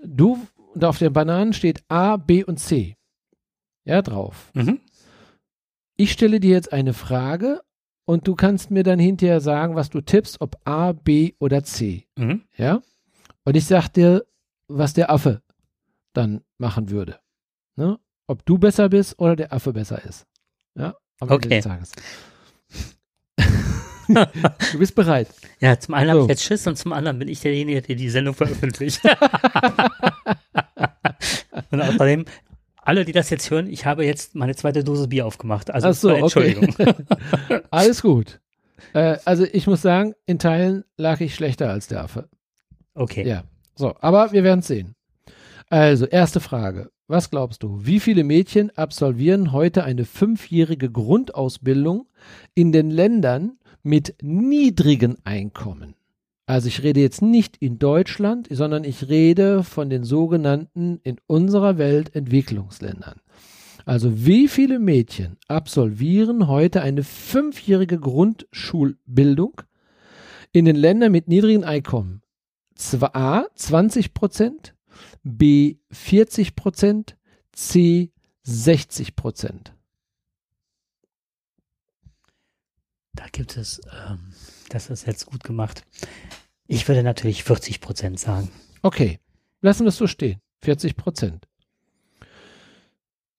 Du, 0.05 0.47
und 0.75 0.85
auf 0.85 0.99
den 0.99 1.13
Bananen 1.13 1.53
steht 1.53 1.83
A, 1.89 2.17
B 2.17 2.45
und 2.45 2.59
C. 2.59 2.97
Ja, 3.85 4.03
drauf. 4.03 4.51
Mhm. 4.55 4.81
Ich 5.97 6.13
stelle 6.13 6.41
dir 6.41 6.53
jetzt 6.53 6.73
eine 6.73 6.95
Frage 6.95 7.61
und 8.05 8.29
du 8.29 8.35
kannst 8.35 8.71
mir 8.71 8.85
dann 8.85 8.99
hinterher 8.99 9.41
sagen, 9.41 9.75
was 9.75 9.91
du 9.91 10.01
tippst, 10.01 10.41
ob 10.41 10.57
A, 10.65 10.93
B 10.93 11.33
oder 11.39 11.65
C. 11.65 12.07
Mhm. 12.17 12.43
Ja? 12.57 12.83
Und 13.45 13.57
ich 13.57 13.67
sag 13.67 13.89
dir, 13.89 14.25
was 14.69 14.93
der 14.93 15.11
Affe 15.11 15.43
dann 16.13 16.43
machen 16.59 16.91
würde. 16.91 17.19
Ne? 17.77 17.99
Ob 18.27 18.45
du 18.45 18.59
besser 18.59 18.89
bist 18.89 19.19
oder 19.19 19.37
der 19.37 19.53
Affe 19.53 19.73
besser 19.73 20.05
ist. 20.05 20.27
Ja? 20.75 20.95
Am 21.21 21.31
okay. 21.31 21.45
Ende 21.45 21.49
des 21.57 21.65
Tages. 21.65 21.93
du 24.73 24.79
bist 24.79 24.95
bereit. 24.95 25.29
Ja, 25.61 25.79
zum 25.79 25.95
einen 25.95 26.07
so. 26.07 26.13
habe 26.13 26.23
ich 26.23 26.29
jetzt 26.29 26.45
Schiss 26.45 26.67
und 26.67 26.77
zum 26.77 26.93
anderen 26.93 27.19
bin 27.19 27.29
ich 27.29 27.41
derjenige, 27.41 27.83
der 27.83 27.97
die 27.97 28.11
Sendung 28.11 28.35
veröffentlicht. 28.35 29.01
und 31.71 31.81
außerdem, 31.81 32.25
alle, 32.77 33.05
die 33.05 33.13
das 33.13 33.31
jetzt 33.31 33.51
hören, 33.51 33.69
ich 33.69 33.85
habe 33.87 34.05
jetzt 34.05 34.35
meine 34.35 34.55
zweite 34.57 34.83
Dose 34.83 35.09
Bier 35.09 35.27
aufgemacht. 35.27 35.71
Also 35.71 35.93
so, 35.93 36.09
Entschuldigung. 36.09 36.75
Okay. 36.79 36.95
Alles 37.71 38.03
gut. 38.03 38.41
Äh, 38.95 39.19
also 39.25 39.45
ich 39.45 39.67
muss 39.67 39.83
sagen, 39.83 40.15
in 40.27 40.39
Teilen 40.39 40.85
lag 40.97 41.21
ich 41.21 41.35
schlechter 41.35 41.71
als 41.71 41.89
der 41.89 42.05
Affe. 42.05 42.29
Okay. 42.95 43.27
Ja. 43.27 43.45
So, 43.75 43.95
aber 44.01 44.33
wir 44.33 44.43
werden 44.43 44.61
es 44.61 44.67
sehen. 44.67 44.95
Also, 45.71 46.07
erste 46.07 46.41
Frage. 46.41 46.91
Was 47.09 47.31
glaubst 47.31 47.63
du? 47.63 47.81
Wie 47.85 48.01
viele 48.01 48.25
Mädchen 48.25 48.71
absolvieren 48.77 49.53
heute 49.53 49.85
eine 49.85 50.05
fünfjährige 50.05 50.91
Grundausbildung 50.91 52.07
in 52.55 52.73
den 52.73 52.91
Ländern 52.91 53.59
mit 53.89 54.17
niedrigen 54.21 55.17
Einkommen. 55.25 55.95
Also 56.45 56.69
ich 56.69 56.83
rede 56.83 57.01
jetzt 57.01 57.23
nicht 57.23 57.57
in 57.57 57.79
Deutschland, 57.79 58.47
sondern 58.51 58.85
ich 58.85 59.09
rede 59.09 59.65
von 59.65 59.89
den 59.89 60.05
sogenannten 60.05 61.01
in 61.05 61.17
unserer 61.27 61.79
Welt 61.79 62.15
Entwicklungsländern. 62.15 63.21
Also 63.87 64.27
wie 64.27 64.47
viele 64.47 64.79
Mädchen 64.79 65.39
absolvieren 65.49 66.49
heute 66.49 66.83
eine 66.83 67.03
fünfjährige 67.03 67.99
Grundschulbildung 67.99 69.63
in 70.53 70.67
den 70.67 70.77
Ländern 70.77 71.11
mit 71.11 71.27
niedrigen 71.27 71.65
Einkommen? 71.65 72.21
A 73.01 73.45
20 73.55 74.13
Prozent, 74.13 74.75
B 75.23 75.77
40 75.91 76.57
Prozent, 76.57 77.17
C 77.53 78.11
60 78.43 79.17
Prozent. 79.17 79.73
Da 83.19 83.25
gibt 83.33 83.57
es, 83.57 83.81
ähm, 84.09 84.33
das 84.69 84.91
ist 84.91 85.07
jetzt 85.09 85.27
gut 85.27 85.43
gemacht. 85.43 85.83
Ich 86.69 86.87
würde 86.87 87.03
natürlich 87.03 87.43
40 87.43 87.81
Prozent 87.81 88.21
sagen. 88.21 88.49
Okay, 88.83 89.19
lassen 89.61 89.85
wir 89.85 89.89
es 89.89 89.97
so 89.97 90.07
stehen. 90.07 90.41
40 90.63 90.97
Prozent. 90.97 91.49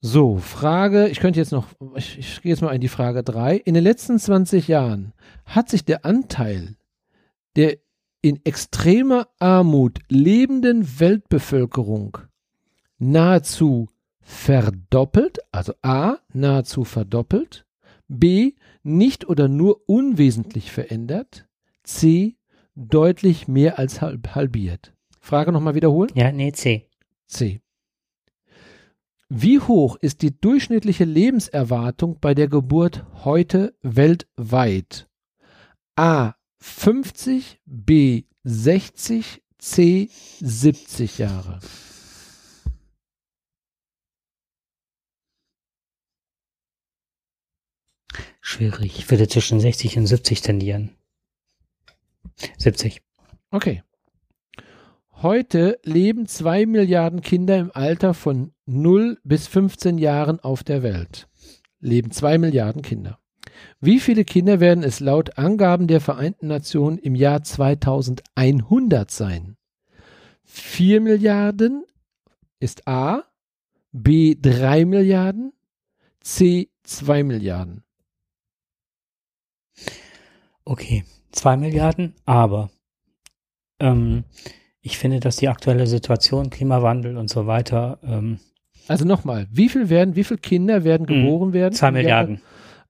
So, 0.01 0.37
Frage, 0.37 1.07
ich 1.07 1.21
könnte 1.21 1.39
jetzt 1.39 1.53
noch, 1.53 1.67
ich, 1.95 2.17
ich 2.17 2.41
gehe 2.41 2.51
jetzt 2.51 2.61
mal 2.61 2.75
in 2.75 2.81
die 2.81 2.89
Frage 2.89 3.23
3. 3.23 3.55
In 3.55 3.73
den 3.73 3.83
letzten 3.83 4.19
20 4.19 4.67
Jahren 4.67 5.13
hat 5.45 5.69
sich 5.69 5.85
der 5.85 6.03
Anteil 6.05 6.75
der 7.55 7.77
in 8.21 8.45
extremer 8.45 9.29
Armut 9.39 9.99
lebenden 10.09 10.99
Weltbevölkerung 10.99 12.17
nahezu 12.97 13.87
verdoppelt, 14.19 15.39
also 15.51 15.73
A, 15.81 16.17
nahezu 16.33 16.83
verdoppelt, 16.83 17.65
B, 18.09 18.55
nicht 18.83 19.29
oder 19.29 19.47
nur 19.47 19.87
unwesentlich 19.87 20.71
verändert, 20.71 21.47
C, 21.83 22.35
deutlich 22.75 23.47
mehr 23.47 23.79
als 23.79 24.01
halb, 24.01 24.35
halbiert. 24.35 24.93
Frage 25.21 25.51
nochmal 25.51 25.75
wiederholen? 25.75 26.11
Ja, 26.15 26.31
nee, 26.31 26.51
C. 26.51 26.87
C. 27.27 27.61
Wie 29.29 29.59
hoch 29.59 29.95
ist 29.95 30.23
die 30.23 30.39
durchschnittliche 30.39 31.05
Lebenserwartung 31.05 32.17
bei 32.19 32.33
der 32.33 32.47
Geburt 32.47 33.05
heute 33.23 33.75
weltweit? 33.83 35.07
A 35.95 36.33
50, 36.57 37.61
B 37.65 38.23
60, 38.43 39.43
C 39.59 40.09
70 40.39 41.19
Jahre. 41.19 41.59
Schwierig. 48.49 48.97
Ich 48.97 49.11
würde 49.11 49.27
zwischen 49.27 49.59
60 49.59 49.99
und 49.99 50.07
70 50.07 50.41
tendieren. 50.41 50.95
70. 52.57 53.03
Okay. 53.51 53.83
Heute 55.21 55.77
leben 55.83 56.25
zwei 56.25 56.65
Milliarden 56.65 57.21
Kinder 57.21 57.59
im 57.59 57.69
Alter 57.71 58.15
von 58.15 58.51
0 58.65 59.19
bis 59.23 59.45
15 59.45 59.99
Jahren 59.99 60.39
auf 60.39 60.63
der 60.63 60.81
Welt. 60.81 61.27
Leben 61.79 62.09
zwei 62.09 62.39
Milliarden 62.39 62.81
Kinder. 62.81 63.19
Wie 63.81 63.99
viele 63.99 64.25
Kinder 64.25 64.59
werden 64.59 64.83
es 64.83 64.99
laut 64.99 65.37
Angaben 65.37 65.85
der 65.85 66.01
Vereinten 66.01 66.47
Nationen 66.47 66.97
im 66.97 67.13
Jahr 67.13 67.43
2100 67.43 69.11
sein? 69.11 69.57
4 70.45 71.01
Milliarden 71.01 71.85
ist 72.59 72.87
A, 72.87 73.25
B 73.91 74.35
3 74.41 74.85
Milliarden, 74.85 75.53
C 76.21 76.71
2 76.81 77.23
Milliarden. 77.23 77.83
Okay, 80.65 81.03
2 81.31 81.57
Milliarden, 81.57 82.13
aber 82.25 82.69
ähm, 83.79 84.23
ich 84.81 84.97
finde, 84.97 85.19
dass 85.19 85.37
die 85.37 85.49
aktuelle 85.49 85.87
Situation, 85.87 86.49
Klimawandel 86.49 87.17
und 87.17 87.29
so 87.29 87.47
weiter. 87.47 87.99
Ähm, 88.03 88.39
also 88.87 89.05
nochmal, 89.05 89.47
wie 89.51 89.69
viel 89.69 89.89
werden, 89.89 90.15
wie 90.15 90.23
viele 90.23 90.39
Kinder 90.39 90.83
werden 90.83 91.07
hm, 91.07 91.23
geboren 91.23 91.53
werden? 91.53 91.73
Zwei 91.73 91.91
Milliarden. 91.91 92.41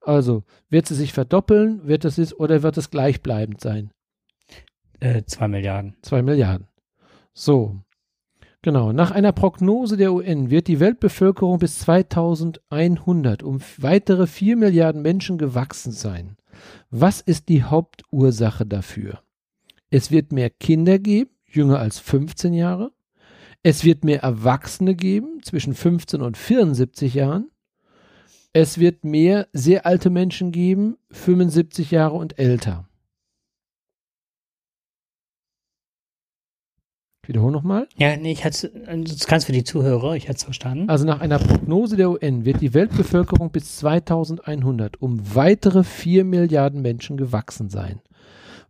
Also, 0.01 0.43
wird 0.69 0.87
sie 0.87 0.95
sich 0.95 1.13
verdoppeln, 1.13 1.85
wird 1.87 2.05
es 2.05 2.17
ist, 2.17 2.39
oder 2.39 2.63
wird 2.63 2.77
es 2.77 2.89
gleichbleibend 2.89 3.59
sein? 3.59 3.91
Äh, 4.99 5.23
zwei 5.25 5.47
Milliarden. 5.47 5.95
Zwei 6.01 6.21
Milliarden. 6.21 6.67
So. 7.33 7.81
Genau. 8.61 8.91
Nach 8.91 9.11
einer 9.11 9.31
Prognose 9.31 9.95
der 9.95 10.11
UN 10.13 10.49
wird 10.49 10.67
die 10.67 10.81
Weltbevölkerung 10.81 11.59
bis 11.59 11.79
2100 11.79 13.41
um 13.41 13.59
weitere 13.77 14.27
vier 14.27 14.57
Milliarden 14.57 15.01
Menschen 15.01 15.37
gewachsen 15.37 15.93
sein. 15.93 16.35
Was 16.89 17.21
ist 17.21 17.49
die 17.49 17.63
Hauptursache 17.63 18.65
dafür? 18.65 19.21
Es 19.89 20.11
wird 20.11 20.31
mehr 20.31 20.49
Kinder 20.49 20.99
geben, 20.99 21.31
jünger 21.45 21.79
als 21.79 21.99
15 21.99 22.53
Jahre. 22.53 22.91
Es 23.63 23.83
wird 23.83 24.03
mehr 24.03 24.21
Erwachsene 24.21 24.95
geben, 24.95 25.41
zwischen 25.43 25.73
15 25.73 26.21
und 26.21 26.37
74 26.37 27.13
Jahren. 27.13 27.51
Es 28.53 28.79
wird 28.79 29.03
mehr 29.03 29.47
sehr 29.53 29.85
alte 29.85 30.09
Menschen 30.09 30.51
geben, 30.51 30.97
75 31.11 31.91
Jahre 31.91 32.15
und 32.15 32.39
älter. 32.39 32.88
Wiederhole 37.29 37.53
nochmal. 37.53 37.87
Ja, 37.95 38.17
nee, 38.17 38.31
ich 38.31 38.43
hatte, 38.43 38.69
das 38.69 39.27
kannst 39.27 39.45
für 39.45 39.51
die 39.51 39.63
Zuhörer, 39.63 40.15
ich 40.15 40.23
hätte 40.23 40.37
es 40.37 40.43
verstanden. 40.43 40.89
Also 40.89 41.05
nach 41.05 41.21
einer 41.21 41.37
Prognose 41.37 41.95
der 41.95 42.09
UN 42.09 42.43
wird 42.43 42.59
die 42.59 42.73
Weltbevölkerung 42.73 43.51
bis 43.51 43.77
2100 43.77 44.99
um 44.99 45.35
weitere 45.35 45.83
4 45.83 46.25
Milliarden 46.25 46.81
Menschen 46.81 47.17
gewachsen 47.17 47.69
sein. 47.69 48.01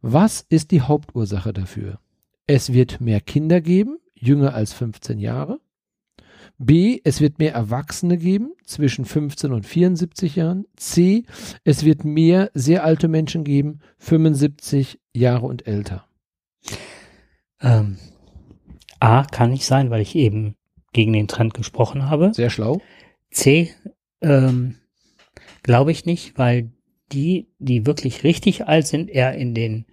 Was 0.01 0.41
ist 0.41 0.71
die 0.71 0.81
Hauptursache 0.81 1.53
dafür? 1.53 1.99
Es 2.47 2.73
wird 2.73 2.99
mehr 2.99 3.21
Kinder 3.21 3.61
geben, 3.61 3.97
jünger 4.13 4.53
als 4.53 4.73
15 4.73 5.19
Jahre. 5.19 5.61
B, 6.57 6.99
es 7.05 7.21
wird 7.21 7.39
mehr 7.39 7.53
Erwachsene 7.53 8.17
geben, 8.17 8.51
zwischen 8.65 9.05
15 9.05 9.53
und 9.53 9.65
74 9.65 10.35
Jahren. 10.35 10.65
C, 10.75 11.23
es 11.63 11.85
wird 11.85 12.03
mehr 12.03 12.51
sehr 12.53 12.83
alte 12.83 13.07
Menschen 13.07 13.45
geben, 13.45 13.79
75 13.99 14.99
Jahre 15.15 15.45
und 15.45 15.65
älter. 15.65 16.05
Ähm, 17.61 17.97
A 18.99 19.23
kann 19.23 19.51
nicht 19.51 19.65
sein, 19.65 19.89
weil 19.89 20.01
ich 20.01 20.15
eben 20.15 20.55
gegen 20.93 21.13
den 21.13 21.27
Trend 21.27 21.53
gesprochen 21.53 22.09
habe. 22.09 22.33
Sehr 22.33 22.49
schlau. 22.49 22.81
C, 23.31 23.73
ähm, 24.21 24.75
glaube 25.63 25.91
ich 25.91 26.05
nicht, 26.05 26.37
weil 26.37 26.71
die, 27.11 27.47
die 27.59 27.85
wirklich 27.85 28.23
richtig 28.23 28.67
alt 28.67 28.87
sind, 28.87 29.09
eher 29.09 29.33
in 29.33 29.53
den 29.53 29.85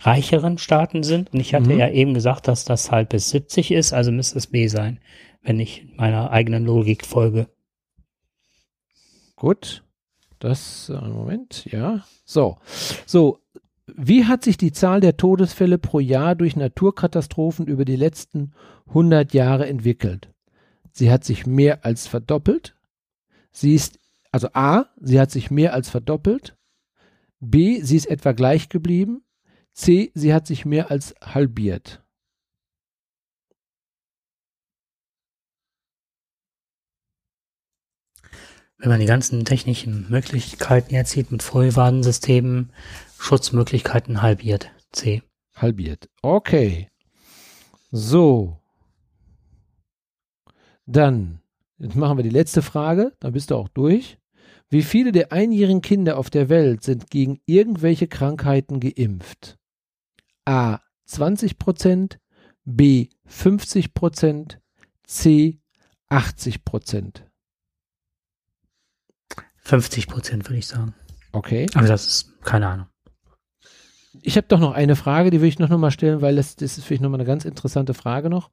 reicheren 0.00 0.58
Staaten 0.58 1.02
sind. 1.02 1.32
Und 1.32 1.40
ich 1.40 1.54
hatte 1.54 1.72
mhm. 1.72 1.78
ja 1.78 1.90
eben 1.90 2.14
gesagt, 2.14 2.48
dass 2.48 2.64
das 2.64 2.90
halt 2.90 3.10
bis 3.10 3.30
70 3.30 3.70
ist, 3.70 3.92
also 3.92 4.10
müsste 4.12 4.38
es 4.38 4.48
B 4.48 4.66
sein, 4.68 5.00
wenn 5.42 5.60
ich 5.60 5.86
meiner 5.96 6.30
eigenen 6.30 6.64
Logik 6.64 7.06
folge. 7.06 7.48
Gut. 9.36 9.84
Das, 10.38 10.90
äh, 10.90 11.08
Moment, 11.08 11.66
ja. 11.70 12.04
So. 12.24 12.58
So. 13.06 13.40
Wie 13.96 14.24
hat 14.24 14.42
sich 14.42 14.56
die 14.56 14.72
Zahl 14.72 15.00
der 15.00 15.16
Todesfälle 15.16 15.78
pro 15.78 16.00
Jahr 16.00 16.34
durch 16.34 16.56
Naturkatastrophen 16.56 17.68
über 17.68 17.84
die 17.84 17.94
letzten 17.94 18.52
100 18.88 19.32
Jahre 19.32 19.68
entwickelt? 19.68 20.32
Sie 20.90 21.12
hat 21.12 21.22
sich 21.22 21.46
mehr 21.46 21.84
als 21.84 22.08
verdoppelt. 22.08 22.74
Sie 23.52 23.72
ist, 23.72 24.00
also 24.32 24.48
A, 24.52 24.86
sie 25.00 25.20
hat 25.20 25.30
sich 25.30 25.52
mehr 25.52 25.74
als 25.74 25.90
verdoppelt. 25.90 26.56
B, 27.38 27.82
sie 27.82 27.96
ist 27.96 28.06
etwa 28.06 28.32
gleich 28.32 28.68
geblieben. 28.68 29.22
C, 29.72 30.10
sie 30.14 30.34
hat 30.34 30.48
sich 30.48 30.64
mehr 30.64 30.90
als 30.90 31.14
halbiert. 31.22 32.02
Wenn 38.76 38.90
man 38.90 39.00
die 39.00 39.06
ganzen 39.06 39.44
technischen 39.44 40.10
Möglichkeiten 40.10 40.94
jetzt 40.94 41.12
sieht 41.12 41.30
mit 41.30 41.42
Vollwarnsystemen, 41.42 42.70
Schutzmöglichkeiten 43.18 44.22
halbiert. 44.22 44.70
C. 44.92 45.22
Halbiert. 45.54 46.08
Okay. 46.22 46.90
So. 47.90 48.60
Dann, 50.86 51.40
jetzt 51.78 51.96
machen 51.96 52.18
wir 52.18 52.24
die 52.24 52.30
letzte 52.30 52.62
Frage, 52.62 53.12
dann 53.20 53.32
bist 53.32 53.50
du 53.50 53.56
auch 53.56 53.68
durch. 53.68 54.18
Wie 54.68 54.82
viele 54.82 55.12
der 55.12 55.32
einjährigen 55.32 55.82
Kinder 55.82 56.18
auf 56.18 56.30
der 56.30 56.48
Welt 56.48 56.82
sind 56.82 57.10
gegen 57.10 57.40
irgendwelche 57.46 58.08
Krankheiten 58.08 58.80
geimpft? 58.80 59.58
A 60.44 60.80
20 61.06 61.58
Prozent, 61.58 62.18
B 62.64 63.08
50 63.26 63.94
Prozent, 63.94 64.60
C 65.04 65.60
80 66.08 66.64
Prozent. 66.64 67.30
50 69.58 70.08
Prozent 70.08 70.44
würde 70.48 70.58
ich 70.58 70.66
sagen. 70.66 70.94
Okay. 71.32 71.66
Aber 71.74 71.86
das 71.86 72.06
ist 72.06 72.42
keine 72.42 72.68
Ahnung. 72.68 72.86
Ich 74.22 74.36
habe 74.36 74.46
doch 74.48 74.60
noch 74.60 74.72
eine 74.72 74.96
Frage, 74.96 75.30
die 75.30 75.40
will 75.40 75.48
ich 75.48 75.58
noch, 75.58 75.68
noch 75.68 75.78
mal 75.78 75.90
stellen, 75.90 76.22
weil 76.22 76.36
das, 76.36 76.56
das 76.56 76.78
ist 76.78 76.84
vielleicht 76.84 77.02
noch 77.02 77.10
mal 77.10 77.16
eine 77.16 77.26
ganz 77.26 77.44
interessante 77.44 77.94
Frage 77.94 78.30
noch. 78.30 78.50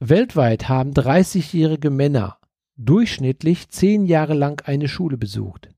Weltweit 0.00 0.68
haben 0.68 0.92
30-jährige 0.92 1.90
Männer 1.90 2.38
durchschnittlich 2.76 3.68
zehn 3.70 4.06
Jahre 4.06 4.34
lang 4.34 4.62
eine 4.66 4.88
Schule 4.88 5.16
besucht. 5.16 5.70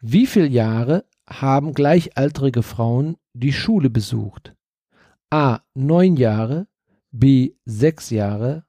Wie 0.00 0.26
viele 0.26 0.46
Jahre 0.46 1.04
haben 1.28 1.74
gleichaltrige 1.74 2.62
Frauen 2.62 3.16
die 3.34 3.52
Schule 3.52 3.90
besucht? 3.90 4.54
A. 5.30 5.60
neun 5.74 6.16
Jahre, 6.16 6.66
B. 7.10 7.54
sechs 7.64 8.10
Jahre, 8.10 8.64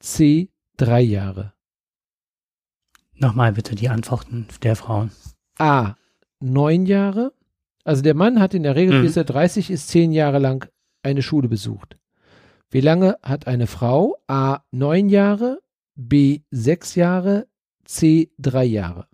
C. 0.00 0.50
drei 0.76 1.00
Jahre. 1.00 1.52
Nochmal 3.14 3.52
bitte 3.52 3.74
die 3.74 3.88
Antworten 3.88 4.46
der 4.62 4.76
Frauen. 4.76 5.10
A. 5.58 5.94
neun 6.40 6.86
Jahre. 6.86 7.32
Also 7.86 8.02
der 8.02 8.14
Mann 8.14 8.40
hat 8.40 8.52
in 8.52 8.64
der 8.64 8.74
Regel, 8.74 8.98
mhm. 8.98 9.02
bis 9.02 9.16
er 9.16 9.22
30 9.22 9.70
ist, 9.70 9.88
zehn 9.88 10.10
Jahre 10.10 10.40
lang 10.40 10.68
eine 11.04 11.22
Schule 11.22 11.48
besucht. 11.48 11.96
Wie 12.68 12.80
lange 12.80 13.16
hat 13.22 13.46
eine 13.46 13.68
Frau? 13.68 14.16
A. 14.26 14.64
neun 14.72 15.08
Jahre, 15.08 15.60
B. 15.94 16.40
sechs 16.50 16.96
Jahre, 16.96 17.46
C. 17.84 18.32
drei 18.38 18.64
Jahre. 18.64 19.06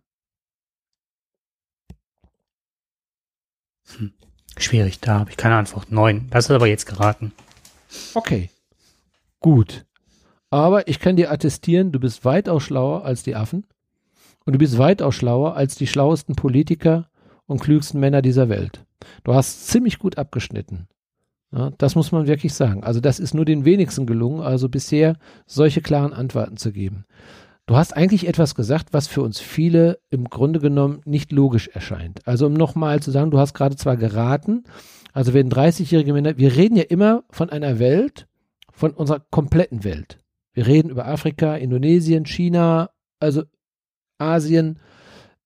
Hm. 3.99 4.15
Schwierig, 4.57 5.01
da 5.01 5.19
habe 5.19 5.31
ich 5.31 5.37
keine 5.37 5.57
Antwort. 5.57 5.93
Neun. 5.93 6.31
Das 6.31 6.47
ist 6.47 6.51
aber 6.51 6.67
jetzt 6.67 6.87
geraten. 6.87 7.33
Okay. 8.15 8.49
Gut. 9.41 9.85
Aber 10.49 10.89
ich 10.89 10.99
kann 10.99 11.17
dir 11.17 11.31
attestieren, 11.31 11.93
du 11.93 12.01
bist 12.01 12.25
weitaus 12.25 12.63
schlauer 12.63 13.05
als 13.05 13.23
die 13.23 13.37
Affen. 13.37 13.67
Und 14.47 14.55
du 14.55 14.59
bist 14.59 14.79
weitaus 14.79 15.15
schlauer 15.15 15.57
als 15.57 15.75
die 15.75 15.87
schlauesten 15.87 16.37
Politiker 16.37 17.11
und 17.53 17.61
klügsten 17.61 18.01
Männer 18.01 18.23
dieser 18.23 18.49
Welt. 18.49 18.85
Du 19.25 19.35
hast 19.35 19.69
ziemlich 19.69 19.99
gut 19.99 20.19
abgeschnitten. 20.19 20.89
Ja, 21.53 21.71
das 21.79 21.95
muss 21.95 22.13
man 22.13 22.27
wirklich 22.27 22.55
sagen. 22.55 22.83
Also 22.83 23.01
das 23.01 23.21
ist 23.21 23.35
nur 23.35 23.45
den 23.45 23.65
wenigsten 23.65 24.07
gelungen, 24.07 24.41
also 24.41 24.69
bisher 24.69 25.17
solche 25.47 25.83
klaren 25.83 26.13
Antworten 26.13 26.57
zu 26.57 26.73
geben. 26.73 27.05
Du 27.67 27.77
hast 27.77 27.97
eigentlich 27.97 28.27
etwas 28.27 28.55
gesagt, 28.55 28.93
was 28.93 29.07
für 29.07 29.23
uns 29.23 29.39
viele 29.39 29.99
im 30.11 30.25
Grunde 30.25 30.59
genommen 30.59 31.01
nicht 31.05 31.31
logisch 31.31 31.69
erscheint. 31.69 32.27
Also 32.27 32.47
um 32.47 32.55
nochmal 32.55 33.01
zu 33.01 33.11
sagen, 33.11 33.31
du 33.31 33.39
hast 33.39 33.55
gerade 33.55 33.77
zwar 33.77 33.97
geraten, 33.97 34.65
also 35.13 35.35
wenn 35.35 35.51
30-jährige 35.51 36.13
Männer, 36.13 36.39
wir 36.39 36.57
reden 36.57 36.77
ja 36.77 36.85
immer 36.85 37.23
von 37.31 37.51
einer 37.51 37.79
Welt, 37.79 38.27
von 38.73 38.93
unserer 38.93 39.21
kompletten 39.31 39.85
Welt. 39.85 40.19
Wir 40.55 40.67
reden 40.67 40.91
über 40.91 41.07
Afrika, 41.07 41.55
Indonesien, 41.57 42.27
China, 42.27 42.91
also 43.21 43.45
Asien. 44.19 44.79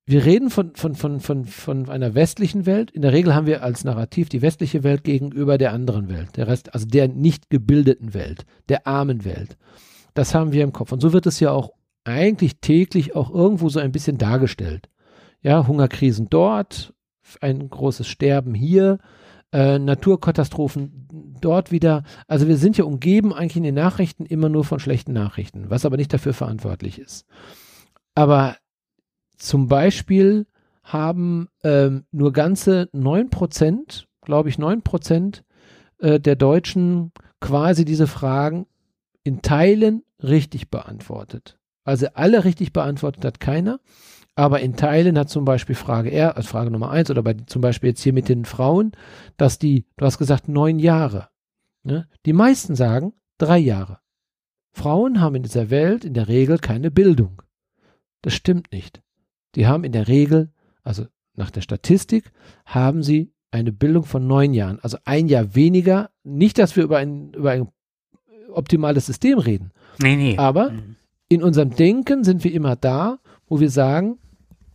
Wir 0.09 0.25
reden 0.25 0.51
von, 0.51 0.77
von, 0.77 0.95
von, 0.95 1.19
von, 1.19 1.45
von 1.47 1.91
einer 1.91 2.15
westlichen 2.15 2.65
Welt. 2.65 2.93
In 2.93 3.03
der 3.03 3.13
Regel 3.13 3.35
haben 3.35 3.47
wir 3.49 3.65
als 3.65 3.83
Narrativ 3.83 4.29
die 4.29 4.41
westliche 4.41 4.85
Welt 4.85 5.03
gegenüber 5.03 5.59
der 5.59 5.73
anderen 5.73 6.09
Welt, 6.09 6.37
der 6.37 6.47
Rest, 6.47 6.73
also 6.75 6.87
der 6.87 7.09
nicht 7.09 7.51
gebildeten 7.51 8.15
Welt, 8.15 8.47
der 8.69 8.87
armen 8.87 9.25
Welt. 9.25 9.57
Das 10.15 10.33
haben 10.33 10.53
wir 10.53 10.63
im 10.63 10.73
Kopf. 10.73 10.93
Und 10.93 11.01
so 11.01 11.13
wird 11.13 11.27
es 11.27 11.41
ja 11.41 11.51
auch 11.51 11.73
eigentlich 12.05 12.61
täglich 12.61 13.17
auch 13.17 13.35
irgendwo 13.35 13.69
so 13.69 13.81
ein 13.81 13.91
bisschen 13.91 14.17
dargestellt. 14.17 14.89
Ja, 15.43 15.67
Hungerkrisen 15.67 16.29
dort, 16.31 16.95
ein 17.41 17.69
großes 17.69 18.07
Sterben 18.07 18.55
hier, 18.55 18.99
äh, 19.53 19.81
Naturkatastrophen 19.81 21.09
dort 21.41 21.73
wieder. 21.73 22.05
Also 22.29 22.47
wir 22.47 22.59
sind 22.59 22.79
ja 22.79 22.85
umgeben 22.85 23.35
eigentlich 23.35 23.57
in 23.57 23.65
den 23.65 23.75
Nachrichten 23.75 24.25
immer 24.25 24.49
nur 24.49 24.63
von 24.63 24.79
schlechten 24.79 25.13
Nachrichten, 25.13 25.69
was 25.69 25.85
aber 25.85 25.97
nicht 25.97 26.13
dafür 26.13 26.33
verantwortlich 26.33 27.01
ist. 27.01 27.27
Aber 28.15 28.57
zum 29.37 29.69
Beispiel 29.69 30.47
haben 30.83 31.49
ähm, 31.65 32.05
nur 32.13 32.33
ganze 32.33 32.89
neun 32.93 33.31
Prozent, 33.31 34.07
glaube 34.23 34.49
ich, 34.49 34.59
neun 34.59 34.83
Prozent 34.83 35.45
äh, 35.99 36.21
der 36.21 36.37
Deutschen 36.37 37.13
quasi 37.41 37.85
diese 37.85 38.07
Fragen 38.07 38.67
in 39.25 39.43
Teilen 39.43 40.03
richtig 40.23 40.71
beantwortet. 40.71 41.59
Also 41.85 42.07
alle 42.15 42.45
richtig 42.45 42.73
beantwortet 42.73 43.25
hat 43.25 43.41
keiner. 43.41 43.81
Aber 44.35 44.61
in 44.61 44.77
Teilen 44.77 45.19
hat 45.19 45.31
zum 45.31 45.47
Beispiel 45.47 45.75
Frage 45.75 46.13
R, 46.13 46.37
als 46.37 46.47
Frage 46.47 46.71
Nummer 46.71 46.91
eins 46.91 47.11
oder 47.11 47.23
bei 47.23 47.35
zum 47.47 47.63
Beispiel 47.63 47.91
jetzt 47.91 48.03
hier 48.03 48.13
mit 48.13 48.29
den 48.29 48.45
Frauen, 48.45 48.93
dass 49.39 49.59
die, 49.59 49.87
du 49.97 50.05
hast 50.05 50.19
gesagt 50.19 50.47
neun 50.47 50.79
Jahre. 50.79 51.29
Ne? 51.85 52.07
Die 52.27 52.35
meisten 52.35 52.75
sagen 52.75 53.15
drei 53.39 53.59
Jahre. 53.59 54.01
Frauen 54.73 55.23
haben 55.23 55.37
in 55.37 55.43
dieser 55.43 55.71
Welt 55.71 56.05
in 56.05 56.13
der 56.13 56.29
Regel 56.29 56.59
keine 56.59 56.91
Bildung. 56.91 57.41
Das 58.21 58.35
stimmt 58.35 58.73
nicht. 58.73 59.01
Die 59.57 59.67
haben 59.67 59.85
in 59.85 59.93
der 59.93 60.09
Regel, 60.09 60.51
also 60.83 61.07
nach 61.35 61.51
der 61.51 61.63
Statistik, 61.63 62.31
haben 62.65 63.03
sie 63.03 63.33
eine 63.51 63.73
Bildung 63.73 64.05
von 64.05 64.27
neun 64.27 64.55
Jahren, 64.55 64.79
also 64.81 64.99
ein 65.05 65.29
Jahr 65.29 65.55
weniger. 65.55 66.11
Nicht, 66.23 66.59
dass 66.59 66.77
wir 66.77 66.85
über 66.85 66.99
ein, 66.99 67.33
über 67.33 67.51
ein 67.51 67.69
optimales 68.53 69.07
System 69.07 69.39
reden. 69.39 69.73
Nee, 69.99 70.17
nee. 70.17 70.37
Aber 70.37 70.71
mhm 70.71 70.97
in 71.29 71.43
unserem 71.43 71.71
Denken 71.71 72.25
sind 72.25 72.45
wir 72.45 72.53
immer 72.53 72.77
da, 72.77 73.19
wo 73.49 73.61
wir 73.61 73.71
sagen, 73.71 74.19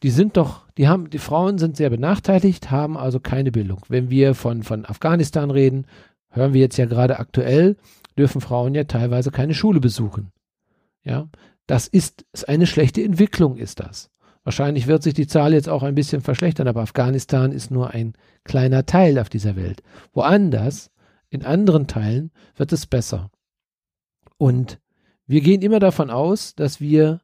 die 0.04 0.10
sind 0.10 0.38
doch, 0.38 0.68
die 0.78 0.88
haben, 0.88 1.10
die 1.10 1.20
Frauen 1.20 1.58
sind 1.58 1.78
sehr 1.78 1.90
benachteiligt, 1.90 2.72
haben 2.72 2.98
also 2.98 3.20
keine 3.20 3.52
Bildung. 3.52 3.82
Wenn 3.88 4.10
wir 4.10 4.34
von, 4.34 4.64
von 4.64 4.86
Afghanistan 4.86 5.52
reden, 5.52 5.86
hören 6.30 6.54
wir 6.54 6.62
jetzt 6.62 6.78
ja 6.78 6.86
gerade 6.86 7.20
aktuell, 7.20 7.78
dürfen 8.18 8.42
Frauen 8.42 8.74
ja 8.74 8.84
teilweise 8.86 9.32
keine 9.32 9.54
Schule 9.54 9.80
besuchen. 9.80 10.32
Ja, 11.04 11.30
das 11.68 11.88
ist, 11.88 12.26
ist 12.34 12.50
eine 12.50 12.68
schlechte 12.68 13.04
Entwicklung, 13.04 13.58
ist 13.58 13.80
das. 13.80 14.10
Wahrscheinlich 14.44 14.88
wird 14.88 15.04
sich 15.04 15.14
die 15.14 15.28
Zahl 15.28 15.54
jetzt 15.54 15.70
auch 15.70 15.84
ein 15.84 15.96
bisschen 15.96 16.22
verschlechtern, 16.22 16.68
aber 16.68 16.82
Afghanistan 16.82 17.52
ist 17.52 17.70
nur 17.70 17.92
ein 17.92 18.14
kleiner 18.44 18.86
Teil 18.86 19.20
auf 19.20 19.30
dieser 19.30 19.56
Welt. 19.56 19.84
Woanders, 20.14 20.90
in 21.30 21.46
anderen 21.46 21.88
Teilen, 21.88 22.32
wird 22.56 22.74
es 22.74 22.88
besser. 22.88 23.30
Und 24.38 24.80
wir 25.28 25.42
gehen 25.42 25.62
immer 25.62 25.80
davon 25.80 26.10
aus, 26.10 26.56
dass 26.56 26.82
wir 26.82 27.22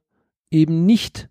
eben 0.51 0.85
nicht 0.85 1.29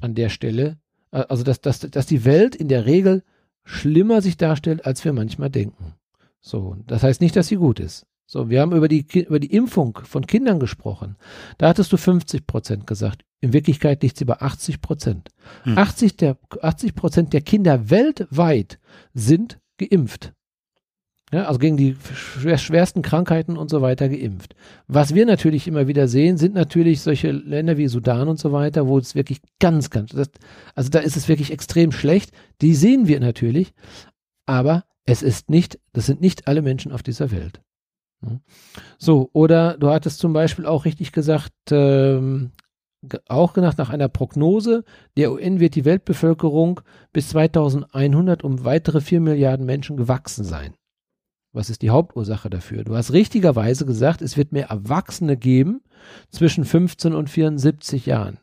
an 0.00 0.14
der 0.14 0.28
Stelle, 0.28 0.78
äh, 1.10 1.24
also 1.28 1.42
dass, 1.42 1.60
dass, 1.60 1.80
dass 1.80 2.06
die 2.06 2.24
Welt 2.24 2.54
in 2.54 2.68
der 2.68 2.84
Regel 2.86 3.22
schlimmer 3.64 4.20
sich 4.22 4.36
darstellt, 4.36 4.84
als 4.84 5.04
wir 5.04 5.12
manchmal 5.12 5.50
denken. 5.50 5.94
So, 6.40 6.76
das 6.86 7.02
heißt 7.02 7.20
nicht, 7.20 7.34
dass 7.34 7.48
sie 7.48 7.56
gut 7.56 7.80
ist. 7.80 8.06
So, 8.26 8.50
wir 8.50 8.60
haben 8.60 8.72
über 8.72 8.88
die, 8.88 9.06
über 9.12 9.38
die 9.38 9.52
Impfung 9.52 10.00
von 10.02 10.26
Kindern 10.26 10.58
gesprochen. 10.58 11.16
Da 11.58 11.68
hattest 11.68 11.92
du 11.92 11.96
50 11.96 12.46
Prozent 12.46 12.86
gesagt. 12.86 13.24
In 13.40 13.52
Wirklichkeit 13.52 14.02
liegt 14.02 14.16
sie 14.16 14.24
bei 14.24 14.40
80 14.40 14.80
Prozent. 14.80 15.28
Hm. 15.62 15.78
80 15.78 16.16
der, 16.16 16.36
80 16.60 16.94
Prozent 16.96 17.32
der 17.32 17.42
Kinder 17.42 17.88
weltweit 17.88 18.80
sind 19.14 19.60
geimpft. 19.78 20.32
Ja, 21.32 21.46
also 21.46 21.58
gegen 21.58 21.76
die 21.76 21.96
schwersten 22.14 23.02
Krankheiten 23.02 23.56
und 23.56 23.68
so 23.68 23.82
weiter 23.82 24.08
geimpft. 24.08 24.54
Was 24.86 25.14
wir 25.14 25.26
natürlich 25.26 25.66
immer 25.66 25.88
wieder 25.88 26.06
sehen, 26.06 26.36
sind 26.36 26.54
natürlich 26.54 27.00
solche 27.02 27.32
Länder 27.32 27.76
wie 27.76 27.88
Sudan 27.88 28.28
und 28.28 28.38
so 28.38 28.52
weiter, 28.52 28.86
wo 28.86 28.96
es 28.98 29.16
wirklich 29.16 29.40
ganz, 29.58 29.90
ganz, 29.90 30.14
also 30.74 30.90
da 30.90 31.00
ist 31.00 31.16
es 31.16 31.28
wirklich 31.28 31.52
extrem 31.52 31.90
schlecht. 31.90 32.30
Die 32.60 32.74
sehen 32.74 33.08
wir 33.08 33.18
natürlich, 33.18 33.72
aber 34.46 34.84
es 35.04 35.22
ist 35.22 35.50
nicht, 35.50 35.80
das 35.92 36.06
sind 36.06 36.20
nicht 36.20 36.46
alle 36.46 36.62
Menschen 36.62 36.92
auf 36.92 37.02
dieser 37.02 37.32
Welt. 37.32 37.60
So, 38.98 39.30
oder 39.32 39.76
du 39.76 39.90
hattest 39.90 40.18
zum 40.18 40.32
Beispiel 40.32 40.66
auch 40.66 40.84
richtig 40.84 41.12
gesagt, 41.12 41.52
ähm, 41.70 42.52
auch 43.28 43.52
gedacht 43.52 43.78
nach 43.78 43.90
einer 43.90 44.08
Prognose 44.08 44.84
der 45.16 45.32
UN 45.32 45.60
wird 45.60 45.74
die 45.74 45.84
Weltbevölkerung 45.84 46.80
bis 47.12 47.28
2100 47.28 48.42
um 48.42 48.64
weitere 48.64 49.00
4 49.00 49.20
Milliarden 49.20 49.66
Menschen 49.66 49.96
gewachsen 49.96 50.44
sein. 50.44 50.74
Was 51.52 51.70
ist 51.70 51.82
die 51.82 51.90
Hauptursache 51.90 52.50
dafür? 52.50 52.84
Du 52.84 52.96
hast 52.96 53.12
richtigerweise 53.12 53.86
gesagt, 53.86 54.20
es 54.20 54.36
wird 54.36 54.52
mehr 54.52 54.68
Erwachsene 54.68 55.36
geben 55.36 55.80
zwischen 56.30 56.64
15 56.64 57.14
und 57.14 57.30
74 57.30 58.06
Jahren. 58.06 58.38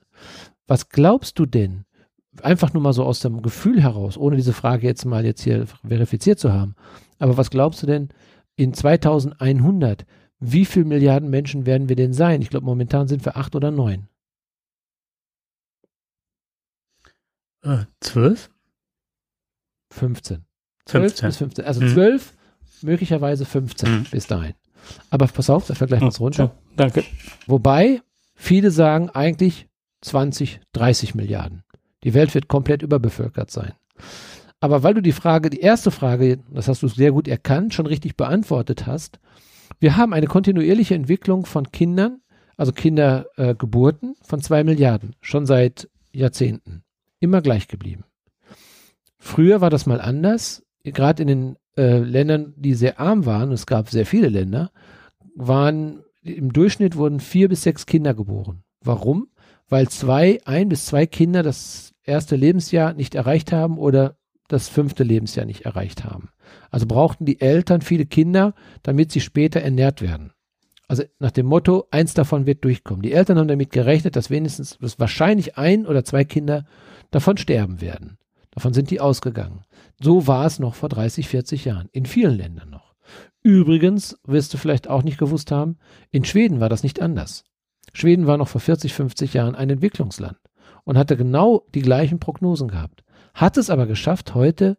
Was 0.66 0.90
glaubst 0.90 1.38
du 1.38 1.46
denn? 1.46 1.86
Einfach 2.42 2.74
nur 2.74 2.82
mal 2.82 2.94
so 2.94 3.04
aus 3.04 3.20
dem 3.20 3.44
Gefühl 3.44 3.82
heraus, 3.82 4.18
ohne 4.18 4.36
diese 4.36 4.54
Frage 4.54 4.88
jetzt 4.88 5.06
mal 5.06 5.26
jetzt 5.26 5.44
hier 5.44 5.68
verifiziert 5.88 6.40
zu 6.40 6.52
haben. 6.52 6.74
Aber 7.20 7.38
was 7.38 7.52
glaubst 7.52 7.84
du 7.84 7.88
denn 7.88 8.10
in 8.56 8.74
2100? 8.74 10.06
Wie 10.40 10.66
viele 10.66 10.86
Milliarden 10.86 11.30
Menschen 11.30 11.66
werden 11.66 11.90
wir 11.90 11.96
denn 11.96 12.14
sein? 12.14 12.42
Ich 12.42 12.50
glaube, 12.50 12.66
momentan 12.66 13.08
sind 13.08 13.24
wir 13.26 13.38
acht 13.38 13.56
oder 13.56 13.72
neun. 13.72 14.08
Äh, 17.62 17.86
zwölf? 18.02 18.50
15. 19.92 20.44
15. 20.88 21.28
bis 21.28 21.38
15. 21.38 21.66
Also 21.66 21.82
hm. 21.82 21.90
zwölf 21.90 22.34
möglicherweise 22.82 23.46
15 23.46 23.90
mhm. 23.90 24.04
bis 24.12 24.28
dahin. 24.28 24.54
Aber 25.10 25.28
pass 25.28 25.50
auf, 25.50 25.68
da 25.68 25.76
fällt 25.76 25.90
gleich 25.90 26.02
was 26.02 26.20
runter. 26.20 26.44
Ja, 26.44 26.52
danke. 26.76 27.04
Wobei 27.48 28.02
viele 28.36 28.72
sagen 28.72 29.10
eigentlich 29.10 29.68
20, 30.02 30.60
30 30.74 31.16
Milliarden. 31.16 31.64
Die 32.04 32.14
Welt 32.14 32.34
wird 32.34 32.50
komplett 32.50 32.82
überbevölkert 32.82 33.50
sein. 33.50 33.74
Aber 34.64 34.82
weil 34.82 34.94
du 34.94 35.02
die 35.02 35.12
Frage, 35.12 35.50
die 35.50 35.60
erste 35.60 35.92
Frage, 35.92 36.40
das 36.50 36.70
hast 36.70 36.82
du 36.84 36.88
sehr 36.88 37.12
gut 37.12 37.28
erkannt, 37.28 37.74
schon 37.74 37.86
richtig 37.86 38.16
beantwortet 38.16 38.88
hast, 38.88 39.20
wir 39.82 39.98
haben 39.98 40.14
eine 40.14 40.28
kontinuierliche 40.28 40.96
Entwicklung 40.96 41.46
von 41.46 41.70
Kindern, 41.74 42.22
also 42.56 42.72
Kindergeburten 42.72 44.12
äh, 44.14 44.26
von 44.26 44.40
zwei 44.40 44.64
Milliarden, 44.64 45.18
schon 45.20 45.46
seit 45.46 45.90
Jahrzehnten. 46.14 46.86
Immer 47.20 47.42
gleich 47.42 47.68
geblieben. 47.68 48.06
Früher 49.18 49.60
war 49.60 49.70
das 49.70 49.86
mal 49.86 50.00
anders. 50.00 50.64
Gerade 50.86 51.24
in 51.24 51.28
den 51.28 51.56
äh, 51.76 51.98
Ländern, 51.98 52.54
die 52.56 52.74
sehr 52.74 53.02
arm 53.02 53.26
waren, 53.26 53.52
es 53.52 53.66
gab 53.66 53.90
sehr 53.90 54.06
viele 54.06 54.30
Länder, 54.30 54.72
waren 55.36 56.04
im 56.22 56.54
Durchschnitt 56.54 56.96
wurden 56.96 57.20
vier 57.20 57.50
bis 57.50 57.64
sechs 57.64 57.86
Kinder 57.86 58.14
geboren. 58.14 58.64
Warum? 58.80 59.28
Weil 59.68 59.90
zwei, 59.90 60.40
ein 60.46 60.70
bis 60.70 60.86
zwei 60.86 61.06
Kinder 61.06 61.44
das 61.44 61.92
erste 62.06 62.38
Lebensjahr 62.38 62.94
nicht 62.94 63.14
erreicht 63.14 63.52
haben 63.52 63.78
oder 63.78 64.16
das 64.54 64.70
fünfte 64.70 65.04
Lebensjahr 65.04 65.46
nicht 65.46 65.66
erreicht 65.66 66.04
haben. 66.06 66.30
Also 66.72 66.86
brauchten 66.86 67.26
die 67.26 67.42
Eltern 67.42 67.82
viele 67.82 68.06
Kinder, 68.06 68.54
damit 68.84 69.12
sie 69.12 69.22
später 69.22 69.62
ernährt 69.62 70.02
werden. 70.02 70.32
Also 70.88 71.04
nach 71.20 71.32
dem 71.32 71.46
Motto, 71.46 71.88
eins 71.92 72.14
davon 72.14 72.46
wird 72.46 72.64
durchkommen. 72.64 73.02
Die 73.02 73.14
Eltern 73.14 73.38
haben 73.38 73.48
damit 73.48 73.72
gerechnet, 73.72 74.16
dass 74.16 74.30
wenigstens 74.30 74.78
dass 74.80 75.00
wahrscheinlich 75.00 75.58
ein 75.58 75.86
oder 75.86 76.04
zwei 76.04 76.24
Kinder 76.24 76.66
davon 77.12 77.38
sterben 77.38 77.82
werden. 77.82 78.18
Davon 78.52 78.74
sind 78.74 78.92
die 78.92 79.00
ausgegangen. 79.00 79.62
So 80.00 80.28
war 80.28 80.46
es 80.46 80.60
noch 80.60 80.76
vor 80.76 80.90
30, 80.90 81.28
40 81.28 81.66
Jahren. 81.66 81.90
In 81.92 82.06
vielen 82.06 82.38
Ländern 82.38 82.70
noch. 82.70 82.94
Übrigens, 83.42 84.18
wirst 84.26 84.54
du 84.54 84.58
vielleicht 84.58 84.88
auch 84.88 85.04
nicht 85.04 85.18
gewusst 85.18 85.52
haben, 85.52 85.78
in 86.12 86.24
Schweden 86.24 86.60
war 86.60 86.70
das 86.70 86.84
nicht 86.84 87.02
anders. 87.02 87.44
Schweden 87.94 88.28
war 88.28 88.38
noch 88.38 88.48
vor 88.48 88.62
40, 88.62 88.94
50 88.94 89.34
Jahren 89.34 89.56
ein 89.56 89.70
Entwicklungsland 89.70 90.38
und 90.84 90.98
hatte 90.98 91.18
genau 91.18 91.66
die 91.74 91.82
gleichen 91.82 92.20
Prognosen 92.20 92.68
gehabt. 92.68 93.03
Hat 93.34 93.58
es 93.58 93.70
aber 93.70 93.88
geschafft, 93.88 94.36
heute 94.36 94.78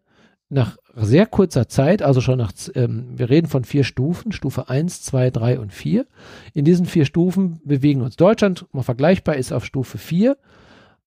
nach 0.48 0.76
sehr 0.94 1.26
kurzer 1.26 1.68
Zeit, 1.68 2.02
also 2.02 2.20
schon 2.20 2.38
nach, 2.38 2.52
ähm, 2.74 3.18
wir 3.18 3.28
reden 3.28 3.48
von 3.48 3.64
vier 3.64 3.82
Stufen, 3.82 4.30
Stufe 4.30 4.68
1, 4.68 5.02
2, 5.02 5.30
3 5.30 5.58
und 5.58 5.72
4. 5.72 6.06
In 6.52 6.64
diesen 6.64 6.86
vier 6.86 7.04
Stufen 7.04 7.60
bewegen 7.64 8.02
uns 8.02 8.16
Deutschland, 8.16 8.66
mal 8.72 8.82
vergleichbar 8.82 9.36
ist 9.36 9.52
auf 9.52 9.64
Stufe 9.64 9.98
4. 9.98 10.36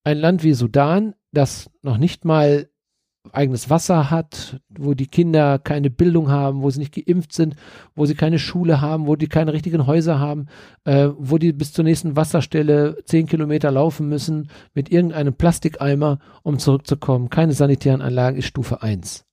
Ein 0.04 0.18
Land 0.18 0.44
wie 0.44 0.54
Sudan, 0.54 1.14
das 1.32 1.70
noch 1.82 1.98
nicht 1.98 2.26
mal 2.26 2.70
eigenes 3.34 3.70
Wasser 3.70 4.10
hat, 4.10 4.60
wo 4.70 4.94
die 4.94 5.08
Kinder 5.08 5.60
keine 5.60 5.90
Bildung 5.90 6.30
haben, 6.30 6.62
wo 6.62 6.70
sie 6.70 6.80
nicht 6.80 6.94
geimpft 6.94 7.34
sind, 7.34 7.56
wo 7.96 8.06
sie 8.06 8.16
keine 8.16 8.40
Schule 8.40 8.82
haben, 8.82 9.08
wo 9.08 9.16
die 9.16 9.28
keine 9.28 9.54
richtigen 9.54 9.88
Häuser 9.88 10.20
haben, 10.20 10.48
äh, 10.86 11.10
wo 11.18 11.38
die 11.38 11.54
bis 11.54 11.74
zur 11.74 11.84
nächsten 11.84 12.16
Wasserstelle 12.16 12.98
zehn 13.06 13.28
Kilometer 13.28 13.72
laufen 13.72 14.10
müssen 14.10 14.50
mit 14.74 14.92
irgendeinem 14.92 15.34
Plastikeimer, 15.34 16.20
um 16.44 16.60
zurückzukommen. 16.60 17.30
Keine 17.30 17.54
sanitären 17.54 18.02
Anlagen 18.02 18.38
ist 18.38 18.48
Stufe 18.48 18.82
1. 18.82 19.26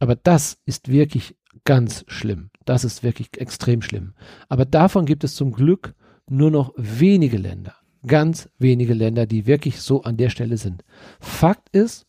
Aber 0.00 0.16
das 0.16 0.58
ist 0.64 0.88
wirklich 0.88 1.36
ganz 1.64 2.04
schlimm. 2.08 2.50
Das 2.64 2.84
ist 2.84 3.02
wirklich 3.02 3.28
extrem 3.38 3.82
schlimm. 3.82 4.14
Aber 4.48 4.64
davon 4.64 5.06
gibt 5.06 5.24
es 5.24 5.34
zum 5.34 5.52
Glück 5.52 5.94
nur 6.28 6.50
noch 6.50 6.72
wenige 6.76 7.38
Länder. 7.38 7.74
Ganz 8.06 8.48
wenige 8.58 8.94
Länder, 8.94 9.26
die 9.26 9.46
wirklich 9.46 9.80
so 9.80 10.02
an 10.02 10.16
der 10.16 10.30
Stelle 10.30 10.56
sind. 10.56 10.84
Fakt 11.20 11.68
ist, 11.70 12.06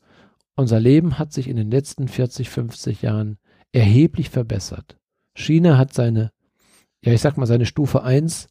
unser 0.60 0.80
Leben 0.80 1.18
hat 1.18 1.34
sich 1.34 1.48
in 1.48 1.56
den 1.56 1.72
letzten 1.72 2.08
40, 2.08 2.50
50 2.50 3.02
Jahren 3.02 3.38
erheblich 3.72 4.30
verbessert. 4.30 4.98
China 5.36 5.78
hat 5.78 5.94
seine, 5.94 6.32
ja, 7.04 7.14
ich 7.14 7.22
sag 7.22 7.38
mal, 7.38 7.46
seine 7.46 7.66
Stufe 7.66 8.04
1 8.04 8.48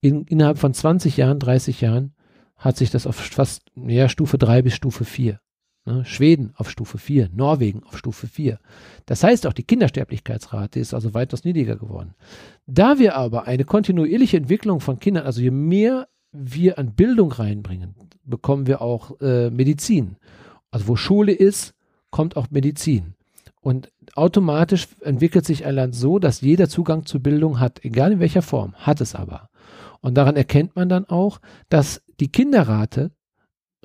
in, 0.00 0.24
innerhalb 0.24 0.58
von 0.58 0.74
20 0.74 1.16
Jahren, 1.16 1.38
30 1.38 1.80
Jahren 1.80 2.14
hat 2.56 2.76
sich 2.76 2.90
das 2.90 3.06
auf 3.06 3.16
fast, 3.16 3.62
ja, 3.76 4.08
Stufe 4.08 4.38
3 4.38 4.62
bis 4.62 4.74
Stufe 4.74 5.04
4. 5.04 5.40
Ne? 5.84 6.04
Schweden 6.04 6.52
auf 6.56 6.70
Stufe 6.70 6.98
4, 6.98 7.30
Norwegen 7.32 7.82
auf 7.82 7.98
Stufe 7.98 8.26
4. 8.26 8.58
Das 9.06 9.24
heißt, 9.24 9.46
auch 9.46 9.52
die 9.52 9.64
Kindersterblichkeitsrate 9.64 10.78
ist 10.78 10.94
also 10.94 11.14
weitaus 11.14 11.44
niedriger 11.44 11.76
geworden. 11.76 12.14
Da 12.66 12.98
wir 12.98 13.16
aber 13.16 13.46
eine 13.46 13.64
kontinuierliche 13.64 14.36
Entwicklung 14.36 14.80
von 14.80 15.00
Kindern, 15.00 15.26
also 15.26 15.40
je 15.40 15.50
mehr 15.50 16.08
wir 16.30 16.78
an 16.78 16.94
Bildung 16.94 17.32
reinbringen, 17.32 17.94
bekommen 18.24 18.66
wir 18.66 18.80
auch 18.80 19.20
äh, 19.20 19.50
Medizin. 19.50 20.16
Also 20.72 20.88
wo 20.88 20.96
Schule 20.96 21.32
ist, 21.32 21.74
kommt 22.10 22.36
auch 22.36 22.50
Medizin. 22.50 23.14
Und 23.60 23.92
automatisch 24.16 24.88
entwickelt 25.02 25.46
sich 25.46 25.64
ein 25.64 25.76
Land 25.76 25.94
so, 25.94 26.18
dass 26.18 26.40
jeder 26.40 26.68
Zugang 26.68 27.06
zu 27.06 27.20
Bildung 27.20 27.60
hat, 27.60 27.84
egal 27.84 28.10
in 28.10 28.18
welcher 28.18 28.42
Form, 28.42 28.74
hat 28.74 29.00
es 29.00 29.14
aber. 29.14 29.50
Und 30.00 30.14
daran 30.14 30.34
erkennt 30.34 30.74
man 30.74 30.88
dann 30.88 31.04
auch, 31.04 31.38
dass 31.68 32.02
die 32.18 32.32
Kinderrate 32.32 33.12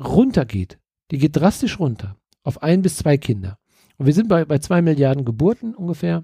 runtergeht. 0.03 0.80
Die 1.11 1.19
geht 1.19 1.35
drastisch 1.35 1.80
runter 1.80 2.15
auf 2.43 2.64
ein 2.64 2.81
bis 2.81 2.97
zwei 2.97 3.18
Kinder. 3.18 3.59
Und 3.97 4.07
wir 4.07 4.14
sind 4.14 4.30
bei, 4.30 4.45
bei 4.45 4.57
zwei 4.57 4.81
Milliarden 4.81 5.26
Geburten 5.26 5.76
ungefähr. 5.76 6.23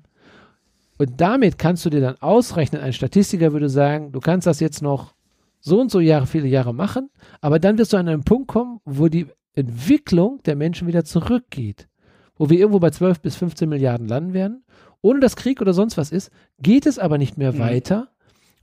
Und 0.98 1.22
damit 1.22 1.58
kannst 1.58 1.86
du 1.86 1.90
dir 1.90 2.02
dann 2.02 2.18
ausrechnen, 2.22 2.82
ein 2.82 2.94
Statistiker 2.94 3.52
würde 3.52 3.70
sagen, 3.70 4.12
du 4.12 4.20
kannst 4.20 4.48
das 4.48 4.60
jetzt 4.60 4.82
noch 4.82 5.14
so 5.60 5.80
und 5.80 5.92
so 5.92 6.00
Jahre, 6.00 6.26
viele 6.26 6.48
Jahre 6.48 6.74
machen, 6.74 7.10
aber 7.42 7.60
dann 7.60 7.78
wirst 7.78 7.94
du 7.94 7.98
an 7.98 8.08
einen 8.08 8.24
Punkt 8.24 8.48
kommen, 8.48 8.80
wo 8.86 9.08
die 9.08 9.28
Entwicklung 9.56 10.42
der 10.44 10.56
Menschen 10.56 10.88
wieder 10.88 11.06
zurückgeht, 11.06 11.88
wo 12.36 12.50
wir 12.50 12.58
irgendwo 12.58 12.80
bei 12.80 12.90
12 12.90 13.20
bis 13.22 13.36
15 13.36 13.70
Milliarden 13.70 14.08
landen 14.08 14.34
werden, 14.34 14.64
ohne 15.02 15.20
dass 15.20 15.36
Krieg 15.36 15.62
oder 15.62 15.74
sonst 15.74 15.98
was 15.98 16.12
ist, 16.12 16.32
geht 16.60 16.86
es 16.86 17.00
aber 17.00 17.18
nicht 17.18 17.38
mehr 17.38 17.54
mhm. 17.54 17.60
weiter, 17.60 18.10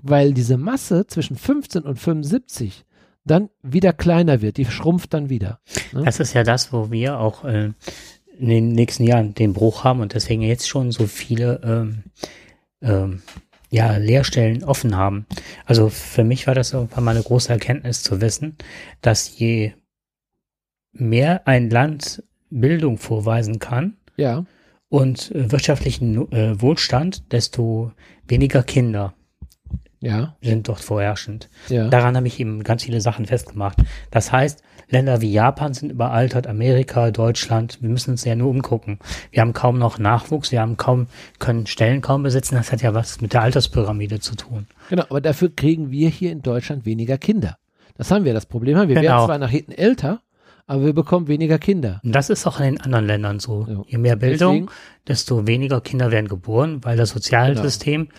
weil 0.02 0.32
diese 0.32 0.56
Masse 0.56 1.06
zwischen 1.06 1.36
15 1.36 1.82
und 1.82 1.96
75 1.96 2.84
dann 3.24 3.50
wieder 3.62 3.92
kleiner 3.92 4.40
wird, 4.40 4.56
die 4.56 4.64
schrumpft 4.64 5.12
dann 5.12 5.28
wieder. 5.28 5.60
Ne? 5.92 6.04
Das 6.04 6.20
ist 6.20 6.32
ja 6.32 6.42
das, 6.42 6.72
wo 6.72 6.90
wir 6.90 7.18
auch 7.18 7.44
äh, 7.44 7.72
in 8.38 8.48
den 8.48 8.68
nächsten 8.68 9.04
Jahren 9.04 9.34
den 9.34 9.52
Bruch 9.52 9.84
haben 9.84 10.00
und 10.00 10.14
deswegen 10.14 10.42
jetzt 10.42 10.68
schon 10.68 10.90
so 10.90 11.06
viele 11.06 11.60
ähm, 11.62 12.04
ähm, 12.80 13.22
ja, 13.70 13.96
Lehrstellen 13.96 14.64
offen 14.64 14.96
haben. 14.96 15.26
Also 15.66 15.90
für 15.90 16.24
mich 16.24 16.46
war 16.46 16.54
das 16.54 16.72
irgendwann 16.72 17.04
mal 17.04 17.14
eine 17.14 17.22
große 17.22 17.52
Erkenntnis 17.52 18.02
zu 18.02 18.20
wissen, 18.20 18.56
dass 19.02 19.38
je 19.38 19.72
mehr 20.92 21.46
ein 21.46 21.70
Land 21.70 22.22
Bildung 22.50 22.98
vorweisen 22.98 23.58
kann 23.58 23.96
ja. 24.16 24.44
und 24.88 25.30
äh, 25.32 25.52
wirtschaftlichen 25.52 26.30
äh, 26.32 26.60
Wohlstand, 26.60 27.32
desto 27.32 27.92
weniger 28.26 28.62
Kinder 28.62 29.14
ja. 30.00 30.34
sind 30.40 30.68
dort 30.68 30.80
vorherrschend. 30.80 31.48
Ja. 31.68 31.88
Daran 31.88 32.16
habe 32.16 32.26
ich 32.26 32.40
eben 32.40 32.64
ganz 32.64 32.84
viele 32.84 33.00
Sachen 33.00 33.26
festgemacht. 33.26 33.78
Das 34.10 34.32
heißt, 34.32 34.62
Länder 34.88 35.20
wie 35.20 35.32
Japan 35.32 35.72
sind 35.72 35.90
überaltert, 35.90 36.46
Amerika, 36.46 37.12
Deutschland, 37.12 37.80
wir 37.80 37.88
müssen 37.88 38.12
uns 38.12 38.24
ja 38.24 38.34
nur 38.34 38.50
umgucken. 38.50 38.98
Wir 39.30 39.42
haben 39.42 39.52
kaum 39.52 39.78
noch 39.78 39.98
Nachwuchs, 39.98 40.50
wir 40.50 40.60
haben 40.60 40.76
kaum, 40.76 41.06
können 41.38 41.66
Stellen 41.66 42.00
kaum 42.00 42.24
besetzen, 42.24 42.56
das 42.56 42.72
hat 42.72 42.82
ja 42.82 42.92
was 42.92 43.20
mit 43.20 43.32
der 43.32 43.42
Alterspyramide 43.42 44.18
zu 44.18 44.34
tun. 44.34 44.66
Genau, 44.88 45.04
aber 45.08 45.20
dafür 45.20 45.54
kriegen 45.54 45.90
wir 45.90 46.08
hier 46.08 46.32
in 46.32 46.42
Deutschland 46.42 46.84
weniger 46.84 47.18
Kinder. 47.18 47.58
Das 47.96 48.10
haben 48.10 48.24
wir, 48.24 48.34
das 48.34 48.46
Problem 48.46 48.78
haben 48.78 48.88
wir. 48.88 48.96
Genau. 48.96 49.08
werden 49.08 49.26
zwar 49.26 49.38
nach 49.38 49.50
hinten 49.50 49.72
älter, 49.72 50.22
aber 50.70 50.84
wir 50.84 50.92
bekommen 50.92 51.26
weniger 51.26 51.58
Kinder. 51.58 52.00
Und 52.04 52.12
das 52.14 52.30
ist 52.30 52.46
auch 52.46 52.60
in 52.60 52.66
den 52.66 52.80
anderen 52.80 53.04
Ländern 53.04 53.40
so. 53.40 53.66
Ja. 53.68 53.82
Je 53.88 53.98
mehr 53.98 54.14
Bildung, 54.14 54.54
Deswegen, 54.54 54.72
desto 55.08 55.46
weniger 55.48 55.80
Kinder 55.80 56.12
werden 56.12 56.28
geboren, 56.28 56.84
weil 56.84 56.96
das 56.96 57.10
Sozialsystem 57.10 58.02
genau. 58.02 58.14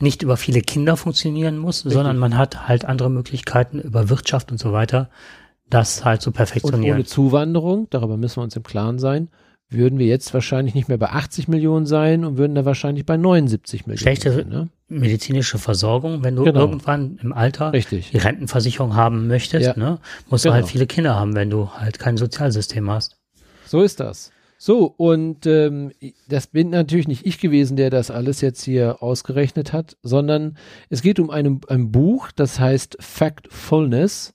nicht 0.00 0.22
über 0.22 0.36
viele 0.36 0.62
Kinder 0.62 0.96
funktionieren 0.96 1.58
muss, 1.58 1.84
Richtig. 1.84 1.92
sondern 1.92 2.18
man 2.18 2.36
hat 2.36 2.66
halt 2.66 2.84
andere 2.84 3.08
Möglichkeiten 3.08 3.78
über 3.78 4.08
Wirtschaft 4.10 4.50
und 4.50 4.58
so 4.58 4.72
weiter, 4.72 5.10
das 5.70 6.04
halt 6.04 6.22
zu 6.22 6.32
perfektionieren. 6.32 6.96
Und 6.96 7.02
ohne 7.02 7.04
Zuwanderung, 7.04 7.86
darüber 7.90 8.16
müssen 8.16 8.38
wir 8.38 8.42
uns 8.42 8.56
im 8.56 8.64
Klaren 8.64 8.98
sein, 8.98 9.28
würden 9.72 9.98
wir 9.98 10.06
jetzt 10.06 10.32
wahrscheinlich 10.34 10.74
nicht 10.74 10.88
mehr 10.88 10.98
bei 10.98 11.10
80 11.10 11.48
Millionen 11.48 11.86
sein 11.86 12.24
und 12.24 12.36
würden 12.36 12.54
da 12.54 12.64
wahrscheinlich 12.64 13.06
bei 13.06 13.16
79 13.16 13.86
Millionen 13.86 13.98
Schlechte 13.98 14.32
sein. 14.32 14.48
Ne? 14.48 14.68
medizinische 14.92 15.58
Versorgung, 15.58 16.22
wenn 16.22 16.36
du 16.36 16.44
genau. 16.44 16.60
irgendwann 16.60 17.18
im 17.22 17.32
Alter 17.32 17.72
Richtig. 17.72 18.10
die 18.10 18.18
Rentenversicherung 18.18 18.94
haben 18.94 19.26
möchtest, 19.26 19.66
ja. 19.66 19.76
ne, 19.76 19.98
musst 20.28 20.44
genau. 20.44 20.54
du 20.54 20.60
halt 20.60 20.70
viele 20.70 20.86
Kinder 20.86 21.14
haben, 21.16 21.34
wenn 21.34 21.50
du 21.50 21.70
halt 21.70 21.98
kein 21.98 22.16
Sozialsystem 22.16 22.90
hast. 22.90 23.16
So 23.66 23.82
ist 23.82 24.00
das. 24.00 24.30
So, 24.58 24.94
und 24.96 25.44
ähm, 25.46 25.90
das 26.28 26.46
bin 26.46 26.70
natürlich 26.70 27.08
nicht 27.08 27.26
ich 27.26 27.40
gewesen, 27.40 27.76
der 27.76 27.90
das 27.90 28.12
alles 28.12 28.40
jetzt 28.40 28.62
hier 28.62 29.02
ausgerechnet 29.02 29.72
hat, 29.72 29.96
sondern 30.02 30.56
es 30.88 31.02
geht 31.02 31.18
um 31.18 31.30
ein, 31.30 31.60
ein 31.66 31.90
Buch, 31.90 32.30
das 32.30 32.60
heißt 32.60 32.96
Factfulness 33.00 34.34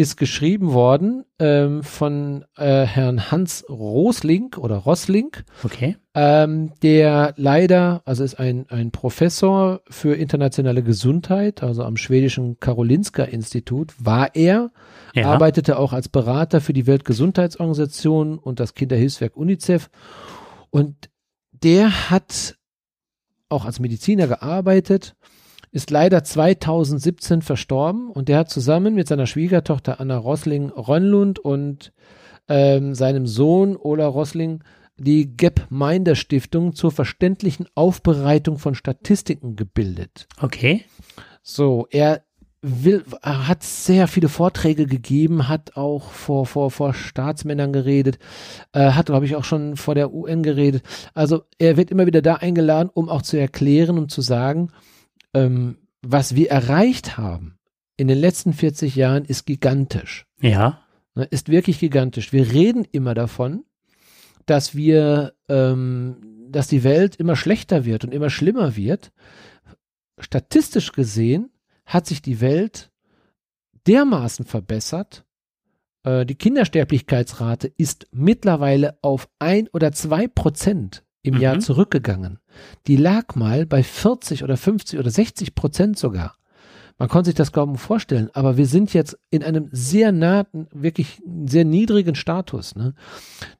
ist 0.00 0.16
geschrieben 0.16 0.72
worden 0.72 1.26
ähm, 1.38 1.82
von 1.82 2.46
äh, 2.56 2.84
Herrn 2.84 3.30
Hans 3.30 3.66
Rosling 3.68 4.54
oder 4.54 4.76
Rosling. 4.76 5.36
Okay. 5.62 5.98
Ähm, 6.14 6.72
der 6.82 7.34
leider, 7.36 8.00
also 8.06 8.24
ist 8.24 8.40
ein, 8.40 8.64
ein 8.70 8.92
Professor 8.92 9.82
für 9.90 10.14
internationale 10.14 10.82
Gesundheit, 10.82 11.62
also 11.62 11.84
am 11.84 11.98
schwedischen 11.98 12.58
Karolinska 12.60 13.24
Institut, 13.24 13.92
war 13.98 14.34
er, 14.34 14.70
ja. 15.14 15.26
arbeitete 15.30 15.78
auch 15.78 15.92
als 15.92 16.08
Berater 16.08 16.62
für 16.62 16.72
die 16.72 16.86
Weltgesundheitsorganisation 16.86 18.38
und 18.38 18.58
das 18.58 18.72
Kinderhilfswerk 18.72 19.36
UNICEF. 19.36 19.90
Und 20.70 21.10
der 21.52 22.08
hat 22.08 22.56
auch 23.50 23.66
als 23.66 23.80
Mediziner 23.80 24.28
gearbeitet 24.28 25.14
ist 25.72 25.90
leider 25.90 26.24
2017 26.24 27.42
verstorben 27.42 28.10
und 28.10 28.28
der 28.28 28.38
hat 28.38 28.50
zusammen 28.50 28.94
mit 28.94 29.08
seiner 29.08 29.26
Schwiegertochter 29.26 30.00
Anna 30.00 30.16
Rosling-Rönnlund 30.16 31.38
und 31.38 31.92
ähm, 32.48 32.94
seinem 32.94 33.26
Sohn 33.26 33.76
Ola 33.76 34.06
Rosling 34.06 34.64
die 34.96 35.34
Gap-Minder 35.36 36.14
Stiftung 36.14 36.74
zur 36.74 36.90
verständlichen 36.90 37.66
Aufbereitung 37.74 38.58
von 38.58 38.74
Statistiken 38.74 39.56
gebildet. 39.56 40.26
Okay. 40.40 40.84
So, 41.42 41.86
er 41.90 42.22
will, 42.60 43.04
er 43.22 43.48
hat 43.48 43.62
sehr 43.62 44.06
viele 44.08 44.28
Vorträge 44.28 44.86
gegeben, 44.86 45.48
hat 45.48 45.76
auch 45.76 46.10
vor, 46.10 46.44
vor, 46.44 46.70
vor 46.70 46.92
Staatsmännern 46.92 47.72
geredet, 47.72 48.18
äh, 48.72 48.90
hat, 48.90 49.06
glaube 49.06 49.24
ich, 49.24 49.36
auch 49.36 49.44
schon 49.44 49.76
vor 49.76 49.94
der 49.94 50.12
UN 50.12 50.42
geredet. 50.42 50.82
Also 51.14 51.44
er 51.58 51.76
wird 51.78 51.90
immer 51.90 52.06
wieder 52.06 52.20
da 52.20 52.34
eingeladen, 52.34 52.90
um 52.92 53.08
auch 53.08 53.22
zu 53.22 53.38
erklären 53.38 53.96
und 53.96 54.10
zu 54.10 54.20
sagen, 54.20 54.70
ähm, 55.34 55.78
was 56.02 56.34
wir 56.34 56.50
erreicht 56.50 57.16
haben 57.16 57.58
in 58.00 58.08
den 58.08 58.18
letzten 58.18 58.54
40 58.54 58.96
Jahren 58.96 59.26
ist 59.26 59.44
gigantisch. 59.44 60.24
Ja. 60.40 60.80
Ne, 61.14 61.24
ist 61.24 61.50
wirklich 61.50 61.78
gigantisch. 61.78 62.32
Wir 62.32 62.50
reden 62.50 62.86
immer 62.90 63.12
davon, 63.12 63.64
dass 64.46 64.74
wir, 64.74 65.34
ähm, 65.48 66.48
dass 66.48 66.66
die 66.66 66.82
Welt 66.82 67.16
immer 67.16 67.36
schlechter 67.36 67.84
wird 67.84 68.04
und 68.04 68.14
immer 68.14 68.30
schlimmer 68.30 68.74
wird. 68.74 69.12
Statistisch 70.18 70.92
gesehen 70.92 71.50
hat 71.84 72.06
sich 72.06 72.22
die 72.22 72.40
Welt 72.40 72.90
dermaßen 73.86 74.46
verbessert. 74.46 75.26
Äh, 76.02 76.24
die 76.24 76.36
Kindersterblichkeitsrate 76.36 77.70
ist 77.76 78.06
mittlerweile 78.12 78.98
auf 79.02 79.28
ein 79.38 79.68
oder 79.74 79.92
zwei 79.92 80.26
Prozent 80.26 81.04
im 81.22 81.34
mhm. 81.34 81.40
Jahr 81.40 81.60
zurückgegangen. 81.60 82.38
Die 82.86 82.96
lag 82.96 83.34
mal 83.34 83.66
bei 83.66 83.82
40 83.82 84.44
oder 84.44 84.56
50 84.56 84.98
oder 84.98 85.10
60 85.10 85.54
Prozent 85.54 85.98
sogar. 85.98 86.36
Man 87.00 87.08
konnte 87.08 87.28
sich 87.28 87.34
das 87.34 87.52
kaum 87.52 87.76
vorstellen, 87.76 88.28
aber 88.34 88.58
wir 88.58 88.66
sind 88.66 88.92
jetzt 88.92 89.18
in 89.30 89.42
einem 89.42 89.70
sehr 89.72 90.12
nahen, 90.12 90.68
wirklich 90.70 91.22
sehr 91.46 91.64
niedrigen 91.64 92.14
Status. 92.14 92.76
Ne? 92.76 92.92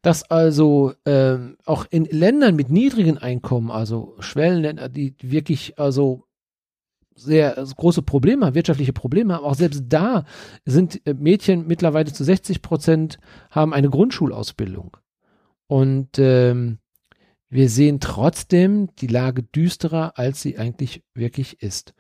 Dass 0.03 0.31
also 0.31 0.93
ähm, 1.07 1.57
auch 1.65 1.87
in 1.89 2.05
Ländern 2.05 2.55
mit 2.55 2.69
niedrigen 2.69 3.17
Einkommen, 3.17 3.71
also 3.71 4.15
Schwellenländer, 4.19 4.91
die 4.91 5.15
wirklich 5.23 5.79
also 5.79 6.25
sehr 7.15 7.55
große 7.55 8.03
Probleme 8.03 8.45
haben, 8.45 8.55
wirtschaftliche 8.55 8.93
Probleme 8.93 9.33
haben, 9.33 9.45
auch 9.45 9.55
selbst 9.55 9.85
da 9.89 10.27
sind 10.67 11.01
äh, 11.07 11.15
Mädchen 11.15 11.67
mittlerweile 11.67 12.13
zu 12.13 12.25
60 12.25 12.61
Prozent 12.61 13.19
haben 13.51 13.73
eine 13.73 13.89
Grundschulausbildung. 13.89 14.99
Und 15.67 16.19
ähm, 16.19 16.80
wir 17.51 17.69
sehen 17.69 17.99
trotzdem 18.01 18.89
die 19.01 19.09
Lage 19.09 19.43
düsterer, 19.43 20.13
als 20.17 20.41
sie 20.41 20.57
eigentlich 20.57 21.03
wirklich 21.15 21.61
ist. 21.63 21.95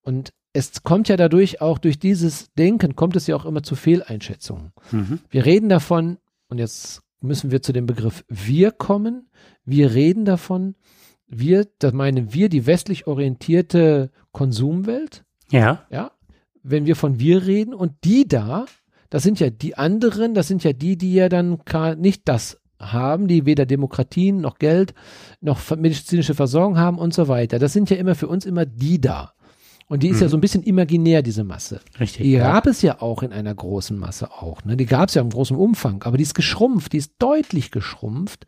Und 0.00 0.32
es 0.54 0.82
kommt 0.82 1.08
ja 1.08 1.16
dadurch 1.16 1.60
auch 1.60 1.78
durch 1.78 1.98
dieses 1.98 2.52
Denken, 2.54 2.96
kommt 2.96 3.14
es 3.16 3.26
ja 3.26 3.36
auch 3.36 3.44
immer 3.44 3.62
zu 3.62 3.76
Fehleinschätzungen. 3.76 4.72
Mhm. 4.90 5.20
Wir 5.28 5.44
reden 5.44 5.68
davon, 5.68 6.18
und 6.48 6.58
jetzt 6.58 7.02
müssen 7.20 7.50
wir 7.50 7.60
zu 7.60 7.72
dem 7.72 7.86
Begriff 7.86 8.24
wir 8.28 8.70
kommen. 8.70 9.28
Wir 9.64 9.94
reden 9.94 10.24
davon, 10.24 10.74
wir, 11.26 11.66
das 11.78 11.92
meinen 11.92 12.32
wir, 12.32 12.48
die 12.48 12.66
westlich 12.66 13.06
orientierte 13.06 14.10
Konsumwelt. 14.32 15.24
Ja. 15.50 15.86
Ja. 15.90 16.12
Wenn 16.62 16.86
wir 16.86 16.96
von 16.96 17.18
wir 17.18 17.46
reden 17.46 17.74
und 17.74 17.92
die 18.04 18.26
da, 18.26 18.66
das 19.10 19.22
sind 19.22 19.40
ja 19.40 19.50
die 19.50 19.76
anderen, 19.76 20.34
das 20.34 20.48
sind 20.48 20.64
ja 20.64 20.72
die, 20.72 20.96
die 20.96 21.14
ja 21.14 21.28
dann 21.28 21.60
nicht 21.98 22.22
das 22.26 22.60
haben, 22.92 23.28
die 23.28 23.46
weder 23.46 23.66
Demokratien 23.66 24.40
noch 24.40 24.58
Geld 24.58 24.94
noch 25.40 25.58
medizinische 25.76 26.34
Versorgung 26.34 26.78
haben 26.78 26.98
und 26.98 27.14
so 27.14 27.28
weiter. 27.28 27.58
Das 27.58 27.72
sind 27.72 27.90
ja 27.90 27.96
immer 27.96 28.14
für 28.14 28.28
uns 28.28 28.44
immer 28.44 28.66
die 28.66 29.00
da. 29.00 29.32
Und 29.86 30.02
die 30.02 30.08
ist 30.08 30.16
mhm. 30.16 30.22
ja 30.22 30.28
so 30.28 30.36
ein 30.36 30.40
bisschen 30.40 30.62
imaginär, 30.62 31.22
diese 31.22 31.44
Masse. 31.44 31.80
Richtig. 32.00 32.22
Die 32.22 32.32
ja. 32.32 32.52
gab 32.52 32.66
es 32.66 32.80
ja 32.82 33.02
auch 33.02 33.22
in 33.22 33.32
einer 33.32 33.54
großen 33.54 33.98
Masse 33.98 34.30
auch. 34.32 34.64
Ne? 34.64 34.76
Die 34.76 34.86
gab 34.86 35.08
es 35.08 35.14
ja 35.14 35.22
im 35.22 35.30
großen 35.30 35.56
Umfang, 35.56 36.02
aber 36.04 36.16
die 36.16 36.22
ist 36.22 36.34
geschrumpft, 36.34 36.92
die 36.92 36.98
ist 36.98 37.12
deutlich 37.18 37.70
geschrumpft. 37.70 38.46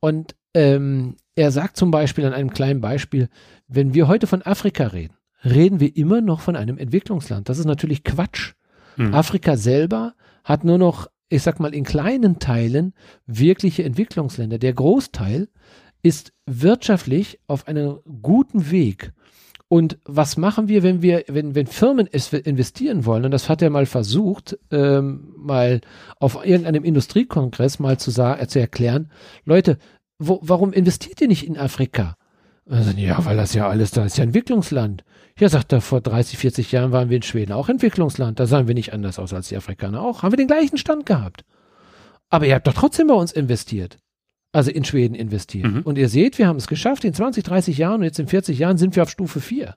Und 0.00 0.34
ähm, 0.54 1.16
er 1.36 1.50
sagt 1.50 1.76
zum 1.76 1.90
Beispiel 1.90 2.24
an 2.24 2.32
einem 2.32 2.50
kleinen 2.50 2.80
Beispiel, 2.80 3.28
wenn 3.68 3.92
wir 3.94 4.08
heute 4.08 4.26
von 4.26 4.42
Afrika 4.42 4.86
reden, 4.86 5.14
reden 5.44 5.80
wir 5.80 5.94
immer 5.96 6.20
noch 6.20 6.40
von 6.40 6.56
einem 6.56 6.78
Entwicklungsland. 6.78 7.48
Das 7.48 7.58
ist 7.58 7.66
natürlich 7.66 8.04
Quatsch. 8.04 8.54
Mhm. 8.96 9.12
Afrika 9.12 9.56
selber 9.56 10.14
hat 10.44 10.64
nur 10.64 10.78
noch, 10.78 11.08
ich 11.28 11.42
sag 11.42 11.60
mal, 11.60 11.74
in 11.74 11.84
kleinen 11.84 12.38
Teilen 12.38 12.94
wirkliche 13.26 13.84
Entwicklungsländer. 13.84 14.58
Der 14.58 14.72
Großteil 14.72 15.48
ist 16.02 16.32
wirtschaftlich 16.46 17.40
auf 17.46 17.66
einem 17.66 17.98
guten 18.22 18.70
Weg. 18.70 19.12
Und 19.68 19.98
was 20.04 20.36
machen 20.36 20.68
wir, 20.68 20.82
wenn 20.82 21.02
wir, 21.02 21.24
wenn, 21.26 21.54
wenn 21.54 21.66
Firmen 21.66 22.08
es 22.12 22.32
investieren 22.32 23.06
wollen? 23.06 23.24
Und 23.24 23.30
das 23.30 23.48
hat 23.48 23.62
er 23.62 23.70
mal 23.70 23.86
versucht, 23.86 24.58
ähm, 24.70 25.32
mal 25.36 25.80
auf 26.20 26.44
irgendeinem 26.44 26.84
Industriekongress 26.84 27.78
mal 27.78 27.98
zu, 27.98 28.10
sagen, 28.10 28.46
zu 28.48 28.60
erklären, 28.60 29.10
Leute, 29.44 29.78
wo, 30.18 30.38
warum 30.42 30.72
investiert 30.72 31.20
ihr 31.20 31.28
nicht 31.28 31.46
in 31.46 31.58
Afrika? 31.58 32.16
Also, 32.68 32.92
ja, 32.92 33.24
weil 33.24 33.36
das 33.36 33.54
ja 33.54 33.68
alles, 33.68 33.90
da 33.90 34.04
ist 34.04 34.16
ja 34.16 34.24
Entwicklungsland. 34.24 35.04
Ja, 35.38 35.48
sagt 35.48 35.72
er, 35.72 35.80
vor 35.80 36.00
30, 36.00 36.38
40 36.38 36.72
Jahren 36.72 36.92
waren 36.92 37.10
wir 37.10 37.16
in 37.16 37.22
Schweden 37.22 37.52
auch 37.52 37.68
Entwicklungsland. 37.68 38.40
Da 38.40 38.46
sahen 38.46 38.68
wir 38.68 38.74
nicht 38.74 38.92
anders 38.92 39.18
aus 39.18 39.34
als 39.34 39.48
die 39.48 39.56
Afrikaner 39.56 40.00
auch. 40.00 40.22
Haben 40.22 40.32
wir 40.32 40.36
den 40.36 40.46
gleichen 40.46 40.78
Stand 40.78 41.06
gehabt. 41.06 41.44
Aber 42.30 42.46
ihr 42.46 42.54
habt 42.54 42.66
doch 42.66 42.74
trotzdem 42.74 43.08
bei 43.08 43.14
uns 43.14 43.32
investiert 43.32 43.98
also 44.54 44.70
in 44.70 44.84
Schweden 44.84 45.14
investiert. 45.14 45.66
Mhm. 45.66 45.82
Und 45.82 45.98
ihr 45.98 46.08
seht, 46.08 46.38
wir 46.38 46.46
haben 46.46 46.56
es 46.56 46.68
geschafft. 46.68 47.04
In 47.04 47.12
20, 47.12 47.44
30 47.44 47.76
Jahren 47.76 47.96
und 47.96 48.04
jetzt 48.04 48.20
in 48.20 48.28
40 48.28 48.58
Jahren 48.58 48.78
sind 48.78 48.94
wir 48.94 49.02
auf 49.02 49.10
Stufe 49.10 49.40
4. 49.40 49.74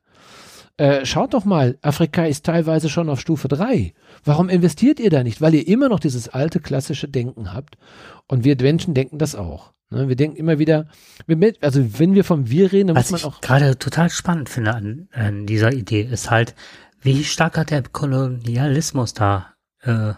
Äh, 0.77 1.05
schaut 1.05 1.33
doch 1.33 1.45
mal, 1.45 1.79
Afrika 1.81 2.25
ist 2.25 2.45
teilweise 2.45 2.87
schon 2.87 3.09
auf 3.09 3.19
Stufe 3.19 3.47
3. 3.47 3.93
Warum 4.23 4.49
investiert 4.49 4.99
ihr 4.99 5.09
da 5.09 5.23
nicht? 5.23 5.41
Weil 5.41 5.55
ihr 5.55 5.67
immer 5.67 5.89
noch 5.89 5.99
dieses 5.99 6.29
alte 6.29 6.59
klassische 6.59 7.07
Denken 7.07 7.53
habt. 7.53 7.77
Und 8.27 8.43
wir 8.43 8.55
Menschen 8.61 8.93
denken 8.93 9.17
das 9.17 9.35
auch. 9.35 9.73
Ne? 9.89 10.07
Wir 10.07 10.15
denken 10.15 10.37
immer 10.37 10.59
wieder, 10.59 10.87
also 11.61 11.99
wenn 11.99 12.13
wir 12.13 12.23
vom 12.23 12.49
Wir 12.49 12.71
reden, 12.71 12.87
dann 12.87 12.97
Was 12.97 13.11
muss 13.11 13.23
man 13.23 13.33
auch. 13.33 13.41
gerade 13.41 13.77
total 13.77 14.09
spannend 14.09 14.49
finde 14.49 14.73
an, 14.73 15.09
an, 15.11 15.45
dieser 15.45 15.73
Idee, 15.73 16.01
ist 16.01 16.29
halt, 16.29 16.55
wie 17.01 17.23
stark 17.23 17.57
hat 17.57 17.71
der 17.71 17.83
Kolonialismus 17.83 19.13
da 19.13 19.53
äh, 19.81 20.13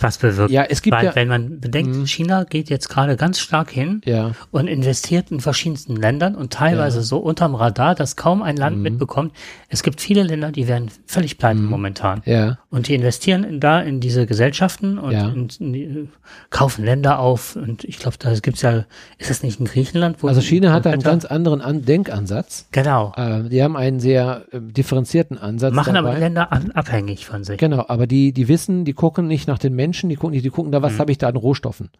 was 0.00 0.18
bewirkt. 0.18 0.50
Ja, 0.50 0.64
es 0.64 0.82
gibt 0.82 0.96
Weil, 0.96 1.06
ja, 1.06 1.14
wenn 1.14 1.28
man 1.28 1.60
bedenkt, 1.60 1.94
mh. 1.94 2.06
China 2.06 2.44
geht 2.44 2.68
jetzt 2.68 2.88
gerade 2.88 3.16
ganz 3.16 3.38
stark 3.38 3.70
hin 3.70 4.00
ja. 4.04 4.32
und 4.50 4.66
investiert 4.66 5.30
in 5.30 5.40
verschiedensten 5.40 5.96
Ländern 5.96 6.34
und 6.34 6.52
teilweise 6.52 6.98
ja. 6.98 7.02
so 7.02 7.18
unterm 7.18 7.54
Radar, 7.54 7.94
dass 7.94 8.16
kaum 8.16 8.42
ein 8.42 8.56
Land 8.56 8.76
mhm. 8.76 8.82
mitbekommt. 8.82 9.32
Es 9.68 9.82
gibt 9.82 10.00
viele 10.00 10.22
Länder, 10.22 10.50
die 10.52 10.68
werden 10.68 10.90
völlig 11.06 11.38
pleite 11.38 11.60
mhm. 11.60 11.68
momentan. 11.68 12.22
Ja. 12.24 12.58
Und 12.70 12.88
die 12.88 12.94
investieren 12.94 13.44
in, 13.44 13.60
da 13.60 13.80
in 13.80 14.00
diese 14.00 14.26
Gesellschaften 14.26 14.98
und 14.98 15.12
ja. 15.12 15.28
in, 15.28 15.48
in 15.60 16.08
kaufen 16.50 16.84
Länder 16.84 17.20
auf. 17.20 17.56
Und 17.56 17.84
ich 17.84 17.98
glaube, 17.98 18.16
da 18.18 18.34
gibt's 18.34 18.62
ja, 18.62 18.84
ist 19.18 19.30
das 19.30 19.42
nicht 19.42 19.60
in 19.60 19.66
Griechenland? 19.66 20.22
also 20.22 20.40
China 20.40 20.72
hat 20.72 20.86
einen 20.86 21.02
ganz 21.02 21.24
anderen 21.24 21.60
An 21.60 21.84
Denkansatz. 21.84 22.66
Genau. 22.72 23.12
Äh, 23.16 23.48
die 23.48 23.62
haben 23.62 23.76
einen 23.76 24.00
sehr 24.00 24.44
äh, 24.50 24.60
differenzierten 24.60 25.38
Ansatz. 25.38 25.72
Machen 25.72 25.94
dabei. 25.94 26.10
aber 26.10 26.18
Länder 26.18 26.52
an, 26.52 26.72
abhängig 26.72 27.26
von 27.26 27.44
sich. 27.44 27.58
Genau, 27.58 27.84
aber 27.88 28.06
die, 28.06 28.32
die 28.32 28.48
wissen, 28.48 28.84
die 28.84 28.92
gucken 28.92 29.28
nicht 29.28 29.46
nach 29.46 29.58
den 29.58 29.74
Menschen 29.74 29.83
Menschen, 29.84 30.08
die 30.08 30.16
gucken, 30.16 30.40
die 30.40 30.48
gucken 30.48 30.72
da, 30.72 30.80
was 30.80 30.94
mhm. 30.94 30.98
habe 31.00 31.12
ich 31.12 31.18
da 31.18 31.28
an 31.28 31.36
Rohstoffen? 31.36 31.90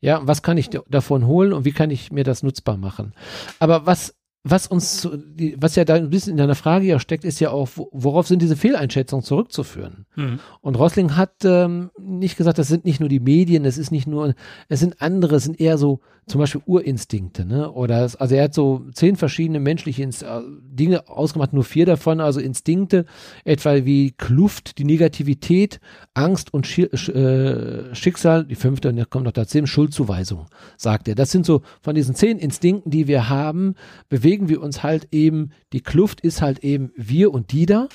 Ja, 0.00 0.20
was 0.24 0.42
kann 0.42 0.56
ich 0.56 0.70
davon 0.88 1.26
holen 1.26 1.52
und 1.52 1.64
wie 1.66 1.72
kann 1.72 1.90
ich 1.90 2.10
mir 2.10 2.24
das 2.24 2.42
nutzbar 2.42 2.78
machen? 2.78 3.12
Aber 3.58 3.86
was 3.86 4.14
was 4.46 4.66
uns, 4.66 5.08
was 5.56 5.74
ja 5.74 5.86
da 5.86 5.94
ein 5.94 6.10
bisschen 6.10 6.32
in 6.32 6.36
deiner 6.36 6.54
Frage 6.54 6.84
ja 6.84 7.00
steckt, 7.00 7.24
ist 7.24 7.40
ja 7.40 7.50
auch, 7.50 7.68
worauf 7.74 8.26
sind 8.26 8.42
diese 8.42 8.56
Fehleinschätzungen 8.56 9.24
zurückzuführen? 9.24 10.04
Mhm. 10.16 10.38
Und 10.60 10.78
Rosling 10.78 11.16
hat 11.16 11.32
ähm, 11.44 11.90
nicht 11.98 12.36
gesagt, 12.36 12.58
das 12.58 12.68
sind 12.68 12.84
nicht 12.84 13.00
nur 13.00 13.08
die 13.08 13.20
Medien, 13.20 13.64
es 13.64 13.78
ist 13.78 13.90
nicht 13.90 14.06
nur, 14.06 14.34
es 14.68 14.80
sind 14.80 15.00
andere, 15.00 15.36
es 15.36 15.44
sind 15.44 15.58
eher 15.58 15.78
so 15.78 16.00
zum 16.26 16.40
Beispiel 16.40 16.62
Urinstinkte, 16.64 17.44
ne? 17.44 17.70
Oder 17.70 18.04
es, 18.04 18.16
also 18.16 18.34
er 18.34 18.44
hat 18.44 18.54
so 18.54 18.82
zehn 18.92 19.16
verschiedene 19.16 19.60
menschliche 19.60 20.02
Inst 20.02 20.22
äh, 20.22 20.40
Dinge 20.62 21.08
ausgemacht, 21.08 21.52
nur 21.52 21.64
vier 21.64 21.86
davon, 21.86 22.20
also 22.20 22.40
Instinkte, 22.40 23.04
etwa 23.44 23.84
wie 23.84 24.12
Kluft, 24.12 24.78
die 24.78 24.84
Negativität, 24.84 25.80
Angst 26.14 26.52
und 26.54 26.66
Schi 26.66 26.84
äh, 26.84 27.94
Schicksal, 27.94 28.44
die 28.44 28.54
fünfte, 28.54 28.88
und 28.88 28.96
da 28.96 29.04
kommt 29.04 29.24
noch 29.24 29.32
dazu, 29.32 29.64
Schuldzuweisung, 29.66 30.46
sagt 30.76 31.08
er. 31.08 31.14
Das 31.14 31.30
sind 31.30 31.44
so 31.44 31.62
von 31.82 31.94
diesen 31.94 32.14
zehn 32.14 32.38
Instinkten, 32.38 32.90
die 32.90 33.06
wir 33.06 33.28
haben, 33.28 33.74
bewegen 34.08 34.33
bewegen 34.34 34.48
wir 34.48 34.62
uns 34.62 34.82
halt 34.82 35.08
eben, 35.12 35.50
die 35.72 35.80
Kluft 35.80 36.20
ist 36.20 36.42
halt 36.42 36.58
eben 36.60 36.90
wir 36.96 37.32
und 37.32 37.52
die 37.52 37.66
da, 37.66 37.88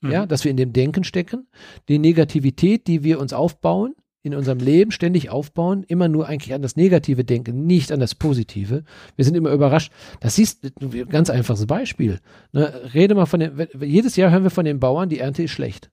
mhm. 0.00 0.10
ja, 0.10 0.26
dass 0.26 0.44
wir 0.44 0.50
in 0.50 0.56
dem 0.56 0.72
Denken 0.72 1.04
stecken, 1.04 1.46
die 1.88 1.98
Negativität, 1.98 2.86
die 2.86 3.04
wir 3.04 3.20
uns 3.20 3.32
aufbauen, 3.32 3.94
in 4.22 4.34
unserem 4.34 4.58
Leben 4.58 4.90
ständig 4.90 5.28
aufbauen, 5.28 5.84
immer 5.86 6.08
nur 6.08 6.26
eigentlich 6.26 6.54
an 6.54 6.62
das 6.62 6.76
Negative 6.76 7.24
denken, 7.24 7.66
nicht 7.66 7.92
an 7.92 8.00
das 8.00 8.14
Positive. 8.14 8.84
Wir 9.16 9.24
sind 9.26 9.36
immer 9.36 9.50
überrascht. 9.50 9.92
Das 10.20 10.36
siehst 10.36 10.64
du, 10.64 11.04
ganz 11.04 11.28
einfaches 11.28 11.66
Beispiel. 11.66 12.20
Ne, 12.52 12.90
rede 12.94 13.14
mal 13.14 13.26
von 13.26 13.40
den, 13.40 13.68
jedes 13.80 14.16
Jahr 14.16 14.30
hören 14.30 14.44
wir 14.44 14.50
von 14.50 14.64
den 14.64 14.80
Bauern, 14.80 15.10
die 15.10 15.18
Ernte 15.18 15.42
ist 15.42 15.50
schlecht. 15.50 15.90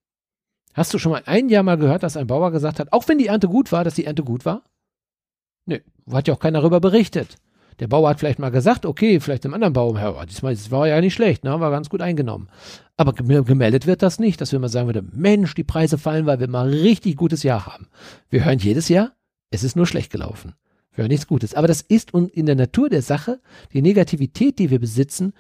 Hast 0.73 0.93
du 0.93 0.97
schon 0.97 1.11
mal 1.11 1.23
ein 1.26 1.49
Jahr 1.49 1.63
mal 1.63 1.77
gehört, 1.77 2.03
dass 2.03 2.15
ein 2.15 2.27
Bauer 2.27 2.51
gesagt 2.51 2.80
hat, 2.80 2.93
auch 2.93 3.09
wenn 3.09 3.18
die 3.18 3.27
Ernte 3.27 3.49
gut 3.49 3.73
war, 3.73 3.84
dass 3.84 3.95
die 3.95 4.05
Ernte 4.05 4.23
gut 4.23 4.45
war? 4.45 4.63
Nö, 5.65 5.80
hat 6.09 6.30
ja 6.30 6.34
auch 6.34 6.39
keiner 6.39 6.61
darüber 6.61 6.80
berichtet. 6.80 7.35
Der 7.81 7.87
Bauer 7.87 8.09
hat 8.09 8.19
vielleicht 8.19 8.37
mal 8.37 8.51
gesagt, 8.51 8.85
okay, 8.85 9.19
vielleicht 9.19 9.43
im 9.43 9.55
anderen 9.55 9.73
Baum, 9.73 9.97
ja, 9.97 10.23
diesmal 10.27 10.53
das 10.53 10.69
war 10.69 10.87
ja 10.87 11.01
nicht 11.01 11.15
schlecht, 11.15 11.43
ne, 11.43 11.59
war 11.59 11.71
ganz 11.71 11.89
gut 11.89 11.99
eingenommen. 11.99 12.47
Aber 12.95 13.11
gemeldet 13.11 13.87
wird 13.87 14.03
das 14.03 14.19
nicht, 14.19 14.39
dass 14.39 14.51
wir 14.51 14.59
mal 14.59 14.69
sagen 14.69 14.87
würden, 14.87 15.11
Mensch, 15.15 15.55
die 15.55 15.63
Preise 15.63 15.97
fallen, 15.97 16.27
weil 16.27 16.39
wir 16.39 16.47
mal 16.47 16.69
richtig 16.69 17.15
gutes 17.17 17.41
Jahr 17.41 17.65
haben. 17.65 17.87
Wir 18.29 18.45
hören 18.45 18.59
jedes 18.59 18.87
Jahr, 18.87 19.13
es 19.49 19.63
ist 19.63 19.75
nur 19.75 19.87
schlecht 19.87 20.11
gelaufen. 20.11 20.53
Wir 20.93 21.03
hören 21.03 21.09
nichts 21.09 21.25
Gutes. 21.25 21.55
Aber 21.55 21.67
das 21.67 21.81
ist 21.81 22.11
in 22.11 22.45
der 22.45 22.55
Natur 22.55 22.87
der 22.87 23.01
Sache, 23.01 23.39
die 23.73 23.81
Negativität, 23.81 24.59
die 24.59 24.69
wir 24.69 24.79
besitzen, 24.79 25.33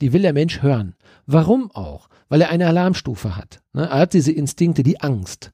die 0.00 0.14
will 0.14 0.22
der 0.22 0.32
Mensch 0.32 0.62
hören. 0.62 0.94
Warum 1.26 1.70
auch? 1.72 2.08
Weil 2.30 2.40
er 2.40 2.48
eine 2.48 2.68
Alarmstufe 2.68 3.36
hat. 3.36 3.60
Ne? 3.74 3.82
Er 3.82 3.98
hat 3.98 4.14
diese 4.14 4.32
Instinkte, 4.32 4.82
die 4.82 5.02
Angst. 5.02 5.52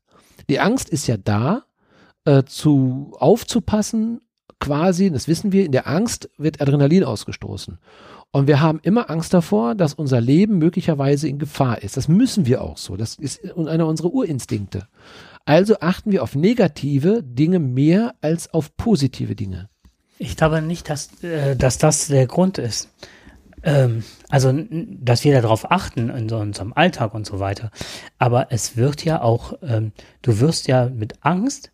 Die 0.49 0.61
Angst 0.61 0.89
ist 0.89 1.09
ja 1.09 1.17
da, 1.17 1.65
äh, 2.25 2.45
zu 2.45 3.13
aufzupassen 3.19 4.21
quasi, 4.63 5.11
das 5.11 5.27
wissen 5.29 5.53
wir, 5.53 5.67
in 5.67 5.73
der 5.73 5.89
Angst 5.89 6.31
wird 6.39 6.61
Adrenalin 6.61 7.05
ausgestoßen. 7.05 7.79
Und 8.31 8.47
wir 8.47 8.61
haben 8.61 8.81
immer 8.83 9.11
Angst 9.11 9.35
davor, 9.35 9.75
dass 9.75 9.93
unser 9.93 10.21
Leben 10.21 10.57
möglicherweise 10.57 11.29
in 11.29 11.39
Gefahr 11.39 11.83
ist. 11.83 11.97
Das 11.97 12.09
müssen 12.09 12.47
wir 12.47 12.63
auch 12.63 12.79
so. 12.79 12.97
Das 12.97 13.17
ist 13.17 13.45
einer 13.59 13.87
unserer 13.87 14.15
Urinstinkte. 14.15 14.87
Also 15.45 15.81
achten 15.81 16.13
wir 16.13 16.23
auf 16.23 16.37
negative 16.37 17.23
Dinge 17.23 17.59
mehr 17.59 18.15
als 18.21 18.55
auf 18.55 18.77
positive 18.77 19.35
Dinge. 19.35 19.69
Ich 20.19 20.37
glaube 20.37 20.63
nicht, 20.63 20.89
dass, 20.89 21.23
äh, 21.25 21.57
dass 21.57 21.79
das 21.79 22.07
der 22.07 22.27
Grund 22.29 22.57
ist. 22.57 22.89
Ähm, 23.65 24.05
also, 24.31 24.53
dass 24.71 25.25
wir 25.25 25.43
darauf 25.43 25.71
achten 25.71 26.09
in 26.09 26.29
so 26.29 26.39
unserem 26.39 26.73
Alltag 26.73 27.15
und 27.15 27.27
so 27.27 27.41
weiter. 27.41 27.73
Aber 28.19 28.47
es 28.51 28.77
wird 28.77 29.05
ja 29.05 29.21
auch, 29.23 29.55
ähm, 29.63 29.93
du 30.23 30.39
wirst 30.39 30.69
ja 30.69 30.89
mit 30.89 31.25
Angst, 31.25 31.73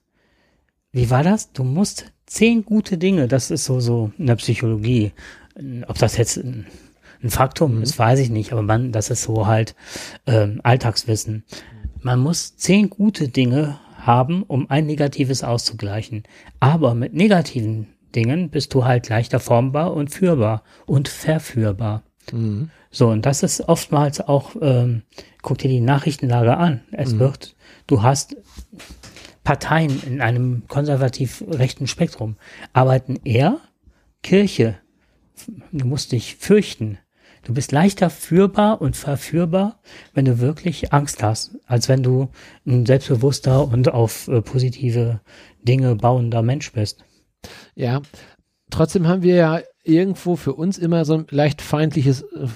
wie 0.90 1.10
war 1.10 1.22
das? 1.22 1.52
Du 1.52 1.64
musst 1.64 2.06
zehn 2.28 2.64
gute 2.64 2.98
Dinge, 2.98 3.26
das 3.26 3.50
ist 3.50 3.64
so, 3.64 3.80
so 3.80 4.12
in 4.18 4.26
der 4.26 4.36
Psychologie. 4.36 5.12
Ob 5.88 5.98
das 5.98 6.16
jetzt 6.16 6.36
ein, 6.36 6.66
ein 7.22 7.30
Faktum 7.30 7.76
mhm. 7.76 7.82
ist, 7.82 7.98
weiß 7.98 8.20
ich 8.20 8.30
nicht, 8.30 8.52
aber 8.52 8.62
man, 8.62 8.92
das 8.92 9.10
ist 9.10 9.22
so 9.22 9.46
halt 9.46 9.74
ähm, 10.26 10.60
Alltagswissen. 10.62 11.44
Man 12.00 12.20
muss 12.20 12.56
zehn 12.56 12.90
gute 12.90 13.28
Dinge 13.28 13.80
haben, 13.98 14.44
um 14.44 14.70
ein 14.70 14.86
negatives 14.86 15.42
auszugleichen. 15.42 16.22
Aber 16.60 16.94
mit 16.94 17.14
negativen 17.14 17.88
Dingen 18.14 18.50
bist 18.50 18.72
du 18.74 18.84
halt 18.84 19.08
leichter 19.08 19.40
formbar 19.40 19.92
und 19.92 20.10
führbar 20.10 20.62
und 20.86 21.08
verführbar. 21.08 22.02
Mhm. 22.32 22.70
So, 22.90 23.08
und 23.08 23.26
das 23.26 23.42
ist 23.42 23.68
oftmals 23.68 24.20
auch, 24.20 24.52
ähm, 24.60 25.02
guck 25.42 25.58
dir 25.58 25.68
die 25.68 25.80
Nachrichtenlage 25.80 26.56
an. 26.56 26.82
Es 26.92 27.14
mhm. 27.14 27.18
wird, 27.18 27.56
du 27.86 28.02
hast 28.02 28.36
Parteien 29.44 30.02
in 30.04 30.20
einem 30.20 30.64
konservativ 30.68 31.42
rechten 31.48 31.86
Spektrum, 31.86 32.36
arbeiten 32.72 33.18
eher 33.24 33.58
Kirche. 34.22 34.78
Du 35.72 35.86
musst 35.86 36.12
dich 36.12 36.36
fürchten. 36.36 36.98
Du 37.44 37.54
bist 37.54 37.72
leichter 37.72 38.10
führbar 38.10 38.82
und 38.82 38.96
verführbar, 38.96 39.80
wenn 40.12 40.24
du 40.24 40.38
wirklich 40.38 40.92
Angst 40.92 41.22
hast, 41.22 41.56
als 41.66 41.88
wenn 41.88 42.02
du 42.02 42.28
ein 42.66 42.84
selbstbewusster 42.84 43.66
und 43.66 43.92
auf 43.92 44.28
äh, 44.28 44.42
positive 44.42 45.20
Dinge 45.62 45.94
bauender 45.94 46.42
Mensch 46.42 46.72
bist. 46.72 47.04
Ja, 47.74 48.02
trotzdem 48.70 49.06
haben 49.06 49.22
wir 49.22 49.34
ja 49.34 49.60
irgendwo 49.88 50.36
für 50.36 50.54
uns 50.54 50.78
immer 50.78 51.04
so 51.04 51.14
ein 51.14 51.26
leicht 51.30 51.62
feindliches, 51.62 52.22
äh, 52.22 52.46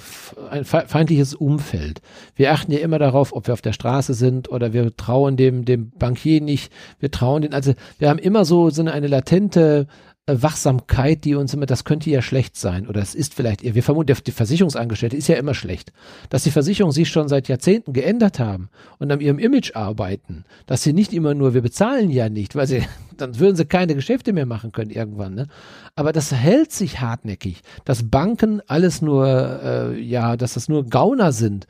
ein 0.51 0.65
feindliches 0.65 1.35
Umfeld. 1.35 2.01
Wir 2.37 2.53
achten 2.53 2.73
ja 2.73 2.79
immer 2.79 2.99
darauf, 2.99 3.33
ob 3.33 3.47
wir 3.47 3.55
auf 3.55 3.63
der 3.63 3.73
Straße 3.73 4.15
sind 4.15 4.51
oder 4.51 4.73
wir 4.73 4.95
trauen 4.97 5.37
dem, 5.37 5.65
dem 5.65 5.91
Bankier 5.91 6.41
nicht. 6.41 6.73
Wir 7.01 7.11
trauen 7.11 7.43
den, 7.43 7.55
also 7.55 7.73
wir 7.99 8.09
haben 8.11 8.19
immer 8.19 8.45
so, 8.45 8.71
so 8.71 8.83
eine 8.83 9.07
latente 9.07 9.87
äh, 10.27 10.37
Wachsamkeit, 10.41 11.25
die 11.25 11.35
uns 11.35 11.53
immer, 11.53 11.67
das 11.67 11.85
könnte 11.85 12.09
ja 12.09 12.23
schlecht 12.23 12.57
sein 12.57 12.87
oder 12.87 13.01
es 13.01 13.15
ist 13.15 13.35
vielleicht, 13.35 13.63
wir 13.63 13.83
vermuten, 13.83 14.17
die 14.25 14.31
Versicherungsangestellte 14.31 15.17
ist 15.17 15.27
ja 15.27 15.35
immer 15.37 15.55
schlecht. 15.55 15.93
Dass 16.29 16.45
die 16.45 16.53
Versicherungen 16.53 16.93
sich 16.93 17.09
schon 17.09 17.29
seit 17.29 17.49
Jahrzehnten 17.49 17.93
geändert 17.93 18.39
haben 18.39 18.69
und 18.99 19.11
an 19.11 19.21
ihrem 19.21 19.41
Image 19.41 19.75
arbeiten, 19.75 20.45
dass 20.67 20.85
sie 20.85 20.93
nicht 20.93 21.13
immer 21.13 21.35
nur, 21.35 21.55
wir 21.55 21.63
bezahlen 21.63 22.11
ja 22.11 22.29
nicht, 22.29 22.55
weil 22.55 22.69
sie, 22.69 22.83
dann 23.23 23.39
würden 23.39 23.57
sie 23.57 23.65
keine 23.65 23.95
Geschäfte 23.95 24.33
mehr 24.33 24.47
machen 24.47 24.73
können 24.73 24.91
irgendwann, 24.91 25.35
ne? 25.35 25.47
Aber 25.95 26.13
das 26.13 26.33
hält 26.33 26.73
sich 26.73 27.01
hartnäckig, 27.01 27.63
dass 27.85 28.11
Banken 28.11 28.61
alles 28.67 29.03
nur, 29.03 29.27
äh, 29.63 30.01
ja, 30.01 30.37
dass 30.37 30.55
das 30.55 30.69
nur 30.69 30.85
Gauner 30.85 31.33
sind. 31.33 31.67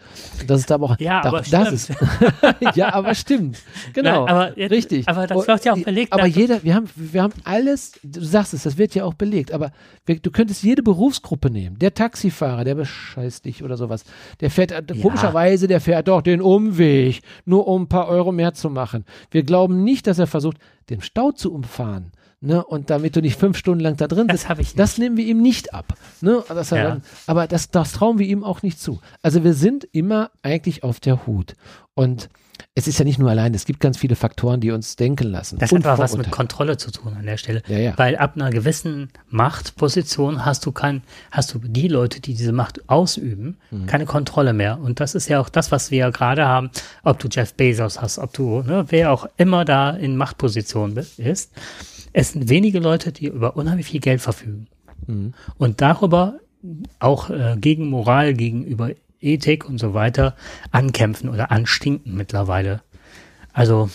Das 0.46 0.60
ist 0.60 0.72
aber 0.72 0.86
auch, 0.86 1.00
ja, 1.00 1.20
da, 1.22 1.28
aber 1.28 1.42
das 1.42 1.72
ist, 1.72 1.92
ja, 2.74 2.92
aber 2.94 3.14
stimmt, 3.14 3.58
genau, 3.92 4.24
Nein, 4.26 4.34
aber, 4.34 4.56
richtig. 4.70 5.08
Aber 5.08 5.26
das 5.26 5.46
wird 5.46 5.64
ja 5.64 5.72
auch 5.74 5.84
belegt. 5.84 6.12
Aber 6.12 6.26
jeder, 6.26 6.62
wir 6.62 6.74
haben, 6.74 6.88
wir 6.94 7.22
haben 7.22 7.34
alles, 7.44 7.92
du 8.02 8.24
sagst 8.24 8.54
es, 8.54 8.62
das 8.62 8.78
wird 8.78 8.94
ja 8.94 9.04
auch 9.04 9.14
belegt, 9.14 9.52
aber 9.52 9.70
du 10.06 10.30
könntest 10.30 10.62
jede 10.62 10.82
Berufsgruppe 10.82 11.50
nehmen. 11.50 11.78
Der 11.78 11.94
Taxifahrer, 11.94 12.64
der 12.64 12.74
bescheißt 12.76 13.44
dich 13.44 13.62
oder 13.62 13.76
sowas. 13.76 14.04
Der 14.40 14.50
fährt, 14.50 14.72
äh, 14.72 14.82
ja. 14.92 15.02
komischerweise, 15.02 15.66
der 15.66 15.80
fährt 15.80 16.08
doch 16.08 16.22
den 16.22 16.40
Umweg, 16.40 17.20
nur 17.44 17.66
um 17.66 17.82
ein 17.82 17.88
paar 17.88 18.08
Euro 18.08 18.32
mehr 18.32 18.54
zu 18.54 18.70
machen. 18.70 19.04
Wir 19.30 19.42
glauben 19.42 19.84
nicht, 19.84 20.06
dass 20.06 20.18
er 20.18 20.26
versucht, 20.26 20.58
den 20.90 21.00
Stau 21.00 21.32
zu 21.32 21.52
umfahren. 21.52 22.12
Ne, 22.44 22.64
und 22.64 22.90
damit 22.90 23.14
du 23.14 23.20
nicht 23.20 23.38
fünf 23.38 23.56
Stunden 23.56 23.84
lang 23.84 23.96
da 23.96 24.08
drin 24.08 24.26
bist, 24.26 24.50
das, 24.50 24.74
das 24.74 24.98
nehmen 24.98 25.16
wir 25.16 25.24
ihm 25.24 25.40
nicht 25.40 25.72
ab. 25.74 25.94
Ne, 26.20 26.42
ja. 26.48 26.64
dann, 26.70 27.02
aber 27.28 27.46
das, 27.46 27.70
das 27.70 27.92
trauen 27.92 28.18
wir 28.18 28.26
ihm 28.26 28.42
auch 28.42 28.62
nicht 28.62 28.80
zu. 28.80 29.00
Also 29.22 29.44
wir 29.44 29.54
sind 29.54 29.86
immer 29.92 30.32
eigentlich 30.42 30.82
auf 30.82 30.98
der 30.98 31.24
Hut. 31.24 31.54
Und 31.94 32.30
es 32.74 32.88
ist 32.88 32.98
ja 32.98 33.04
nicht 33.04 33.18
nur 33.18 33.30
allein, 33.30 33.54
es 33.54 33.64
gibt 33.64 33.80
ganz 33.80 33.98
viele 33.98 34.16
Faktoren, 34.16 34.60
die 34.60 34.70
uns 34.70 34.96
denken 34.96 35.28
lassen. 35.28 35.58
Das 35.58 35.70
hat 35.70 35.84
was 35.84 36.16
mit 36.16 36.30
Kontrolle 36.30 36.78
zu 36.78 36.90
tun 36.90 37.14
an 37.14 37.26
der 37.26 37.36
Stelle. 37.36 37.62
Ja, 37.68 37.78
ja. 37.78 37.92
Weil 37.96 38.16
ab 38.16 38.32
einer 38.34 38.50
gewissen 38.50 39.10
Machtposition 39.28 40.44
hast 40.44 40.64
du 40.64 40.72
kein, 40.72 41.02
hast 41.30 41.54
du 41.54 41.58
die 41.58 41.88
Leute, 41.88 42.20
die 42.20 42.34
diese 42.34 42.52
Macht 42.52 42.88
ausüben, 42.88 43.58
mhm. 43.70 43.86
keine 43.86 44.06
Kontrolle 44.06 44.52
mehr. 44.52 44.80
Und 44.80 45.00
das 45.00 45.14
ist 45.14 45.28
ja 45.28 45.38
auch 45.38 45.48
das, 45.48 45.70
was 45.70 45.90
wir 45.90 45.98
ja 45.98 46.10
gerade 46.10 46.46
haben, 46.46 46.70
ob 47.04 47.18
du 47.18 47.28
Jeff 47.30 47.54
Bezos 47.54 48.00
hast, 48.00 48.18
ob 48.18 48.32
du, 48.32 48.62
ne, 48.62 48.86
wer 48.88 49.12
auch 49.12 49.26
immer 49.36 49.64
da 49.64 49.90
in 49.90 50.16
Machtposition 50.16 50.96
ist. 50.96 51.52
Es 52.12 52.32
sind 52.32 52.48
wenige 52.48 52.78
Leute, 52.78 53.12
die 53.12 53.26
über 53.26 53.56
unheimlich 53.56 53.86
viel 53.86 54.00
Geld 54.00 54.20
verfügen. 54.20 54.68
Mhm. 55.06 55.34
Und 55.58 55.80
darüber 55.80 56.38
auch 56.98 57.30
äh, 57.30 57.56
gegen 57.58 57.88
Moral 57.88 58.34
gegenüber 58.34 58.90
Ethik 59.20 59.68
und 59.68 59.78
so 59.78 59.94
weiter 59.94 60.36
ankämpfen 60.70 61.28
oder 61.28 61.50
anstinken 61.50 62.14
mittlerweile. 62.14 62.82
Also 63.52 63.90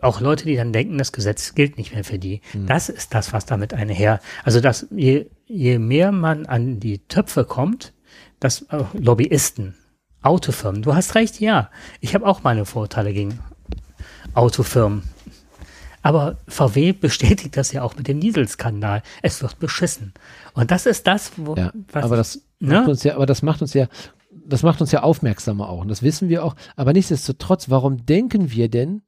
auch 0.00 0.20
Leute, 0.20 0.44
die 0.44 0.56
dann 0.56 0.72
denken, 0.72 0.98
das 0.98 1.12
Gesetz 1.12 1.54
gilt 1.54 1.78
nicht 1.78 1.94
mehr 1.94 2.04
für 2.04 2.18
die. 2.18 2.40
Mhm. 2.52 2.66
Das 2.66 2.88
ist 2.88 3.14
das, 3.14 3.32
was 3.32 3.46
damit 3.46 3.72
einher. 3.74 4.20
Also 4.44 4.60
dass 4.60 4.86
je, 4.90 5.26
je 5.46 5.78
mehr 5.78 6.12
man 6.12 6.46
an 6.46 6.80
die 6.80 6.98
Töpfe 6.98 7.44
kommt, 7.44 7.94
dass 8.40 8.62
äh, 8.70 8.84
Lobbyisten, 8.94 9.74
Autofirmen, 10.22 10.82
du 10.82 10.94
hast 10.94 11.14
recht, 11.14 11.40
ja. 11.40 11.70
Ich 12.00 12.14
habe 12.14 12.26
auch 12.26 12.42
meine 12.42 12.64
Vorteile 12.64 13.12
gegen 13.12 13.38
Autofirmen. 14.34 15.02
Aber 16.02 16.36
VW 16.46 16.92
bestätigt 16.92 17.56
das 17.56 17.72
ja 17.72 17.82
auch 17.82 17.96
mit 17.96 18.08
dem 18.08 18.20
Dieselskandal. 18.20 19.02
Es 19.22 19.42
wird 19.42 19.58
beschissen. 19.58 20.12
Und 20.54 20.70
das 20.70 20.86
ist 20.86 21.06
das, 21.06 21.32
wo. 21.36 21.54
Ja, 21.54 21.72
was, 21.92 22.04
aber 22.04 22.16
das 22.16 22.42
ne? 22.60 22.74
macht 22.74 22.88
uns 22.88 23.02
ja, 23.02 23.14
aber 23.16 23.26
das 23.26 23.42
macht 23.42 23.62
uns 23.62 23.74
ja, 23.74 23.88
das 24.30 24.62
macht 24.62 24.80
uns 24.80 24.92
ja 24.92 25.02
aufmerksamer 25.02 25.68
auch. 25.68 25.80
Und 25.80 25.88
das 25.88 26.02
wissen 26.02 26.28
wir 26.28 26.44
auch. 26.44 26.54
Aber 26.76 26.92
nichtsdestotrotz, 26.92 27.68
warum 27.68 28.06
denken 28.06 28.52
wir 28.52 28.68
denn, 28.68 29.02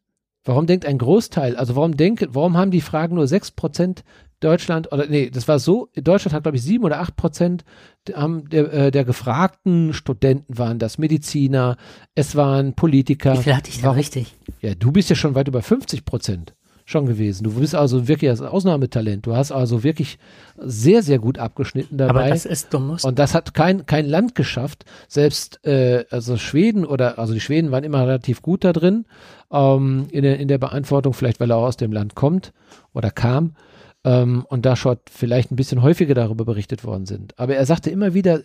warum 0.44 0.66
denkt 0.66 0.86
ein 0.86 0.98
Großteil, 0.98 1.56
also 1.56 1.76
warum 1.76 1.96
denken, 1.96 2.28
warum 2.32 2.56
haben 2.56 2.70
die 2.70 2.80
Fragen 2.80 3.14
nur 3.14 3.26
sechs 3.26 3.50
Prozent 3.50 4.04
Deutschland, 4.40 4.90
oder 4.90 5.06
nee, 5.06 5.28
das 5.28 5.48
war 5.48 5.58
so, 5.58 5.90
Deutschland 5.94 6.34
hat, 6.34 6.44
glaube 6.44 6.56
ich, 6.56 6.62
sieben 6.62 6.84
oder 6.84 7.00
acht 7.00 7.14
Prozent 7.14 7.64
der, 8.08 8.72
äh, 8.72 8.90
der 8.90 9.04
gefragten 9.04 9.92
Studenten 9.92 10.56
waren 10.56 10.78
das, 10.78 10.96
Mediziner, 10.96 11.76
es 12.14 12.36
waren 12.36 12.74
Politiker. 12.74 13.34
Wie 13.34 13.42
viel 13.42 13.54
hatte 13.54 13.68
ich 13.68 13.82
da 13.82 13.90
richtig? 13.90 14.34
Ja, 14.62 14.74
du 14.74 14.92
bist 14.92 15.10
ja 15.10 15.16
schon 15.16 15.34
weit 15.34 15.48
über 15.48 15.60
50 15.60 16.06
Prozent 16.06 16.54
schon 16.90 17.06
gewesen. 17.06 17.44
Du 17.44 17.52
bist 17.52 17.74
also 17.74 18.08
wirklich 18.08 18.30
das 18.30 18.42
Ausnahmetalent. 18.42 19.26
Du 19.26 19.34
hast 19.36 19.52
also 19.52 19.84
wirklich 19.84 20.18
sehr, 20.56 21.02
sehr 21.02 21.18
gut 21.18 21.38
abgeschnitten 21.38 21.98
dabei. 21.98 22.20
Aber 22.20 22.28
das 22.28 22.44
ist, 22.44 22.74
du 22.74 22.80
musst. 22.80 23.04
Und 23.04 23.18
das 23.18 23.34
hat 23.34 23.54
kein, 23.54 23.86
kein 23.86 24.06
Land 24.06 24.34
geschafft. 24.34 24.84
Selbst, 25.08 25.64
äh, 25.64 26.04
also 26.10 26.36
Schweden 26.36 26.84
oder, 26.84 27.18
also 27.18 27.32
die 27.32 27.40
Schweden 27.40 27.70
waren 27.70 27.84
immer 27.84 28.06
relativ 28.06 28.42
gut 28.42 28.64
da 28.64 28.72
drin, 28.72 29.06
ähm, 29.52 30.08
in, 30.10 30.22
der, 30.22 30.38
in 30.38 30.48
der 30.48 30.58
Beantwortung, 30.58 31.12
vielleicht 31.12 31.40
weil 31.40 31.50
er 31.50 31.56
auch 31.56 31.66
aus 31.66 31.76
dem 31.76 31.92
Land 31.92 32.14
kommt 32.14 32.52
oder 32.92 33.10
kam. 33.10 33.54
Ähm, 34.02 34.46
und 34.48 34.64
da 34.64 34.76
schon 34.76 34.96
vielleicht 35.10 35.52
ein 35.52 35.56
bisschen 35.56 35.82
häufiger 35.82 36.14
darüber 36.14 36.46
berichtet 36.46 36.84
worden 36.84 37.04
sind. 37.04 37.38
Aber 37.38 37.54
er 37.54 37.66
sagte 37.66 37.90
immer 37.90 38.14
wieder, 38.14 38.40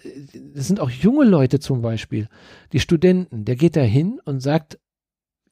es 0.53 0.67
sind 0.67 0.81
auch 0.81 0.89
junge 0.89 1.25
Leute 1.25 1.59
zum 1.59 1.81
Beispiel, 1.81 2.27
die 2.73 2.81
Studenten, 2.81 3.45
der 3.45 3.55
geht 3.55 3.77
da 3.77 3.81
hin 3.81 4.19
und 4.25 4.41
sagt, 4.41 4.77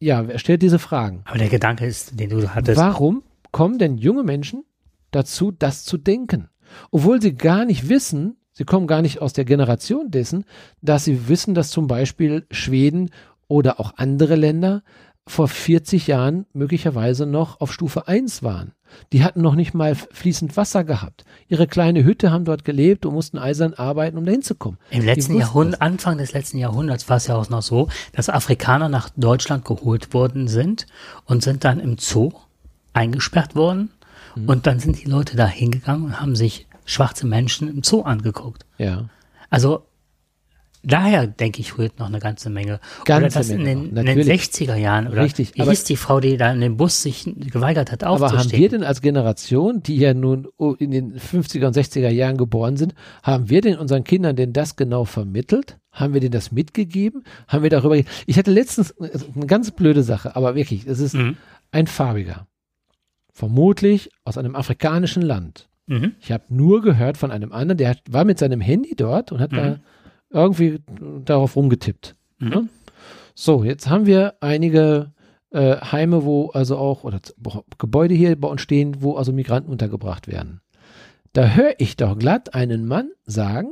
ja, 0.03 0.21
er 0.23 0.39
stellt 0.39 0.61
diese 0.61 0.79
Fragen. 0.79 1.21
Aber 1.25 1.37
der 1.37 1.49
Gedanke 1.49 1.85
ist, 1.85 2.19
den 2.19 2.29
du 2.29 2.53
hattest. 2.53 2.77
Warum 2.77 3.23
kommen 3.51 3.77
denn 3.79 3.97
junge 3.97 4.23
Menschen 4.23 4.65
dazu, 5.11 5.51
das 5.51 5.85
zu 5.85 5.97
denken? 5.97 6.49
Obwohl 6.91 7.21
sie 7.21 7.35
gar 7.35 7.65
nicht 7.65 7.89
wissen, 7.89 8.37
sie 8.51 8.65
kommen 8.65 8.87
gar 8.87 9.01
nicht 9.01 9.21
aus 9.21 9.33
der 9.33 9.45
Generation 9.45 10.11
dessen, 10.11 10.45
dass 10.81 11.05
sie 11.05 11.27
wissen, 11.27 11.53
dass 11.53 11.69
zum 11.69 11.87
Beispiel 11.87 12.45
Schweden 12.51 13.11
oder 13.47 13.79
auch 13.79 13.93
andere 13.97 14.35
Länder 14.35 14.83
vor 15.27 15.47
40 15.47 16.07
Jahren 16.07 16.45
möglicherweise 16.53 17.25
noch 17.25 17.61
auf 17.61 17.71
Stufe 17.71 18.07
1 18.07 18.43
waren. 18.43 18.73
Die 19.11 19.23
hatten 19.23 19.41
noch 19.41 19.55
nicht 19.55 19.73
mal 19.73 19.95
fließend 19.95 20.55
Wasser 20.55 20.83
gehabt. 20.83 21.25
Ihre 21.47 21.65
kleine 21.65 22.03
Hütte 22.03 22.31
haben 22.31 22.45
dort 22.45 22.63
gelebt 22.63 23.05
und 23.05 23.13
mussten 23.13 23.37
eisern 23.37 23.73
arbeiten, 23.73 24.17
um 24.17 24.25
dahin 24.25 24.41
zu 24.41 24.55
kommen. 24.55 24.77
Im 24.91 25.03
letzten 25.03 25.35
Jahrhundert, 25.35 25.81
Anfang 25.81 26.17
des 26.17 26.33
letzten 26.33 26.57
Jahrhunderts 26.57 27.09
war 27.09 27.17
es 27.17 27.27
ja 27.27 27.35
auch 27.35 27.49
noch 27.49 27.61
so, 27.61 27.89
dass 28.11 28.29
Afrikaner 28.29 28.89
nach 28.89 29.09
Deutschland 29.15 29.65
geholt 29.65 30.13
worden 30.13 30.47
sind 30.47 30.85
und 31.25 31.41
sind 31.43 31.63
dann 31.63 31.79
im 31.79 31.97
Zoo 31.97 32.31
eingesperrt 32.93 33.55
worden. 33.55 33.91
Mhm. 34.35 34.49
Und 34.49 34.67
dann 34.67 34.79
sind 34.79 35.01
die 35.03 35.09
Leute 35.09 35.35
da 35.37 35.47
hingegangen 35.47 36.05
und 36.05 36.19
haben 36.19 36.35
sich 36.35 36.67
schwarze 36.85 37.25
Menschen 37.25 37.69
im 37.69 37.83
Zoo 37.83 38.01
angeguckt. 38.01 38.65
Ja. 38.77 39.05
Also 39.49 39.85
Daher 40.83 41.27
denke 41.27 41.61
ich, 41.61 41.77
rührt 41.77 41.99
noch 41.99 42.07
eine 42.07 42.19
ganze 42.19 42.49
Menge. 42.49 42.79
Ganze 43.05 43.25
oder 43.25 43.39
das 43.39 43.47
Menge 43.49 43.71
in 43.71 43.95
den, 43.95 44.07
in 44.07 44.17
den 44.17 44.27
60er 44.27 44.75
Jahren. 44.75 45.07
Oder 45.07 45.23
Richtig. 45.23 45.55
Wie 45.55 45.61
aber, 45.61 45.71
hieß 45.71 45.85
die 45.85 45.95
Frau, 45.95 46.19
die 46.19 46.35
da 46.37 46.51
in 46.51 46.59
dem 46.61 46.77
Bus 46.77 47.01
sich 47.01 47.23
geweigert 47.23 47.91
hat 47.91 48.03
aufzustehen? 48.03 48.39
Aber 48.39 48.43
haben 48.43 48.51
wir 48.51 48.69
denn 48.69 48.83
als 48.83 49.01
Generation, 49.01 49.81
die 49.81 49.97
ja 49.97 50.13
nun 50.13 50.47
in 50.79 50.91
den 50.91 51.17
50er 51.17 51.67
und 51.67 51.75
60er 51.75 52.09
Jahren 52.09 52.37
geboren 52.37 52.77
sind, 52.77 52.95
haben 53.23 53.49
wir 53.49 53.61
denn 53.61 53.77
unseren 53.77 54.03
Kindern 54.03 54.35
denn 54.35 54.51
das 54.51 54.75
genau 54.75 55.05
vermittelt? 55.05 55.77
Haben 55.91 56.13
wir 56.13 56.21
denen 56.21 56.33
das 56.33 56.51
mitgegeben? 56.51 57.23
Haben 57.47 57.63
wir 57.63 57.69
darüber, 57.69 57.95
ich 57.95 58.37
hatte 58.37 58.51
letztens 58.51 58.93
eine 58.99 59.45
ganz 59.47 59.71
blöde 59.71 60.03
Sache, 60.03 60.35
aber 60.35 60.55
wirklich, 60.55 60.85
es 60.85 60.99
ist 60.99 61.13
mhm. 61.13 61.37
ein 61.71 61.87
farbiger. 61.87 62.47
Vermutlich 63.31 64.09
aus 64.25 64.37
einem 64.37 64.55
afrikanischen 64.55 65.21
Land 65.21 65.69
Mhm. 65.87 66.13
Ich 66.21 66.31
habe 66.31 66.45
nur 66.49 66.81
gehört 66.81 67.17
von 67.17 67.31
einem 67.31 67.51
anderen, 67.51 67.77
der 67.77 67.97
war 68.09 68.25
mit 68.25 68.39
seinem 68.39 68.61
Handy 68.61 68.95
dort 68.95 69.31
und 69.31 69.39
hat 69.39 69.51
mhm. 69.51 69.55
da 69.57 69.79
irgendwie 70.33 70.79
darauf 71.23 71.55
rumgetippt. 71.55 72.15
Mhm. 72.39 72.49
Ne? 72.49 72.69
So, 73.35 73.63
jetzt 73.63 73.89
haben 73.89 74.05
wir 74.05 74.35
einige 74.41 75.11
äh, 75.51 75.77
Heime, 75.77 76.25
wo 76.25 76.49
also 76.49 76.77
auch, 76.77 77.03
oder 77.03 77.19
Gebäude 77.77 78.15
hier 78.15 78.35
bei 78.39 78.47
uns 78.47 78.61
stehen, 78.61 79.01
wo 79.01 79.15
also 79.15 79.31
Migranten 79.31 79.71
untergebracht 79.71 80.27
werden. 80.27 80.61
Da 81.31 81.47
höre 81.49 81.75
ich 81.77 81.95
doch 81.95 82.17
glatt 82.17 82.53
einen 82.53 82.85
Mann 82.85 83.11
sagen, 83.25 83.71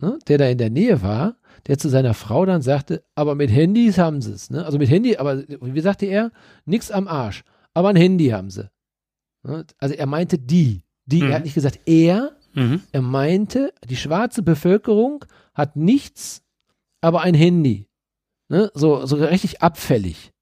ne, 0.00 0.18
der 0.28 0.38
da 0.38 0.46
in 0.46 0.58
der 0.58 0.70
Nähe 0.70 1.02
war, 1.02 1.36
der 1.66 1.78
zu 1.78 1.88
seiner 1.88 2.14
Frau 2.14 2.44
dann 2.46 2.62
sagte, 2.62 3.02
aber 3.14 3.34
mit 3.34 3.50
Handys 3.50 3.98
haben 3.98 4.20
sie 4.20 4.32
es. 4.32 4.50
Ne? 4.50 4.64
Also 4.64 4.78
mit 4.78 4.90
Handy, 4.90 5.16
aber 5.16 5.42
wie 5.46 5.80
sagte 5.80 6.06
er? 6.06 6.30
Nix 6.64 6.90
am 6.90 7.08
Arsch. 7.08 7.44
Aber 7.74 7.90
ein 7.90 7.96
Handy 7.96 8.28
haben 8.28 8.50
sie. 8.50 8.70
Ne? 9.42 9.64
Also 9.78 9.94
er 9.94 10.06
meinte 10.06 10.38
die. 10.38 10.82
Die, 11.06 11.22
mhm. 11.22 11.30
er 11.30 11.36
hat 11.36 11.44
nicht 11.44 11.54
gesagt 11.54 11.80
er, 11.86 12.36
mhm. 12.54 12.82
er 12.92 13.02
meinte, 13.02 13.72
die 13.88 13.96
schwarze 13.96 14.42
Bevölkerung 14.42 15.24
hat 15.58 15.76
nichts, 15.76 16.42
aber 17.02 17.20
ein 17.22 17.34
Handy. 17.34 17.88
Ne? 18.48 18.70
So, 18.74 19.04
so 19.04 19.16
richtig 19.16 19.60
abfällig 19.60 20.32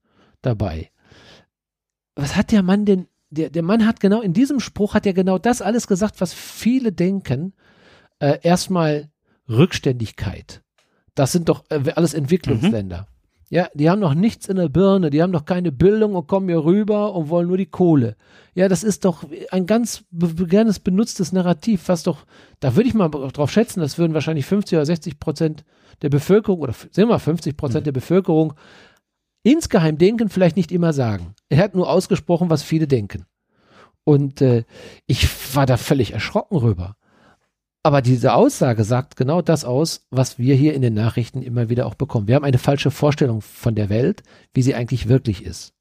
dabei. 0.43 0.90
Was 2.14 2.36
hat 2.36 2.52
der 2.52 2.62
Mann 2.62 2.84
denn, 2.84 3.09
der, 3.30 3.51
der 3.51 3.62
Mann 3.62 3.86
hat 3.86 3.98
genau, 3.98 4.20
in 4.20 4.32
diesem 4.32 4.60
Spruch 4.60 4.94
hat 4.94 5.06
er 5.06 5.14
genau 5.14 5.38
das 5.38 5.62
alles 5.62 5.86
gesagt, 5.88 6.20
was 6.20 6.32
viele 6.32 6.93
denken. 6.93 7.55
Äh, 8.18 8.38
erstmal 8.43 9.10
Rückständigkeit. 9.48 10.62
Das 11.14 11.32
sind 11.32 11.48
doch 11.48 11.64
äh, 11.70 11.93
alles 11.97 12.14
Entwicklungsländer. 12.14 13.02
Mhm. 13.02 13.15
Ja, 13.48 13.68
die 13.74 13.89
haben 13.89 14.01
noch 14.01 14.14
nichts 14.14 14.48
in 14.48 14.56
der 14.56 14.68
Birne, 14.68 15.10
die 15.10 15.23
haben 15.23 15.31
noch 15.31 15.44
keine 15.44 15.70
Bildung 15.70 16.16
und 16.16 16.27
kommen 16.27 16.48
hier 16.48 16.64
rüber 16.64 17.14
und 17.14 17.28
wollen 17.28 17.47
nur 17.47 17.56
die 17.56 17.66
Kohle. 17.66 18.16
Ja, 18.55 18.68
das 18.68 18.82
ist 18.82 19.05
doch 19.05 19.24
ein 19.51 19.66
ganz 19.66 20.05
gerne 20.12 20.74
benutztes 20.82 21.31
Narrativ, 21.31 21.89
was 21.89 22.02
doch, 22.02 22.27
da 22.59 22.74
würde 22.74 22.89
ich 22.89 22.94
mal 22.94 23.09
drauf 23.09 23.52
schätzen, 23.52 23.81
das 23.81 23.98
würden 23.98 24.14
wahrscheinlich 24.14 24.47
50 24.47 24.77
oder 24.77 24.86
60 24.86 25.20
Prozent 25.20 25.64
der 26.02 26.09
Bevölkerung 26.09 26.60
oder 26.60 26.74
sehen 26.90 27.09
wir 27.09 27.18
50 27.18 27.56
Prozent 27.56 27.82
mhm. 27.82 27.85
der 27.85 27.93
Bevölkerung 27.93 28.55
insgeheim 29.44 29.97
denken, 29.97 30.28
vielleicht 30.28 30.56
nicht 30.56 30.73
immer 30.73 30.93
sagen. 30.93 31.35
Er 31.48 31.59
hat 31.59 31.77
nur 31.77 31.89
ausgesprochen, 31.89 32.51
was 32.51 32.64
viele 32.64 32.89
denken. 32.89 33.27
Und 34.02 34.40
äh, 34.40 34.64
ich 35.06 35.28
war 35.55 35.66
da 35.66 35.77
völlig 35.77 36.12
erschrocken 36.12 36.56
rüber. 36.56 36.97
Aber 37.86 38.02
diese 38.02 38.34
Aussage 38.34 38.82
sagt 38.82 39.14
genau 39.14 39.42
das 39.42 39.64
aus, 39.64 40.08
was 40.10 40.40
wir 40.40 40.56
hier 40.56 40.74
in 40.74 40.82
den 40.82 40.94
Nachrichten 40.94 41.40
immer 41.40 41.68
wieder 41.68 41.86
auch 41.86 41.94
bekommen. 41.94 42.26
Wir 42.26 42.34
haben 42.34 42.44
eine 42.44 42.58
falsche 42.58 42.90
Vorstellung 42.90 43.42
von 43.42 43.76
der 43.76 43.88
Welt, 43.88 44.24
wie 44.54 44.62
sie 44.62 44.74
eigentlich 44.74 45.08
wirklich 45.08 45.44
ist. 45.44 45.72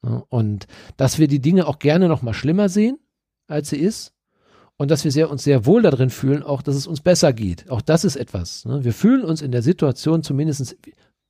Und 0.00 0.66
dass 0.96 1.20
wir 1.20 1.28
die 1.28 1.38
Dinge 1.38 1.68
auch 1.68 1.78
gerne 1.78 2.08
noch 2.08 2.20
mal 2.20 2.34
schlimmer 2.34 2.68
sehen, 2.68 2.98
als 3.46 3.70
sie 3.70 3.76
ist. 3.76 4.12
Und 4.76 4.90
dass 4.90 5.04
wir 5.04 5.12
sehr, 5.12 5.30
uns 5.30 5.44
sehr 5.44 5.64
wohl 5.64 5.82
darin 5.82 6.10
fühlen, 6.10 6.42
auch 6.42 6.62
dass 6.62 6.74
es 6.74 6.88
uns 6.88 7.00
besser 7.00 7.32
geht. 7.32 7.70
Auch 7.70 7.80
das 7.80 8.02
ist 8.02 8.16
etwas. 8.16 8.64
Ne? 8.64 8.82
Wir 8.82 8.92
fühlen 8.92 9.22
uns 9.22 9.40
in 9.40 9.52
der 9.52 9.62
Situation 9.62 10.24
zumindest, 10.24 10.76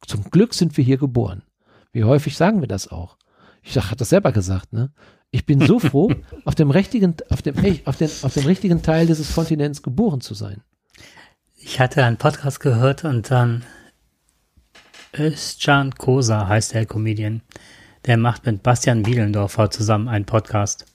zum 0.06 0.30
Glück 0.30 0.54
sind 0.54 0.74
wir 0.78 0.84
hier 0.84 0.96
geboren. 0.96 1.42
Wie 1.92 2.04
häufig 2.04 2.38
sagen 2.38 2.62
wir 2.62 2.68
das 2.68 2.88
auch? 2.88 3.18
Ich 3.62 3.76
habe 3.76 3.96
das 3.96 4.09
selber 4.09 4.32
gesagt, 4.32 4.72
ne? 4.72 4.94
Ich 5.32 5.46
bin 5.46 5.66
so 5.66 5.78
froh, 5.80 6.14
auf 6.44 6.54
dem 6.54 6.70
richtigen, 6.70 7.16
auf 7.30 7.42
dem, 7.42 7.56
auf 7.86 7.96
den, 7.96 8.10
auf 8.22 8.34
dem 8.34 8.46
richtigen 8.46 8.82
Teil 8.82 9.06
dieses 9.06 9.34
Kontinents 9.34 9.82
geboren 9.82 10.20
zu 10.20 10.34
sein. 10.34 10.62
Ich 11.56 11.80
hatte 11.80 12.04
einen 12.04 12.18
Podcast 12.18 12.60
gehört 12.60 13.04
und 13.04 13.30
dann 13.30 13.64
Özcan 15.18 15.92
Kosa 15.94 16.46
heißt 16.46 16.74
der 16.74 16.86
Comedian. 16.86 17.42
Der 18.06 18.16
macht 18.16 18.46
mit 18.46 18.62
Bastian 18.62 19.02
Bielendorfer 19.02 19.70
zusammen 19.70 20.09
einen 20.09 20.24
Podcast. 20.26 20.86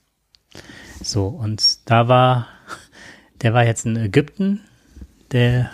So, 1.02 1.28
und 1.28 1.90
da 1.90 2.08
war, 2.08 2.48
der 3.42 3.54
war 3.54 3.66
jetzt 3.66 3.86
in 3.86 3.96
Ägypten, 3.96 4.62
der 5.32 5.72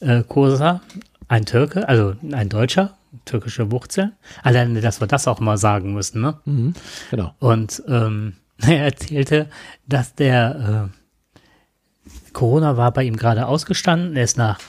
äh, 0.00 0.22
Kosa, 0.22 0.82
ein 1.28 1.46
Türke, 1.46 1.88
also 1.88 2.14
ein 2.32 2.48
Deutscher, 2.48 2.95
türkische 3.24 3.70
Wurzel. 3.70 4.12
Alleine, 4.42 4.80
dass 4.80 5.00
wir 5.00 5.06
das 5.06 5.28
auch 5.28 5.40
mal 5.40 5.58
sagen 5.58 5.94
müssen, 5.94 6.20
ne? 6.20 6.38
Mhm, 6.44 6.74
genau. 7.10 7.34
Und 7.38 7.82
ähm, 7.88 8.34
er 8.58 8.84
erzählte, 8.84 9.48
dass 9.86 10.14
der 10.14 10.90
äh, 10.92 12.32
Corona 12.32 12.76
war 12.76 12.92
bei 12.92 13.04
ihm 13.04 13.16
gerade 13.16 13.46
ausgestanden. 13.46 14.16
Er 14.16 14.24
ist 14.24 14.36
nach, 14.36 14.60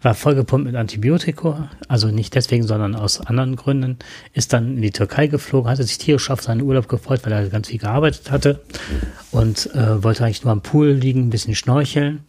war 0.00 0.14
vollgepumpt 0.14 0.66
mit 0.66 0.76
Antibiotika, 0.76 1.70
also 1.88 2.08
nicht 2.08 2.34
deswegen, 2.34 2.66
sondern 2.66 2.94
aus 2.94 3.20
anderen 3.20 3.56
Gründen, 3.56 3.98
ist 4.32 4.52
dann 4.52 4.76
in 4.76 4.82
die 4.82 4.90
Türkei 4.90 5.26
geflogen, 5.26 5.70
hatte 5.70 5.84
sich 5.84 5.98
tierisch 5.98 6.30
auf 6.30 6.42
seinen 6.42 6.62
Urlaub 6.62 6.88
gefreut, 6.88 7.20
weil 7.24 7.32
er 7.32 7.48
ganz 7.48 7.68
viel 7.68 7.78
gearbeitet 7.78 8.30
hatte 8.30 8.62
und 9.30 9.74
äh, 9.74 10.02
wollte 10.02 10.24
eigentlich 10.24 10.44
nur 10.44 10.52
am 10.52 10.62
Pool 10.62 10.90
liegen, 10.90 11.26
ein 11.26 11.30
bisschen 11.30 11.54
schnorcheln 11.54 12.24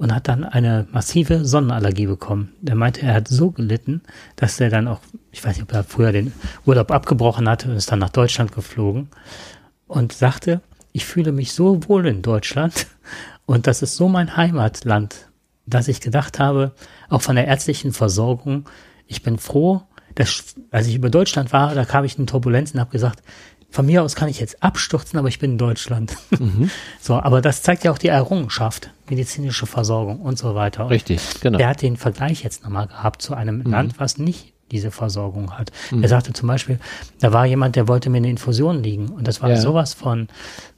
und 0.00 0.14
hat 0.14 0.28
dann 0.28 0.44
eine 0.44 0.86
massive 0.92 1.44
Sonnenallergie 1.44 2.06
bekommen. 2.06 2.54
Der 2.62 2.74
meinte, 2.74 3.02
er 3.02 3.12
hat 3.12 3.28
so 3.28 3.50
gelitten, 3.50 4.00
dass 4.34 4.58
er 4.58 4.70
dann 4.70 4.88
auch, 4.88 5.00
ich 5.30 5.44
weiß 5.44 5.56
nicht, 5.56 5.64
ob 5.64 5.72
er 5.74 5.84
früher 5.84 6.10
den 6.10 6.32
Urlaub 6.64 6.90
abgebrochen 6.90 7.46
hatte 7.46 7.68
und 7.68 7.76
ist 7.76 7.92
dann 7.92 7.98
nach 7.98 8.08
Deutschland 8.08 8.50
geflogen 8.52 9.08
und 9.86 10.14
sagte, 10.14 10.62
ich 10.92 11.04
fühle 11.04 11.32
mich 11.32 11.52
so 11.52 11.86
wohl 11.86 12.06
in 12.06 12.22
Deutschland 12.22 12.86
und 13.44 13.66
das 13.66 13.82
ist 13.82 13.96
so 13.96 14.08
mein 14.08 14.38
Heimatland, 14.38 15.28
dass 15.66 15.86
ich 15.86 16.00
gedacht 16.00 16.38
habe, 16.38 16.72
auch 17.10 17.20
von 17.20 17.36
der 17.36 17.46
ärztlichen 17.46 17.92
Versorgung, 17.92 18.70
ich 19.06 19.22
bin 19.22 19.36
froh, 19.36 19.82
dass, 20.14 20.54
als 20.70 20.86
ich 20.86 20.94
über 20.94 21.10
Deutschland 21.10 21.52
war, 21.52 21.74
da 21.74 21.84
kam 21.84 22.06
ich 22.06 22.18
in 22.18 22.26
Turbulenzen 22.26 22.78
und 22.78 22.80
habe 22.80 22.92
gesagt, 22.92 23.22
von 23.70 23.86
mir 23.86 24.02
aus 24.02 24.16
kann 24.16 24.28
ich 24.28 24.40
jetzt 24.40 24.62
abstürzen, 24.62 25.18
aber 25.18 25.28
ich 25.28 25.38
bin 25.38 25.52
in 25.52 25.58
Deutschland. 25.58 26.16
Mhm. 26.38 26.70
So, 27.00 27.14
aber 27.14 27.40
das 27.40 27.62
zeigt 27.62 27.84
ja 27.84 27.92
auch 27.92 27.98
die 27.98 28.08
Errungenschaft, 28.08 28.90
medizinische 29.08 29.66
Versorgung 29.66 30.20
und 30.20 30.38
so 30.38 30.54
weiter. 30.54 30.84
Und 30.84 30.90
Richtig, 30.90 31.20
genau. 31.40 31.58
Er 31.58 31.68
hat 31.68 31.82
den 31.82 31.96
Vergleich 31.96 32.42
jetzt 32.42 32.62
nochmal 32.62 32.88
gehabt 32.88 33.22
zu 33.22 33.34
einem 33.34 33.58
mhm. 33.58 33.70
Land, 33.70 33.94
was 33.98 34.18
nicht 34.18 34.52
diese 34.70 34.90
Versorgung 34.90 35.58
hat. 35.58 35.72
Mhm. 35.90 36.02
Er 36.02 36.08
sagte 36.08 36.32
zum 36.32 36.46
Beispiel, 36.48 36.78
da 37.20 37.32
war 37.32 37.46
jemand, 37.46 37.76
der 37.76 37.88
wollte 37.88 38.10
mir 38.10 38.18
eine 38.18 38.30
Infusion 38.30 38.82
liegen 38.82 39.08
und 39.08 39.26
das 39.26 39.42
war 39.42 39.50
ja. 39.50 39.56
sowas 39.56 39.94
von 39.94 40.28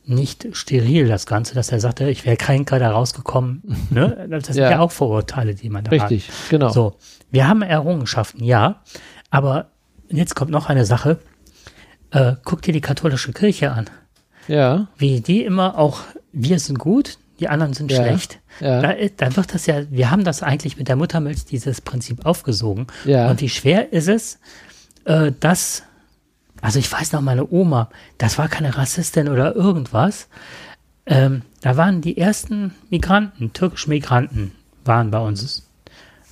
nicht 0.04 0.48
steril, 0.52 1.08
das 1.08 1.26
Ganze, 1.26 1.54
dass 1.54 1.70
er 1.70 1.80
sagte, 1.80 2.08
ich 2.08 2.24
wäre 2.24 2.36
kränker 2.36 2.78
da 2.78 2.90
rausgekommen. 2.90 3.62
ne? 3.90 4.26
Das 4.30 4.46
sind 4.46 4.56
ja. 4.56 4.70
ja. 4.70 4.80
auch 4.80 4.90
Vorurteile, 4.90 5.54
die 5.54 5.68
man 5.68 5.84
da 5.84 5.90
Richtig, 5.90 6.28
hat. 6.28 6.34
genau. 6.50 6.68
So, 6.70 6.96
wir 7.30 7.48
haben 7.48 7.62
Errungenschaften, 7.62 8.42
ja, 8.44 8.82
aber 9.30 9.70
jetzt 10.08 10.34
kommt 10.34 10.50
noch 10.50 10.68
eine 10.68 10.84
Sache, 10.84 11.18
äh, 12.12 12.36
guck 12.44 12.62
dir 12.62 12.72
die 12.72 12.80
katholische 12.80 13.32
Kirche 13.32 13.72
an. 13.72 13.86
Ja. 14.48 14.88
Wie 14.96 15.20
die 15.20 15.44
immer 15.44 15.78
auch, 15.78 16.00
wir 16.32 16.58
sind 16.58 16.78
gut, 16.78 17.18
die 17.40 17.48
anderen 17.48 17.72
sind 17.72 17.90
ja. 17.90 18.02
schlecht. 18.02 18.38
Ja. 18.60 18.80
Da, 18.80 18.94
da 19.16 19.36
wird 19.36 19.54
das 19.54 19.66
ja, 19.66 19.90
wir 19.90 20.10
haben 20.10 20.24
das 20.24 20.42
eigentlich 20.42 20.76
mit 20.76 20.88
der 20.88 20.96
Muttermilch 20.96 21.44
dieses 21.44 21.80
Prinzip 21.80 22.24
aufgesogen. 22.24 22.86
Ja. 23.04 23.30
Und 23.30 23.40
wie 23.40 23.48
schwer 23.48 23.92
ist 23.92 24.08
es, 24.08 24.38
äh, 25.04 25.32
dass, 25.40 25.82
also 26.60 26.78
ich 26.78 26.90
weiß 26.90 27.12
noch, 27.12 27.20
meine 27.20 27.50
Oma, 27.50 27.88
das 28.18 28.38
war 28.38 28.48
keine 28.48 28.76
Rassistin 28.76 29.28
oder 29.28 29.56
irgendwas. 29.56 30.28
Ähm, 31.06 31.42
da 31.62 31.76
waren 31.76 32.00
die 32.00 32.18
ersten 32.18 32.74
Migranten, 32.90 33.52
türkische 33.52 33.88
Migranten, 33.88 34.52
waren 34.84 35.10
bei 35.10 35.18
uns. 35.18 35.66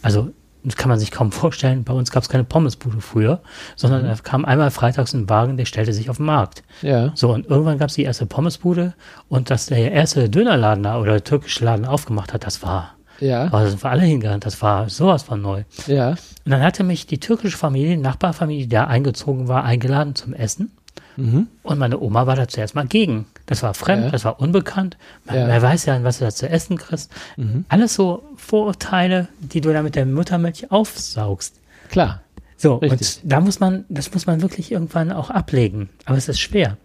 Also 0.03 0.33
das 0.63 0.77
kann 0.77 0.89
man 0.89 0.99
sich 0.99 1.11
kaum 1.11 1.33
vorstellen. 1.33 1.85
Bei 1.85 1.93
uns 1.93 2.11
gab 2.11 2.23
es 2.23 2.29
keine 2.29 2.45
Pommesbude 2.45 3.01
früher, 3.01 3.41
sondern 3.77 4.03
mhm. 4.03 4.09
da 4.09 4.15
kam 4.17 4.45
einmal 4.45 4.71
freitags 4.71 5.15
ein 5.15 5.29
Wagen, 5.29 5.57
der 5.57 5.65
stellte 5.65 5.93
sich 5.93 6.11
auf 6.11 6.19
den 6.19 6.27
Markt. 6.27 6.63
Ja. 6.83 7.13
So, 7.15 7.33
und 7.33 7.47
irgendwann 7.47 7.79
gab 7.79 7.89
es 7.89 7.95
die 7.95 8.05
erste 8.05 8.27
Pommesbude 8.27 8.95
und 9.29 9.51
dass 9.51 9.67
der 9.67 9.93
erste 9.93 10.29
Dönerladen 10.29 10.85
da 10.85 10.99
oder 11.01 11.23
türkische 11.23 11.65
Laden 11.65 11.85
aufgemacht 11.85 12.33
hat, 12.35 12.45
das 12.45 12.63
war. 12.63 12.95
Ja. 13.21 13.53
War, 13.53 13.67
sind 13.69 13.83
wir 13.83 13.91
alle 13.91 14.03
hingegangen, 14.03 14.41
das 14.41 14.63
war 14.63 14.89
sowas 14.89 15.23
von 15.23 15.43
neu. 15.43 15.65
Ja. 15.87 16.11
Und 16.11 16.53
dann 16.53 16.63
hatte 16.63 16.85
mich 16.85 17.07
die 17.07 17.21
türkische 17.21 17.57
Familie, 17.57 17.99
Nachbarfamilie, 17.99 18.63
die 18.63 18.69
da 18.69 18.85
eingezogen 18.85 19.49
war, 19.49 19.65
eingeladen 19.65 20.15
zum 20.15 20.33
Essen. 20.33 20.73
Mhm. 21.17 21.49
Und 21.63 21.79
meine 21.79 22.01
Oma 22.01 22.27
war 22.27 22.37
da 22.37 22.49
zuerst 22.49 22.75
mal 22.75 22.87
gegen. 22.87 23.27
Das 23.47 23.63
war 23.63 23.75
fremd, 23.75 24.05
ja. 24.05 24.11
das 24.11 24.25
war 24.25 24.41
unbekannt. 24.41 24.97
Man, 25.25 25.37
ja. 25.37 25.49
Wer 25.49 25.63
weiß 25.63 25.87
ja, 25.87 26.03
was 26.03 26.19
du 26.19 26.25
da 26.25 26.31
zu 26.31 26.49
essen 26.49 26.79
kriegst. 26.79 27.11
Mhm. 27.37 27.65
Alles 27.69 27.95
so 27.95 28.23
Vorurteile, 28.37 29.29
die 29.41 29.61
du 29.61 29.73
da 29.73 29.83
mit 29.83 29.97
der 29.97 30.07
Muttermilch 30.07 30.71
aufsaugst. 30.71 31.61
Klar. 31.91 32.23
So, 32.57 32.77
Richtig. 32.77 33.21
und 33.23 33.33
da 33.33 33.41
muss 33.41 33.59
man, 33.59 33.85
das 33.89 34.13
muss 34.13 34.27
man 34.27 34.43
wirklich 34.43 34.71
irgendwann 34.71 35.13
auch 35.13 35.31
ablegen. 35.31 35.89
Aber 36.05 36.19
es 36.19 36.29
ist 36.29 36.41
schwer. 36.41 36.77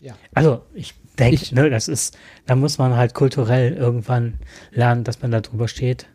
Ja. 0.00 0.14
Also, 0.34 0.62
ich 0.74 0.94
denke, 1.18 1.54
ne, 1.54 1.70
das 1.70 1.88
ist, 1.88 2.18
da 2.46 2.56
muss 2.56 2.78
man 2.78 2.96
halt 2.96 3.14
kulturell 3.14 3.72
irgendwann 3.72 4.34
lernen, 4.72 5.04
dass 5.04 5.22
man 5.22 5.30
da 5.30 5.40
drüber 5.40 5.68
steht. 5.68 6.06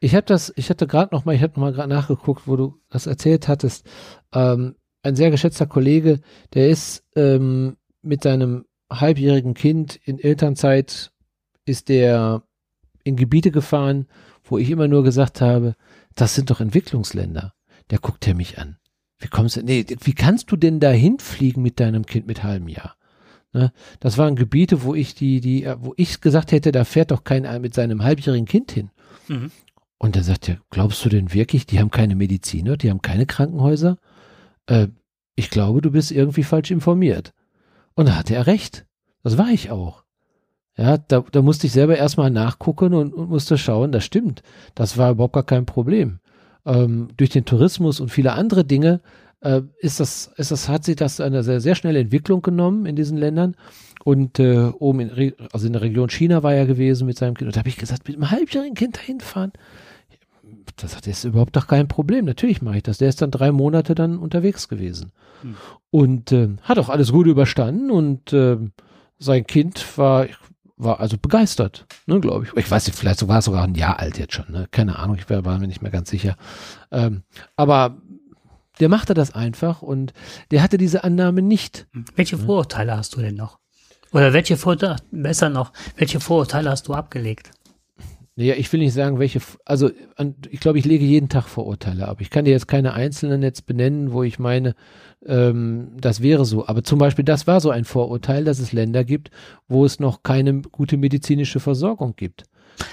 Ich 0.00 0.14
habe 0.14 0.26
das, 0.26 0.52
ich 0.56 0.70
hatte 0.70 0.86
gerade 0.86 1.14
noch 1.14 1.24
mal, 1.24 1.34
ich 1.34 1.42
habe 1.42 1.52
noch 1.54 1.60
mal 1.60 1.72
gerade 1.72 1.88
nachgeguckt, 1.88 2.46
wo 2.46 2.56
du 2.56 2.80
das 2.90 3.06
erzählt 3.06 3.48
hattest. 3.48 3.86
Ähm, 4.32 4.76
ein 5.02 5.16
sehr 5.16 5.30
geschätzter 5.30 5.66
Kollege, 5.66 6.20
der 6.54 6.68
ist 6.68 7.04
ähm, 7.14 7.76
mit 8.02 8.22
seinem 8.22 8.64
halbjährigen 8.90 9.54
Kind 9.54 9.96
in 9.96 10.18
Elternzeit, 10.18 11.12
ist 11.64 11.88
der 11.88 12.42
in 13.04 13.16
Gebiete 13.16 13.50
gefahren, 13.50 14.06
wo 14.44 14.58
ich 14.58 14.70
immer 14.70 14.88
nur 14.88 15.02
gesagt 15.02 15.40
habe, 15.40 15.74
das 16.14 16.34
sind 16.34 16.50
doch 16.50 16.60
Entwicklungsländer. 16.60 17.54
Der 17.90 17.98
guckt 17.98 18.26
ja 18.26 18.34
mich 18.34 18.58
an. 18.58 18.76
Wie 19.18 19.28
kommst 19.28 19.56
du, 19.56 19.62
nee, 19.62 19.84
wie 20.02 20.14
kannst 20.14 20.50
du 20.50 20.56
denn 20.56 20.80
da 20.80 20.90
hinfliegen 20.90 21.62
mit 21.62 21.80
deinem 21.80 22.06
Kind 22.06 22.26
mit 22.26 22.42
halbem 22.42 22.68
Jahr? 22.68 22.96
Ne? 23.52 23.72
Das 24.00 24.18
waren 24.18 24.36
Gebiete, 24.36 24.82
wo 24.82 24.94
ich 24.94 25.14
die, 25.14 25.40
die, 25.40 25.66
wo 25.80 25.94
ich 25.96 26.20
gesagt 26.20 26.52
hätte, 26.52 26.72
da 26.72 26.84
fährt 26.84 27.10
doch 27.10 27.24
keiner 27.24 27.58
mit 27.58 27.74
seinem 27.74 28.02
halbjährigen 28.02 28.46
Kind 28.46 28.72
hin. 28.72 28.90
Mhm. 29.26 29.50
Und 29.98 30.16
er 30.16 30.22
sagt 30.22 30.48
er, 30.48 30.60
glaubst 30.70 31.04
du 31.04 31.08
denn 31.08 31.32
wirklich, 31.32 31.66
die 31.66 31.80
haben 31.80 31.90
keine 31.90 32.14
Mediziner, 32.14 32.76
die 32.76 32.90
haben 32.90 33.02
keine 33.02 33.26
Krankenhäuser? 33.26 33.98
Äh, 34.68 34.88
ich 35.34 35.50
glaube, 35.50 35.80
du 35.82 35.90
bist 35.90 36.12
irgendwie 36.12 36.44
falsch 36.44 36.70
informiert. 36.70 37.32
Und 37.94 38.08
da 38.08 38.16
hatte 38.16 38.34
er 38.34 38.46
recht. 38.46 38.86
Das 39.22 39.38
war 39.38 39.50
ich 39.50 39.70
auch. 39.70 40.04
Ja, 40.76 40.96
da, 40.96 41.24
da 41.32 41.42
musste 41.42 41.66
ich 41.66 41.72
selber 41.72 41.96
erstmal 41.96 42.30
nachgucken 42.30 42.94
und, 42.94 43.12
und 43.12 43.30
musste 43.30 43.58
schauen, 43.58 43.90
das 43.90 44.04
stimmt. 44.04 44.42
Das 44.76 44.96
war 44.96 45.10
überhaupt 45.10 45.34
gar 45.34 45.42
kein 45.42 45.66
Problem. 45.66 46.20
Ähm, 46.64 47.08
durch 47.16 47.30
den 47.30 47.44
Tourismus 47.44 47.98
und 47.98 48.10
viele 48.10 48.32
andere 48.32 48.64
Dinge 48.64 49.00
äh, 49.40 49.62
ist 49.80 49.98
das, 49.98 50.32
ist 50.36 50.52
das, 50.52 50.68
hat 50.68 50.84
sich 50.84 50.96
das 50.96 51.20
eine 51.20 51.42
sehr, 51.42 51.60
sehr 51.60 51.74
schnelle 51.74 51.98
Entwicklung 51.98 52.42
genommen 52.42 52.86
in 52.86 52.94
diesen 52.94 53.18
Ländern. 53.18 53.56
Und 54.04 54.38
äh, 54.38 54.70
oben 54.78 55.00
in, 55.00 55.34
also 55.52 55.66
in 55.66 55.72
der 55.72 55.82
Region 55.82 56.08
China 56.08 56.42
war 56.44 56.54
er 56.54 56.66
gewesen 56.66 57.06
mit 57.06 57.18
seinem 57.18 57.34
Kind. 57.34 57.48
Und 57.48 57.56
da 57.56 57.60
habe 57.60 57.68
ich 57.68 57.76
gesagt, 57.76 58.06
mit 58.06 58.16
einem 58.16 58.30
halbjährigen 58.30 58.76
Kind 58.76 58.98
dahin 58.98 59.20
fahren, 59.20 59.52
das, 60.76 60.94
das 60.94 61.06
ist 61.06 61.24
überhaupt 61.24 61.56
doch 61.56 61.66
kein 61.66 61.88
Problem. 61.88 62.24
Natürlich 62.24 62.62
mache 62.62 62.78
ich 62.78 62.82
das. 62.82 62.98
Der 62.98 63.08
ist 63.08 63.22
dann 63.22 63.30
drei 63.30 63.52
Monate 63.52 63.94
dann 63.94 64.18
unterwegs 64.18 64.68
gewesen. 64.68 65.12
Hm. 65.42 65.56
Und 65.90 66.32
äh, 66.32 66.48
hat 66.62 66.78
auch 66.78 66.88
alles 66.88 67.12
gut 67.12 67.26
überstanden 67.26 67.90
und 67.90 68.32
äh, 68.32 68.58
sein 69.18 69.46
Kind 69.46 69.98
war, 69.98 70.26
war 70.76 71.00
also 71.00 71.16
begeistert, 71.18 71.86
ne, 72.06 72.20
glaube 72.20 72.46
ich. 72.46 72.56
Ich 72.56 72.70
weiß 72.70 72.86
nicht, 72.86 72.98
vielleicht 72.98 73.26
war 73.26 73.38
es 73.38 73.46
sogar 73.46 73.64
ein 73.64 73.74
Jahr 73.74 73.98
alt 73.98 74.18
jetzt 74.18 74.34
schon, 74.34 74.50
ne? 74.50 74.68
Keine 74.70 74.98
Ahnung, 74.98 75.16
ich 75.16 75.28
war 75.28 75.58
mir 75.58 75.66
nicht 75.66 75.82
mehr 75.82 75.90
ganz 75.90 76.10
sicher. 76.10 76.36
Ähm, 76.90 77.22
aber 77.56 77.96
der 78.80 78.88
machte 78.88 79.14
das 79.14 79.34
einfach 79.34 79.82
und 79.82 80.12
der 80.50 80.62
hatte 80.62 80.78
diese 80.78 81.04
Annahme 81.04 81.42
nicht. 81.42 81.86
Welche 82.14 82.36
ne? 82.36 82.44
Vorurteile 82.44 82.96
hast 82.96 83.16
du 83.16 83.20
denn 83.20 83.34
noch? 83.34 83.58
Oder 84.12 84.32
welche 84.32 84.56
Vorurteile, 84.56 84.96
besser 85.10 85.50
noch, 85.50 85.72
welche 85.96 86.20
Vorurteile 86.20 86.70
hast 86.70 86.88
du 86.88 86.94
abgelegt? 86.94 87.50
Naja, 88.38 88.54
ich 88.56 88.72
will 88.72 88.78
nicht 88.78 88.94
sagen, 88.94 89.18
welche, 89.18 89.40
also 89.64 89.90
ich 90.48 90.60
glaube, 90.60 90.78
ich 90.78 90.84
lege 90.84 91.04
jeden 91.04 91.28
Tag 91.28 91.48
Vorurteile 91.48 92.06
ab. 92.06 92.20
Ich 92.20 92.30
kann 92.30 92.44
dir 92.44 92.52
jetzt 92.52 92.68
keine 92.68 92.94
einzelnen 92.94 93.42
jetzt 93.42 93.66
benennen, 93.66 94.12
wo 94.12 94.22
ich 94.22 94.38
meine, 94.38 94.76
ähm, 95.26 95.96
das 96.00 96.22
wäre 96.22 96.44
so. 96.44 96.64
Aber 96.64 96.84
zum 96.84 97.00
Beispiel, 97.00 97.24
das 97.24 97.48
war 97.48 97.60
so 97.60 97.70
ein 97.70 97.84
Vorurteil, 97.84 98.44
dass 98.44 98.60
es 98.60 98.72
Länder 98.72 99.02
gibt, 99.02 99.32
wo 99.66 99.84
es 99.84 99.98
noch 99.98 100.22
keine 100.22 100.62
gute 100.62 100.96
medizinische 100.96 101.58
Versorgung 101.58 102.14
gibt. 102.14 102.44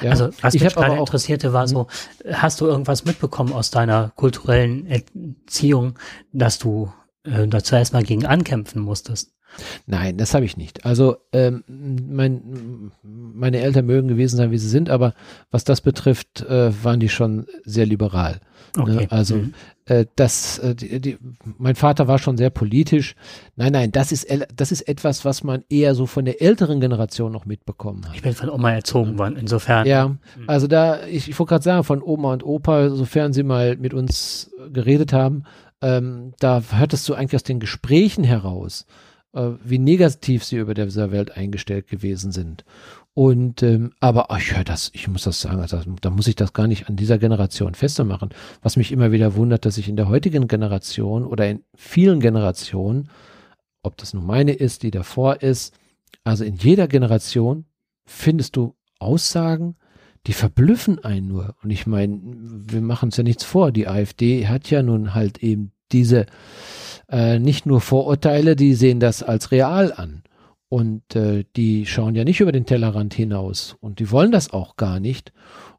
Ja. 0.02 0.10
Also 0.10 0.30
was 0.42 0.56
ich 0.56 0.64
mich 0.64 0.74
gerade 0.74 0.98
interessierte, 0.98 1.54
war 1.54 1.68
so, 1.68 1.90
hm? 2.24 2.34
hast 2.42 2.60
du 2.60 2.66
irgendwas 2.66 3.06
mitbekommen 3.06 3.54
aus 3.54 3.70
deiner 3.70 4.14
kulturellen 4.16 4.88
Erziehung, 4.88 6.00
dass 6.34 6.58
du 6.58 6.92
äh, 7.24 7.48
da 7.48 7.64
zuerst 7.64 7.94
mal 7.94 8.02
gegen 8.02 8.26
ankämpfen 8.26 8.82
musstest? 8.82 9.35
Nein, 9.88 10.18
das 10.18 10.34
habe 10.34 10.46
ich 10.46 10.58
nicht. 10.58 10.86
Also 10.86 11.18
ähm, 11.32 11.64
mein, 11.68 12.92
meine 13.04 13.60
Eltern 13.60 13.86
mögen 13.86 14.08
gewesen 14.08 14.38
sein, 14.38 14.52
wie 14.52 14.58
sie 14.58 14.70
sind, 14.70 14.90
aber 14.90 15.14
was 15.52 15.64
das 15.64 15.82
betrifft, 15.82 16.42
äh, 16.42 16.72
waren 16.84 17.00
die 17.00 17.10
schon 17.10 17.48
sehr 17.64 17.86
liberal. 17.86 18.40
Ne? 18.76 18.84
Okay. 18.84 18.96
Ne? 18.96 19.12
Also 19.12 19.36
mhm. 19.38 19.54
äh, 19.86 20.06
das, 20.16 20.60
äh, 20.60 20.76
die, 20.76 21.00
die, 21.00 21.18
mein 21.58 21.76
Vater 21.76 22.08
war 22.08 22.20
schon 22.20 22.38
sehr 22.38 22.50
politisch. 22.50 23.16
Nein, 23.56 23.74
nein, 23.74 23.92
das 23.92 24.12
ist 24.12 24.28
das 24.56 24.72
ist 24.72 24.82
etwas, 24.82 25.26
was 25.26 25.44
man 25.44 25.64
eher 25.70 25.96
so 25.96 26.06
von 26.06 26.26
der 26.26 26.42
älteren 26.42 26.80
Generation 26.80 27.32
noch 27.32 27.46
mitbekommen 27.46 28.06
hat. 28.08 28.16
Ich 28.16 28.22
bin 28.22 28.34
von 28.34 28.50
Oma 28.50 28.72
erzogen 28.72 29.18
worden, 29.18 29.38
insofern. 29.38 29.88
Ja, 29.88 30.10
mhm. 30.10 30.18
also 30.48 30.68
da, 30.68 31.06
ich, 31.06 31.30
ich 31.30 31.40
wollte 31.40 31.50
gerade 31.50 31.64
sagen, 31.64 31.84
von 31.84 32.02
Oma 32.02 32.34
und 32.34 32.44
Opa, 32.44 32.90
sofern 32.90 33.34
sie 33.34 33.44
mal 33.44 33.78
mit 33.78 33.94
uns 33.94 34.52
geredet 34.72 35.14
haben, 35.14 35.44
ähm, 35.82 36.34
da 36.40 36.62
hörtest 36.72 37.08
du 37.08 37.14
eigentlich 37.14 37.36
aus 37.36 37.44
den 37.44 37.60
Gesprächen 37.60 38.24
heraus, 38.24 38.86
wie 39.64 39.80
negativ 39.80 40.44
sie 40.44 40.58
über 40.58 40.74
dieser 40.74 41.12
Welt 41.12 41.36
eingestellt 41.36 41.88
gewesen 41.88 42.32
sind. 42.32 42.64
Und 43.14 43.64
ähm, 43.64 43.94
aber 44.00 44.28
ich 44.38 44.56
höre 44.56 44.66
das, 44.66 44.92
ich 44.94 45.08
muss 45.08 45.24
das 45.24 45.40
sagen, 45.40 45.60
also, 45.60 45.80
da 46.02 46.10
muss 46.10 46.28
ich 46.28 46.36
das 46.36 46.54
gar 46.54 46.68
nicht 46.68 46.90
an 46.90 46.98
dieser 46.98 47.18
Generation 47.18 47.74
festmachen. 47.74 48.30
Was 48.62 48.76
mich 48.76 48.92
immer 48.92 49.12
wieder 49.12 49.36
wundert, 49.36 49.66
dass 49.66 49.78
ich 49.78 49.88
in 49.88 49.96
der 49.96 50.10
heutigen 50.10 50.48
Generation 50.48 51.26
oder 51.26 51.50
in 51.50 51.64
vielen 51.76 52.20
Generationen, 52.20 53.10
ob 53.84 53.96
das 53.98 54.14
nun 54.14 54.26
meine 54.26 54.52
ist, 54.52 54.84
die 54.84 54.92
davor 54.92 55.42
ist, 55.42 55.74
also 56.26 56.44
in 56.44 56.56
jeder 56.56 56.88
Generation 56.88 57.66
findest 58.06 58.56
du 58.58 58.76
Aussagen, 59.00 59.76
die 60.28 60.34
verblüffen 60.34 61.04
einen 61.04 61.28
nur. 61.28 61.56
Und 61.64 61.70
ich 61.70 61.88
meine, 61.88 62.20
wir 62.22 62.82
machen 62.82 63.10
es 63.10 63.18
ja 63.18 63.24
nichts 63.24 63.44
vor. 63.44 63.72
Die 63.72 63.88
AfD 63.88 64.48
hat 64.48 64.70
ja 64.70 64.82
nun 64.82 65.14
halt 65.14 65.38
eben 65.44 65.72
diese 65.92 66.26
äh, 67.10 67.40
nicht 67.40 67.66
nur 67.66 67.82
Vorurteile, 67.82 68.56
die 68.56 68.74
sehen 68.74 69.00
das 69.00 69.24
als 69.24 69.52
real 69.52 69.94
an. 69.96 70.24
Und 70.68 71.16
äh, 71.16 71.46
die 71.56 71.86
schauen 71.86 72.16
ja 72.16 72.24
nicht 72.24 72.42
über 72.42 72.52
den 72.52 72.66
Tellerrand 72.66 73.14
hinaus. 73.14 73.78
Und 73.80 74.00
die 74.00 74.12
wollen 74.12 74.32
das 74.32 74.52
auch 74.52 74.76
gar 74.76 75.00
nicht. 75.00 75.32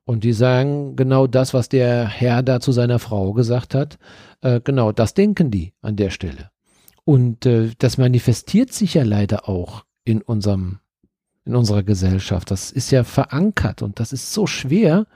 Und 0.05 0.23
die 0.23 0.33
sagen 0.33 0.95
genau 0.95 1.27
das, 1.27 1.53
was 1.53 1.69
der 1.69 2.07
Herr 2.07 2.43
da 2.43 2.61
zu 2.61 2.71
seiner 2.71 3.01
Frau 3.01 3.33
gesagt 3.33 3.75
hat. 3.75 3.99
Äh, 4.41 4.61
genau 4.63 4.93
das 4.93 5.15
denken 5.15 5.51
die 5.51 5.75
an 5.83 5.97
der 5.97 6.11
Stelle. 6.11 6.51
Und 7.05 7.45
äh, 7.47 7.71
das 7.79 7.99
manifestiert 7.99 8.73
sich 8.73 8.95
ja 8.95 9.03
leider 9.03 9.49
auch 9.49 9.85
in 10.05 10.23
unserem, 10.23 10.79
in 11.45 11.57
unserer 11.57 11.83
Gesellschaft. 11.83 12.51
Das 12.51 12.71
ist 12.71 12.93
ja 12.93 13.03
verankert 13.05 13.83
und 13.83 13.99
das 13.99 14.13
ist 14.13 14.33
so 14.33 14.47
schwer, 14.47 15.07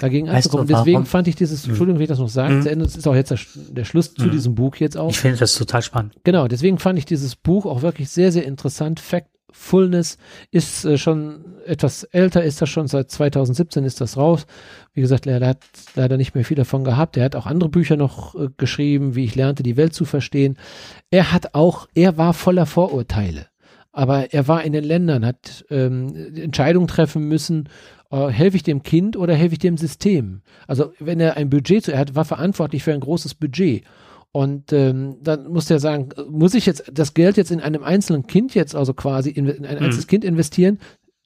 dagegen 0.00 0.26
weißt 0.26 0.48
anzukommen. 0.48 0.66
Deswegen 0.66 1.06
fand 1.06 1.28
ich 1.28 1.36
dieses, 1.36 1.64
hm. 1.64 1.70
Entschuldigung, 1.70 1.98
wenn 1.98 2.04
ich 2.04 2.08
das 2.08 2.18
noch 2.18 2.28
sagen, 2.28 2.60
mhm. 2.60 2.78
das 2.80 2.96
ist 2.96 3.06
auch 3.08 3.14
jetzt 3.14 3.30
der, 3.30 3.38
der 3.70 3.84
Schluss 3.84 4.12
mhm. 4.12 4.16
zu 4.16 4.24
hm. 4.24 4.30
diesem 4.30 4.54
Buch 4.54 4.76
jetzt 4.76 4.96
auch. 4.96 5.10
Ich 5.10 5.18
finde 5.18 5.38
das 5.38 5.54
total 5.54 5.82
spannend. 5.82 6.14
Genau, 6.24 6.48
deswegen 6.48 6.78
fand 6.78 6.98
ich 6.98 7.06
dieses 7.06 7.36
Buch 7.36 7.66
auch 7.66 7.82
wirklich 7.82 8.10
sehr, 8.10 8.32
sehr 8.32 8.44
interessant. 8.44 9.00
Factfulness 9.00 10.18
ist 10.50 10.84
äh, 10.84 10.98
schon 10.98 11.44
etwas 11.64 12.04
älter, 12.04 12.44
ist 12.44 12.60
das 12.60 12.68
schon 12.68 12.86
seit 12.88 13.10
2017 13.10 13.84
ist 13.84 14.00
das 14.00 14.16
raus. 14.16 14.46
Wie 14.92 15.00
gesagt, 15.00 15.26
er 15.26 15.44
hat 15.46 15.58
leider 15.94 16.16
nicht 16.16 16.34
mehr 16.34 16.44
viel 16.44 16.56
davon 16.56 16.84
gehabt. 16.84 17.16
Er 17.16 17.24
hat 17.24 17.36
auch 17.36 17.46
andere 17.46 17.70
Bücher 17.70 17.96
noch 17.96 18.34
äh, 18.34 18.48
geschrieben, 18.56 19.14
wie 19.14 19.24
ich 19.24 19.34
lernte, 19.34 19.62
die 19.62 19.76
Welt 19.76 19.94
zu 19.94 20.04
verstehen. 20.04 20.56
Er 21.10 21.32
hat 21.32 21.54
auch, 21.54 21.88
er 21.94 22.18
war 22.18 22.34
voller 22.34 22.66
Vorurteile 22.66 23.46
aber 23.96 24.34
er 24.34 24.46
war 24.46 24.62
in 24.62 24.74
den 24.74 24.84
Ländern, 24.84 25.24
hat 25.24 25.64
ähm, 25.70 26.14
Entscheidungen 26.36 26.86
treffen 26.86 27.28
müssen 27.28 27.70
äh, 28.10 28.28
helfe 28.28 28.56
ich 28.56 28.62
dem 28.62 28.82
Kind 28.82 29.16
oder 29.16 29.34
helfe 29.34 29.54
ich 29.54 29.58
dem 29.58 29.76
System? 29.76 30.42
Also 30.66 30.92
wenn 30.98 31.20
er 31.20 31.36
ein 31.36 31.50
Budget 31.50 31.84
zu, 31.84 31.92
er 31.92 31.98
hat, 31.98 32.14
war 32.14 32.24
verantwortlich 32.24 32.82
für 32.82 32.92
ein 32.92 33.00
großes 33.00 33.34
Budget. 33.34 33.84
Und 34.32 34.72
ähm, 34.72 35.16
dann 35.22 35.48
muss 35.48 35.70
er 35.70 35.78
sagen, 35.78 36.10
muss 36.28 36.54
ich 36.54 36.66
jetzt 36.66 36.90
das 36.92 37.14
Geld 37.14 37.36
jetzt 37.38 37.50
in 37.50 37.60
einem 37.60 37.82
einzelnen 37.82 38.26
Kind 38.26 38.54
jetzt 38.54 38.74
also 38.74 38.92
quasi 38.92 39.30
in, 39.30 39.46
in 39.46 39.64
ein 39.64 39.78
einzelnes 39.78 40.06
mhm. 40.06 40.10
Kind 40.10 40.24
investieren? 40.24 40.78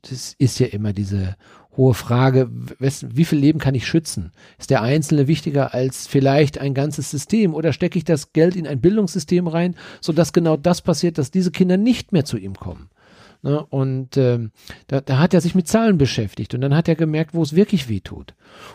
Das 0.03 0.35
ist 0.39 0.59
ja 0.61 0.69
immer 0.69 0.93
diese 0.93 1.37
hohe 1.77 1.95
Frage, 1.95 2.51
wie 2.79 3.25
viel 3.25 3.39
Leben 3.39 3.59
kann 3.59 3.75
ich 3.75 3.87
schützen? 3.87 4.33
Ist 4.59 4.71
der 4.71 4.83
Einzelne 4.83 5.29
wichtiger 5.29 5.73
als 5.73 6.07
vielleicht 6.07 6.59
ein 6.59 6.75
ganzes 6.75 7.11
System 7.11 7.55
oder 7.55 7.73
stecke 7.73 7.99
ich 7.99 8.05
das 8.05 8.33
Geld 8.33 8.57
in 8.57 8.67
ein 8.67 8.81
Bildungssystem 8.81 9.47
rein, 9.47 9.77
sodass 10.01 10.33
genau 10.33 10.57
das 10.57 10.83
passiert, 10.83 11.19
dass 11.19 11.31
diese 11.31 11.51
Kinder 11.51 11.77
nicht 11.77 12.13
mehr 12.13 12.25
zu 12.25 12.37
ihm 12.39 12.55
kommen? 12.55 12.91
Ne? 13.43 13.65
Und 13.67 14.17
ähm, 14.17 14.53
da, 14.87 15.01
da 15.01 15.19
hat 15.19 15.35
er 15.35 15.41
sich 15.41 15.55
mit 15.55 15.69
Zahlen 15.69 15.99
beschäftigt 15.99 16.55
und 16.55 16.61
dann 16.61 16.75
hat 16.75 16.89
er 16.89 16.95
gemerkt, 16.95 17.35
wo 17.35 17.43
es 17.43 17.57
wirklich 17.57 17.89
weh 17.89 18.01
tut. 18.01 18.35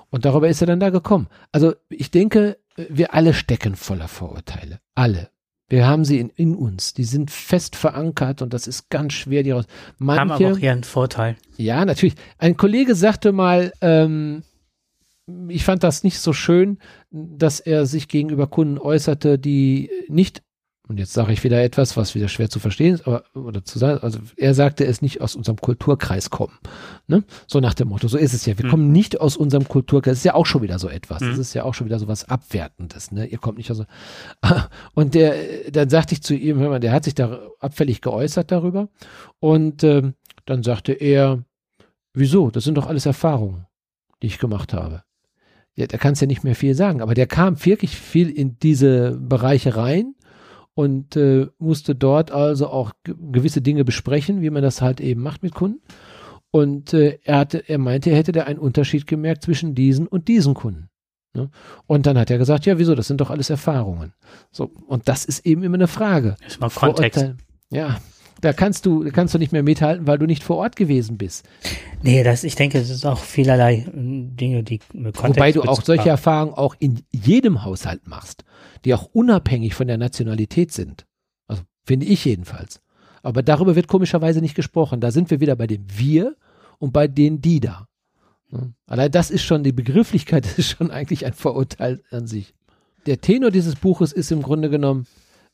Und 0.09 0.25
darüber 0.25 0.47
ist 0.49 0.61
er 0.61 0.67
dann 0.67 0.79
da 0.79 0.89
gekommen. 0.89 1.27
Also 1.51 1.73
ich 1.89 2.11
denke, 2.11 2.57
wir 2.75 3.13
alle 3.13 3.33
stecken 3.33 3.75
voller 3.75 4.07
Vorurteile. 4.07 4.79
Alle. 4.95 5.29
Wir 5.67 5.87
haben 5.87 6.05
sie 6.05 6.19
in, 6.19 6.29
in 6.29 6.55
uns. 6.55 6.93
Die 6.93 7.03
sind 7.03 7.31
fest 7.31 7.75
verankert 7.75 8.41
und 8.41 8.53
das 8.53 8.67
ist 8.67 8.89
ganz 8.89 9.13
schwer, 9.13 9.41
die 9.41 9.51
raus. 9.51 9.65
Manche, 9.97 10.21
haben 10.21 10.31
aber 10.31 10.51
auch 10.51 10.59
ihren 10.59 10.83
Vorteil. 10.83 11.37
Ja, 11.57 11.85
natürlich. 11.85 12.15
Ein 12.37 12.55
Kollege 12.55 12.93
sagte 12.93 13.31
mal, 13.31 13.73
ähm, 13.81 14.43
ich 15.47 15.63
fand 15.63 15.83
das 15.83 16.03
nicht 16.03 16.19
so 16.19 16.33
schön, 16.33 16.77
dass 17.09 17.59
er 17.59 17.87
sich 17.87 18.07
gegenüber 18.07 18.45
Kunden 18.45 18.77
äußerte, 18.77 19.39
die 19.39 19.89
nicht 20.07 20.43
und 20.87 20.99
jetzt 20.99 21.13
sage 21.13 21.33
ich 21.33 21.43
wieder 21.43 21.63
etwas, 21.63 21.97
was 21.97 22.13
wieder 22.13 22.27
schwer 22.27 22.49
zu 22.49 22.59
verstehen 22.59 22.93
ist, 22.93 23.07
aber 23.07 23.23
oder 23.33 23.63
zu 23.65 23.79
sagen, 23.79 24.01
also 24.03 24.19
er 24.37 24.53
sagte 24.53 24.85
es 24.85 25.01
nicht 25.01 25.19
aus 25.19 25.35
unserem 25.35 25.57
Kulturkreis 25.57 26.29
kommen. 26.29 26.53
Ne? 27.07 27.23
So 27.47 27.59
nach 27.59 27.73
dem 27.73 27.87
Motto, 27.87 28.07
so 28.07 28.17
ist 28.17 28.33
es 28.33 28.45
ja. 28.45 28.57
Wir 28.57 28.65
mhm. 28.65 28.69
kommen 28.69 28.91
nicht 28.91 29.19
aus 29.19 29.35
unserem 29.35 29.67
Kulturkreis. 29.67 30.13
Das 30.13 30.19
ist 30.19 30.25
ja 30.25 30.35
auch 30.35 30.45
schon 30.45 30.61
wieder 30.61 30.77
so 30.77 30.87
etwas. 30.87 31.21
Mhm. 31.21 31.29
Das 31.29 31.39
ist 31.39 31.53
ja 31.55 31.63
auch 31.63 31.73
schon 31.73 31.87
wieder 31.87 31.97
so 31.97 32.07
was 32.07 32.25
Abwertendes. 32.25 33.11
Ne? 33.11 33.25
Ihr 33.25 33.39
kommt 33.39 33.57
nicht 33.57 33.71
aus. 33.71 33.83
Und 34.93 35.15
der, 35.15 35.35
dann 35.71 35.89
sagte 35.89 36.13
ich 36.13 36.21
zu 36.21 36.35
ihm, 36.35 36.59
hör 36.59 36.69
mal, 36.69 36.79
der 36.79 36.91
hat 36.91 37.05
sich 37.05 37.15
da 37.15 37.39
abfällig 37.59 38.01
geäußert 38.01 38.51
darüber. 38.51 38.89
Und 39.39 39.83
ähm, 39.83 40.13
dann 40.45 40.61
sagte 40.61 40.93
er, 40.93 41.43
wieso? 42.13 42.51
Das 42.51 42.63
sind 42.63 42.75
doch 42.75 42.85
alles 42.85 43.07
Erfahrungen, 43.07 43.65
die 44.21 44.27
ich 44.27 44.37
gemacht 44.37 44.73
habe. 44.73 45.01
Ja, 45.75 45.87
da 45.87 45.97
kannst 45.97 46.21
ja 46.21 46.27
nicht 46.27 46.43
mehr 46.43 46.55
viel 46.55 46.73
sagen, 46.73 47.01
aber 47.01 47.15
der 47.15 47.27
kam 47.27 47.63
wirklich 47.65 47.97
viel 47.97 48.29
in 48.29 48.57
diese 48.59 49.17
Bereiche 49.19 49.75
rein 49.75 50.14
und 50.75 51.15
äh, 51.15 51.47
musste 51.57 51.95
dort 51.95 52.31
also 52.31 52.67
auch 52.67 52.91
gewisse 53.03 53.61
Dinge 53.61 53.83
besprechen, 53.83 54.41
wie 54.41 54.49
man 54.49 54.61
das 54.61 54.81
halt 54.81 55.01
eben 55.01 55.21
macht 55.21 55.41
mit 55.41 55.55
Kunden. 55.55 55.81
Und 56.51 56.93
äh, 56.93 57.19
er 57.23 57.39
hatte, 57.39 57.67
er 57.67 57.79
meinte, 57.79 58.11
er 58.11 58.17
hätte 58.17 58.31
da 58.31 58.43
einen 58.43 58.59
Unterschied 58.59 59.07
gemerkt 59.07 59.43
zwischen 59.43 59.73
diesen 59.73 60.07
und 60.07 60.27
diesen 60.27 60.53
Kunden. 60.53 60.89
Ne? 61.33 61.49
Und 61.87 62.05
dann 62.05 62.17
hat 62.17 62.29
er 62.29 62.37
gesagt, 62.37 62.65
ja, 62.65 62.77
wieso? 62.77 62.95
Das 62.95 63.07
sind 63.07 63.19
doch 63.19 63.29
alles 63.29 63.49
Erfahrungen. 63.49 64.13
So 64.51 64.71
und 64.87 65.07
das 65.09 65.25
ist 65.25 65.45
eben 65.45 65.63
immer 65.63 65.75
eine 65.75 65.87
Frage. 65.87 66.35
Das 66.43 66.53
ist 66.53 66.61
mal 66.61 66.69
Kontext. 66.69 67.33
Ja, 67.71 67.97
Da 68.41 68.53
kannst 68.53 68.85
du, 68.85 69.09
kannst 69.11 69.33
du 69.33 69.37
nicht 69.39 69.51
mehr 69.51 69.63
mithalten, 69.63 70.07
weil 70.07 70.17
du 70.17 70.25
nicht 70.25 70.43
vor 70.43 70.57
Ort 70.57 70.75
gewesen 70.75 71.17
bist. 71.17 71.47
Nee, 72.03 72.23
das, 72.23 72.43
ich 72.43 72.55
denke, 72.55 72.77
es 72.77 72.89
ist 72.89 73.05
auch 73.05 73.17
vielerlei 73.17 73.77
äh, 73.77 73.91
Dinge, 73.93 74.63
die 74.63 74.79
Wobei 74.93 75.51
du 75.51 75.63
auch 75.63 75.81
solche 75.81 76.09
Erfahrungen 76.09 76.53
auch 76.53 76.75
in 76.79 77.01
jedem 77.11 77.63
Haushalt 77.63 78.07
machst, 78.07 78.43
die 78.85 78.93
auch 78.93 79.09
unabhängig 79.11 79.73
von 79.73 79.87
der 79.87 79.97
Nationalität 79.97 80.71
sind. 80.71 81.05
Also 81.47 81.63
finde 81.83 82.05
ich 82.05 82.23
jedenfalls. 82.23 82.81
Aber 83.23 83.41
darüber 83.41 83.75
wird 83.75 83.87
komischerweise 83.87 84.39
nicht 84.39 84.55
gesprochen. 84.55 85.01
Da 85.01 85.11
sind 85.11 85.31
wir 85.31 85.39
wieder 85.39 85.55
bei 85.55 85.67
dem 85.67 85.85
Wir 85.87 86.35
und 86.77 86.93
bei 86.93 87.07
den 87.07 87.41
die 87.41 87.59
da. 87.59 87.87
Allein 88.85 89.11
das 89.11 89.31
ist 89.31 89.43
schon 89.43 89.63
die 89.63 89.71
Begrifflichkeit, 89.71 90.45
das 90.45 90.57
ist 90.59 90.69
schon 90.69 90.91
eigentlich 90.91 91.25
ein 91.25 91.33
Vorurteil 91.33 92.01
an 92.11 92.27
sich. 92.27 92.53
Der 93.05 93.21
Tenor 93.21 93.51
dieses 93.51 93.75
Buches 93.75 94.11
ist 94.11 94.31
im 94.31 94.41
Grunde 94.41 94.69
genommen, 94.69 95.07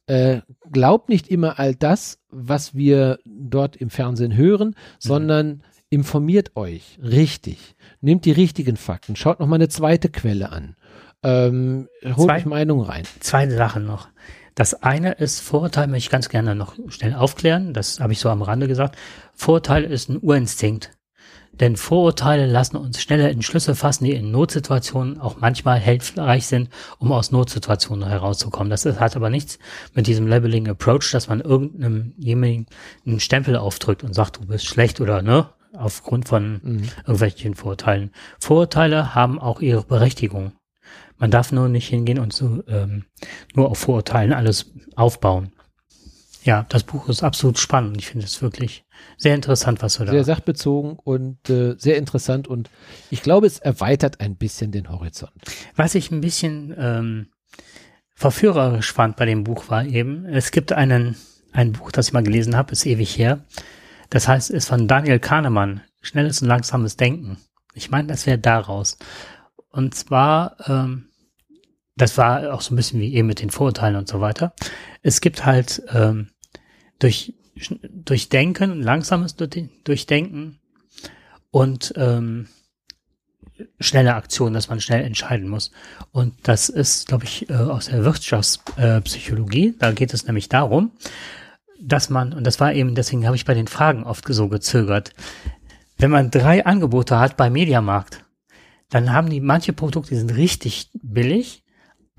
äh, 0.08 0.42
glaubt 0.72 1.10
nicht 1.10 1.28
immer 1.28 1.60
all 1.60 1.76
das, 1.76 2.20
was 2.30 2.76
wir 2.76 3.20
dort 3.26 3.76
im 3.76 3.90
Fernsehen 3.90 4.36
hören, 4.36 4.70
mhm. 4.70 4.74
sondern 5.00 5.64
informiert 5.90 6.56
euch 6.56 6.98
richtig, 7.04 7.76
nehmt 8.00 8.26
die 8.26 8.32
richtigen 8.32 8.78
Fakten, 8.78 9.16
schaut 9.16 9.40
noch 9.40 9.48
mal 9.48 9.56
eine 9.56 9.70
zweite 9.70 10.10
Quelle 10.10 10.52
an, 10.52 10.76
ähm, 11.24 11.88
holt 12.04 12.28
Zwei, 12.28 12.38
euch 12.38 12.46
Meinung 12.46 12.82
rein. 12.82 13.04
Zwei 13.20 13.50
Sachen 13.50 13.86
noch. 13.86 14.10
Das 14.56 14.74
eine 14.84 15.14
ist 15.14 15.40
Vorurteil, 15.40 15.88
möchte 15.88 16.08
ich 16.08 16.10
ganz 16.10 16.30
gerne 16.30 16.56
noch 16.56 16.76
schnell 16.90 17.14
aufklären, 17.14 17.74
das 17.74 18.00
habe 18.00 18.14
ich 18.14 18.20
so 18.20 18.30
am 18.30 18.42
Rande 18.42 18.68
gesagt. 18.68 18.98
Vorurteil 19.34 19.86
ist 19.86 20.10
ein 20.10 20.20
Urinstinkt. 20.22 20.92
Denn 21.54 21.76
Vorurteile 21.76 22.48
lassen 22.48 22.78
uns 22.78 23.02
schneller 23.02 23.30
Entschlüsse 23.30 23.76
fassen, 23.76 24.06
die 24.06 24.14
in 24.14 24.32
Notsituationen 24.32 25.20
auch 25.20 25.38
manchmal 25.40 25.80
hilfreich 25.80 26.48
sind, 26.48 26.70
um 26.98 27.12
aus 27.12 27.32
Notsituationen 27.32 28.08
herauszukommen. 28.08 28.70
Das 28.70 28.86
hat 28.86 29.16
aber 29.16 29.30
nichts 29.30 29.60
mit 29.94 30.08
diesem 30.08 30.28
Labeling 30.28 30.68
Approach, 30.68 31.12
dass 31.12 31.28
man 31.28 31.42
irgendeinem 31.42 32.14
jemanden 32.18 32.68
einen 33.06 33.20
Stempel 33.20 33.58
aufdrückt 33.58 34.04
und 34.04 34.14
sagt, 34.14 34.38
du 34.38 34.48
bist 34.48 34.66
schlecht 34.66 35.02
oder 35.02 35.22
ne, 35.22 35.50
aufgrund 35.74 36.28
von 36.28 36.62
mhm. 36.64 36.90
irgendwelchen 37.00 37.56
Vorurteilen. 37.56 38.12
Vorurteile 38.40 39.14
haben 39.14 39.40
auch 39.40 39.62
ihre 39.62 39.84
Berechtigung. 39.84 40.54
Man 41.22 41.30
darf 41.30 41.52
nur 41.52 41.70
nicht 41.70 41.88
hingehen 41.88 42.18
und 42.18 42.34
so 42.34 42.64
ähm, 42.68 43.06
nur 43.54 43.70
auf 43.70 43.78
Vorurteilen 43.78 44.34
alles 44.34 44.72
aufbauen. 44.96 45.54
Ja, 46.44 46.66
das 46.70 46.82
Buch 46.82 47.08
ist 47.10 47.22
absolut 47.22 47.60
spannend. 47.60 47.98
Ich 48.00 48.08
finde 48.08 48.26
es 48.26 48.42
wirklich 48.42 48.86
sehr 49.18 49.36
interessant, 49.36 49.84
was 49.84 49.98
du 49.98 50.06
da. 50.06 50.14
Sehr 50.14 50.24
sachbezogen 50.24 50.98
und 50.98 51.48
äh, 51.48 51.76
sehr 51.78 51.98
interessant 51.98 52.48
und 52.48 52.72
ich 53.12 53.22
glaube, 53.22 53.46
es 53.46 53.60
erweitert 53.60 54.20
ein 54.20 54.36
bisschen 54.36 54.72
den 54.72 54.90
Horizont. 54.90 55.32
Was 55.76 55.94
ich 55.94 56.10
ein 56.10 56.22
bisschen 56.22 56.74
ähm, 56.76 57.28
verführerisch 58.16 58.92
fand 58.92 59.16
bei 59.16 59.26
dem 59.26 59.44
Buch 59.44 59.70
war 59.70 59.86
eben, 59.86 60.26
es 60.26 60.50
gibt 60.50 60.74
einen 60.74 61.18
ein 61.52 61.74
Buch, 61.74 61.92
das 61.92 62.08
ich 62.08 62.14
mal 62.14 62.24
gelesen 62.24 62.58
habe, 62.58 62.72
ist 62.72 62.88
ewig 62.88 63.16
her. 63.16 63.46
Das 64.10 64.28
heißt, 64.28 64.50
ist 64.50 64.70
von 64.70 64.88
Daniel 64.88 65.20
Kahnemann, 65.20 65.82
Schnelles 66.02 66.42
und 66.42 66.48
langsames 66.48 66.98
Denken. 66.98 67.38
Ich 67.76 67.92
meine, 67.92 68.08
das 68.08 68.26
wäre 68.26 68.40
daraus. 68.40 68.98
Und 69.70 69.94
zwar, 69.94 70.58
ähm, 70.68 71.11
das 72.02 72.18
war 72.18 72.54
auch 72.54 72.62
so 72.62 72.74
ein 72.74 72.78
bisschen 72.78 73.00
wie 73.00 73.14
eben 73.14 73.28
mit 73.28 73.42
den 73.42 73.52
Vorurteilen 73.52 73.96
und 73.96 74.08
so 74.08 74.22
weiter. 74.22 74.54
Es 75.04 75.22
gibt 75.22 75.46
halt 75.46 75.84
ähm, 75.94 76.30
durch 76.98 77.36
Durchdenken, 77.84 78.82
langsames 78.82 79.36
Durchdenken 79.36 80.60
und 81.52 81.94
ähm, 81.98 82.48
schnelle 83.80 84.16
Aktion, 84.16 84.54
dass 84.54 84.68
man 84.68 84.82
schnell 84.82 85.04
entscheiden 85.04 85.48
muss. 85.48 85.72
Und 86.12 86.34
das 86.42 86.70
ist, 86.70 87.08
glaube 87.08 87.26
ich, 87.26 87.48
äh, 87.52 87.54
aus 87.54 87.86
der 87.86 88.04
Wirtschaftspsychologie. 88.04 89.76
Da 89.78 89.92
geht 89.92 90.16
es 90.16 90.26
nämlich 90.26 90.50
darum, 90.50 90.94
dass 91.80 92.10
man, 92.10 92.34
und 92.34 92.48
das 92.48 92.60
war 92.60 92.74
eben, 92.74 92.96
deswegen 92.96 93.28
habe 93.28 93.36
ich 93.36 93.46
bei 93.46 93.54
den 93.54 93.68
Fragen 93.68 94.06
oft 94.06 94.26
so 94.28 94.48
gezögert, 94.48 95.14
wenn 95.98 96.10
man 96.10 96.32
drei 96.32 96.66
Angebote 96.66 97.20
hat 97.20 97.38
bei 97.38 97.52
Mediamarkt, 97.52 98.26
dann 98.90 99.14
haben 99.14 99.30
die 99.30 99.40
manche 99.40 99.72
Produkte, 99.72 100.16
die 100.16 100.20
sind 100.20 100.36
richtig 100.36 100.90
billig, 100.94 101.61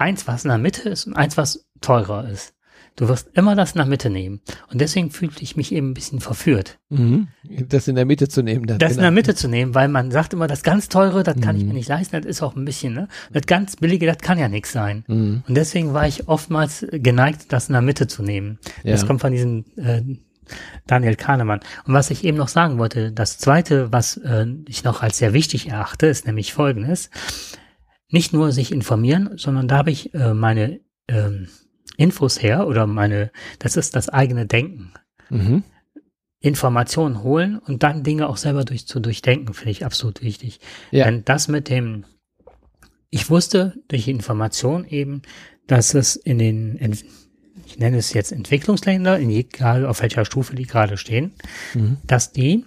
eins, 0.02 0.26
was 0.26 0.44
in 0.44 0.48
der 0.48 0.58
Mitte 0.58 0.88
ist 0.88 1.06
und 1.06 1.14
eins, 1.14 1.36
was 1.36 1.66
teurer 1.80 2.28
ist. 2.28 2.54
Du 2.94 3.08
wirst 3.08 3.30
immer 3.32 3.56
das 3.56 3.72
in 3.72 3.78
der 3.78 3.86
Mitte 3.86 4.10
nehmen. 4.10 4.42
Und 4.70 4.82
deswegen 4.82 5.10
fühlte 5.10 5.42
ich 5.42 5.56
mich 5.56 5.72
eben 5.72 5.90
ein 5.90 5.94
bisschen 5.94 6.20
verführt. 6.20 6.78
Mhm. 6.90 7.28
Das 7.68 7.88
in 7.88 7.94
der 7.94 8.04
Mitte 8.04 8.28
zu 8.28 8.42
nehmen. 8.42 8.66
Dann, 8.66 8.78
das 8.78 8.90
genau. 8.90 9.00
in 9.00 9.02
der 9.04 9.10
Mitte 9.12 9.34
zu 9.34 9.48
nehmen, 9.48 9.74
weil 9.74 9.88
man 9.88 10.10
sagt 10.10 10.34
immer, 10.34 10.46
das 10.46 10.62
ganz 10.62 10.90
teure, 10.90 11.22
das 11.22 11.40
kann 11.40 11.56
ich 11.56 11.62
mir 11.62 11.70
mhm. 11.70 11.76
nicht 11.76 11.88
leisten, 11.88 12.20
das 12.20 12.26
ist 12.26 12.42
auch 12.42 12.54
ein 12.54 12.66
bisschen, 12.66 12.92
ne? 12.92 13.08
Das 13.32 13.46
ganz 13.46 13.76
billige, 13.76 14.04
das 14.04 14.18
kann 14.18 14.38
ja 14.38 14.48
nichts 14.48 14.72
sein. 14.72 15.04
Mhm. 15.06 15.42
Und 15.48 15.54
deswegen 15.54 15.94
war 15.94 16.06
ich 16.06 16.28
oftmals 16.28 16.84
geneigt, 16.90 17.46
das 17.52 17.68
in 17.68 17.72
der 17.72 17.82
Mitte 17.82 18.08
zu 18.08 18.22
nehmen. 18.22 18.58
Ja. 18.82 18.92
Das 18.92 19.06
kommt 19.06 19.22
von 19.22 19.32
diesem 19.32 19.64
äh, 19.76 20.02
Daniel 20.86 21.16
Kahnemann. 21.16 21.60
Und 21.86 21.94
was 21.94 22.10
ich 22.10 22.24
eben 22.24 22.36
noch 22.36 22.48
sagen 22.48 22.76
wollte, 22.76 23.10
das 23.10 23.38
zweite, 23.38 23.90
was 23.90 24.18
äh, 24.18 24.46
ich 24.68 24.84
noch 24.84 25.02
als 25.02 25.16
sehr 25.16 25.32
wichtig 25.32 25.70
erachte, 25.70 26.08
ist 26.08 26.26
nämlich 26.26 26.52
folgendes. 26.52 27.08
Nicht 28.12 28.32
nur 28.32 28.52
sich 28.52 28.70
informieren, 28.70 29.30
sondern 29.36 29.66
da 29.66 29.78
habe 29.78 29.90
ich 29.90 30.14
äh, 30.14 30.34
meine 30.34 30.80
ähm, 31.08 31.48
Infos 31.96 32.42
her 32.42 32.66
oder 32.66 32.86
meine, 32.86 33.32
das 33.58 33.76
ist 33.76 33.96
das 33.96 34.08
eigene 34.08 34.46
Denken. 34.46 34.92
Mhm. 35.30 35.64
Informationen 36.40 37.22
holen 37.22 37.58
und 37.58 37.82
dann 37.82 38.02
Dinge 38.02 38.28
auch 38.28 38.36
selber 38.36 38.64
durch, 38.64 38.86
zu 38.86 39.00
durchdenken, 39.00 39.54
finde 39.54 39.70
ich 39.70 39.84
absolut 39.84 40.22
wichtig. 40.22 40.60
Ja. 40.90 41.06
Denn 41.06 41.24
das 41.24 41.48
mit 41.48 41.68
dem, 41.68 42.04
ich 43.10 43.30
wusste 43.30 43.74
durch 43.88 44.08
Information 44.08 44.84
eben, 44.84 45.22
dass 45.66 45.94
es 45.94 46.16
in 46.16 46.38
den, 46.38 46.78
ich 47.64 47.78
nenne 47.78 47.96
es 47.96 48.12
jetzt 48.12 48.32
Entwicklungsländer, 48.32 49.18
in 49.18 49.30
egal 49.30 49.86
auf 49.86 50.02
welcher 50.02 50.24
Stufe 50.26 50.54
die 50.54 50.66
gerade 50.66 50.98
stehen, 50.98 51.32
mhm. 51.72 51.96
dass 52.06 52.32
die, 52.32 52.66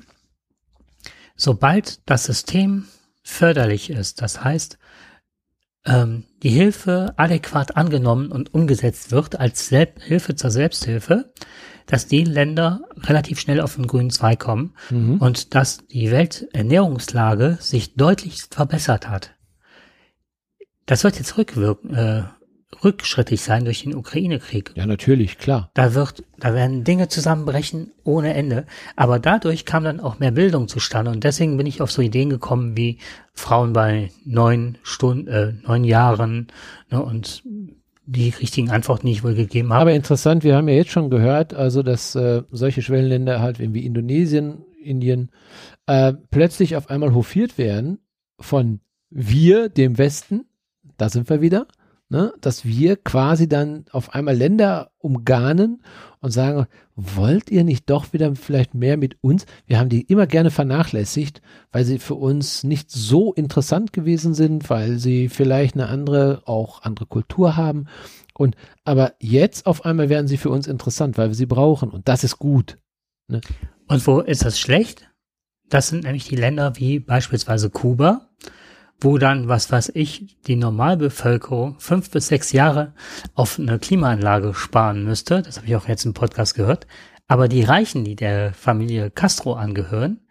sobald 1.35 1.99
das 2.09 2.23
System 2.23 2.85
förderlich 3.21 3.89
ist, 3.91 4.21
das 4.21 4.43
heißt, 4.43 4.79
ähm, 5.85 6.25
die 6.43 6.49
Hilfe 6.49 7.13
adäquat 7.17 7.77
angenommen 7.77 8.31
und 8.31 8.53
umgesetzt 8.53 9.11
wird 9.11 9.39
als 9.39 9.67
Selb 9.67 10.01
Hilfe 10.01 10.35
zur 10.35 10.51
Selbsthilfe, 10.51 11.31
dass 11.85 12.07
die 12.07 12.23
Länder 12.23 12.81
relativ 12.97 13.39
schnell 13.39 13.61
auf 13.61 13.75
den 13.75 13.87
grünen 13.87 14.09
Zweig 14.09 14.39
kommen 14.39 14.73
mhm. 14.89 15.17
und 15.17 15.53
dass 15.53 15.85
die 15.87 16.11
Welternährungslage 16.11 17.57
sich 17.59 17.95
deutlich 17.95 18.43
verbessert 18.49 19.07
hat. 19.07 19.31
Das 20.85 21.03
wird 21.03 21.17
jetzt 21.17 21.37
rückwirken, 21.37 21.93
äh, 21.95 22.23
rückschrittig 22.83 23.41
sein 23.41 23.65
durch 23.65 23.83
den 23.83 23.95
Ukraine-Krieg. 23.95 24.71
Ja, 24.75 24.85
natürlich, 24.85 25.37
klar. 25.37 25.69
Da 25.73 25.93
wird, 25.93 26.23
da 26.39 26.53
werden 26.53 26.83
Dinge 26.83 27.07
zusammenbrechen 27.07 27.91
ohne 28.03 28.33
Ende. 28.33 28.65
Aber 28.95 29.19
dadurch 29.19 29.65
kam 29.65 29.83
dann 29.83 29.99
auch 29.99 30.19
mehr 30.19 30.31
Bildung 30.31 30.67
zustande. 30.67 31.11
Und 31.11 31.23
deswegen 31.23 31.57
bin 31.57 31.67
ich 31.67 31.81
auf 31.81 31.91
so 31.91 32.01
Ideen 32.01 32.29
gekommen 32.29 32.75
wie 32.75 32.99
Frauen 33.33 33.73
bei 33.73 34.11
neun 34.25 34.77
Stunden, 34.83 35.27
äh, 35.27 35.53
neun 35.65 35.83
Jahren, 35.83 36.47
ne, 36.89 37.01
und 37.01 37.43
die 38.07 38.29
richtigen 38.29 38.69
Antworten, 38.69 39.07
die 39.07 39.13
ich 39.13 39.23
wohl 39.23 39.35
gegeben 39.35 39.73
habe. 39.73 39.81
Aber 39.81 39.93
interessant, 39.93 40.43
wir 40.43 40.55
haben 40.55 40.67
ja 40.67 40.75
jetzt 40.75 40.91
schon 40.91 41.09
gehört, 41.09 41.53
also 41.53 41.81
dass 41.81 42.15
äh, 42.15 42.43
solche 42.51 42.81
Schwellenländer 42.81 43.41
halt 43.41 43.59
wie 43.59 43.85
Indonesien, 43.85 44.63
Indien, 44.81 45.31
äh, 45.87 46.13
plötzlich 46.29 46.75
auf 46.75 46.89
einmal 46.89 47.13
hofiert 47.13 47.57
werden 47.57 47.99
von 48.39 48.79
wir, 49.09 49.69
dem 49.69 49.97
Westen, 49.97 50.45
da 50.97 51.09
sind 51.09 51.29
wir 51.29 51.41
wieder, 51.41 51.67
ne, 52.09 52.33
dass 52.41 52.65
wir 52.65 52.97
quasi 52.97 53.47
dann 53.47 53.85
auf 53.91 54.13
einmal 54.13 54.35
Länder 54.35 54.91
umgarnen 54.97 55.81
und 56.21 56.31
sagen, 56.31 56.67
wollt 56.95 57.49
ihr 57.49 57.63
nicht 57.63 57.89
doch 57.89 58.13
wieder 58.13 58.35
vielleicht 58.35 58.73
mehr 58.73 58.97
mit 58.97 59.17
uns? 59.21 59.45
Wir 59.65 59.79
haben 59.79 59.89
die 59.89 60.01
immer 60.01 60.27
gerne 60.27 60.51
vernachlässigt, 60.51 61.41
weil 61.71 61.85
sie 61.85 61.99
für 61.99 62.15
uns 62.15 62.63
nicht 62.63 62.91
so 62.91 63.33
interessant 63.33 63.93
gewesen 63.93 64.33
sind, 64.33 64.69
weil 64.69 64.97
sie 64.97 65.29
vielleicht 65.29 65.75
eine 65.75 65.87
andere, 65.87 66.43
auch 66.45 66.83
andere 66.83 67.05
Kultur 67.05 67.55
haben. 67.55 67.87
Und 68.33 68.55
aber 68.83 69.13
jetzt 69.19 69.65
auf 69.65 69.85
einmal 69.85 70.09
werden 70.09 70.27
sie 70.27 70.37
für 70.37 70.49
uns 70.49 70.67
interessant, 70.67 71.17
weil 71.17 71.29
wir 71.29 71.35
sie 71.35 71.45
brauchen. 71.45 71.89
Und 71.89 72.07
das 72.07 72.23
ist 72.23 72.37
gut. 72.37 72.77
Ne? 73.27 73.41
Und 73.87 74.05
wo 74.07 74.19
ist 74.19 74.45
das 74.45 74.59
schlecht? 74.59 75.09
Das 75.69 75.87
sind 75.87 76.03
nämlich 76.03 76.27
die 76.27 76.35
Länder 76.35 76.73
wie 76.77 76.99
beispielsweise 76.99 77.69
Kuba, 77.69 78.29
wo 79.01 79.17
dann, 79.17 79.47
was 79.47 79.71
weiß 79.71 79.91
ich, 79.93 80.37
die 80.47 80.55
Normalbevölkerung 80.55 81.75
fünf 81.79 82.09
bis 82.11 82.27
sechs 82.27 82.51
Jahre 82.51 82.93
auf 83.33 83.59
eine 83.59 83.79
Klimaanlage 83.79 84.53
sparen 84.53 85.03
müsste. 85.03 85.41
Das 85.41 85.57
habe 85.57 85.67
ich 85.67 85.75
auch 85.75 85.87
jetzt 85.87 86.05
im 86.05 86.13
Podcast 86.13 86.55
gehört. 86.55 86.87
Aber 87.27 87.47
die 87.47 87.63
Reichen, 87.63 88.03
die 88.03 88.15
der 88.15 88.53
Familie 88.53 89.09
Castro 89.09 89.53
angehören, 89.53 90.21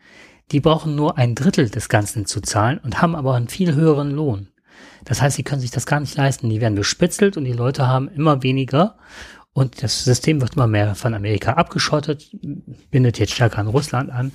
die 0.52 0.60
brauchen 0.60 0.94
nur 0.94 1.18
ein 1.18 1.34
Drittel 1.34 1.68
des 1.68 1.88
Ganzen 1.88 2.26
zu 2.26 2.40
zahlen 2.40 2.78
und 2.78 3.00
haben 3.00 3.16
aber 3.16 3.34
einen 3.34 3.48
viel 3.48 3.74
höheren 3.74 4.10
Lohn. 4.10 4.48
Das 5.04 5.20
heißt, 5.20 5.36
sie 5.36 5.42
können 5.42 5.60
sich 5.60 5.70
das 5.70 5.86
gar 5.86 6.00
nicht 6.00 6.16
leisten. 6.16 6.48
Die 6.48 6.60
werden 6.60 6.74
bespitzelt 6.74 7.36
und 7.36 7.44
die 7.44 7.52
Leute 7.52 7.86
haben 7.86 8.08
immer 8.08 8.42
weniger 8.42 8.96
und 9.52 9.82
das 9.82 10.04
System 10.04 10.40
wird 10.40 10.54
immer 10.54 10.66
mehr 10.66 10.94
von 10.94 11.14
Amerika 11.14 11.52
abgeschottet, 11.52 12.30
bindet 12.90 13.18
jetzt 13.18 13.34
stärker 13.34 13.58
an 13.58 13.68
Russland 13.68 14.10
an. 14.10 14.32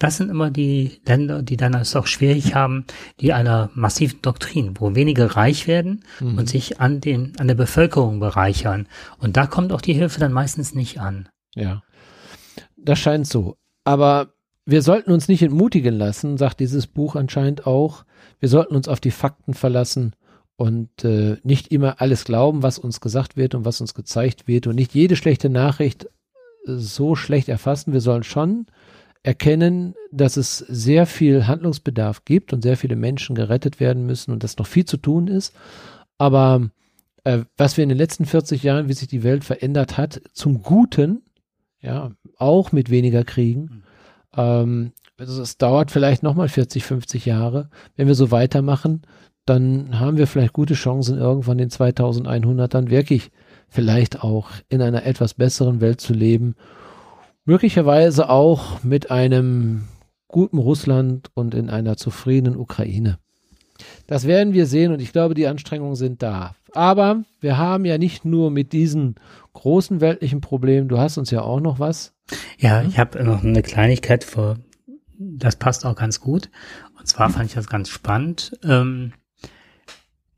Das 0.00 0.16
sind 0.16 0.30
immer 0.30 0.50
die 0.50 0.98
Länder, 1.06 1.42
die 1.42 1.58
dann 1.58 1.74
es 1.74 1.94
auch 1.94 2.06
schwierig 2.06 2.54
haben, 2.54 2.86
die 3.20 3.34
einer 3.34 3.68
massiven 3.74 4.22
Doktrin, 4.22 4.74
wo 4.78 4.94
wenige 4.94 5.36
reich 5.36 5.68
werden 5.68 6.04
mhm. 6.20 6.38
und 6.38 6.48
sich 6.48 6.80
an 6.80 7.02
den, 7.02 7.34
an 7.38 7.48
der 7.48 7.54
Bevölkerung 7.54 8.18
bereichern. 8.18 8.88
Und 9.18 9.36
da 9.36 9.46
kommt 9.46 9.72
auch 9.72 9.82
die 9.82 9.92
Hilfe 9.92 10.18
dann 10.18 10.32
meistens 10.32 10.74
nicht 10.74 11.00
an. 11.00 11.28
Ja. 11.54 11.82
das 12.78 12.98
scheint 12.98 13.26
so. 13.26 13.58
Aber 13.84 14.32
wir 14.64 14.80
sollten 14.80 15.12
uns 15.12 15.28
nicht 15.28 15.42
entmutigen 15.42 15.94
lassen, 15.94 16.38
sagt 16.38 16.60
dieses 16.60 16.86
Buch 16.86 17.14
anscheinend 17.14 17.66
auch. 17.66 18.04
Wir 18.38 18.48
sollten 18.48 18.76
uns 18.76 18.88
auf 18.88 19.00
die 19.00 19.10
Fakten 19.10 19.52
verlassen 19.52 20.14
und 20.56 21.04
äh, 21.04 21.36
nicht 21.42 21.72
immer 21.72 22.00
alles 22.00 22.24
glauben, 22.24 22.62
was 22.62 22.78
uns 22.78 23.02
gesagt 23.02 23.36
wird 23.36 23.54
und 23.54 23.66
was 23.66 23.82
uns 23.82 23.92
gezeigt 23.92 24.48
wird 24.48 24.66
und 24.66 24.76
nicht 24.76 24.94
jede 24.94 25.16
schlechte 25.16 25.50
Nachricht 25.50 26.04
äh, 26.04 26.08
so 26.64 27.16
schlecht 27.16 27.50
erfassen. 27.50 27.92
Wir 27.92 28.00
sollen 28.00 28.22
schon 28.22 28.66
erkennen, 29.22 29.94
dass 30.10 30.36
es 30.36 30.58
sehr 30.58 31.06
viel 31.06 31.46
Handlungsbedarf 31.46 32.24
gibt 32.24 32.52
und 32.52 32.62
sehr 32.62 32.76
viele 32.76 32.96
Menschen 32.96 33.34
gerettet 33.34 33.80
werden 33.80 34.06
müssen 34.06 34.32
und 34.32 34.42
dass 34.42 34.56
noch 34.56 34.66
viel 34.66 34.84
zu 34.84 34.96
tun 34.96 35.28
ist. 35.28 35.54
Aber 36.18 36.70
äh, 37.24 37.40
was 37.56 37.76
wir 37.76 37.82
in 37.82 37.90
den 37.90 37.98
letzten 37.98 38.24
40 38.24 38.62
Jahren, 38.62 38.88
wie 38.88 38.94
sich 38.94 39.08
die 39.08 39.22
Welt 39.22 39.44
verändert 39.44 39.98
hat, 39.98 40.22
zum 40.32 40.62
Guten, 40.62 41.22
ja, 41.80 42.12
auch 42.36 42.72
mit 42.72 42.90
weniger 42.90 43.24
Kriegen, 43.24 43.60
mhm. 43.60 43.82
ähm, 44.36 44.92
also 45.18 45.42
es 45.42 45.58
dauert 45.58 45.90
vielleicht 45.90 46.22
nochmal 46.22 46.48
40, 46.48 46.82
50 46.82 47.26
Jahre. 47.26 47.68
Wenn 47.94 48.06
wir 48.06 48.14
so 48.14 48.30
weitermachen, 48.30 49.02
dann 49.44 50.00
haben 50.00 50.16
wir 50.16 50.26
vielleicht 50.26 50.54
gute 50.54 50.74
Chancen, 50.74 51.18
irgendwann 51.18 51.58
in 51.58 51.68
2100 51.68 52.72
dann 52.72 52.90
wirklich 52.90 53.30
vielleicht 53.68 54.22
auch 54.22 54.50
in 54.68 54.80
einer 54.80 55.04
etwas 55.04 55.34
besseren 55.34 55.82
Welt 55.82 56.00
zu 56.00 56.14
leben. 56.14 56.54
Möglicherweise 57.50 58.28
auch 58.30 58.84
mit 58.84 59.10
einem 59.10 59.88
guten 60.28 60.56
Russland 60.56 61.32
und 61.34 61.52
in 61.52 61.68
einer 61.68 61.96
zufriedenen 61.96 62.56
Ukraine. 62.56 63.18
Das 64.06 64.28
werden 64.28 64.54
wir 64.54 64.66
sehen 64.66 64.92
und 64.92 65.02
ich 65.02 65.10
glaube, 65.10 65.34
die 65.34 65.48
Anstrengungen 65.48 65.96
sind 65.96 66.22
da. 66.22 66.54
Aber 66.74 67.24
wir 67.40 67.58
haben 67.58 67.84
ja 67.84 67.98
nicht 67.98 68.24
nur 68.24 68.52
mit 68.52 68.72
diesen 68.72 69.16
großen 69.52 70.00
weltlichen 70.00 70.40
Problemen, 70.40 70.86
du 70.86 70.98
hast 70.98 71.18
uns 71.18 71.32
ja 71.32 71.42
auch 71.42 71.58
noch 71.58 71.80
was. 71.80 72.12
Ja, 72.56 72.82
ich 72.82 73.00
habe 73.00 73.20
noch 73.24 73.42
eine 73.42 73.62
Kleinigkeit 73.62 74.22
vor, 74.22 74.58
das 75.18 75.56
passt 75.56 75.84
auch 75.84 75.96
ganz 75.96 76.20
gut. 76.20 76.50
Und 77.00 77.08
zwar 77.08 77.30
fand 77.30 77.46
ich 77.46 77.54
das 77.54 77.66
ganz 77.66 77.88
spannend. 77.88 78.56
Ähm, 78.62 79.12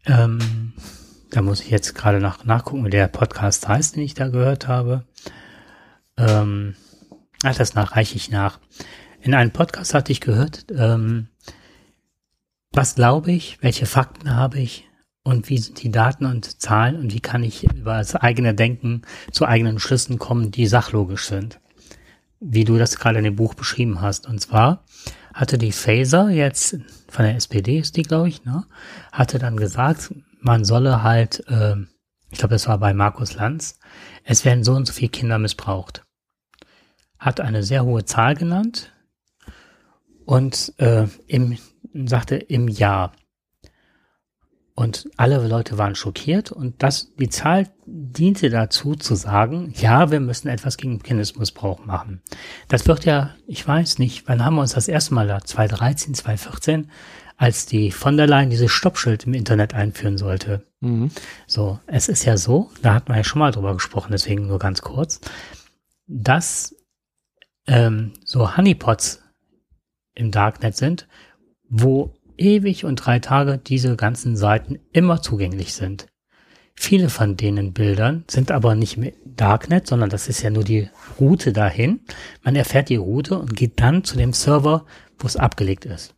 ähm, 0.07 0.73
da 1.29 1.43
muss 1.43 1.61
ich 1.61 1.69
jetzt 1.69 1.95
gerade 1.95 2.21
nach, 2.21 2.47
nachgucken, 2.47 2.87
wie 2.87 2.91
der 2.91 3.07
Podcast 3.09 3.69
heißt, 3.69 3.97
den 3.97 4.03
ich 4.03 4.15
da 4.15 4.29
gehört 4.29 4.67
habe. 4.67 5.05
Ähm, 6.17 6.75
ach, 7.43 7.55
das 7.55 7.74
nach, 7.74 7.97
reiche 7.97 8.16
ich 8.16 8.31
nach. 8.31 8.59
In 9.20 9.35
einem 9.35 9.52
Podcast 9.52 9.94
hatte 9.94 10.12
ich 10.12 10.20
gehört, 10.20 10.66
ähm, 10.70 11.28
was 12.73 12.94
glaube 12.94 13.32
ich, 13.32 13.59
welche 13.60 13.86
Fakten 13.86 14.35
habe 14.35 14.59
ich 14.59 14.89
und 15.23 15.48
wie 15.48 15.59
sind 15.59 15.82
die 15.82 15.90
Daten 15.90 16.27
und 16.27 16.60
Zahlen 16.60 16.97
und 16.97 17.12
wie 17.12 17.20
kann 17.20 17.44
ich 17.44 17.64
über 17.64 17.98
das 17.98 18.16
eigene 18.16 18.55
Denken 18.55 19.02
zu 19.31 19.47
eigenen 19.47 19.78
Schlüssen 19.78 20.19
kommen, 20.19 20.51
die 20.51 20.66
sachlogisch 20.66 21.27
sind. 21.27 21.60
Wie 22.40 22.64
du 22.64 22.78
das 22.78 22.97
gerade 22.97 23.19
in 23.19 23.24
dem 23.24 23.36
Buch 23.36 23.55
beschrieben 23.55 24.01
hast. 24.01 24.27
Und 24.27 24.40
zwar 24.40 24.85
hatte 25.32 25.59
die 25.59 25.73
Faser 25.73 26.28
jetzt 26.31 26.78
von 27.09 27.24
der 27.24 27.36
SPD 27.36 27.78
ist 27.78 27.97
die, 27.97 28.02
glaube 28.02 28.28
ich, 28.28 28.44
ne, 28.44 28.64
hatte 29.12 29.39
dann 29.39 29.56
gesagt, 29.56 30.14
man 30.40 30.64
solle 30.64 31.02
halt, 31.02 31.44
äh, 31.48 31.77
ich 32.31 32.39
glaube, 32.39 32.55
das 32.55 32.66
war 32.66 32.78
bei 32.78 32.94
Markus 32.94 33.35
Lanz, 33.35 33.78
es 34.24 34.44
werden 34.44 34.64
so 34.64 34.73
und 34.73 34.86
so 34.86 34.93
viele 34.93 35.10
Kinder 35.10 35.39
missbraucht. 35.39 36.05
Hat 37.23 37.40
eine 37.40 37.62
sehr 37.62 37.85
hohe 37.85 38.05
Zahl 38.05 38.35
genannt 38.35 38.93
und 40.24 40.74
äh, 40.78 41.07
im, 41.28 41.57
sagte 42.07 42.35
im 42.35 42.66
Jahr. 42.66 43.12
Und 44.74 45.09
alle 45.16 45.47
Leute 45.47 45.78
waren 45.78 45.94
schockiert 45.94 46.51
und 46.51 46.82
das, 46.82 47.12
die 47.16 47.28
Zahl 47.28 47.69
diente 47.86 48.51
dazu 48.51 48.97
zu 48.97 49.15
sagen, 49.15 49.73
ja, 49.77 50.11
wir 50.11 50.19
müssen 50.19 50.49
etwas 50.49 50.78
gegen 50.78 51.01
Kindesmissbrauch 51.01 51.85
machen. 51.85 52.23
Das 52.66 52.89
wird 52.89 53.05
ja, 53.05 53.31
ich 53.47 53.69
weiß 53.69 54.01
nicht, 54.01 54.27
wann 54.27 54.44
haben 54.44 54.57
wir 54.57 54.62
uns 54.62 54.73
das 54.73 54.89
erste 54.89 55.15
Mal 55.15 55.28
da, 55.28 55.43
2013, 55.43 56.15
2014, 56.15 56.90
als 57.36 57.66
die 57.66 57.93
von 57.93 58.16
der 58.16 58.27
Leyen 58.27 58.51
dieses 58.51 58.73
Stoppschild 58.73 59.27
im 59.27 59.35
Internet 59.35 59.74
einführen 59.74 60.19
sollte. 60.19 60.66
Mhm. 60.81 61.12
So, 61.47 61.78
es 61.86 62.09
ist 62.09 62.24
ja 62.24 62.36
so, 62.36 62.70
da 62.82 62.94
hat 62.94 63.09
man 63.09 63.19
ja 63.19 63.24
schon 63.24 63.39
mal 63.39 63.53
drüber 63.53 63.74
gesprochen, 63.74 64.11
deswegen 64.11 64.49
nur 64.49 64.59
ganz 64.59 64.81
kurz, 64.81 65.20
dass 66.09 66.74
ähm, 67.67 68.13
so 68.25 68.57
Honeypots 68.57 69.23
im 70.15 70.31
Darknet 70.31 70.77
sind, 70.77 71.09
wo 71.69 72.15
ewig 72.37 72.85
und 72.85 72.97
drei 72.97 73.19
Tage 73.19 73.59
diese 73.59 73.97
ganzen 73.97 74.37
Seiten 74.37 74.79
immer 74.93 75.23
zugänglich 75.23 75.75
sind. 75.75 76.07
Viele 76.75 77.11
von 77.11 77.37
denen 77.37 77.73
Bildern 77.73 78.25
sind 78.29 78.51
aber 78.51 78.75
nicht 78.75 78.97
mehr 78.97 79.13
Darknet, 79.25 79.87
sondern 79.87 80.11
das 80.11 80.29
ist 80.29 80.43
ja 80.43 80.51
nur 80.51 80.65
die 80.65 80.89
Route 81.21 81.53
dahin. 81.53 82.01
Man 82.43 82.57
erfährt 82.57 82.89
die 82.89 82.97
Route 82.97 83.39
und 83.39 83.55
geht 83.55 83.81
dann 83.81 84.05
zu 84.05 84.17
dem 84.17 84.33
Server, 84.33 84.87
wo 85.19 85.27
es 85.27 85.37
abgelegt 85.37 85.85
ist. 85.85 86.15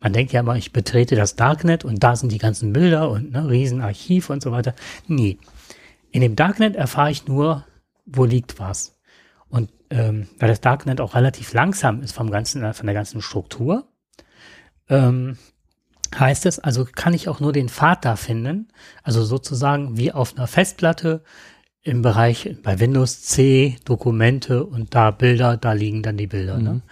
Man 0.00 0.12
denkt 0.12 0.32
ja 0.32 0.40
immer, 0.40 0.56
ich 0.56 0.72
betrete 0.72 1.16
das 1.16 1.36
Darknet 1.36 1.84
und 1.84 2.02
da 2.02 2.16
sind 2.16 2.30
die 2.30 2.38
ganzen 2.38 2.72
Bilder 2.72 3.10
und 3.10 3.32
ne, 3.32 3.48
Riesenarchiv 3.48 4.30
und 4.30 4.42
so 4.42 4.52
weiter. 4.52 4.74
Nee. 5.08 5.38
In 6.12 6.20
dem 6.20 6.36
Darknet 6.36 6.76
erfahre 6.76 7.10
ich 7.10 7.26
nur, 7.26 7.66
wo 8.04 8.24
liegt 8.24 8.58
was. 8.60 8.95
Ähm, 9.88 10.28
weil 10.38 10.48
das 10.48 10.60
Darknet 10.60 11.00
auch 11.00 11.14
relativ 11.14 11.52
langsam 11.52 12.02
ist 12.02 12.12
vom 12.12 12.30
ganzen, 12.30 12.74
von 12.74 12.86
der 12.86 12.94
ganzen 12.94 13.22
Struktur, 13.22 13.86
ähm, 14.88 15.36
heißt 16.14 16.46
es, 16.46 16.58
also 16.58 16.84
kann 16.84 17.14
ich 17.14 17.28
auch 17.28 17.40
nur 17.40 17.52
den 17.52 17.68
Pfad 17.68 18.04
da 18.04 18.16
finden, 18.16 18.68
also 19.02 19.24
sozusagen 19.24 19.96
wie 19.96 20.12
auf 20.12 20.36
einer 20.36 20.46
Festplatte 20.46 21.22
im 21.82 22.02
Bereich 22.02 22.56
bei 22.62 22.80
Windows 22.80 23.22
C 23.22 23.76
Dokumente 23.84 24.64
und 24.64 24.94
da 24.94 25.12
Bilder, 25.12 25.56
da 25.56 25.72
liegen 25.72 26.02
dann 26.02 26.16
die 26.16 26.26
Bilder. 26.26 26.58
Ne? 26.58 26.70
Mhm. 26.70 26.76
Ne? 26.76 26.82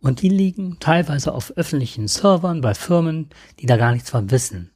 Und 0.00 0.20
die 0.20 0.28
liegen 0.28 0.78
teilweise 0.80 1.32
auf 1.32 1.52
öffentlichen 1.56 2.08
Servern 2.08 2.60
bei 2.60 2.74
Firmen, 2.74 3.30
die 3.60 3.66
da 3.66 3.76
gar 3.76 3.92
nichts 3.92 4.10
von 4.10 4.30
wissen. 4.30 4.72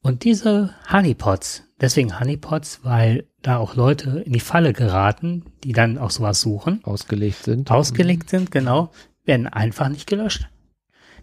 Und 0.00 0.24
diese 0.24 0.74
Honeypots, 0.90 1.64
deswegen 1.80 2.18
Honeypots, 2.18 2.80
weil 2.84 3.27
da 3.42 3.58
auch 3.58 3.76
Leute 3.76 4.20
in 4.20 4.32
die 4.32 4.40
Falle 4.40 4.72
geraten, 4.72 5.44
die 5.64 5.72
dann 5.72 5.98
auch 5.98 6.10
sowas 6.10 6.40
suchen. 6.40 6.82
Ausgelegt 6.84 7.44
sind. 7.44 7.70
Ausgelegt 7.70 8.30
sind, 8.30 8.50
genau, 8.50 8.90
werden 9.24 9.46
einfach 9.46 9.88
nicht 9.88 10.06
gelöscht. 10.06 10.48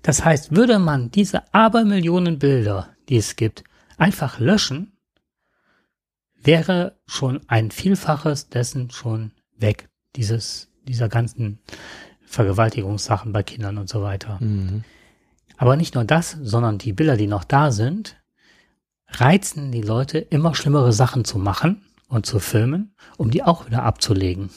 Das 0.01 0.23
heißt, 0.23 0.55
würde 0.55 0.79
man 0.79 1.11
diese 1.11 1.53
Abermillionen 1.53 2.39
Bilder, 2.39 2.89
die 3.09 3.17
es 3.17 3.35
gibt, 3.35 3.63
einfach 3.97 4.39
löschen, 4.39 4.93
wäre 6.35 6.97
schon 7.05 7.41
ein 7.47 7.71
Vielfaches 7.71 8.49
dessen 8.49 8.91
schon 8.91 9.31
weg. 9.57 9.89
Dieses, 10.15 10.69
dieser 10.87 11.09
ganzen 11.09 11.59
Vergewaltigungssachen 12.25 13.33
bei 13.33 13.43
Kindern 13.43 13.77
und 13.77 13.89
so 13.89 14.01
weiter. 14.01 14.37
Mhm. 14.39 14.83
Aber 15.57 15.75
nicht 15.75 15.95
nur 15.95 16.03
das, 16.03 16.37
sondern 16.41 16.77
die 16.77 16.93
Bilder, 16.93 17.17
die 17.17 17.27
noch 17.27 17.43
da 17.43 17.71
sind, 17.71 18.17
reizen 19.07 19.71
die 19.71 19.81
Leute, 19.81 20.19
immer 20.19 20.55
schlimmere 20.55 20.93
Sachen 20.93 21.25
zu 21.25 21.39
machen 21.39 21.81
und 22.07 22.25
zu 22.25 22.39
filmen, 22.39 22.95
um 23.17 23.31
die 23.31 23.43
auch 23.43 23.65
wieder 23.65 23.83
abzulegen. 23.83 24.49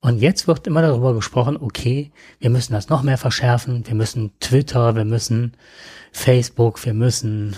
Und 0.00 0.18
jetzt 0.18 0.46
wird 0.46 0.66
immer 0.66 0.82
darüber 0.82 1.14
gesprochen, 1.14 1.56
okay, 1.56 2.12
wir 2.38 2.50
müssen 2.50 2.72
das 2.72 2.88
noch 2.88 3.02
mehr 3.02 3.18
verschärfen, 3.18 3.86
wir 3.86 3.94
müssen 3.94 4.32
Twitter, 4.38 4.94
wir 4.94 5.04
müssen 5.04 5.56
Facebook, 6.12 6.84
wir 6.84 6.94
müssen 6.94 7.56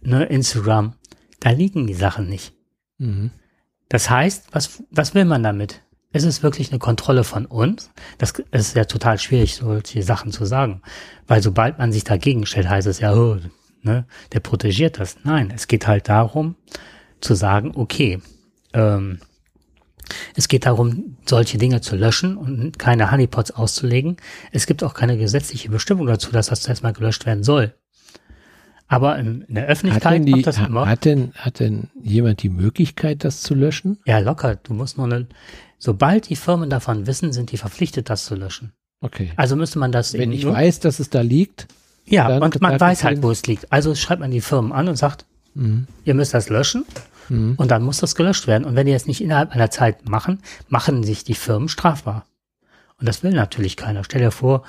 ne, 0.00 0.24
Instagram. 0.24 0.94
Da 1.40 1.50
liegen 1.50 1.86
die 1.86 1.94
Sachen 1.94 2.28
nicht. 2.28 2.54
Mhm. 2.98 3.32
Das 3.88 4.08
heißt, 4.08 4.48
was, 4.52 4.82
was 4.90 5.14
will 5.14 5.24
man 5.24 5.42
damit? 5.42 5.82
Ist 6.12 6.24
es 6.24 6.44
wirklich 6.44 6.70
eine 6.70 6.78
Kontrolle 6.78 7.24
von 7.24 7.44
uns? 7.44 7.90
Das 8.18 8.34
ist 8.52 8.76
ja 8.76 8.84
total 8.84 9.18
schwierig, 9.18 9.56
solche 9.56 10.02
Sachen 10.04 10.30
zu 10.30 10.44
sagen. 10.44 10.80
Weil 11.26 11.42
sobald 11.42 11.78
man 11.78 11.92
sich 11.92 12.04
dagegen 12.04 12.46
stellt, 12.46 12.68
heißt 12.68 12.86
es 12.86 13.00
ja, 13.00 13.14
oh, 13.14 13.38
ne, 13.82 14.06
der 14.32 14.40
protegiert 14.40 15.00
das. 15.00 15.16
Nein, 15.24 15.52
es 15.52 15.66
geht 15.66 15.88
halt 15.88 16.08
darum, 16.08 16.54
zu 17.24 17.34
sagen, 17.34 17.72
okay, 17.74 18.20
ähm, 18.72 19.18
es 20.36 20.48
geht 20.48 20.66
darum, 20.66 21.16
solche 21.26 21.58
Dinge 21.58 21.80
zu 21.80 21.96
löschen 21.96 22.36
und 22.36 22.78
keine 22.78 23.10
Honeypots 23.10 23.52
auszulegen. 23.52 24.18
Es 24.52 24.66
gibt 24.66 24.84
auch 24.84 24.94
keine 24.94 25.16
gesetzliche 25.16 25.70
Bestimmung 25.70 26.06
dazu, 26.06 26.30
dass 26.30 26.48
das 26.48 26.66
erstmal 26.66 26.92
gelöscht 26.92 27.26
werden 27.26 27.42
soll. 27.42 27.74
Aber 28.86 29.18
in, 29.18 29.44
der 29.48 29.66
Öffentlichkeit 29.66 30.20
hat, 30.20 30.28
die, 30.28 30.42
das 30.42 30.58
immer. 30.58 30.86
Hat 30.86 31.06
denn, 31.06 31.32
hat 31.36 31.58
denn 31.58 31.88
jemand 32.02 32.42
die 32.42 32.50
Möglichkeit, 32.50 33.24
das 33.24 33.40
zu 33.40 33.54
löschen? 33.54 33.98
Ja, 34.04 34.18
locker. 34.18 34.56
Du 34.56 34.74
musst 34.74 34.98
nur 34.98 35.06
eine, 35.06 35.26
sobald 35.78 36.28
die 36.28 36.36
Firmen 36.36 36.68
davon 36.68 37.06
wissen, 37.06 37.32
sind 37.32 37.50
die 37.50 37.56
verpflichtet, 37.56 38.10
das 38.10 38.26
zu 38.26 38.34
löschen. 38.34 38.72
Okay. 39.00 39.32
Also 39.36 39.56
müsste 39.56 39.78
man 39.78 39.90
das. 39.90 40.12
Wenn 40.12 40.32
ich 40.32 40.46
weiß, 40.46 40.80
dass 40.80 41.00
es 41.00 41.10
da 41.10 41.22
liegt. 41.22 41.66
Ja, 42.06 42.36
und 42.36 42.60
man 42.60 42.78
weiß 42.78 43.04
halt, 43.04 43.22
wo 43.22 43.30
es 43.30 43.46
liegt. 43.46 43.72
Also 43.72 43.94
schreibt 43.94 44.20
man 44.20 44.30
die 44.30 44.42
Firmen 44.42 44.72
an 44.72 44.88
und 44.88 44.96
sagt, 44.96 45.24
mhm. 45.54 45.86
ihr 46.04 46.12
müsst 46.12 46.34
das 46.34 46.50
löschen. 46.50 46.84
Mhm. 47.28 47.54
Und 47.56 47.70
dann 47.70 47.82
muss 47.82 47.98
das 48.00 48.14
gelöscht 48.14 48.46
werden. 48.46 48.64
Und 48.64 48.76
wenn 48.76 48.86
die 48.86 48.92
es 48.92 49.06
nicht 49.06 49.22
innerhalb 49.22 49.52
einer 49.52 49.70
Zeit 49.70 50.08
machen, 50.08 50.40
machen 50.68 51.04
sich 51.04 51.24
die 51.24 51.34
Firmen 51.34 51.68
strafbar. 51.68 52.26
Und 52.98 53.08
das 53.08 53.22
will 53.22 53.32
natürlich 53.32 53.76
keiner. 53.76 54.04
Stell 54.04 54.20
dir 54.20 54.30
vor. 54.30 54.64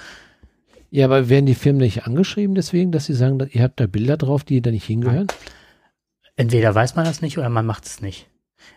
Ja, 0.91 1.05
aber 1.05 1.29
werden 1.29 1.45
die 1.45 1.55
Firmen 1.55 1.81
nicht 1.81 2.05
angeschrieben 2.05 2.55
deswegen, 2.55 2.91
dass 2.91 3.05
sie 3.05 3.13
sagen, 3.13 3.39
ihr 3.51 3.63
habt 3.63 3.79
da 3.79 3.87
Bilder 3.87 4.17
drauf, 4.17 4.43
die 4.43 4.61
da 4.61 4.71
nicht 4.71 4.85
hingehören? 4.85 5.27
Entweder 6.35 6.73
weiß 6.73 6.95
man 6.95 7.05
das 7.05 7.21
nicht 7.21 7.37
oder 7.37 7.49
man 7.49 7.65
macht 7.65 7.85
es 7.85 8.01
nicht. 8.01 8.27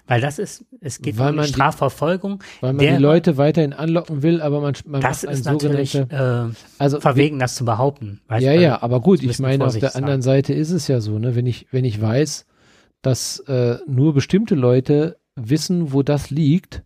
Weil 0.07 0.21
das 0.21 0.39
ist, 0.39 0.65
es 0.81 1.01
geht 1.01 1.19
weil 1.19 1.39
um 1.39 1.45
Strafverfolgung. 1.45 2.39
Die, 2.39 2.63
weil 2.63 2.73
man 2.73 2.87
die 2.87 3.03
Leute 3.03 3.37
weiterhin 3.37 3.73
anlocken 3.73 4.23
will, 4.23 4.41
aber 4.41 4.61
man, 4.61 4.75
man 4.87 5.01
das 5.01 5.23
macht 5.23 5.35
ist 5.35 5.45
natürlich 5.45 5.95
äh, 5.95 6.45
also, 6.79 7.01
verwegen, 7.01 7.39
das 7.39 7.55
zu 7.55 7.65
behaupten. 7.65 8.21
ja, 8.39 8.53
ja, 8.53 8.83
aber 8.83 9.01
gut, 9.01 9.23
ich 9.23 9.39
meine, 9.39 9.65
auf 9.65 9.79
der 9.79 9.97
anderen 9.97 10.23
Seite 10.23 10.53
ist 10.55 10.71
es 10.71 10.89
ja 10.89 11.01
so, 11.01 11.19
ne, 11.19 11.37
wenn 11.37 11.47
ich, 11.47 11.67
wenn 11.71 11.85
ich 11.85 12.01
weiß, 12.01 12.47
dass 13.03 13.41
äh, 13.41 13.79
nur 13.87 14.15
bestimmte 14.15 14.55
Leute 14.55 15.19
wissen, 15.37 15.93
wo 15.93 16.03
das 16.03 16.31
liegt, 16.31 16.83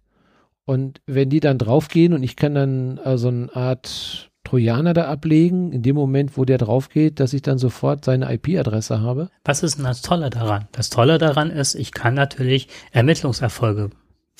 und 0.64 1.00
wenn 1.06 1.28
die 1.28 1.40
dann 1.40 1.58
draufgehen 1.58 2.12
und 2.12 2.22
ich 2.22 2.36
kann 2.36 2.54
dann 2.54 2.98
äh, 2.98 3.18
so 3.18 3.28
eine 3.28 3.54
Art 3.54 4.30
Trojaner 4.44 4.92
da 4.92 5.06
ablegen, 5.06 5.72
in 5.72 5.82
dem 5.82 5.96
Moment, 5.96 6.36
wo 6.36 6.44
der 6.44 6.58
drauf 6.58 6.88
geht, 6.88 7.20
dass 7.20 7.32
ich 7.32 7.42
dann 7.42 7.58
sofort 7.58 8.04
seine 8.04 8.32
IP-Adresse 8.32 9.00
habe. 9.00 9.28
Was 9.44 9.62
ist 9.62 9.78
denn 9.78 9.84
das 9.84 10.02
Tolle 10.02 10.30
daran? 10.30 10.68
Das 10.72 10.90
Tolle 10.90 11.18
daran 11.18 11.50
ist, 11.50 11.74
ich 11.74 11.92
kann 11.92 12.14
natürlich 12.14 12.68
Ermittlungserfolge 12.90 13.90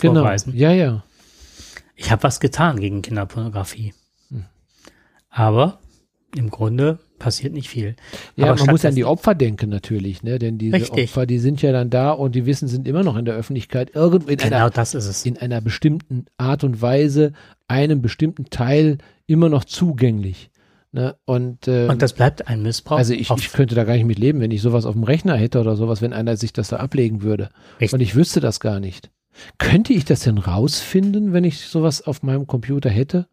genau. 0.01 0.21
vorweisen. 0.21 0.55
Ja, 0.57 0.73
ja. 0.73 1.05
Ich 1.95 2.11
habe 2.11 2.23
was 2.25 2.41
getan 2.41 2.81
gegen 2.81 3.03
Kinderpornografie. 3.03 3.95
Hm. 4.31 4.45
Aber 5.31 5.79
im 6.37 6.51
Grunde 6.51 6.99
passiert 7.23 7.55
nicht 7.55 7.69
viel. 7.69 7.95
Ja, 8.37 8.51
Aber 8.51 8.61
man 8.61 8.71
muss 8.73 8.85
an 8.85 8.97
die 8.97 9.05
Opfer 9.05 9.35
denken 9.35 9.71
natürlich, 9.71 10.23
ne? 10.23 10.39
Denn 10.39 10.59
diese 10.59 10.75
richtig. 10.75 11.05
Opfer, 11.05 11.25
die 11.25 11.39
sind 11.39 11.63
ja 11.63 11.71
dann 11.71 11.89
da 11.89 12.11
und 12.11 12.35
die 12.35 12.45
wissen, 12.47 12.67
sind 12.67 12.89
immer 12.89 13.05
noch 13.05 13.17
in 13.17 13.25
der 13.25 13.35
Öffentlichkeit 13.35 13.95
irgendwo 13.95 14.29
in 14.29 14.37
genau 14.37 14.57
einer, 14.57 14.71
das 14.71 14.95
ist 14.95 15.07
es. 15.07 15.25
in 15.25 15.39
einer 15.39 15.61
bestimmten 15.61 16.27
Art 16.37 16.65
und 16.65 16.83
Weise 16.83 17.33
einem 17.69 18.03
bestimmten 18.03 18.51
Teil 18.51 18.99
immer 19.27 19.49
noch 19.49 19.65
zugänglich. 19.65 20.51
Ne? 20.91 21.17
Und, 21.25 21.69
ähm, 21.69 21.89
und 21.89 22.03
das 22.03 22.13
bleibt 22.13 22.49
ein 22.49 22.63
Missbrauch. 22.63 22.99
Also 22.99 23.15
ich, 23.15 23.31
ich 23.31 23.53
könnte 23.53 23.75
da 23.75 23.85
gar 23.85 23.95
nicht 23.95 24.05
mit 24.05 24.19
leben, 24.19 24.41
wenn 24.41 24.51
ich 24.51 24.61
sowas 24.61 24.85
auf 24.85 24.95
dem 24.95 25.05
Rechner 25.05 25.37
hätte 25.37 25.61
oder 25.61 25.77
sowas, 25.77 26.03
wenn 26.03 26.13
einer 26.13 26.37
sich 26.37 26.53
das 26.53 26.69
da 26.69 26.77
ablegen 26.79 27.23
würde. 27.23 27.49
Richtig. 27.81 27.95
Und 27.95 28.01
ich 28.01 28.15
wüsste 28.15 28.41
das 28.41 28.61
gar 28.61 28.81
nicht. 28.81 29.11
Könnte 29.57 29.95
ich 29.95 30.05
das 30.05 30.21
denn 30.21 30.37
rausfinden, 30.37 31.33
wenn 31.33 31.45
ich 31.45 31.61
sowas 31.61 32.03
auf 32.03 32.23
meinem 32.23 32.47
Computer 32.47 32.91
hätte? 32.91 33.27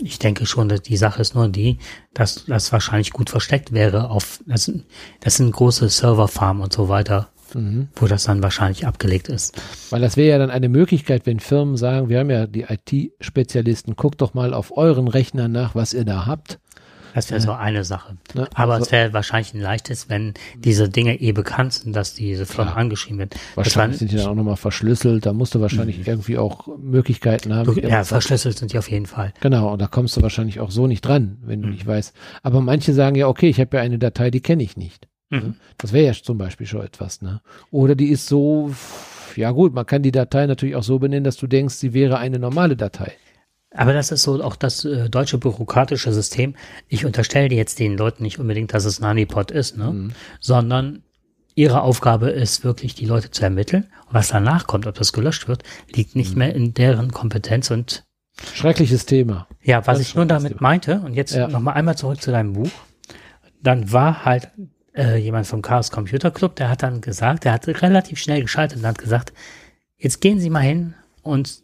Ich 0.00 0.18
denke 0.18 0.46
schon, 0.46 0.68
dass 0.68 0.82
die 0.82 0.96
Sache 0.96 1.20
ist 1.20 1.34
nur 1.34 1.48
die, 1.48 1.78
dass 2.14 2.44
das 2.46 2.72
wahrscheinlich 2.72 3.10
gut 3.10 3.30
versteckt 3.30 3.72
wäre 3.72 4.10
auf, 4.10 4.40
das, 4.46 4.70
das 5.20 5.36
sind 5.36 5.52
große 5.52 5.88
Serverfarmen 5.88 6.62
und 6.62 6.72
so 6.72 6.88
weiter, 6.88 7.30
mhm. 7.54 7.88
wo 7.96 8.06
das 8.06 8.24
dann 8.24 8.42
wahrscheinlich 8.42 8.86
abgelegt 8.86 9.28
ist. 9.28 9.60
Weil 9.90 10.00
das 10.00 10.16
wäre 10.16 10.30
ja 10.30 10.38
dann 10.38 10.50
eine 10.50 10.68
Möglichkeit, 10.68 11.26
wenn 11.26 11.40
Firmen 11.40 11.76
sagen, 11.76 12.08
wir 12.08 12.20
haben 12.20 12.30
ja 12.30 12.46
die 12.46 12.66
IT-Spezialisten, 12.68 13.96
guckt 13.96 14.20
doch 14.20 14.34
mal 14.34 14.54
auf 14.54 14.76
euren 14.76 15.08
Rechnern 15.08 15.52
nach, 15.52 15.74
was 15.74 15.94
ihr 15.94 16.04
da 16.04 16.26
habt. 16.26 16.58
Das 17.18 17.30
wäre 17.30 17.40
so 17.40 17.52
eine 17.52 17.84
Sache. 17.84 18.16
Ja, 18.34 18.48
Aber 18.54 18.74
also, 18.74 18.86
es 18.86 18.92
wäre 18.92 19.12
wahrscheinlich 19.12 19.54
ein 19.54 19.60
leichtes, 19.60 20.08
wenn 20.08 20.34
diese 20.56 20.88
Dinge 20.88 21.20
eh 21.20 21.32
bekannt 21.32 21.72
sind, 21.72 21.94
dass 21.96 22.14
diese 22.14 22.46
Firma 22.46 22.70
ja, 22.70 22.76
angeschrieben 22.76 23.18
wird. 23.18 23.34
Wahrscheinlich 23.54 23.98
sind 23.98 24.12
die 24.12 24.16
dann 24.16 24.26
auch 24.26 24.34
nochmal 24.34 24.56
verschlüsselt. 24.56 25.26
Da 25.26 25.32
musst 25.32 25.54
du 25.54 25.60
wahrscheinlich 25.60 25.98
mhm. 25.98 26.04
irgendwie 26.06 26.38
auch 26.38 26.68
Möglichkeiten 26.78 27.54
haben. 27.54 27.74
Du, 27.74 27.80
ja, 27.80 28.04
verschlüsselt 28.04 28.58
sind 28.58 28.72
die 28.72 28.78
auf 28.78 28.90
jeden 28.90 29.06
Fall. 29.06 29.32
Genau, 29.40 29.72
und 29.72 29.82
da 29.82 29.86
kommst 29.86 30.16
du 30.16 30.22
wahrscheinlich 30.22 30.60
auch 30.60 30.70
so 30.70 30.86
nicht 30.86 31.02
dran, 31.02 31.38
wenn 31.42 31.62
du 31.62 31.68
mhm. 31.68 31.74
nicht 31.74 31.86
weißt. 31.86 32.14
Aber 32.42 32.60
manche 32.60 32.94
sagen 32.94 33.16
ja, 33.16 33.28
okay, 33.28 33.48
ich 33.48 33.60
habe 33.60 33.76
ja 33.76 33.82
eine 33.82 33.98
Datei, 33.98 34.30
die 34.30 34.40
kenne 34.40 34.62
ich 34.62 34.76
nicht. 34.76 35.08
Ne? 35.30 35.40
Mhm. 35.40 35.54
Das 35.76 35.92
wäre 35.92 36.06
ja 36.06 36.12
zum 36.12 36.38
Beispiel 36.38 36.66
schon 36.66 36.82
etwas. 36.82 37.22
Ne? 37.22 37.40
Oder 37.70 37.94
die 37.94 38.08
ist 38.08 38.26
so, 38.26 38.74
ja 39.36 39.50
gut, 39.50 39.74
man 39.74 39.86
kann 39.86 40.02
die 40.02 40.12
Datei 40.12 40.46
natürlich 40.46 40.76
auch 40.76 40.82
so 40.82 40.98
benennen, 40.98 41.24
dass 41.24 41.36
du 41.36 41.46
denkst, 41.46 41.74
sie 41.74 41.92
wäre 41.94 42.18
eine 42.18 42.38
normale 42.38 42.76
Datei. 42.76 43.12
Aber 43.74 43.92
das 43.92 44.10
ist 44.10 44.22
so 44.22 44.42
auch 44.42 44.56
das 44.56 44.84
äh, 44.84 45.10
deutsche 45.10 45.38
bürokratische 45.38 46.12
System. 46.12 46.54
Ich 46.88 47.04
unterstelle 47.04 47.54
jetzt 47.54 47.78
den 47.78 47.98
Leuten 47.98 48.22
nicht 48.22 48.38
unbedingt, 48.38 48.72
dass 48.72 48.84
es 48.84 49.00
ein 49.00 49.08
Honeypot 49.08 49.50
ist, 49.50 49.76
ne? 49.76 49.92
Mhm. 49.92 50.12
sondern 50.40 51.02
ihre 51.54 51.82
Aufgabe 51.82 52.30
ist 52.30 52.64
wirklich, 52.64 52.94
die 52.94 53.04
Leute 53.04 53.30
zu 53.30 53.42
ermitteln. 53.42 53.84
Und 54.06 54.14
was 54.14 54.28
danach 54.28 54.66
kommt, 54.66 54.86
ob 54.86 54.94
das 54.94 55.12
gelöscht 55.12 55.48
wird, 55.48 55.64
liegt 55.94 56.16
nicht 56.16 56.32
mhm. 56.32 56.38
mehr 56.38 56.54
in 56.54 56.72
deren 56.72 57.10
Kompetenz 57.12 57.70
und 57.70 58.04
Schreckliches 58.54 59.06
Thema. 59.06 59.48
Ja, 59.62 59.86
was 59.86 60.00
ich 60.00 60.14
nur 60.14 60.26
damit 60.26 60.52
Thema. 60.52 60.62
meinte, 60.62 61.00
und 61.00 61.14
jetzt 61.14 61.34
ja. 61.34 61.48
nochmal 61.48 61.74
einmal 61.74 61.96
zurück 61.96 62.22
zu 62.22 62.30
deinem 62.30 62.52
Buch, 62.52 62.70
dann 63.62 63.92
war 63.92 64.24
halt 64.24 64.50
äh, 64.94 65.16
jemand 65.16 65.46
vom 65.46 65.62
Chaos 65.62 65.90
Computer 65.90 66.30
Club, 66.30 66.56
der 66.56 66.68
hat 66.68 66.82
dann 66.82 67.00
gesagt, 67.00 67.44
der 67.44 67.52
hat 67.52 67.66
relativ 67.66 68.18
schnell 68.18 68.42
geschaltet 68.42 68.78
und 68.78 68.86
hat 68.86 68.98
gesagt, 68.98 69.32
jetzt 69.96 70.20
gehen 70.20 70.40
Sie 70.40 70.50
mal 70.50 70.60
hin 70.60 70.94
und 71.22 71.62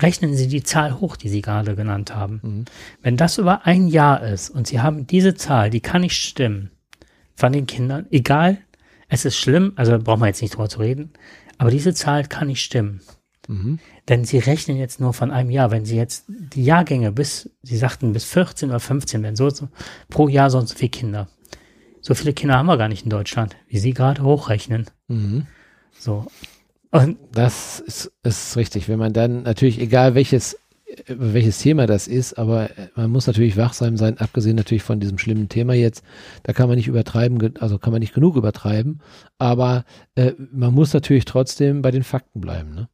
rechnen 0.00 0.34
Sie 0.36 0.48
die 0.48 0.62
Zahl 0.62 1.00
hoch, 1.00 1.16
die 1.16 1.28
Sie 1.28 1.42
gerade 1.42 1.74
genannt 1.76 2.14
haben. 2.14 2.40
Mhm. 2.42 2.64
Wenn 3.02 3.16
das 3.16 3.38
über 3.38 3.66
ein 3.66 3.88
Jahr 3.88 4.22
ist 4.22 4.50
und 4.50 4.66
Sie 4.66 4.80
haben 4.80 5.06
diese 5.06 5.34
Zahl, 5.34 5.70
die 5.70 5.80
kann 5.80 6.02
nicht 6.02 6.16
stimmen, 6.16 6.70
von 7.34 7.52
den 7.52 7.66
Kindern, 7.66 8.06
egal, 8.10 8.58
es 9.08 9.24
ist 9.24 9.36
schlimm, 9.36 9.72
also 9.76 9.98
brauchen 9.98 10.20
wir 10.20 10.26
jetzt 10.26 10.42
nicht 10.42 10.54
drüber 10.54 10.68
zu 10.68 10.80
reden, 10.80 11.12
aber 11.56 11.70
diese 11.70 11.94
Zahl 11.94 12.24
kann 12.26 12.48
nicht 12.48 12.62
stimmen. 12.62 13.00
Mhm. 13.48 13.78
Denn 14.08 14.24
Sie 14.24 14.38
rechnen 14.38 14.76
jetzt 14.76 15.00
nur 15.00 15.14
von 15.14 15.30
einem 15.30 15.50
Jahr. 15.50 15.70
Wenn 15.70 15.84
Sie 15.84 15.96
jetzt 15.96 16.24
die 16.28 16.64
Jahrgänge 16.64 17.12
bis, 17.12 17.50
Sie 17.62 17.76
sagten 17.76 18.12
bis 18.12 18.24
14 18.24 18.68
oder 18.68 18.80
15 18.80 19.22
werden 19.22 19.36
so, 19.36 19.48
so 19.50 19.68
pro 20.10 20.28
Jahr 20.28 20.50
so 20.50 20.58
und 20.58 20.68
so 20.68 20.74
viele 20.74 20.90
Kinder. 20.90 21.28
So 22.00 22.14
viele 22.14 22.32
Kinder 22.32 22.56
haben 22.56 22.66
wir 22.66 22.76
gar 22.76 22.88
nicht 22.88 23.04
in 23.04 23.10
Deutschland, 23.10 23.56
wie 23.66 23.78
Sie 23.78 23.94
gerade 23.94 24.22
hochrechnen. 24.22 24.86
Mhm. 25.08 25.46
So. 25.98 26.26
Und 26.90 27.18
das 27.32 27.80
ist, 27.80 28.12
ist 28.22 28.56
richtig. 28.56 28.88
Wenn 28.88 28.98
man 28.98 29.12
dann 29.12 29.42
natürlich, 29.42 29.80
egal 29.80 30.14
welches, 30.14 30.58
welches 31.06 31.58
Thema 31.58 31.86
das 31.86 32.08
ist, 32.08 32.38
aber 32.38 32.70
man 32.94 33.10
muss 33.10 33.26
natürlich 33.26 33.56
wachsam 33.56 33.96
sein, 33.96 34.18
abgesehen 34.18 34.56
natürlich 34.56 34.82
von 34.82 35.00
diesem 35.00 35.18
schlimmen 35.18 35.48
Thema 35.48 35.74
jetzt. 35.74 36.02
Da 36.44 36.52
kann 36.52 36.68
man 36.68 36.76
nicht 36.76 36.88
übertreiben, 36.88 37.56
also 37.58 37.78
kann 37.78 37.92
man 37.92 38.00
nicht 38.00 38.14
genug 38.14 38.36
übertreiben, 38.36 39.00
aber 39.38 39.84
äh, 40.14 40.32
man 40.50 40.72
muss 40.72 40.94
natürlich 40.94 41.26
trotzdem 41.26 41.82
bei 41.82 41.90
den 41.90 42.04
Fakten 42.04 42.40
bleiben. 42.40 42.74
Ne? 42.74 42.88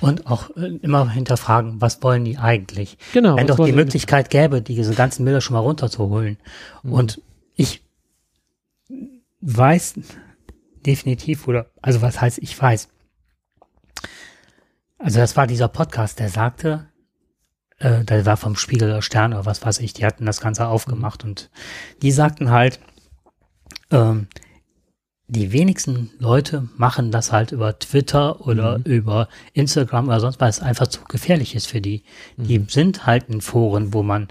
Und 0.00 0.26
auch 0.26 0.50
äh, 0.56 0.78
immer 0.82 1.10
hinterfragen, 1.10 1.80
was 1.80 2.02
wollen 2.02 2.24
die 2.24 2.38
eigentlich? 2.38 2.96
Genau. 3.12 3.36
Wenn 3.36 3.46
doch 3.46 3.64
die 3.64 3.72
Möglichkeit 3.72 4.30
gäbe, 4.30 4.62
diese 4.62 4.94
ganzen 4.94 5.24
Bilder 5.24 5.40
schon 5.40 5.54
mal 5.54 5.60
runterzuholen. 5.60 6.38
Mhm. 6.82 6.92
Und 6.92 7.22
ich 7.56 7.82
weiß 9.40 9.94
definitiv, 10.86 11.48
oder, 11.48 11.66
also 11.80 12.02
was 12.02 12.20
heißt, 12.20 12.38
ich 12.38 12.60
weiß, 12.60 12.88
also 15.02 15.18
das 15.18 15.36
war 15.36 15.46
dieser 15.46 15.68
Podcast, 15.68 16.18
der 16.20 16.28
sagte, 16.28 16.86
äh, 17.78 18.04
der 18.04 18.24
war 18.24 18.36
vom 18.36 18.56
Spiegel 18.56 18.88
der 18.88 19.02
Sterne 19.02 19.36
oder 19.36 19.46
was 19.46 19.64
weiß 19.64 19.80
ich, 19.80 19.92
die 19.92 20.06
hatten 20.06 20.26
das 20.26 20.40
Ganze 20.40 20.68
aufgemacht 20.68 21.24
und 21.24 21.50
die 22.02 22.12
sagten 22.12 22.50
halt, 22.50 22.78
ähm, 23.90 24.28
die 25.26 25.52
wenigsten 25.52 26.10
Leute 26.18 26.68
machen 26.76 27.10
das 27.10 27.32
halt 27.32 27.52
über 27.52 27.78
Twitter 27.78 28.46
oder 28.46 28.78
mhm. 28.78 28.84
über 28.84 29.28
Instagram 29.54 30.08
oder 30.08 30.20
sonst, 30.20 30.40
weil 30.40 30.50
es 30.50 30.60
einfach 30.60 30.88
zu 30.88 31.02
gefährlich 31.04 31.54
ist 31.54 31.66
für 31.66 31.80
die. 31.80 32.04
Mhm. 32.36 32.46
Die 32.46 32.66
sind 32.68 33.06
halt 33.06 33.28
in 33.28 33.40
Foren, 33.40 33.94
wo 33.94 34.02
man 34.02 34.28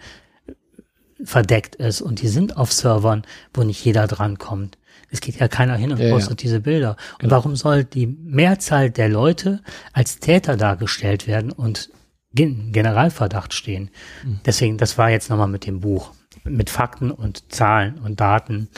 verdeckt 1.24 1.76
ist 1.76 2.02
und 2.02 2.22
die 2.22 2.28
sind 2.28 2.58
auf 2.58 2.72
Servern, 2.72 3.24
wo 3.54 3.64
nicht 3.64 3.84
jeder 3.84 4.08
drankommt. 4.08 4.78
Es 5.12 5.20
geht 5.20 5.40
ja 5.40 5.48
keiner 5.48 5.76
hin 5.76 5.92
und 5.92 6.00
ja, 6.00 6.10
postet 6.10 6.42
ja. 6.42 6.44
diese 6.44 6.60
Bilder. 6.62 6.92
Und 7.14 7.20
genau. 7.20 7.36
warum 7.36 7.56
soll 7.56 7.84
die 7.84 8.08
Mehrzahl 8.08 8.90
der 8.90 9.10
Leute 9.10 9.60
als 9.94 10.20
Täter 10.20 10.56
dargestellt 10.56 11.28
werden 11.28 11.52
und 11.52 11.90
Generalverdacht 12.34 13.54
stehen? 13.54 13.90
Mhm. 14.24 14.40
Deswegen, 14.46 14.78
das 14.78 14.98
war 14.98 15.10
jetzt 15.10 15.30
nochmal 15.30 15.50
mit 15.50 15.68
dem 15.68 15.82
Buch. 15.82 16.12
Mit 16.44 16.72
Fakten 16.72 17.12
und 17.12 17.54
Zahlen 17.54 18.00
und 18.00 18.20
Daten, 18.20 18.70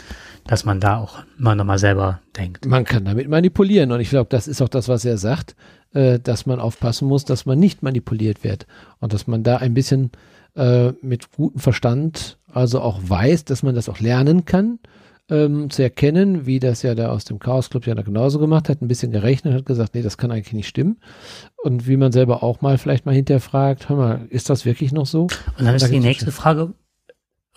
dass 0.45 0.65
man 0.65 0.81
da 0.81 0.97
auch 0.97 1.19
immer 1.39 1.55
nochmal 1.55 1.77
selber 1.77 2.19
denkt. 2.35 2.65
Man 2.65 2.83
kann 2.83 3.05
damit 3.05 3.29
manipulieren 3.29 3.91
und 3.93 4.01
ich 4.01 4.09
glaube, 4.09 4.27
das 4.29 4.49
ist 4.49 4.61
auch 4.61 4.67
das, 4.67 4.89
was 4.89 5.05
er 5.05 5.17
sagt, 5.17 5.55
äh, 5.93 6.19
dass 6.19 6.45
man 6.45 6.59
aufpassen 6.59 7.07
muss, 7.07 7.23
dass 7.23 7.45
man 7.45 7.59
nicht 7.59 7.81
manipuliert 7.81 8.43
wird 8.43 8.67
und 8.99 9.13
dass 9.13 9.27
man 9.27 9.43
da 9.43 9.57
ein 9.57 9.73
bisschen 9.73 10.11
äh, 10.55 10.91
mit 11.01 11.31
gutem 11.31 11.61
Verstand 11.61 12.37
also 12.51 12.81
auch 12.81 12.99
weiß, 13.01 13.45
dass 13.45 13.63
man 13.63 13.75
das 13.75 13.87
auch 13.87 13.99
lernen 13.99 14.43
kann 14.43 14.79
ähm, 15.29 15.69
zu 15.69 15.81
erkennen, 15.81 16.45
wie 16.45 16.59
das 16.59 16.81
ja 16.81 16.95
da 16.95 17.09
aus 17.09 17.25
dem 17.25 17.39
Chaos 17.39 17.69
Club 17.69 17.87
ja 17.87 17.95
da 17.95 18.01
genauso 18.01 18.39
gemacht 18.39 18.69
hat, 18.69 18.81
ein 18.81 18.87
bisschen 18.87 19.11
gerechnet, 19.11 19.53
hat 19.53 19.65
gesagt, 19.65 19.95
nee, 19.95 20.01
das 20.01 20.17
kann 20.17 20.31
eigentlich 20.31 20.53
nicht 20.53 20.67
stimmen. 20.67 20.99
Und 21.63 21.87
wie 21.87 21.97
man 21.97 22.11
selber 22.11 22.43
auch 22.43 22.61
mal 22.61 22.77
vielleicht 22.77 23.05
mal 23.05 23.15
hinterfragt, 23.15 23.89
hör 23.89 23.95
mal, 23.95 24.27
ist 24.29 24.49
das 24.49 24.65
wirklich 24.65 24.91
noch 24.91 25.05
so? 25.05 25.23
Und 25.23 25.65
dann 25.65 25.75
ist 25.75 25.83
da 25.83 25.87
die 25.87 25.99
nächste 25.99 26.31
Frage, 26.31 26.73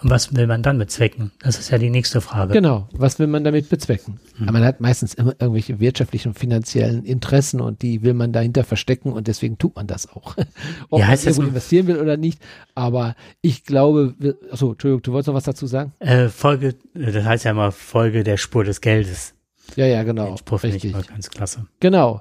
und 0.02 0.10
was 0.10 0.34
will 0.36 0.46
man 0.46 0.62
dann 0.62 0.78
bezwecken? 0.78 1.32
Das 1.40 1.58
ist 1.58 1.70
ja 1.70 1.78
die 1.78 1.88
nächste 1.88 2.20
Frage. 2.20 2.52
Genau, 2.52 2.86
was 2.92 3.18
will 3.18 3.28
man 3.28 3.44
damit 3.44 3.70
bezwecken? 3.70 4.20
Aber 4.42 4.52
man 4.52 4.64
hat 4.64 4.78
meistens 4.78 5.14
immer 5.14 5.34
irgendwelche 5.38 5.80
wirtschaftlichen 5.80 6.28
und 6.28 6.38
finanziellen 6.38 7.04
Interessen 7.04 7.62
und 7.62 7.80
die 7.80 8.02
will 8.02 8.12
man 8.12 8.30
dahinter 8.30 8.62
verstecken 8.62 9.12
und 9.12 9.26
deswegen 9.26 9.56
tut 9.56 9.74
man 9.74 9.86
das 9.86 10.06
auch. 10.10 10.36
Ob 10.90 11.00
ja, 11.00 11.06
man 11.06 11.18
irgendwo 11.18 11.42
investieren 11.42 11.86
will 11.86 11.96
oder 11.96 12.18
nicht. 12.18 12.42
Aber 12.74 13.16
ich 13.40 13.64
glaube, 13.64 14.14
achso, 14.50 14.72
Entschuldigung, 14.72 15.02
du 15.02 15.12
wolltest 15.12 15.28
noch 15.28 15.34
was 15.34 15.44
dazu 15.44 15.66
sagen? 15.66 15.94
Äh, 16.00 16.28
Folge, 16.28 16.74
das 16.92 17.24
heißt 17.24 17.44
ja 17.44 17.52
immer 17.52 17.72
Folge 17.72 18.22
der 18.22 18.36
Spur 18.36 18.64
des 18.64 18.82
Geldes. 18.82 19.35
Ja, 19.74 19.86
ja, 19.86 20.02
genau. 20.04 20.36
Richtig. 20.62 20.92
ganz 20.92 21.30
klasse. 21.30 21.66
Genau. 21.80 22.20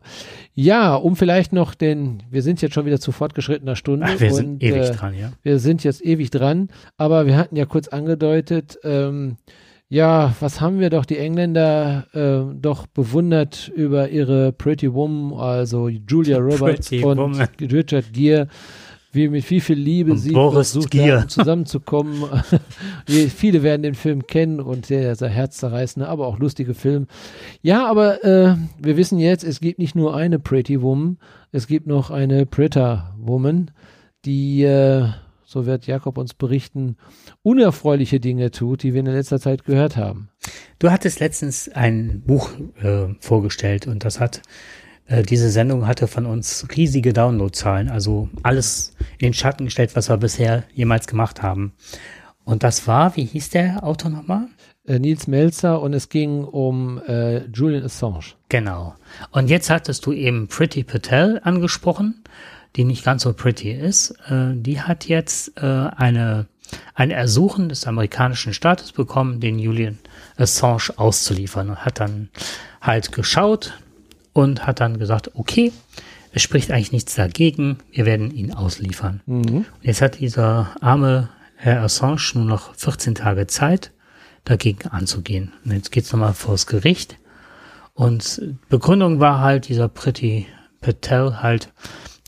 Ja, 0.54 0.96
um 0.96 1.16
vielleicht 1.16 1.54
noch 1.54 1.76
den, 1.76 2.24
wir 2.30 2.42
sind 2.42 2.62
jetzt 2.62 2.74
schon 2.74 2.86
wieder 2.86 3.00
zu 3.00 3.12
fortgeschrittener 3.12 3.76
Stunde. 3.76 4.08
Ach, 4.10 4.20
wir 4.20 4.30
und, 4.30 4.36
sind 4.36 4.64
ewig 4.64 4.90
äh, 4.90 4.92
dran, 4.92 5.14
ja. 5.14 5.32
Wir 5.44 5.60
sind 5.60 5.84
jetzt 5.84 6.04
ewig 6.04 6.32
dran, 6.32 6.70
aber 6.98 7.26
wir 7.26 7.38
hatten 7.38 7.56
ja 7.56 7.66
kurz 7.66 7.88
angedeutet, 7.88 8.80
ähm, 8.84 9.38
ja, 9.88 10.34
was 10.40 10.62
haben 10.62 10.80
wir 10.80 10.90
doch 10.90 11.06
die 11.06 11.18
Engländer 11.18 12.08
äh, 12.14 12.56
doch 12.60 12.88
bewundert 12.88 13.72
über 13.76 14.10
ihre 14.10 14.52
Pretty 14.52 14.92
Woman, 14.92 15.40
also 15.40 15.90
Julia 15.90 16.40
Roberts 16.40 16.90
Pretty 16.90 17.04
und 17.06 17.18
Woman. 17.18 17.48
Richard 17.62 18.12
Gere 18.12 18.48
wie 19.16 19.30
mit 19.30 19.50
wie 19.50 19.62
viel 19.62 19.78
Liebe 19.78 20.12
und 20.12 20.18
sie 20.18 20.32
Boris 20.32 20.72
versucht 20.72 20.94
haben, 20.96 21.30
zusammenzukommen. 21.30 22.24
Viele 23.08 23.64
werden 23.64 23.84
den 23.84 23.96
Film 23.96 24.28
kennen 24.28 24.60
und 24.60 24.86
sehr, 24.86 25.16
sehr 25.16 25.30
herzzerreißende, 25.30 26.08
aber 26.08 26.28
auch 26.28 26.40
lustige 26.40 26.74
Film. 26.74 27.08
Ja, 27.62 27.88
aber 27.88 28.24
äh, 28.24 28.56
wir 28.80 28.98
wissen 28.98 29.18
jetzt, 29.20 29.44
es 29.44 29.60
gibt 29.60 29.80
nicht 29.80 29.96
nur 29.96 30.16
eine 30.16 30.40
Pretty 30.40 30.82
Woman, 30.82 31.18
es 31.52 31.68
gibt 31.68 31.88
noch 31.88 32.12
eine 32.12 32.46
Preta 32.46 33.16
Woman, 33.18 33.72
die, 34.26 34.64
äh, 34.64 35.08
so 35.46 35.66
wird 35.66 35.88
Jakob 35.88 36.18
uns 36.18 36.34
berichten, 36.34 36.98
unerfreuliche 37.44 38.20
Dinge 38.20 38.52
tut, 38.52 38.84
die 38.84 38.94
wir 38.94 39.00
in 39.00 39.08
letzter 39.08 39.40
Zeit 39.40 39.64
gehört 39.66 39.96
haben. 39.96 40.30
Du 40.80 40.92
hattest 40.92 41.20
letztens 41.20 41.70
ein 41.70 42.24
Buch 42.26 42.50
äh, 42.82 43.08
vorgestellt 43.20 43.88
und 43.88 44.04
das 44.04 44.20
hat 44.20 44.42
äh, 45.08 45.24
diese 45.24 45.50
Sendung 45.50 45.88
hatte 45.88 46.08
von 46.08 46.26
uns 46.26 46.68
riesige 46.76 47.14
Downloadzahlen, 47.14 47.90
also 47.90 48.30
alles 48.44 48.94
in 49.20 49.28
den 49.28 49.34
Schatten 49.34 49.66
gestellt, 49.66 49.96
was 49.96 50.10
wir 50.10 50.18
bisher 50.18 50.64
jemals 50.74 51.08
gemacht 51.08 51.42
haben. 51.42 51.74
Und 52.44 52.64
das 52.64 52.88
war, 52.88 53.16
wie 53.16 53.26
hieß 53.26 53.50
der 53.50 53.84
Autor 53.84 54.12
nochmal? 54.12 54.48
Äh, 54.88 55.00
Nils 55.00 55.28
Melzer 55.28 55.82
und 55.82 55.94
es 55.94 56.10
ging 56.10 56.44
um 56.44 57.02
äh, 57.08 57.46
Julian 57.48 57.84
Assange. 57.84 58.34
Genau. 58.50 58.96
Und 59.32 59.50
jetzt 59.50 59.70
hattest 59.70 60.06
du 60.06 60.12
eben 60.12 60.48
Pretty 60.48 60.84
Patel 60.84 61.40
angesprochen, 61.44 62.24
die 62.76 62.84
nicht 62.84 63.04
ganz 63.04 63.24
so 63.24 63.34
pretty 63.34 63.72
ist. 63.72 64.12
Äh, 64.30 64.54
die 64.54 64.82
hat 64.82 65.06
jetzt 65.08 65.58
äh, 65.58 65.62
eine, 65.62 66.48
ein 66.94 67.10
Ersuchen 67.10 67.70
des 67.70 67.88
amerikanischen 67.88 68.54
Staates 68.54 68.92
bekommen, 68.92 69.40
den 69.40 69.58
Julian 69.58 69.98
Assange 70.38 70.92
auszuliefern 70.98 71.70
und 71.70 71.86
hat 71.86 72.00
dann 72.00 72.30
halt 72.82 73.12
geschaut, 73.12 73.74
und 74.36 74.68
hat 74.68 74.82
dann 74.82 75.00
gesagt, 75.00 75.32
okay, 75.36 75.72
es 76.34 76.42
spricht 76.42 76.70
eigentlich 76.70 76.92
nichts 76.92 77.16
dagegen, 77.16 77.78
wir 77.90 78.06
werden 78.06 78.32
ihn 78.32 78.54
ausliefern. 78.54 79.22
Mhm. 79.26 79.66
jetzt 79.82 80.02
hat 80.02 80.20
dieser 80.20 80.76
arme 80.82 81.30
Herr 81.56 81.82
Assange 81.82 82.34
nur 82.34 82.44
noch 82.44 82.76
14 82.76 83.16
Tage 83.16 83.48
Zeit, 83.48 83.92
dagegen 84.44 84.90
anzugehen. 84.90 85.54
Und 85.64 85.72
jetzt 85.72 85.92
geht's 85.94 86.12
nochmal 86.12 86.34
vors 86.34 86.68
Gericht. 86.68 87.18
Und 87.94 88.42
Begründung 88.68 89.22
war 89.22 89.40
halt 89.40 89.70
dieser 89.70 89.88
Pretty 89.88 90.48
Patel 90.82 91.42
halt, 91.42 91.72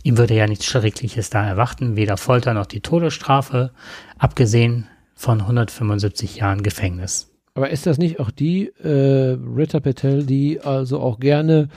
ihm 0.01 0.17
würde 0.17 0.33
ja 0.33 0.47
nichts 0.47 0.65
Schreckliches 0.65 1.29
da 1.29 1.45
erwarten, 1.45 1.97
weder 1.97 2.15
Folter 2.15 2.53
noch 2.53 2.67
die 2.67 2.79
Todesstrafe, 2.79 3.71
abgesehen 4.17 4.87
von 5.13 5.41
175 5.41 6.37
Jahren 6.37 6.63
Gefängnis. 6.63 7.27
Aber 7.57 7.71
ist 7.71 7.87
das 7.87 7.97
nicht 7.97 8.19
auch 8.19 8.29
die 8.29 8.67
äh, 8.83 9.35
Rita 9.57 9.79
Patel, 9.79 10.23
die 10.23 10.61
also 10.61 10.99
auch 10.99 11.19
gerne 11.19 11.69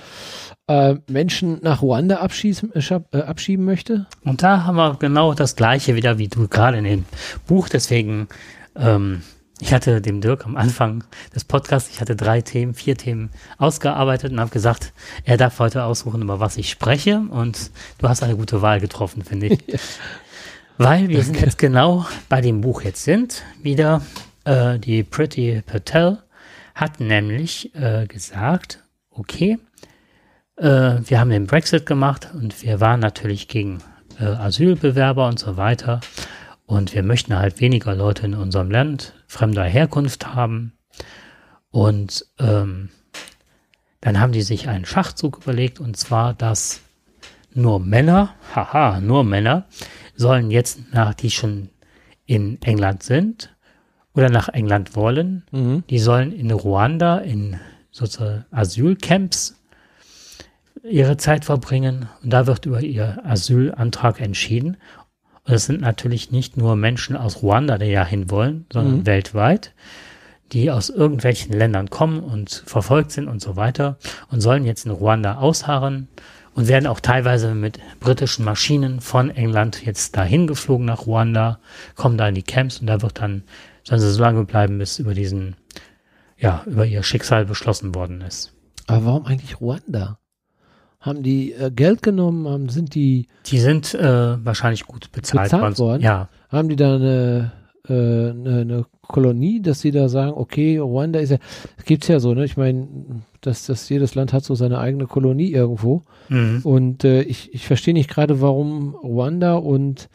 äh, 0.66 0.97
Menschen 1.09 1.59
nach 1.62 1.81
Ruanda 1.81 2.16
abschießen, 2.16 2.74
äh, 2.74 3.16
abschieben 3.16 3.65
möchte? 3.65 4.05
Und 4.23 4.43
da 4.43 4.65
haben 4.65 4.77
wir 4.77 4.97
genau 5.01 5.32
das 5.32 5.57
Gleiche 5.57 5.97
wieder 5.97 6.19
wie 6.19 6.28
du 6.28 6.48
gerade 6.48 6.77
in 6.77 6.85
dem 6.85 7.05
Buch. 7.47 7.70
Deswegen, 7.70 8.28
ähm, 8.77 9.23
ich 9.59 9.73
hatte 9.73 10.02
dem 10.02 10.20
Dirk 10.20 10.44
am 10.44 10.55
Anfang 10.55 11.02
des 11.35 11.44
Podcasts, 11.44 11.89
ich 11.89 12.02
hatte 12.02 12.15
drei 12.15 12.43
Themen, 12.43 12.74
vier 12.74 12.98
Themen 12.98 13.31
ausgearbeitet 13.57 14.32
und 14.32 14.39
habe 14.39 14.51
gesagt, 14.51 14.93
er 15.24 15.39
darf 15.39 15.59
heute 15.61 15.85
aussuchen, 15.85 16.20
über 16.20 16.40
was 16.40 16.59
ich 16.59 16.69
spreche. 16.69 17.23
Und 17.31 17.70
du 17.97 18.07
hast 18.07 18.23
eine 18.23 18.36
gute 18.36 18.61
Wahl 18.61 18.81
getroffen, 18.81 19.24
finde 19.24 19.47
ich. 19.47 19.61
Weil 20.77 21.09
wir 21.09 21.24
sind 21.24 21.40
jetzt 21.40 21.57
genau 21.57 22.05
bei 22.28 22.43
dem 22.43 22.61
Buch 22.61 22.82
jetzt 22.82 23.02
sind, 23.02 23.44
wieder 23.62 24.02
äh, 24.44 24.78
die 24.78 25.02
Pretty 25.02 25.62
Patel 25.64 26.18
hat 26.74 27.00
nämlich 27.00 27.74
äh, 27.74 28.06
gesagt, 28.06 28.82
okay, 29.10 29.58
äh, 30.56 30.64
wir 31.04 31.20
haben 31.20 31.30
den 31.30 31.46
Brexit 31.46 31.86
gemacht 31.86 32.28
und 32.34 32.62
wir 32.62 32.80
waren 32.80 33.00
natürlich 33.00 33.48
gegen 33.48 33.82
äh, 34.18 34.24
Asylbewerber 34.24 35.26
und 35.26 35.38
so 35.38 35.56
weiter. 35.56 36.00
Und 36.66 36.94
wir 36.94 37.02
möchten 37.02 37.36
halt 37.36 37.60
weniger 37.60 37.94
Leute 37.94 38.26
in 38.26 38.34
unserem 38.34 38.70
Land 38.70 39.14
fremder 39.26 39.64
Herkunft 39.64 40.34
haben. 40.34 40.72
Und 41.70 42.26
ähm, 42.38 42.90
dann 44.00 44.20
haben 44.20 44.32
die 44.32 44.42
sich 44.42 44.68
einen 44.68 44.86
Schachzug 44.86 45.38
überlegt, 45.42 45.80
und 45.80 45.96
zwar, 45.96 46.32
dass 46.32 46.80
nur 47.52 47.80
Männer, 47.80 48.34
haha, 48.54 49.00
nur 49.00 49.24
Männer, 49.24 49.66
sollen 50.14 50.50
jetzt, 50.50 50.92
nach 50.92 51.14
die 51.14 51.30
schon 51.30 51.70
in 52.26 52.62
England 52.62 53.02
sind, 53.02 53.54
oder 54.14 54.28
nach 54.28 54.48
England 54.48 54.96
wollen, 54.96 55.44
mhm. 55.52 55.84
die 55.88 55.98
sollen 55.98 56.32
in 56.32 56.50
Ruanda 56.50 57.18
in 57.18 57.58
sozusagen 57.90 58.44
Asylcamps 58.50 59.56
ihre 60.82 61.16
Zeit 61.16 61.44
verbringen 61.44 62.08
und 62.22 62.30
da 62.30 62.46
wird 62.46 62.66
über 62.66 62.80
ihr 62.80 63.20
Asylantrag 63.24 64.20
entschieden. 64.20 64.76
Und 65.44 65.54
es 65.54 65.66
sind 65.66 65.80
natürlich 65.80 66.30
nicht 66.30 66.56
nur 66.56 66.76
Menschen 66.76 67.16
aus 67.16 67.42
Ruanda, 67.42 67.78
die 67.78 67.86
ja 67.86 68.04
hin 68.04 68.30
wollen, 68.30 68.66
sondern 68.72 68.98
mhm. 68.98 69.06
weltweit, 69.06 69.72
die 70.52 70.70
aus 70.70 70.90
irgendwelchen 70.90 71.52
Ländern 71.52 71.90
kommen 71.90 72.20
und 72.20 72.62
verfolgt 72.66 73.12
sind 73.12 73.28
und 73.28 73.40
so 73.40 73.56
weiter 73.56 73.98
und 74.30 74.40
sollen 74.40 74.64
jetzt 74.64 74.86
in 74.86 74.92
Ruanda 74.92 75.36
ausharren 75.36 76.08
und 76.54 76.68
werden 76.68 76.86
auch 76.86 77.00
teilweise 77.00 77.54
mit 77.54 77.78
britischen 78.00 78.44
Maschinen 78.44 79.00
von 79.00 79.30
England 79.30 79.84
jetzt 79.84 80.16
dahin 80.16 80.46
geflogen 80.46 80.86
nach 80.86 81.06
Ruanda, 81.06 81.60
kommen 81.94 82.18
da 82.18 82.28
in 82.28 82.34
die 82.34 82.42
Camps 82.42 82.80
und 82.80 82.86
da 82.86 83.02
wird 83.02 83.20
dann 83.20 83.44
sollen 83.85 84.01
sie 84.01 84.11
so 84.11 84.20
lange 84.20 84.44
bleiben, 84.44 84.78
bis 84.78 84.98
über 84.98 85.15
diesen, 85.15 85.57
ja, 86.36 86.62
über 86.66 86.86
ihr 86.86 87.02
Schicksal 87.02 87.44
beschlossen 87.47 87.94
worden 87.94 88.20
ist. 88.20 88.52
Aber 88.86 89.05
warum 89.05 89.27
eigentlich 89.27 89.61
Ruanda? 89.61 90.19
Haben 91.01 91.23
die 91.23 91.52
äh, 91.52 91.70
Geld 91.70 92.02
genommen? 92.02 92.47
Haben, 92.47 92.69
sind 92.69 92.94
die. 92.94 93.27
Die 93.47 93.59
sind 93.59 93.94
äh, 93.94 94.44
wahrscheinlich 94.44 94.86
gut 94.86 95.12
bezahlt, 95.12 95.51
bezahlt 95.51 95.78
worden. 95.78 96.02
Ja. 96.02 96.28
Haben 96.51 96.69
die 96.69 96.77
da 96.77 96.97
eine, 96.97 97.52
äh, 97.89 97.93
eine, 97.93 98.61
eine, 98.61 98.86
Kolonie, 99.11 99.61
dass 99.61 99.81
sie 99.81 99.90
da 99.90 100.09
sagen, 100.09 100.35
okay, 100.36 100.78
Ruanda 100.78 101.19
ist 101.19 101.31
ja, 101.31 101.39
gibt's 101.85 102.07
ja 102.07 102.20
so, 102.20 102.32
ne? 102.32 102.44
Ich 102.44 102.57
meine, 102.57 102.86
dass, 103.40 103.66
dass 103.66 103.89
jedes 103.89 104.15
Land 104.15 104.32
hat 104.32 104.44
so 104.44 104.55
seine 104.55 104.78
eigene 104.78 105.07
Kolonie 105.07 105.51
irgendwo. 105.51 106.02
Mhm. 106.28 106.61
Und 106.62 107.02
äh, 107.02 107.23
ich, 107.23 107.52
ich 107.52 107.66
verstehe 107.66 107.94
nicht 107.94 108.09
gerade, 108.09 108.40
warum 108.40 108.94
Ruanda 108.94 109.55
und 109.55 110.09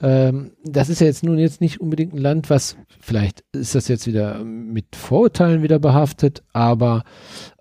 ähm, 0.00 0.52
das 0.64 0.88
ist 0.88 1.00
ja 1.00 1.06
jetzt 1.06 1.22
nun 1.22 1.38
jetzt 1.38 1.60
nicht 1.60 1.80
unbedingt 1.80 2.14
ein 2.14 2.18
Land, 2.18 2.50
was 2.50 2.76
vielleicht 3.00 3.44
ist 3.52 3.74
das 3.74 3.88
jetzt 3.88 4.06
wieder 4.06 4.42
mit 4.44 4.96
Vorurteilen 4.96 5.62
wieder 5.62 5.78
behaftet, 5.78 6.42
aber 6.52 7.04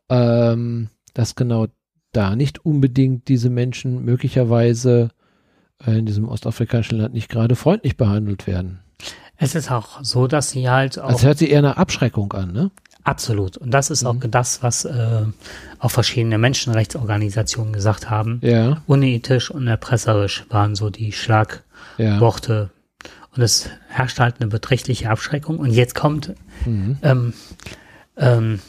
ähm, 0.10 0.90
dass 1.14 1.36
genau 1.36 1.68
da 2.11 2.36
nicht 2.36 2.66
unbedingt 2.66 3.28
diese 3.28 3.49
Menschen 3.49 4.03
möglicherweise 4.03 5.10
äh, 5.86 5.99
in 5.99 6.06
diesem 6.06 6.28
ostafrikanischen 6.28 6.98
Land 6.98 7.14
nicht 7.14 7.30
gerade 7.30 7.56
freundlich 7.56 7.98
behandelt 7.98 8.48
werden. 8.48 8.80
Es 9.38 9.56
ist 9.56 9.72
auch 9.72 10.03
so, 10.03 10.28
dass 10.28 10.49
sie 10.49 10.70
halt 10.70 10.99
auch. 10.99 11.11
Es 11.11 11.24
hört 11.24 11.38
sich 11.38 11.52
eher 11.52 11.60
eine 11.60 11.78
Abschreckung 11.78 12.34
an, 12.34 12.52
ne? 12.52 12.72
Absolut. 13.03 13.57
Und 13.57 13.72
das 13.72 13.90
ist 13.90 14.03
mhm. 14.03 14.10
auch 14.10 14.16
das, 14.30 14.61
was 14.61 14.86
äh, 14.86 15.24
auch 15.80 15.91
verschiedene 15.91 16.38
Menschenrechtsorganisationen 16.38 17.74
gesagt 17.74 18.10
haben. 18.10 18.40
Ja. 18.44 18.82
Unethisch 18.88 19.49
und 19.49 19.68
erpresserisch 19.68 20.45
waren 20.49 20.76
so 20.76 20.90
die 20.90 21.11
Schlag 21.11 21.64
ja. 21.97 22.19
Worte. 22.19 22.72
Und 23.35 23.43
es 23.43 23.69
herrscht 23.88 24.19
halt 24.19 24.35
eine 24.39 24.49
beträchtliche 24.49 25.10
Abschreckung. 25.10 25.60
Und 25.60 25.72
jetzt 25.72 25.95
kommt, 25.95 26.34
mhm. 26.65 26.97
ähm, 27.01 27.34
ähm, 28.18 28.60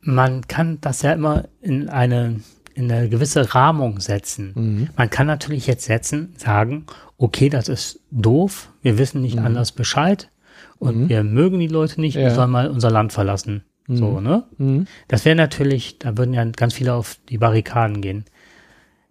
man 0.00 0.46
kann 0.46 0.78
das 0.80 1.02
ja 1.02 1.12
immer 1.12 1.44
in 1.60 1.88
eine, 1.88 2.40
in 2.74 2.90
eine 2.90 3.08
gewisse 3.08 3.54
Rahmung 3.54 4.00
setzen. 4.00 4.52
Mhm. 4.54 4.88
Man 4.96 5.10
kann 5.10 5.26
natürlich 5.26 5.66
jetzt 5.66 5.84
setzen, 5.84 6.34
sagen, 6.36 6.86
okay, 7.18 7.48
das 7.48 7.68
ist 7.68 8.00
doof, 8.10 8.70
wir 8.82 8.98
wissen 8.98 9.22
nicht 9.22 9.36
mhm. 9.36 9.46
anders 9.46 9.72
Bescheid 9.72 10.30
und 10.78 10.96
mhm. 10.96 11.08
wir 11.08 11.24
mögen 11.24 11.58
die 11.58 11.66
Leute 11.66 12.00
nicht, 12.00 12.14
ja. 12.14 12.22
wir 12.22 12.30
sollen 12.30 12.50
mal 12.50 12.68
unser 12.68 12.90
Land 12.90 13.12
verlassen. 13.12 13.64
So, 13.88 14.12
mhm. 14.12 14.22
ne? 14.22 14.44
Mhm. 14.58 14.86
Das 15.08 15.24
wäre 15.24 15.36
natürlich, 15.36 15.98
da 15.98 16.16
würden 16.16 16.34
ja 16.34 16.44
ganz 16.44 16.74
viele 16.74 16.94
auf 16.94 17.18
die 17.28 17.38
Barrikaden 17.38 18.00
gehen. 18.00 18.24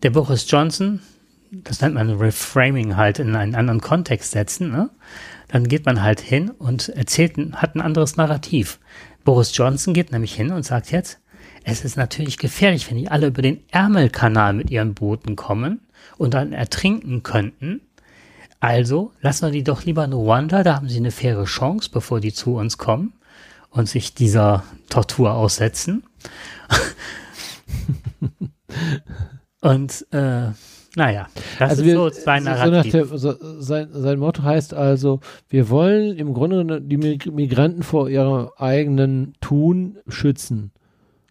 Der 0.04 0.10
Boris 0.10 0.50
Johnson, 0.50 1.00
das 1.64 1.82
nennt 1.82 1.96
man 1.96 2.10
Reframing 2.10 2.96
halt 2.96 3.20
in 3.20 3.36
einen 3.36 3.56
anderen 3.56 3.82
Kontext 3.82 4.32
setzen, 4.32 4.72
ne? 4.72 4.90
dann 5.48 5.68
geht 5.68 5.86
man 5.86 6.02
halt 6.02 6.20
hin 6.20 6.50
und 6.50 6.90
erzählt, 6.90 7.38
hat 7.54 7.76
ein 7.76 7.82
anderes 7.82 8.18
Narrativ. 8.18 8.80
Boris 9.24 9.56
Johnson 9.56 9.94
geht 9.94 10.12
nämlich 10.12 10.34
hin 10.34 10.52
und 10.52 10.64
sagt 10.64 10.92
jetzt, 10.92 11.20
es 11.64 11.84
ist 11.84 11.98
natürlich 11.98 12.38
gefährlich, 12.38 12.90
wenn 12.90 12.98
die 12.98 13.10
alle 13.10 13.28
über 13.28 13.42
den 13.42 13.64
Ärmelkanal 13.72 14.54
mit 14.54 14.70
ihren 14.70 14.94
Booten 14.94 15.36
kommen 15.36 15.82
und 16.18 16.34
dann 16.34 16.54
ertrinken 16.54 17.24
könnten. 17.24 17.82
Also 18.60 19.12
lassen 19.22 19.48
wir 19.48 19.52
die 19.52 19.64
doch 19.64 19.84
lieber 19.84 20.06
in 20.06 20.14
Ruanda, 20.14 20.64
da 20.64 20.76
haben 20.76 20.90
sie 20.90 20.98
eine 20.98 21.12
faire 21.12 21.46
Chance, 21.46 21.90
bevor 21.92 22.20
die 22.20 22.34
zu 22.34 22.56
uns 22.56 22.78
kommen 22.78 23.14
und 23.70 23.90
sich 23.90 24.14
dieser 24.14 24.64
Tortur 24.90 25.34
aussetzen. 25.34 26.04
und 29.62 30.06
äh, 30.12 30.52
Naja, 30.96 31.28
das 31.60 31.72
also 31.72 31.82
ist 31.84 31.88
wir, 31.88 31.96
so 31.96 32.10
sein 32.10 32.44
Narrativ. 32.44 33.10
So 33.10 33.18
so, 33.18 33.36
sein, 33.60 33.90
sein 33.92 34.20
Motto 34.20 34.44
heißt 34.44 34.74
also, 34.74 35.20
wir 35.50 35.70
wollen 35.70 36.18
im 36.18 36.34
Grunde 36.34 36.82
die 36.82 36.98
Migranten 36.98 37.84
vor 37.84 38.10
ihrem 38.10 38.50
eigenen 38.58 39.34
Tun 39.42 39.98
schützen. 40.08 40.72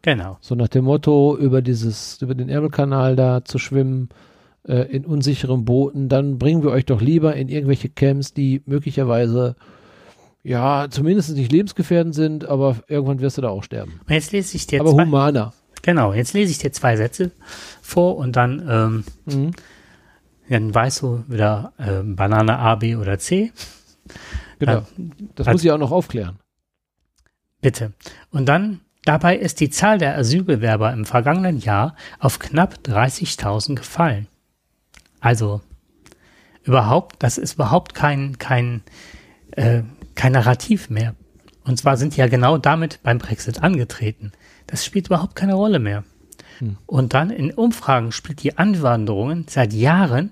Genau. 0.03 0.37
So 0.41 0.55
nach 0.55 0.69
dem 0.69 0.85
Motto, 0.85 1.37
über 1.39 1.63
dieses, 1.63 2.21
über 2.21 2.35
den 2.35 2.51
Ärmelkanal 2.51 3.17
da 3.17 3.45
zu 3.45 3.59
schwimmen, 3.59 4.11
äh, 4.69 4.83
in 4.95 5.05
unsicheren 5.07 5.65
Booten, 5.65 6.09
dann 6.09 6.39
bringen 6.39 6.63
wir 6.63 6.71
euch 6.71 6.85
doch 6.85 7.01
lieber 7.01 7.35
in 7.35 7.49
irgendwelche 7.49 7.89
Camps, 7.89 8.35
die 8.35 8.63
möglicherweise 8.67 9.57
ja, 10.43 10.89
zumindest 10.91 11.35
nicht 11.35 11.51
lebensgefährdend 11.51 12.15
sind, 12.15 12.45
aber 12.47 12.77
irgendwann 12.87 13.21
wirst 13.21 13.39
du 13.39 13.43
da 13.43 13.49
auch 13.49 13.63
sterben. 13.63 14.01
Jetzt 14.09 14.33
lese 14.33 14.57
ich 14.57 14.67
dir 14.67 14.81
aber 14.81 14.91
zwei, 14.91 15.05
humaner. 15.05 15.55
Genau, 15.85 16.15
jetzt 16.15 16.33
lese 16.33 16.51
ich 16.51 16.57
dir 16.57 16.73
zwei 16.73 16.97
Sätze 16.97 17.31
vor 17.83 18.17
und 18.17 18.37
dann, 18.37 18.67
ähm, 18.67 19.05
mhm. 19.27 19.51
dann 20.49 20.75
weißt 20.75 21.03
du 21.03 21.25
wieder 21.29 21.75
äh, 21.77 22.03
Banane 22.03 22.59
A, 22.59 22.77
B 22.77 22.97
oder 22.97 23.19
C. 23.19 23.53
Genau. 24.59 24.87
das 25.35 25.47
also, 25.47 25.51
muss 25.51 25.65
ich 25.65 25.71
auch 25.71 25.79
noch 25.79 25.91
aufklären. 25.93 26.39
Bitte. 27.61 27.93
Und 28.31 28.47
dann, 28.47 28.81
dabei 29.05 29.37
ist 29.37 29.61
die 29.61 29.69
Zahl 29.69 29.99
der 29.99 30.17
Asylbewerber 30.17 30.91
im 30.91 31.05
vergangenen 31.05 31.59
Jahr 31.59 31.97
auf 32.19 32.39
knapp 32.39 32.77
30.000 32.85 33.75
gefallen. 33.75 34.27
Also 35.21 35.61
überhaupt, 36.63 37.23
das 37.23 37.37
ist 37.37 37.57
überhaupt 37.57 37.93
kein, 37.93 38.39
kein, 38.39 38.83
äh, 39.51 39.83
kein 40.15 40.33
Narrativ 40.33 40.89
mehr. 40.89 41.15
Und 41.65 41.77
zwar 41.77 41.99
sind 41.99 42.17
die 42.17 42.21
ja 42.21 42.29
genau 42.29 42.57
damit 42.57 43.03
beim 43.03 43.19
Brexit 43.19 43.63
angetreten. 43.63 44.33
Das 44.67 44.85
spielt 44.85 45.07
überhaupt 45.07 45.37
keine 45.37 45.55
Rolle 45.55 45.79
mehr. 45.79 46.05
Hm. 46.59 46.77
Und 46.87 47.15
dann 47.15 47.31
in 47.31 47.53
Umfragen 47.53 48.13
spielt 48.13 48.43
die 48.43 48.59
Anwanderung 48.59 49.47
seit 49.49 49.73
Jahren 49.73 50.31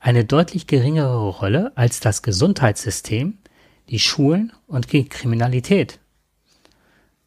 eine 0.00 0.24
deutlich 0.24 0.66
geringere 0.66 1.28
Rolle 1.28 1.72
als 1.76 2.00
das 2.00 2.22
Gesundheitssystem, 2.22 3.38
die 3.88 3.98
Schulen 3.98 4.52
und 4.66 4.92
die 4.92 5.08
Kriminalität. 5.08 5.98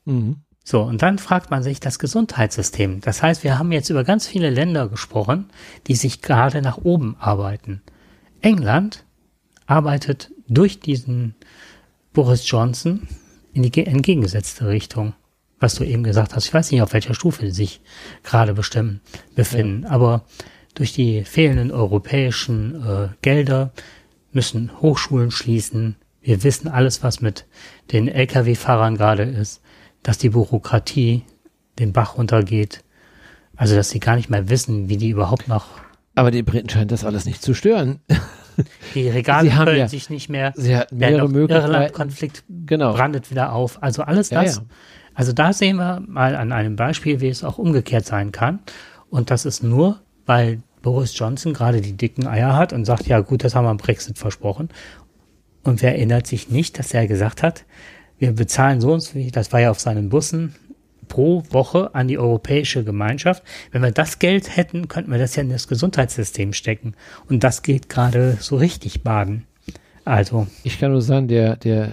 Mhm. 0.06 0.38
So, 0.64 0.84
und 0.84 1.02
dann 1.02 1.18
fragt 1.18 1.50
man 1.50 1.64
sich 1.64 1.80
das 1.80 1.98
Gesundheitssystem. 1.98 3.00
Das 3.02 3.24
heißt, 3.24 3.44
wir 3.44 3.58
haben 3.58 3.72
jetzt 3.72 3.90
über 3.90 4.04
ganz 4.04 4.28
viele 4.28 4.50
Länder 4.50 4.90
gesprochen, 4.90 5.50
die 5.88 5.96
sich 5.96 6.22
gerade 6.22 6.62
nach 6.62 6.78
oben 6.78 7.16
arbeiten. 7.20 7.82
England 8.42 9.06
arbeitet 9.66 10.32
durch 10.48 10.80
diesen 10.80 11.36
Boris 12.14 12.50
Johnson 12.50 13.08
in 13.54 13.64
die 13.64 13.86
entgegengesetzte 13.86 14.68
Richtung, 14.68 15.14
was 15.60 15.76
du 15.76 15.84
eben 15.84 16.04
gesagt 16.04 16.36
hast. 16.36 16.46
Ich 16.46 16.54
weiß 16.54 16.72
nicht, 16.72 16.82
auf 16.82 16.94
welcher 16.94 17.14
Stufe 17.14 17.42
sie 17.46 17.52
sich 17.52 17.82
gerade 18.24 18.54
bestimmen, 18.54 19.02
befinden, 19.36 19.84
ja. 19.84 19.90
aber 19.90 20.24
durch 20.76 20.94
die 20.94 21.24
fehlenden 21.24 21.72
europäischen 21.72 22.76
äh, 22.86 23.08
Gelder 23.22 23.72
müssen 24.32 24.82
Hochschulen 24.82 25.32
schließen. 25.32 25.96
Wir 26.22 26.44
wissen 26.44 26.68
alles, 26.68 27.02
was 27.04 27.22
mit 27.22 27.46
den 27.92 28.08
Lkw-Fahrern 28.08 28.98
gerade 28.98 29.24
ist, 29.24 29.62
dass 30.04 30.18
die 30.18 30.30
Bürokratie 30.30 31.24
den 31.80 31.94
Bach 31.94 32.18
runtergeht. 32.18 32.84
Also, 33.56 33.76
dass 33.76 33.90
sie 33.90 34.00
gar 34.00 34.16
nicht 34.16 34.30
mehr 34.30 34.50
wissen, 34.50 34.88
wie 34.90 34.98
die 34.98 35.10
überhaupt 35.10 35.48
noch. 35.48 35.66
Aber 36.14 36.30
die 36.30 36.44
Briten 36.44 36.70
scheint 36.70 36.92
das 36.92 37.04
alles 37.04 37.26
nicht 37.26 37.42
zu 37.42 37.54
stören. 37.54 38.00
Die 38.96 39.08
Regale 39.08 39.52
füllen 39.52 39.78
ja, 39.78 39.88
sich 39.88 40.10
nicht 40.10 40.30
mehr. 40.30 40.52
Sie 40.56 40.76
hatten 40.76 40.98
mehrere 40.98 41.30
Möglichkeiten. 41.30 41.72
Irland-Konflikt 41.72 42.44
genau. 42.66 42.94
brandet 42.94 43.30
wieder 43.30 43.54
auf. 43.54 43.84
Also 43.84 44.02
alles 44.02 44.30
das. 44.30 44.56
Ja, 44.56 44.62
ja. 44.62 44.68
Also 45.18 45.34
da 45.34 45.52
sehen 45.52 45.78
wir 45.78 46.00
mal 46.06 46.36
an 46.36 46.52
einem 46.52 46.76
Beispiel, 46.76 47.22
wie 47.22 47.28
es 47.28 47.44
auch 47.44 47.58
umgekehrt 47.58 48.06
sein 48.06 48.32
kann. 48.32 48.60
Und 49.10 49.32
das 49.32 49.46
ist 49.46 49.64
nur, 49.64 50.00
weil 50.28 50.62
Boris 50.84 51.18
Johnson 51.18 51.54
gerade 51.54 51.82
die 51.82 51.98
dicken 51.98 52.28
Eier 52.28 52.56
hat 52.56 52.72
und 52.72 52.86
sagt, 52.86 53.08
ja 53.08 53.20
gut, 53.22 53.44
das 53.44 53.56
haben 53.56 53.66
wir 53.66 53.72
am 53.72 53.78
Brexit 53.78 54.20
versprochen. 54.20 54.70
Und 55.64 55.82
wer 55.82 55.96
erinnert 55.96 56.28
sich 56.28 56.52
nicht, 56.52 56.78
dass 56.78 56.94
er 56.94 57.08
gesagt 57.08 57.42
hat, 57.42 57.66
wir 58.20 58.32
bezahlen 58.32 58.80
so 58.80 58.94
und 58.94 59.00
so 59.00 59.14
viel, 59.14 59.32
das 59.32 59.52
war 59.52 59.60
ja 59.60 59.72
auf 59.72 59.80
seinen 59.80 60.10
Bussen, 60.10 60.54
pro 61.08 61.44
Woche 61.50 61.96
an 61.96 62.08
die 62.08 62.20
europäische 62.20 62.84
Gemeinschaft. 62.84 63.42
Wenn 63.72 63.82
wir 63.82 63.92
das 63.92 64.20
Geld 64.20 64.56
hätten, 64.56 64.88
könnten 64.88 65.10
wir 65.10 65.18
das 65.18 65.36
ja 65.36 65.42
in 65.42 65.50
das 65.50 65.68
Gesundheitssystem 65.68 66.54
stecken. 66.54 66.94
Und 67.28 67.44
das 67.44 67.64
geht 67.64 67.90
gerade 67.90 68.38
so 68.40 68.58
richtig 68.58 69.02
baden. 69.02 69.48
Also. 70.08 70.48
Ich 70.64 70.80
kann 70.80 70.92
nur 70.92 71.02
sagen, 71.02 71.28
der, 71.28 71.56
der, 71.58 71.92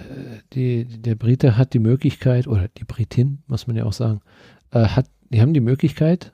die, 0.53 0.85
der 0.85 1.15
Brite 1.15 1.57
hat 1.57 1.75
die 1.75 1.79
Möglichkeit, 1.79 2.47
oder 2.47 2.69
die 2.69 2.85
Britin, 2.85 3.43
muss 3.47 3.67
man 3.67 3.77
ja 3.77 3.85
auch 3.85 3.93
sagen, 3.93 4.21
äh, 4.71 4.85
hat, 4.85 5.07
die 5.31 5.41
haben 5.41 5.55
die 5.55 5.61
Möglichkeit, 5.61 6.33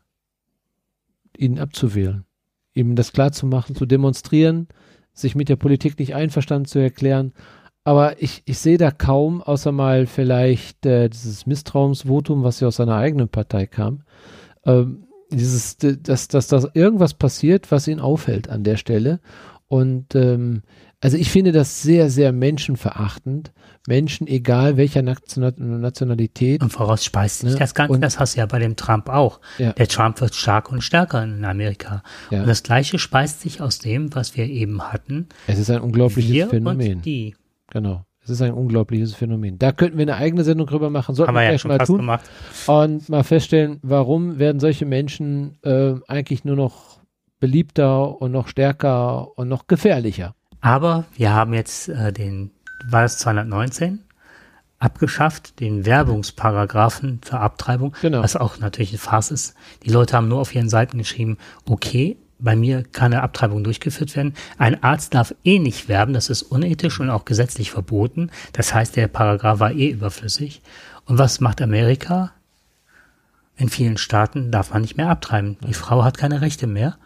ihn 1.36 1.58
abzuwählen. 1.58 2.24
Ihm 2.74 2.96
das 2.96 3.12
klarzumachen, 3.12 3.74
zu 3.74 3.86
demonstrieren, 3.86 4.68
sich 5.12 5.34
mit 5.34 5.48
der 5.48 5.56
Politik 5.56 5.98
nicht 5.98 6.14
einverstanden 6.14 6.66
zu 6.66 6.78
erklären 6.78 7.32
aber 7.84 8.22
ich, 8.22 8.42
ich 8.44 8.58
sehe 8.58 8.78
da 8.78 8.90
kaum, 8.90 9.42
außer 9.42 9.72
mal 9.72 10.06
vielleicht 10.06 10.84
äh, 10.84 11.08
dieses 11.08 11.46
Misstrauensvotum, 11.46 12.42
was 12.42 12.60
ja 12.60 12.68
aus 12.68 12.76
seiner 12.76 12.96
eigenen 12.96 13.28
Partei 13.28 13.66
kam, 13.66 14.02
ähm, 14.64 15.04
dieses, 15.30 15.76
dass, 15.76 16.28
dass, 16.28 16.48
dass 16.48 16.68
irgendwas 16.74 17.14
passiert, 17.14 17.70
was 17.70 17.88
ihn 17.88 18.00
aufhält 18.00 18.48
an 18.48 18.64
der 18.64 18.76
Stelle. 18.76 19.20
Und 19.68 20.14
ähm, 20.14 20.62
also 21.02 21.16
ich 21.16 21.30
finde 21.30 21.52
das 21.52 21.82
sehr, 21.82 22.10
sehr 22.10 22.30
menschenverachtend. 22.32 23.52
Menschen, 23.88 24.26
egal 24.26 24.76
welcher 24.76 25.00
Nationalität. 25.02 26.62
Und 26.62 26.70
voraus 26.70 27.04
speist 27.04 27.40
sich 27.40 27.52
ne? 27.52 27.58
das 27.58 27.74
Ganze, 27.74 27.94
und, 27.94 28.02
das 28.02 28.18
hast 28.18 28.36
du 28.36 28.40
ja 28.40 28.46
bei 28.46 28.58
dem 28.58 28.76
Trump 28.76 29.08
auch. 29.08 29.40
Ja. 29.56 29.72
Der 29.72 29.88
Trump 29.88 30.20
wird 30.20 30.34
stark 30.34 30.70
und 30.70 30.82
stärker 30.82 31.22
in 31.24 31.44
Amerika. 31.44 32.02
Ja. 32.30 32.42
Und 32.42 32.48
das 32.48 32.62
Gleiche 32.62 32.98
speist 32.98 33.40
sich 33.40 33.62
aus 33.62 33.78
dem, 33.78 34.14
was 34.14 34.36
wir 34.36 34.46
eben 34.46 34.92
hatten. 34.92 35.28
Es 35.46 35.58
ist 35.58 35.70
ein 35.70 35.80
unglaubliches 35.80 36.32
wir 36.32 36.48
Phänomen. 36.48 36.96
Und 36.96 37.06
die. 37.06 37.34
Genau. 37.70 38.04
Es 38.22 38.28
ist 38.28 38.42
ein 38.42 38.52
unglaubliches 38.52 39.14
Phänomen. 39.14 39.58
Da 39.58 39.72
könnten 39.72 39.96
wir 39.96 40.02
eine 40.02 40.16
eigene 40.16 40.44
Sendung 40.44 40.66
drüber 40.66 40.90
machen. 40.90 41.14
Sollten 41.14 41.28
Haben 41.28 41.36
wir 41.36 41.50
ja 41.50 41.58
schon 41.58 41.70
mal 41.70 41.78
tun. 41.78 41.96
Gemacht. 41.96 42.28
Und 42.66 43.08
mal 43.08 43.24
feststellen, 43.24 43.78
warum 43.82 44.38
werden 44.38 44.60
solche 44.60 44.84
Menschen 44.84 45.56
äh, 45.62 45.94
eigentlich 46.06 46.44
nur 46.44 46.56
noch 46.56 47.00
beliebter 47.40 48.20
und 48.20 48.32
noch 48.32 48.48
stärker 48.48 49.38
und 49.38 49.48
noch 49.48 49.66
gefährlicher. 49.66 50.34
Aber 50.60 51.04
wir 51.14 51.32
haben 51.32 51.54
jetzt 51.54 51.88
äh, 51.88 52.12
den, 52.12 52.50
war 52.88 53.02
das 53.02 53.18
219? 53.18 54.00
abgeschafft, 54.80 55.60
den 55.60 55.84
Werbungsparagraphen 55.84 57.20
zur 57.22 57.40
Abtreibung, 57.40 57.94
genau. 58.00 58.22
was 58.22 58.34
auch 58.34 58.58
natürlich 58.58 58.90
eine 58.90 58.98
Farce 58.98 59.30
ist. 59.30 59.54
Die 59.84 59.90
Leute 59.90 60.16
haben 60.16 60.28
nur 60.28 60.40
auf 60.40 60.54
ihren 60.54 60.70
Seiten 60.70 60.98
geschrieben, 60.98 61.36
okay, 61.66 62.16
bei 62.38 62.56
mir 62.56 62.82
kann 62.82 63.12
eine 63.12 63.22
Abtreibung 63.22 63.62
durchgeführt 63.62 64.16
werden. 64.16 64.34
Ein 64.56 64.82
Arzt 64.82 65.12
darf 65.14 65.34
eh 65.44 65.58
nicht 65.58 65.88
werben, 65.88 66.14
das 66.14 66.30
ist 66.30 66.42
unethisch 66.42 66.98
und 66.98 67.10
auch 67.10 67.26
gesetzlich 67.26 67.70
verboten. 67.70 68.30
Das 68.54 68.74
heißt, 68.74 68.96
der 68.96 69.08
Paragraph 69.08 69.60
war 69.60 69.72
eh 69.72 69.90
überflüssig. 69.90 70.62
Und 71.04 71.18
was 71.18 71.40
macht 71.40 71.60
Amerika? 71.60 72.32
In 73.56 73.68
vielen 73.68 73.98
Staaten 73.98 74.50
darf 74.50 74.72
man 74.72 74.80
nicht 74.80 74.96
mehr 74.96 75.10
abtreiben. 75.10 75.58
Die 75.68 75.74
Frau 75.74 76.02
hat 76.02 76.16
keine 76.16 76.40
Rechte 76.40 76.66
mehr. 76.66 76.96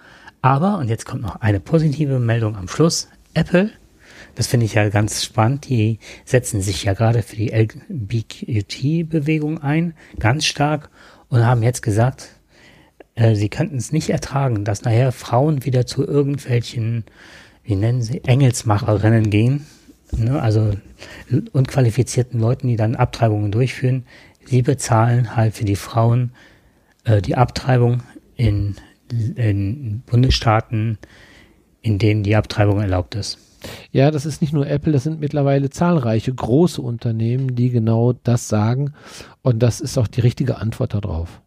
Aber, 0.40 0.78
und 0.78 0.88
jetzt 0.88 1.06
kommt 1.06 1.22
noch 1.22 1.40
eine 1.40 1.58
positive 1.58 2.20
Meldung 2.20 2.56
am 2.56 2.68
Schluss, 2.68 3.08
Apple, 3.34 3.70
das 4.34 4.48
finde 4.48 4.66
ich 4.66 4.74
ja 4.74 4.88
ganz 4.88 5.22
spannend, 5.24 5.68
die 5.68 6.00
setzen 6.24 6.60
sich 6.60 6.82
ja 6.84 6.94
gerade 6.94 7.22
für 7.22 7.36
die 7.36 7.52
LGBTQ-Bewegung 7.52 9.62
ein, 9.62 9.94
ganz 10.18 10.46
stark, 10.46 10.90
und 11.28 11.44
haben 11.44 11.62
jetzt 11.62 11.82
gesagt, 11.82 12.30
äh, 13.14 13.34
sie 13.34 13.48
könnten 13.48 13.76
es 13.76 13.92
nicht 13.92 14.10
ertragen, 14.10 14.64
dass 14.64 14.82
nachher 14.82 15.12
Frauen 15.12 15.64
wieder 15.64 15.86
zu 15.86 16.06
irgendwelchen, 16.06 17.04
wie 17.64 17.76
nennen 17.76 18.02
sie, 18.02 18.22
Engelsmacherinnen 18.24 19.30
gehen, 19.30 19.66
ne? 20.16 20.40
also 20.40 20.72
unqualifizierten 21.52 22.40
Leuten, 22.40 22.68
die 22.68 22.76
dann 22.76 22.96
Abtreibungen 22.96 23.50
durchführen. 23.50 24.04
Sie 24.44 24.62
bezahlen 24.62 25.36
halt 25.36 25.54
für 25.54 25.64
die 25.64 25.76
Frauen 25.76 26.32
äh, 27.04 27.22
die 27.22 27.36
Abtreibung 27.36 28.02
in, 28.36 28.76
in 29.36 30.02
Bundesstaaten, 30.06 30.98
in 31.84 31.98
denen 31.98 32.22
die 32.22 32.34
Abtreibung 32.34 32.80
erlaubt 32.80 33.14
ist. 33.14 33.38
Ja, 33.92 34.10
das 34.10 34.26
ist 34.26 34.40
nicht 34.40 34.52
nur 34.52 34.66
Apple, 34.66 34.92
das 34.92 35.04
sind 35.04 35.20
mittlerweile 35.20 35.70
zahlreiche 35.70 36.34
große 36.34 36.82
Unternehmen, 36.82 37.54
die 37.54 37.70
genau 37.70 38.14
das 38.24 38.48
sagen. 38.48 38.94
Und 39.42 39.62
das 39.62 39.80
ist 39.80 39.96
auch 39.98 40.08
die 40.08 40.20
richtige 40.20 40.58
Antwort 40.58 40.94
darauf. 40.94 41.42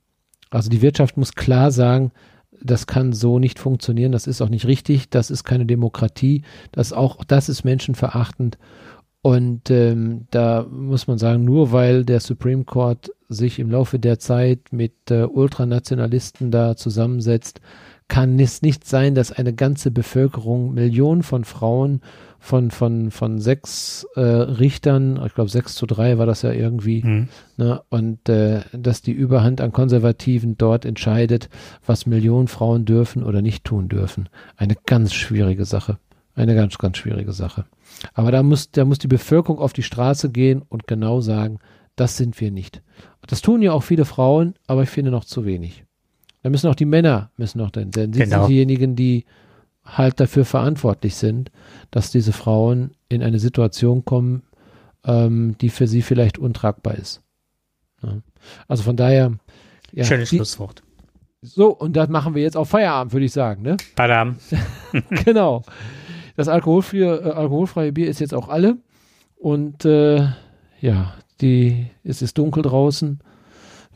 Also 0.50 0.70
die 0.70 0.82
Wirtschaft 0.82 1.18
muss 1.18 1.34
klar 1.34 1.72
sagen, 1.72 2.12
das 2.62 2.88
kann 2.88 3.14
so 3.14 3.40
nicht 3.40 3.60
funktionieren, 3.60 4.12
das 4.12 4.26
ist 4.26 4.42
auch 4.42 4.50
nicht 4.50 4.66
richtig, 4.66 5.10
das 5.10 5.30
ist 5.30 5.44
keine 5.44 5.66
Demokratie, 5.66 6.44
das 6.72 6.94
auch, 6.94 7.24
das 7.26 7.50
ist 7.50 7.64
menschenverachtend. 7.64 8.58
Und 9.22 9.70
ähm, 9.70 10.28
da 10.32 10.66
muss 10.70 11.08
man 11.08 11.18
sagen, 11.18 11.44
nur 11.44 11.72
weil 11.72 12.06
der 12.06 12.20
Supreme 12.20 12.64
Court 12.64 13.12
sich 13.28 13.60
im 13.60 13.70
Laufe 13.70 14.00
der 14.00 14.20
Zeit 14.20 14.60
mit 14.72 14.94
äh, 15.12 15.24
Ultranationalisten 15.24 16.50
da 16.50 16.76
zusammensetzt, 16.76 17.60
kann 18.08 18.40
es 18.40 18.62
nicht 18.62 18.88
sein, 18.88 19.16
dass 19.16 19.32
eine 19.32 19.54
ganze 19.54 19.92
Bevölkerung, 19.92 20.74
Millionen 20.74 21.24
von 21.24 21.44
Frauen 21.44 22.02
von, 22.40 22.72
von, 22.72 23.12
von 23.12 23.40
sechs 23.40 24.06
äh, 24.16 24.22
Richtern, 24.22 25.22
ich 25.26 25.34
glaube 25.34 25.50
sechs 25.50 25.76
zu 25.76 25.86
drei 25.86 26.18
war 26.18 26.26
das 26.26 26.44
ja 26.44 26.52
irgendwie, 26.52 27.04
mhm. 27.04 27.28
ne, 27.58 27.82
und 27.90 28.30
äh, 28.30 28.62
dass 28.72 29.02
die 29.02 29.12
Überhand 29.12 29.60
an 29.60 29.72
Konservativen 29.72 30.58
dort 30.58 30.86
entscheidet, 30.86 31.50
was 31.86 32.06
Millionen 32.06 32.48
Frauen 32.48 32.86
dürfen 32.86 33.24
oder 33.24 33.42
nicht 33.42 33.64
tun 33.64 33.90
dürfen. 33.90 34.30
Eine 34.56 34.76
ganz 34.86 35.14
schwierige 35.14 35.66
Sache. 35.66 35.98
Eine 36.36 36.54
ganz, 36.54 36.78
ganz 36.78 36.98
schwierige 36.98 37.34
Sache. 37.34 37.66
Aber 38.14 38.32
da 38.32 38.44
muss, 38.44 38.70
da 38.70 38.86
muss 38.86 39.00
die 39.00 39.08
Bevölkerung 39.08 39.58
auf 39.58 39.74
die 39.74 39.84
Straße 39.84 40.30
gehen 40.30 40.62
und 40.70 40.86
genau 40.86 41.20
sagen, 41.20 41.58
das 41.96 42.16
sind 42.16 42.40
wir 42.40 42.52
nicht. 42.52 42.84
Das 43.26 43.42
tun 43.42 43.64
ja 43.64 43.74
auch 43.74 43.84
viele 43.84 44.06
Frauen, 44.06 44.54
aber 44.68 44.84
ich 44.84 44.90
finde 44.90 45.10
noch 45.10 45.26
zu 45.26 45.46
wenig. 45.46 45.84
Da 46.48 46.52
müssen 46.52 46.70
auch 46.70 46.76
die 46.76 46.86
Männer 46.86 47.30
müssen 47.36 47.58
noch 47.58 47.72
denn, 47.72 47.92
denn 47.92 48.14
sie 48.14 48.22
genau. 48.22 48.44
sind 48.44 48.52
diejenigen, 48.52 48.96
die 48.96 49.26
halt 49.84 50.22
dafür 50.22 50.46
verantwortlich 50.46 51.16
sind, 51.16 51.52
dass 51.92 52.10
diese 52.10 52.32
Frauen 52.32 52.92
in 53.10 53.22
eine 53.22 53.38
Situation 53.38 54.06
kommen, 54.06 54.44
ähm, 55.04 55.58
die 55.60 55.68
für 55.68 55.88
sie 55.88 56.02
vielleicht 56.02 56.38
untragbar 56.38 56.96
ist. 56.96 57.22
Ja. 58.02 58.20
Also 58.70 58.84
von 58.84 58.96
daher. 58.96 59.34
Ja, 59.92 60.06
Schönes 60.06 60.30
die, 60.30 60.38
Schlusswort. 60.38 60.84
So, 61.42 61.68
und 61.68 61.98
das 61.98 62.08
machen 62.08 62.34
wir 62.34 62.44
jetzt 62.44 62.56
auf 62.56 62.70
Feierabend, 62.70 63.12
würde 63.12 63.26
ich 63.26 63.34
sagen, 63.34 63.62
ne? 63.62 63.76
Badam. 63.98 64.38
genau. 65.26 65.64
Das 66.38 66.48
alkoholfreie, 66.48 67.26
äh, 67.26 67.32
alkoholfreie 67.32 67.92
Bier 67.92 68.08
ist 68.08 68.22
jetzt 68.22 68.34
auch 68.34 68.48
alle. 68.48 68.78
Und 69.36 69.84
äh, 69.84 70.30
ja, 70.80 71.14
die, 71.42 71.88
es 72.06 72.22
ist 72.22 72.38
dunkel 72.38 72.64
draußen. 72.64 73.20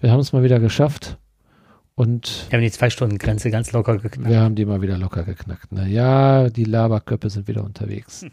Wir 0.02 0.12
haben 0.12 0.20
es 0.20 0.34
mal 0.34 0.44
wieder 0.44 0.60
geschafft. 0.60 1.18
Und 2.02 2.48
wir 2.50 2.58
haben 2.58 2.64
die 2.64 2.72
Zwei-Stunden-Grenze 2.72 3.52
ganz 3.52 3.74
locker 3.74 4.00
geknackt. 4.00 4.32
Wir 4.32 4.40
haben 4.40 4.56
die 4.56 4.66
mal 4.66 4.82
wieder 4.82 4.98
locker 4.98 5.22
geknackt. 5.22 5.72
Ne? 5.72 5.88
Ja, 5.88 6.50
die 6.50 6.64
Laberköpfe 6.64 7.30
sind 7.30 7.48
wieder 7.48 7.64
unterwegs. 7.64 8.24
Hm. 8.24 8.32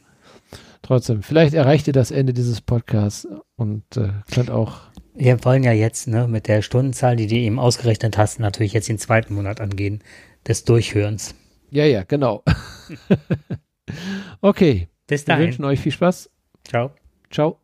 Trotzdem, 0.80 1.22
vielleicht 1.22 1.52
erreicht 1.52 1.86
ihr 1.86 1.92
das 1.92 2.10
Ende 2.10 2.32
dieses 2.32 2.62
Podcasts 2.62 3.28
und 3.56 3.84
äh, 3.98 4.08
könnt 4.32 4.50
auch. 4.50 4.78
Wir 5.14 5.44
wollen 5.44 5.64
ja 5.64 5.72
jetzt 5.72 6.08
ne, 6.08 6.26
mit 6.26 6.48
der 6.48 6.62
Stundenzahl, 6.62 7.16
die 7.16 7.26
du 7.26 7.34
eben 7.34 7.58
ausgerechnet 7.58 8.16
hast, 8.16 8.40
natürlich 8.40 8.72
jetzt 8.72 8.88
den 8.88 8.96
zweiten 8.96 9.34
Monat 9.34 9.60
angehen 9.60 10.02
des 10.46 10.64
Durchhörens. 10.64 11.34
Ja, 11.70 11.84
ja, 11.84 12.04
genau. 12.04 12.44
okay. 14.40 14.88
Bis 15.06 15.26
dahin. 15.26 15.40
Wir 15.40 15.46
wünschen 15.48 15.64
euch 15.66 15.80
viel 15.80 15.92
Spaß. 15.92 16.30
Ciao. 16.64 16.92
Ciao. 17.30 17.60